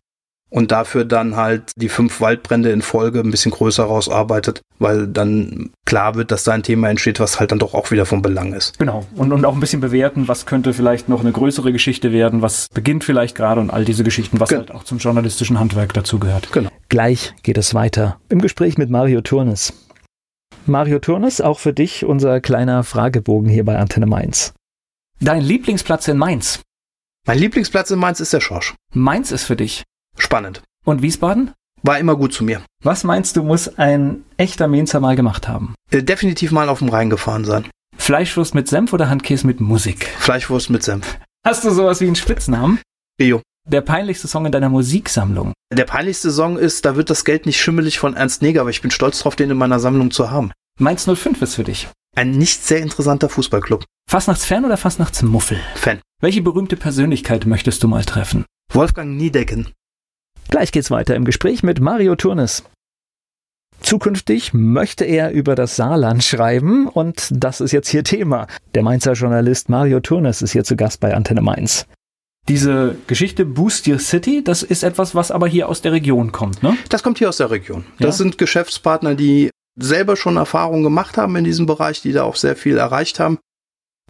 und 0.49 0.71
dafür 0.71 1.05
dann 1.05 1.35
halt 1.35 1.71
die 1.75 1.89
fünf 1.89 2.21
Waldbrände 2.21 2.71
in 2.71 2.81
Folge 2.81 3.19
ein 3.19 3.31
bisschen 3.31 3.51
größer 3.51 3.83
rausarbeitet, 3.83 4.61
weil 4.79 5.07
dann 5.07 5.71
klar 5.85 6.15
wird, 6.15 6.31
dass 6.31 6.43
da 6.43 6.53
ein 6.53 6.63
Thema 6.63 6.89
entsteht, 6.89 7.19
was 7.19 7.39
halt 7.39 7.51
dann 7.51 7.59
doch 7.59 7.73
auch 7.73 7.91
wieder 7.91 8.05
von 8.05 8.21
Belang 8.21 8.53
ist. 8.53 8.77
Genau. 8.79 9.05
Und, 9.15 9.33
und 9.33 9.45
auch 9.45 9.53
ein 9.53 9.59
bisschen 9.59 9.81
bewerten, 9.81 10.27
was 10.27 10.45
könnte 10.45 10.73
vielleicht 10.73 11.09
noch 11.09 11.21
eine 11.21 11.31
größere 11.31 11.71
Geschichte 11.71 12.11
werden, 12.11 12.41
was 12.41 12.67
beginnt 12.73 13.03
vielleicht 13.03 13.35
gerade 13.35 13.59
und 13.59 13.71
all 13.71 13.85
diese 13.85 14.03
Geschichten, 14.03 14.39
was 14.39 14.49
Ge 14.49 14.59
halt 14.59 14.71
auch 14.71 14.83
zum 14.83 14.99
journalistischen 14.99 15.59
Handwerk 15.59 15.93
dazugehört. 15.93 16.51
Genau. 16.51 16.69
Gleich 16.89 17.33
geht 17.43 17.57
es 17.57 17.73
weiter 17.73 18.19
im 18.29 18.39
Gespräch 18.41 18.77
mit 18.77 18.89
Mario 18.89 19.21
Turnes. 19.21 19.73
Mario 20.65 20.99
Turnes, 20.99 21.41
auch 21.41 21.59
für 21.59 21.73
dich 21.73 22.05
unser 22.05 22.41
kleiner 22.41 22.83
Fragebogen 22.83 23.49
hier 23.49 23.65
bei 23.65 23.77
Antenne 23.77 24.05
Mainz. 24.05 24.53
Dein 25.19 25.41
Lieblingsplatz 25.41 26.07
in 26.07 26.17
Mainz? 26.17 26.61
Mein 27.25 27.39
Lieblingsplatz 27.39 27.91
in 27.91 27.99
Mainz 27.99 28.19
ist 28.19 28.33
der 28.33 28.39
Schorsch. 28.39 28.75
Mainz 28.93 29.31
ist 29.31 29.45
für 29.45 29.55
dich? 29.55 29.83
Spannend. 30.17 30.61
Und 30.85 31.01
Wiesbaden? 31.01 31.51
War 31.83 31.99
immer 31.99 32.15
gut 32.15 32.33
zu 32.33 32.43
mir. 32.43 32.61
Was 32.83 33.03
meinst 33.03 33.35
du, 33.35 33.43
muss 33.43 33.77
ein 33.77 34.23
echter 34.37 34.67
Mainzer 34.67 34.99
mal 34.99 35.15
gemacht 35.15 35.47
haben? 35.47 35.75
Äh, 35.91 36.03
definitiv 36.03 36.51
mal 36.51 36.69
auf 36.69 36.79
dem 36.79 36.89
Rhein 36.89 37.09
gefahren 37.09 37.45
sein. 37.45 37.67
Fleischwurst 37.97 38.55
mit 38.55 38.67
Senf 38.67 38.93
oder 38.93 39.09
Handkäse 39.09 39.45
mit 39.45 39.59
Musik? 39.59 40.07
Fleischwurst 40.19 40.69
mit 40.69 40.83
Senf. 40.83 41.17
Hast 41.45 41.63
du 41.63 41.71
sowas 41.71 42.01
wie 42.01 42.05
einen 42.05 42.15
Spitznamen? 42.15 42.79
Rio. 43.19 43.41
Der 43.69 43.81
peinlichste 43.81 44.27
Song 44.27 44.45
in 44.45 44.51
deiner 44.51 44.69
Musiksammlung? 44.69 45.53
Der 45.73 45.85
peinlichste 45.85 46.31
Song 46.31 46.57
ist 46.57 46.85
Da 46.85 46.95
wird 46.95 47.09
das 47.09 47.25
Geld 47.25 47.45
nicht 47.45 47.59
schimmelig 47.59 47.99
von 47.99 48.15
Ernst 48.15 48.41
Neger, 48.41 48.61
aber 48.61 48.69
ich 48.69 48.81
bin 48.81 48.91
stolz 48.91 49.19
drauf, 49.19 49.35
den 49.35 49.51
in 49.51 49.57
meiner 49.57 49.79
Sammlung 49.79 50.11
zu 50.11 50.31
haben. 50.31 50.51
Mainz 50.79 51.05
05 51.05 51.41
ist 51.41 51.55
für 51.55 51.63
dich? 51.63 51.87
Ein 52.15 52.31
nicht 52.31 52.63
sehr 52.63 52.79
interessanter 52.79 53.29
Fußballclub. 53.29 53.83
Fastnachtsfan 54.09 54.65
oder 54.65 54.77
Fastnachtsmuffel? 54.77 55.59
Fan. 55.75 55.99
Welche 56.21 56.41
berühmte 56.41 56.77
Persönlichkeit 56.77 57.45
möchtest 57.45 57.83
du 57.83 57.87
mal 57.87 58.05
treffen? 58.05 58.45
Wolfgang 58.73 59.17
Niedecken. 59.17 59.69
Gleich 60.49 60.71
geht's 60.71 60.91
weiter 60.91 61.15
im 61.15 61.25
Gespräch 61.25 61.63
mit 61.63 61.79
Mario 61.79 62.15
Turnes. 62.15 62.63
Zukünftig 63.81 64.53
möchte 64.53 65.05
er 65.05 65.31
über 65.31 65.55
das 65.55 65.75
Saarland 65.75 66.23
schreiben 66.23 66.87
und 66.87 67.29
das 67.31 67.61
ist 67.61 67.71
jetzt 67.71 67.89
hier 67.89 68.03
Thema. 68.03 68.47
Der 68.73 68.83
Mainzer 68.83 69.13
Journalist 69.13 69.69
Mario 69.69 69.99
Turnes 69.99 70.41
ist 70.41 70.51
hier 70.51 70.63
zu 70.63 70.75
Gast 70.75 70.99
bei 70.99 71.13
Antenne 71.13 71.41
Mainz. 71.41 71.85
Diese 72.47 72.95
Geschichte 73.07 73.45
Boost 73.45 73.87
Your 73.87 73.99
City, 73.99 74.43
das 74.43 74.63
ist 74.63 74.83
etwas, 74.83 75.15
was 75.15 75.31
aber 75.31 75.47
hier 75.47 75.67
aus 75.67 75.81
der 75.81 75.91
Region 75.91 76.31
kommt, 76.31 76.63
ne? 76.63 76.77
Das 76.89 77.03
kommt 77.03 77.17
hier 77.17 77.27
aus 77.27 77.37
der 77.37 77.51
Region. 77.51 77.83
Das 77.99 78.17
ja? 78.17 78.23
sind 78.23 78.37
Geschäftspartner, 78.37 79.15
die 79.15 79.49
selber 79.77 80.15
schon 80.15 80.37
Erfahrungen 80.37 80.83
gemacht 80.83 81.17
haben 81.17 81.35
in 81.35 81.43
diesem 81.43 81.65
Bereich, 81.65 82.01
die 82.01 82.13
da 82.13 82.23
auch 82.23 82.35
sehr 82.35 82.55
viel 82.55 82.77
erreicht 82.77 83.19
haben. 83.19 83.37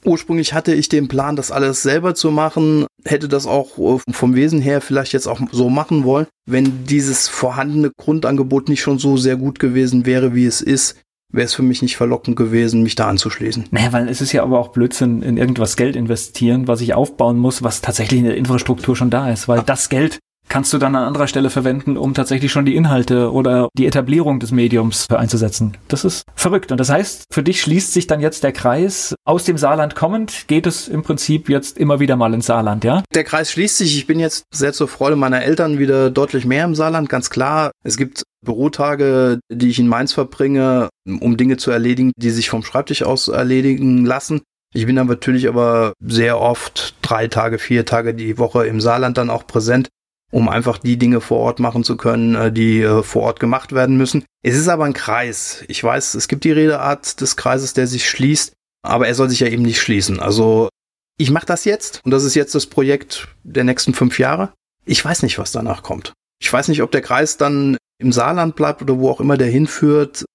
Ursprünglich 0.06 0.54
hatte 0.54 0.74
ich 0.74 0.90
den 0.90 1.08
Plan, 1.08 1.36
das 1.36 1.52
alles 1.52 1.82
selber 1.82 2.16
zu 2.16 2.32
machen, 2.32 2.86
hätte 3.04 3.28
das 3.28 3.48
auch 3.48 3.78
äh, 3.78 4.00
vom 4.12 4.36
Wesen 4.36 4.62
her 4.62 4.82
vielleicht 4.82 5.14
jetzt 5.14 5.28
auch 5.28 5.40
so 5.52 5.70
machen 5.70 6.04
wollen, 6.04 6.28
wenn 6.46 6.86
dieses 6.86 7.28
vorhandene 7.28 7.92
Grundangebot 7.98 8.70
nicht 8.70 8.82
schon 8.82 9.00
so 9.00 9.18
sehr 9.18 9.36
gut 9.38 9.60
gewesen 9.60 10.06
wäre, 10.06 10.36
wie 10.36 10.46
es 10.46 10.62
ist, 10.62 11.02
wäre 11.32 11.46
es 11.46 11.54
für 11.54 11.64
mich 11.64 11.82
nicht 11.82 11.98
verlockend 11.98 12.36
gewesen, 12.36 12.84
mich 12.84 12.96
da 12.96 13.08
anzuschließen. 13.08 13.66
Naja, 13.72 13.92
weil 13.92 14.08
es 14.08 14.22
ist 14.22 14.32
ja 14.32 14.44
aber 14.44 14.60
auch 14.60 14.70
Blödsinn, 14.70 15.22
in 15.22 15.38
irgendwas 15.38 15.76
Geld 15.76 15.96
investieren, 15.96 16.68
was 16.68 16.82
ich 16.82 16.94
aufbauen 16.94 17.38
muss, 17.38 17.64
was 17.64 17.82
tatsächlich 17.82 18.20
in 18.20 18.26
der 18.26 18.38
Infrastruktur 18.38 18.96
schon 18.96 19.10
da 19.10 19.30
ist, 19.30 19.48
weil 19.48 19.62
das 19.62 19.90
Geld 19.90 20.20
kannst 20.50 20.74
du 20.74 20.78
dann 20.78 20.96
an 20.96 21.04
anderer 21.04 21.28
Stelle 21.28 21.50
verwenden, 21.50 21.98
um 21.98 22.14
tatsächlich 22.14 22.52
schon 22.52 22.66
die 22.66 22.76
Inhalte 22.76 23.32
oder 23.32 23.70
die 23.78 23.86
Etablierung 23.86 24.40
des 24.40 24.52
Mediums 24.52 25.10
einzusetzen. 25.10 25.78
Das 25.88 26.06
ist 26.06 26.24
verrückt. 26.36 26.72
Und 26.72 26.80
das 26.80 26.90
heißt, 26.90 27.26
für 27.32 27.44
dich 27.44 27.62
schließt 27.62 27.94
sich 27.94 28.08
dann 28.08 28.20
jetzt 28.20 28.44
der 28.44 28.52
Kreis. 28.52 29.16
Aus 29.26 29.44
dem 29.44 29.58
Saarland 29.58 29.96
kommend 29.96 30.48
geht 30.48 30.68
es 30.68 30.88
im 30.88 31.04
Prinzip 31.04 31.50
jetzt 31.50 31.78
immer 31.78 32.00
wieder 32.00 32.16
mal 32.16 32.34
ins 32.34 32.48
Saarland, 32.48 32.84
ja? 32.84 33.04
Der 33.14 33.24
Kreis 33.24 33.52
schließt 33.52 33.78
sich. 33.78 33.98
Ich 33.98 34.08
bin 34.08 34.20
jetzt 34.20 34.44
sehr 34.54 34.74
zur 34.74 34.88
Freude 34.88 35.16
meiner 35.16 35.44
Eltern 35.44 35.80
wieder 35.80 36.10
deutlich 36.10 36.46
mehr 36.46 36.66
im 36.66 36.76
Saarland, 36.76 37.10
ganz 37.10 37.30
klar. 37.30 37.72
Es 37.84 37.98
gibt 37.98 38.24
Bürotage, 38.46 39.40
die 39.52 39.70
ich 39.70 39.80
in 39.80 39.88
Mainz 39.88 40.14
verbringe, 40.14 40.90
um 41.06 41.38
Dinge 41.38 41.58
zu 41.58 41.72
erledigen, 41.72 42.12
die 42.18 42.30
sich 42.30 42.50
vom 42.50 42.64
Schreibtisch 42.64 43.04
aus 43.04 43.28
erledigen 43.28 44.06
lassen. 44.06 44.42
Ich 44.74 44.86
bin 44.86 44.96
dann 44.96 45.08
natürlich 45.08 45.48
aber 45.48 45.94
sehr 46.00 46.40
oft 46.40 46.96
drei 47.02 47.28
Tage, 47.28 47.58
vier 47.58 47.86
Tage 47.86 48.14
die 48.14 48.38
Woche 48.38 48.68
im 48.68 48.82
Saarland 48.82 49.18
dann 49.18 49.30
auch 49.30 49.48
präsent 49.48 49.88
um 50.32 50.50
einfach 50.50 50.78
die 50.78 50.98
Dinge 50.98 51.22
vor 51.22 51.40
Ort 51.40 51.60
machen 51.60 51.84
zu 51.84 51.98
können, 51.98 52.36
äh, 52.36 52.52
die 52.52 52.82
äh, 52.82 53.04
vor 53.04 53.24
Ort 53.24 53.40
gemacht 53.40 53.74
werden 53.74 53.98
müssen. 53.98 54.26
Es 54.44 54.56
ist 54.56 54.68
aber 54.68 54.86
ein 54.86 54.94
Kreis. 54.94 55.64
Ich 55.68 55.84
weiß, 55.84 56.16
es 56.16 56.28
gibt 56.28 56.44
die 56.44 56.52
Redeart 56.52 57.22
des 57.22 57.38
Kreises, 57.38 57.74
der 57.74 57.88
sich 57.88 58.10
schließt, 58.10 58.54
aber 58.84 59.08
er 59.08 59.16
soll 59.16 59.30
sich 59.30 59.40
ja 59.40 59.48
eben 59.48 59.64
nicht 59.64 59.82
schließen. 59.82 60.20
Also 60.20 60.70
ich 61.18 61.32
mache 61.32 61.46
das 61.46 61.66
jetzt 61.66 62.02
und 62.04 62.12
das 62.12 62.24
ist 62.24 62.36
jetzt 62.36 62.56
das 62.56 62.68
Projekt 62.68 63.28
der 63.44 63.64
nächsten 63.64 63.94
fünf 63.94 64.20
Jahre. 64.20 64.54
Ich 64.86 65.04
weiß 65.04 65.24
nicht, 65.24 65.40
was 65.40 65.52
danach 65.52 65.84
kommt. 65.84 66.14
Ich 66.40 66.52
weiß 66.52 66.68
nicht, 66.68 66.82
ob 66.82 66.92
der 66.92 67.02
Kreis 67.02 67.38
dann 67.38 67.78
im 68.00 68.12
Saarland 68.12 68.56
bleibt 68.56 68.82
oder 68.82 69.00
wo 69.00 69.10
auch 69.10 69.20
immer 69.20 69.38
der 69.38 69.48
hinführt. 69.48 70.26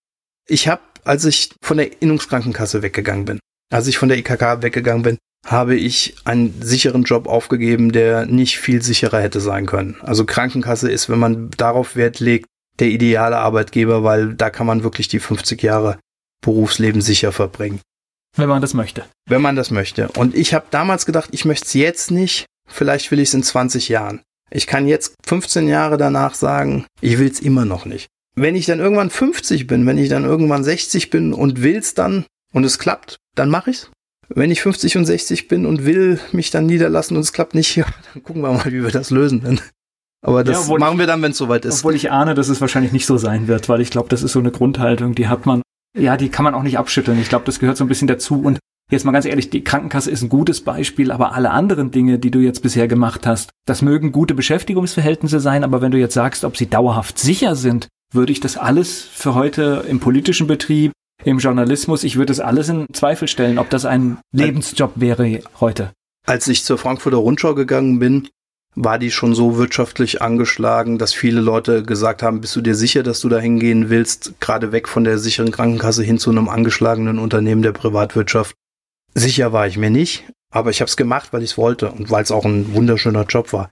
Ich 0.49 0.68
habe, 0.68 0.82
als 1.05 1.24
ich 1.24 1.55
von 1.62 1.76
der 1.76 2.03
Innungskrankenkasse 2.03 2.82
weggegangen 2.82 3.24
bin, 3.24 3.38
als 3.72 3.86
ich 3.86 3.99
von 3.99 4.09
der 4.09 4.18
IKK 4.18 4.62
weggegangen 4.62 5.03
bin, 5.03 5.18
habe 5.47 5.74
ich 5.74 6.14
einen 6.24 6.62
sicheren 6.62 7.03
Job 7.03 7.26
aufgegeben, 7.26 7.93
der 7.93 8.26
nicht 8.26 8.59
viel 8.59 8.82
sicherer 8.82 9.20
hätte 9.20 9.40
sein 9.40 9.66
können. 9.66 9.97
Also 10.03 10.24
Krankenkasse 10.24 10.90
ist, 10.90 11.09
wenn 11.09 11.18
man 11.18 11.51
darauf 11.57 11.97
Wert 11.97 12.20
legt, 12.20 12.47
der 12.78 12.88
ideale 12.88 13.38
Arbeitgeber, 13.38 14.03
weil 14.05 14.34
da 14.34 14.51
kann 14.51 14.66
man 14.66 14.82
wirklich 14.82 15.09
die 15.09 15.18
50 15.18 15.62
Jahre 15.62 15.99
Berufsleben 16.43 17.01
sicher 17.01 17.32
verbringen. 17.32 17.80
Wenn 18.36 18.49
man 18.49 18.62
das 18.62 18.74
möchte. 18.74 19.05
Wenn 19.28 19.43
man 19.43 19.57
das 19.57 19.70
möchte. 19.70 20.09
Und 20.09 20.34
ich 20.34 20.55
habe 20.55 20.66
damals 20.70 21.07
gedacht, 21.07 21.30
ich 21.32 21.45
möchte 21.45 21.66
es 21.66 21.74
jetzt 21.74 22.11
nicht, 22.11 22.47
vielleicht 22.66 23.11
will 23.11 23.20
ich 23.20 23.28
es 23.28 23.34
in 23.34 23.43
20 23.43 23.88
Jahren. 23.88 24.22
Ich 24.51 24.66
kann 24.66 24.86
jetzt 24.86 25.14
15 25.26 25.68
Jahre 25.68 25.97
danach 25.97 26.34
sagen, 26.34 26.86
ich 27.01 27.18
will 27.18 27.30
es 27.30 27.40
immer 27.40 27.64
noch 27.64 27.84
nicht. 27.84 28.09
Wenn 28.34 28.55
ich 28.55 28.66
dann 28.66 28.80
irgendwann 28.80 29.11
50 29.11 29.66
bin, 29.66 29.86
wenn 29.86 29.99
ich 29.99 30.09
dann 30.09 30.24
irgendwann 30.24 30.64
60 30.64 31.11
bin 31.11 31.32
und 31.34 31.62
will 31.62 31.76
es 31.76 31.95
dann 31.95 32.24
und 32.53 32.64
es 32.64 32.78
klappt, 32.78 33.16
dann 33.34 33.51
mache 33.51 33.70
ich's. 33.70 33.90
Wenn 34.35 34.51
ich 34.51 34.62
50 34.62 34.97
und 34.97 35.05
60 35.05 35.49
bin 35.49 35.66
und 35.66 35.85
will 35.85 36.18
mich 36.33 36.51
dann 36.51 36.66
niederlassen 36.66 37.16
und 37.16 37.22
es 37.22 37.33
klappt 37.33 37.55
nicht, 37.55 37.76
ja, 37.76 37.85
dann 38.14 38.22
gucken 38.22 38.43
wir 38.43 38.53
mal, 38.53 38.64
wie 38.66 38.83
wir 38.83 38.91
das 38.91 39.11
lösen. 39.11 39.61
Aber 40.24 40.45
das 40.45 40.68
ja, 40.68 40.78
machen 40.78 40.99
wir 40.99 41.07
dann, 41.07 41.20
wenn 41.22 41.33
es 41.33 41.39
soweit 41.39 41.64
ist. 41.64 41.80
Obwohl 41.80 41.95
ich 41.95 42.11
ahne, 42.11 42.35
dass 42.35 42.49
es 42.49 42.61
wahrscheinlich 42.61 42.93
nicht 42.93 43.07
so 43.07 43.18
sein 43.18 43.49
wird, 43.49 43.68
weil 43.68 43.80
ich 43.80 43.91
glaube, 43.91 44.09
das 44.09 44.22
ist 44.22 44.33
so 44.33 44.39
eine 44.39 44.53
Grundhaltung, 44.53 45.14
die 45.14 45.28
hat 45.28 45.47
man, 45.47 45.62
ja, 45.99 46.16
die 46.16 46.28
kann 46.28 46.45
man 46.45 46.55
auch 46.55 46.62
nicht 46.62 46.78
abschütteln. 46.78 47.18
Ich 47.20 47.28
glaube, 47.28 47.45
das 47.45 47.59
gehört 47.59 47.76
so 47.76 47.85
ein 47.85 47.89
bisschen 47.89 48.09
dazu. 48.09 48.41
Und 48.41 48.61
jetzt 48.91 49.05
mal 49.05 49.12
ganz 49.12 49.24
ehrlich, 49.24 49.51
die 49.51 49.64
Krankenkasse 49.64 50.11
ist 50.11 50.22
ein 50.22 50.28
gutes 50.28 50.61
Beispiel, 50.61 51.11
aber 51.11 51.35
alle 51.35 51.51
anderen 51.51 51.91
Dinge, 51.91 52.18
die 52.20 52.30
du 52.30 52.39
jetzt 52.39 52.62
bisher 52.62 52.87
gemacht 52.87 53.26
hast, 53.26 53.51
das 53.66 53.83
mögen 53.83 54.12
gute 54.12 54.35
Beschäftigungsverhältnisse 54.35 55.41
sein, 55.41 55.64
aber 55.64 55.80
wenn 55.80 55.91
du 55.91 55.99
jetzt 55.99 56.14
sagst, 56.14 56.45
ob 56.45 56.57
sie 56.57 56.70
dauerhaft 56.70 57.18
sicher 57.18 57.57
sind, 57.57 57.89
würde 58.14 58.33
ich 58.33 58.41
das 58.41 58.57
alles 58.57 59.03
für 59.03 59.35
heute 59.35 59.85
im 59.89 59.99
politischen 59.99 60.47
Betrieb, 60.47 60.93
im 61.25 61.39
Journalismus, 61.39 62.05
ich 62.05 62.16
würde 62.16 62.27
das 62.27 62.41
alles 62.41 62.68
in 62.68 62.87
Zweifel 62.93 63.29
stellen, 63.29 63.59
ob 63.59 63.70
das 63.70 63.85
ein 63.85 64.18
Lebensjob 64.33 64.93
wäre 64.97 65.41
heute. 65.61 65.93
Als 66.27 66.47
ich 66.49 66.64
zur 66.64 66.79
Frankfurter 66.79 67.18
Rundschau 67.18 67.55
gegangen 67.55 67.99
bin, 67.99 68.29
war 68.75 68.99
die 68.99 69.11
schon 69.11 69.35
so 69.35 69.59
wirtschaftlich 69.59 70.23
angeschlagen, 70.23 70.99
dass 70.99 71.12
viele 71.12 71.41
Leute 71.41 71.83
gesagt 71.83 72.23
haben, 72.23 72.41
bist 72.41 72.57
du 72.57 72.61
dir 72.61 72.75
sicher, 72.75 73.03
dass 73.03 73.20
du 73.20 73.29
da 73.29 73.39
hingehen 73.39 73.91
willst, 73.91 74.41
gerade 74.41 74.73
weg 74.73 74.89
von 74.89 75.05
der 75.05 75.18
sicheren 75.18 75.51
Krankenkasse 75.51 76.03
hin 76.03 76.18
zu 76.18 76.31
einem 76.31 76.49
angeschlagenen 76.49 77.18
Unternehmen 77.18 77.62
der 77.62 77.73
Privatwirtschaft. 77.73 78.55
Sicher 79.14 79.53
war 79.53 79.66
ich 79.66 79.77
mir 79.77 79.91
nicht, 79.91 80.25
aber 80.51 80.70
ich 80.70 80.81
habe 80.81 80.89
es 80.89 80.97
gemacht, 80.97 81.33
weil 81.33 81.43
ich 81.43 81.51
es 81.51 81.59
wollte 81.59 81.91
und 81.91 82.11
weil 82.11 82.23
es 82.23 82.31
auch 82.31 82.47
ein 82.47 82.73
wunderschöner 82.73 83.25
Job 83.25 83.53
war. 83.53 83.70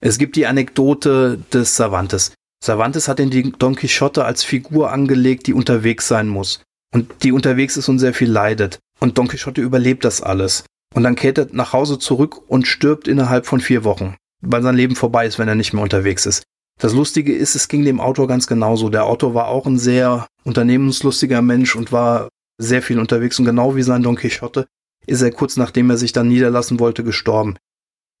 Es 0.00 0.18
gibt 0.18 0.36
die 0.36 0.46
Anekdote 0.46 1.38
des 1.52 1.74
Cervantes. 1.74 2.34
Cervantes 2.62 3.08
hat 3.08 3.18
den 3.18 3.54
Don 3.58 3.76
Quixote 3.76 4.24
als 4.24 4.42
Figur 4.42 4.92
angelegt, 4.92 5.46
die 5.46 5.54
unterwegs 5.54 6.08
sein 6.08 6.28
muss. 6.28 6.62
Und 6.94 7.22
die 7.22 7.32
unterwegs 7.32 7.76
ist 7.76 7.88
und 7.88 7.98
sehr 7.98 8.14
viel 8.14 8.30
leidet. 8.30 8.78
Und 9.00 9.18
Don 9.18 9.28
Quixote 9.28 9.60
überlebt 9.60 10.04
das 10.04 10.22
alles. 10.22 10.64
Und 10.94 11.02
dann 11.02 11.16
kehrt 11.16 11.38
er 11.38 11.48
nach 11.52 11.72
Hause 11.72 11.98
zurück 11.98 12.40
und 12.48 12.66
stirbt 12.66 13.08
innerhalb 13.08 13.46
von 13.46 13.60
vier 13.60 13.84
Wochen, 13.84 14.16
weil 14.40 14.62
sein 14.62 14.76
Leben 14.76 14.96
vorbei 14.96 15.26
ist, 15.26 15.38
wenn 15.38 15.48
er 15.48 15.54
nicht 15.54 15.74
mehr 15.74 15.82
unterwegs 15.82 16.24
ist. 16.24 16.42
Das 16.80 16.94
Lustige 16.94 17.34
ist, 17.34 17.54
es 17.54 17.68
ging 17.68 17.84
dem 17.84 18.00
Autor 18.00 18.28
ganz 18.28 18.46
genauso. 18.46 18.88
Der 18.88 19.04
Autor 19.04 19.34
war 19.34 19.48
auch 19.48 19.66
ein 19.66 19.78
sehr 19.78 20.26
unternehmenslustiger 20.44 21.42
Mensch 21.42 21.74
und 21.76 21.92
war 21.92 22.28
sehr 22.58 22.82
viel 22.82 22.98
unterwegs. 22.98 23.38
Und 23.38 23.44
genau 23.46 23.76
wie 23.76 23.82
sein 23.82 24.02
Don 24.02 24.16
Quixote 24.16 24.66
ist 25.06 25.22
er 25.22 25.30
kurz 25.30 25.56
nachdem 25.56 25.90
er 25.90 25.96
sich 25.96 26.12
dann 26.12 26.28
niederlassen 26.28 26.80
wollte, 26.80 27.04
gestorben. 27.04 27.56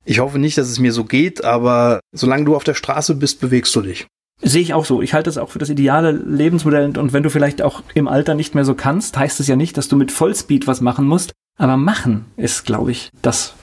Ich 0.04 0.20
hoffe 0.20 0.38
nicht, 0.38 0.56
dass 0.56 0.68
es 0.68 0.78
mir 0.78 0.92
so 0.92 1.04
geht, 1.04 1.44
aber 1.44 2.00
solange 2.12 2.44
du 2.44 2.54
auf 2.54 2.64
der 2.64 2.74
Straße 2.74 3.14
bist, 3.16 3.40
bewegst 3.40 3.74
du 3.74 3.82
dich. 3.82 4.06
Sehe 4.42 4.62
ich 4.62 4.74
auch 4.74 4.84
so. 4.84 5.00
Ich 5.00 5.14
halte 5.14 5.28
das 5.28 5.38
auch 5.38 5.50
für 5.50 5.58
das 5.58 5.70
ideale 5.70 6.12
Lebensmodell. 6.12 6.96
Und 6.98 7.12
wenn 7.12 7.22
du 7.22 7.30
vielleicht 7.30 7.62
auch 7.62 7.82
im 7.94 8.06
Alter 8.06 8.34
nicht 8.34 8.54
mehr 8.54 8.64
so 8.64 8.74
kannst, 8.74 9.16
heißt 9.16 9.40
es 9.40 9.46
ja 9.46 9.56
nicht, 9.56 9.76
dass 9.76 9.88
du 9.88 9.96
mit 9.96 10.12
Vollspeed 10.12 10.66
was 10.66 10.80
machen 10.80 11.06
musst. 11.06 11.32
Aber 11.58 11.76
machen 11.76 12.26
ist, 12.36 12.66
glaube 12.66 12.90
ich, 12.90 13.10
das. 13.22 13.54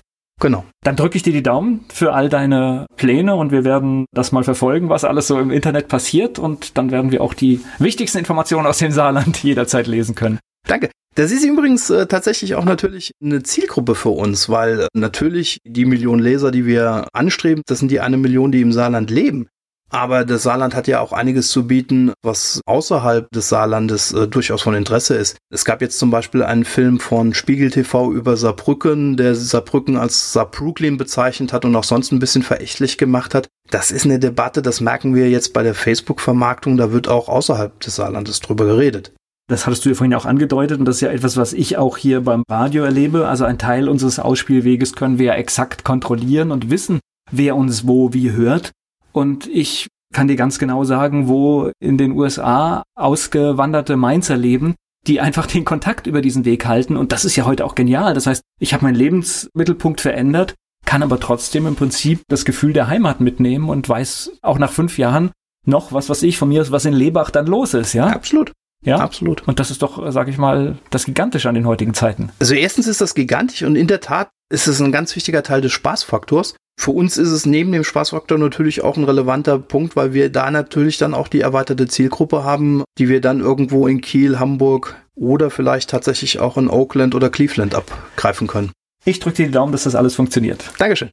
Genau. 0.41 0.65
Dann 0.83 0.95
drücke 0.95 1.15
ich 1.15 1.21
dir 1.21 1.31
die 1.31 1.43
Daumen 1.43 1.85
für 1.93 2.13
all 2.13 2.27
deine 2.27 2.87
Pläne 2.97 3.35
und 3.35 3.51
wir 3.51 3.63
werden 3.63 4.07
das 4.13 4.31
mal 4.31 4.43
verfolgen, 4.43 4.89
was 4.89 5.03
alles 5.03 5.27
so 5.27 5.39
im 5.39 5.51
Internet 5.51 5.87
passiert. 5.89 6.39
Und 6.39 6.75
dann 6.77 6.89
werden 6.89 7.11
wir 7.11 7.21
auch 7.21 7.35
die 7.35 7.61
wichtigsten 7.77 8.17
Informationen 8.17 8.65
aus 8.65 8.79
dem 8.79 8.91
Saarland 8.91 9.37
jederzeit 9.43 9.85
lesen 9.85 10.15
können. 10.15 10.39
Danke. 10.67 10.89
Das 11.15 11.31
ist 11.31 11.45
übrigens 11.45 11.91
äh, 11.91 12.07
tatsächlich 12.07 12.55
auch 12.55 12.65
natürlich 12.65 13.11
eine 13.21 13.43
Zielgruppe 13.43 13.93
für 13.93 14.09
uns, 14.09 14.49
weil 14.49 14.81
äh, 14.81 14.87
natürlich 14.95 15.59
die 15.63 15.85
Million 15.85 16.17
Leser, 16.17 16.49
die 16.49 16.65
wir 16.65 17.07
anstreben, 17.13 17.61
das 17.67 17.79
sind 17.79 17.91
die 17.91 17.99
eine 17.99 18.17
Million, 18.17 18.51
die 18.51 18.61
im 18.61 18.71
Saarland 18.71 19.11
leben. 19.11 19.47
Aber 19.93 20.25
das 20.25 20.41
Saarland 20.41 20.73
hat 20.73 20.87
ja 20.87 21.01
auch 21.01 21.13
einiges 21.13 21.49
zu 21.49 21.67
bieten, 21.67 22.13
was 22.23 22.61
außerhalb 22.65 23.29
des 23.29 23.49
Saarlandes 23.49 24.11
äh, 24.11 24.27
durchaus 24.27 24.63
von 24.63 24.73
Interesse 24.73 25.13
ist. 25.13 25.37
Es 25.51 25.65
gab 25.65 25.83
jetzt 25.83 25.99
zum 25.99 26.09
Beispiel 26.09 26.41
einen 26.41 26.65
Film 26.65 26.99
von 26.99 27.35
Spiegel 27.35 27.69
TV 27.69 28.11
über 28.11 28.35
Saarbrücken, 28.35 29.17
der 29.17 29.35
Saarbrücken 29.35 29.95
als 29.95 30.33
Saarbrooklyn 30.33 30.97
bezeichnet 30.97 31.53
hat 31.53 31.63
und 31.63 31.75
auch 31.75 31.83
sonst 31.83 32.11
ein 32.11 32.17
bisschen 32.17 32.41
verächtlich 32.41 32.97
gemacht 32.97 33.35
hat. 33.35 33.49
Das 33.69 33.91
ist 33.91 34.05
eine 34.05 34.17
Debatte, 34.17 34.63
das 34.63 34.81
merken 34.81 35.13
wir 35.13 35.29
jetzt 35.29 35.53
bei 35.53 35.61
der 35.61 35.75
Facebook-Vermarktung, 35.75 36.75
da 36.75 36.91
wird 36.91 37.07
auch 37.07 37.29
außerhalb 37.29 37.79
des 37.79 37.95
Saarlandes 37.97 38.39
drüber 38.39 38.65
geredet. 38.65 39.13
Das 39.47 39.67
hattest 39.67 39.85
du 39.85 39.89
ja 39.89 39.95
vorhin 39.95 40.15
auch 40.15 40.25
angedeutet 40.25 40.79
und 40.79 40.85
das 40.85 40.95
ist 40.95 41.01
ja 41.01 41.11
etwas, 41.11 41.37
was 41.37 41.53
ich 41.53 41.77
auch 41.77 41.97
hier 41.97 42.21
beim 42.21 42.43
Radio 42.49 42.83
erlebe. 42.83 43.27
Also 43.27 43.45
ein 43.45 43.59
Teil 43.59 43.87
unseres 43.87 44.17
Ausspielweges 44.17 44.93
können 44.93 45.19
wir 45.19 45.27
ja 45.27 45.33
exakt 45.35 45.83
kontrollieren 45.83 46.49
und 46.49 46.71
wissen, 46.71 46.99
wer 47.29 47.55
uns 47.55 47.85
wo 47.85 48.11
wie 48.11 48.31
hört. 48.31 48.71
Und 49.13 49.47
ich 49.47 49.87
kann 50.13 50.27
dir 50.27 50.35
ganz 50.35 50.59
genau 50.59 50.83
sagen, 50.83 51.27
wo 51.27 51.71
in 51.79 51.97
den 51.97 52.11
USA 52.11 52.83
ausgewanderte 52.95 53.95
Mainzer 53.95 54.37
leben, 54.37 54.75
die 55.07 55.19
einfach 55.19 55.47
den 55.47 55.65
Kontakt 55.65 56.07
über 56.07 56.21
diesen 56.21 56.45
Weg 56.45 56.65
halten. 56.65 56.97
Und 56.97 57.11
das 57.11 57.25
ist 57.25 57.35
ja 57.35 57.45
heute 57.45 57.65
auch 57.65 57.75
genial. 57.75 58.13
Das 58.13 58.27
heißt, 58.27 58.41
ich 58.59 58.73
habe 58.73 58.85
meinen 58.85 58.95
Lebensmittelpunkt 58.95 60.01
verändert, 60.01 60.55
kann 60.85 61.03
aber 61.03 61.19
trotzdem 61.19 61.67
im 61.67 61.75
Prinzip 61.75 62.21
das 62.27 62.45
Gefühl 62.45 62.73
der 62.73 62.87
Heimat 62.87 63.21
mitnehmen 63.21 63.69
und 63.69 63.87
weiß 63.87 64.33
auch 64.41 64.59
nach 64.59 64.71
fünf 64.71 64.97
Jahren 64.97 65.31
noch, 65.65 65.93
was 65.93 66.09
was 66.09 66.23
ich 66.23 66.37
von 66.37 66.49
mir 66.49 66.61
ist, 66.61 66.71
was 66.71 66.85
in 66.85 66.93
Lebach 66.93 67.29
dann 67.29 67.47
los 67.47 67.73
ist, 67.73 67.93
ja? 67.93 68.07
Absolut. 68.07 68.51
Ja, 68.83 68.97
absolut. 68.97 69.47
Und 69.47 69.59
das 69.59 69.71
ist 69.71 69.81
doch, 69.81 70.11
sage 70.11 70.29
ich 70.29 70.37
mal, 70.37 70.77
das 70.89 71.05
Gigantische 71.05 71.49
an 71.49 71.55
den 71.55 71.67
heutigen 71.67 71.93
Zeiten. 71.93 72.31
Also 72.39 72.53
erstens 72.53 72.87
ist 72.87 73.01
das 73.01 73.15
gigantisch 73.15 73.63
und 73.63 73.75
in 73.75 73.87
der 73.87 74.01
Tat 74.01 74.29
ist 74.51 74.67
es 74.67 74.81
ein 74.81 74.91
ganz 74.91 75.15
wichtiger 75.15 75.43
Teil 75.43 75.61
des 75.61 75.71
Spaßfaktors. 75.71 76.55
Für 76.79 76.91
uns 76.91 77.17
ist 77.17 77.29
es 77.29 77.45
neben 77.45 77.71
dem 77.71 77.83
Spaßfaktor 77.83 78.37
natürlich 78.37 78.83
auch 78.83 78.97
ein 78.97 79.03
relevanter 79.03 79.59
Punkt, 79.59 79.95
weil 79.95 80.13
wir 80.13 80.31
da 80.31 80.49
natürlich 80.49 80.97
dann 80.97 81.13
auch 81.13 81.27
die 81.27 81.41
erweiterte 81.41 81.87
Zielgruppe 81.87 82.43
haben, 82.43 82.83
die 82.97 83.09
wir 83.09 83.21
dann 83.21 83.39
irgendwo 83.41 83.87
in 83.87 84.01
Kiel, 84.01 84.39
Hamburg 84.39 84.95
oder 85.15 85.49
vielleicht 85.49 85.91
tatsächlich 85.91 86.39
auch 86.39 86.57
in 86.57 86.69
Oakland 86.69 87.13
oder 87.15 87.29
Cleveland 87.29 87.75
abgreifen 87.75 88.47
können. 88.47 88.71
Ich 89.05 89.19
drücke 89.19 89.37
dir 89.37 89.45
die 89.47 89.51
Daumen, 89.51 89.71
dass 89.71 89.83
das 89.83 89.95
alles 89.95 90.15
funktioniert. 90.15 90.71
Dankeschön. 90.77 91.11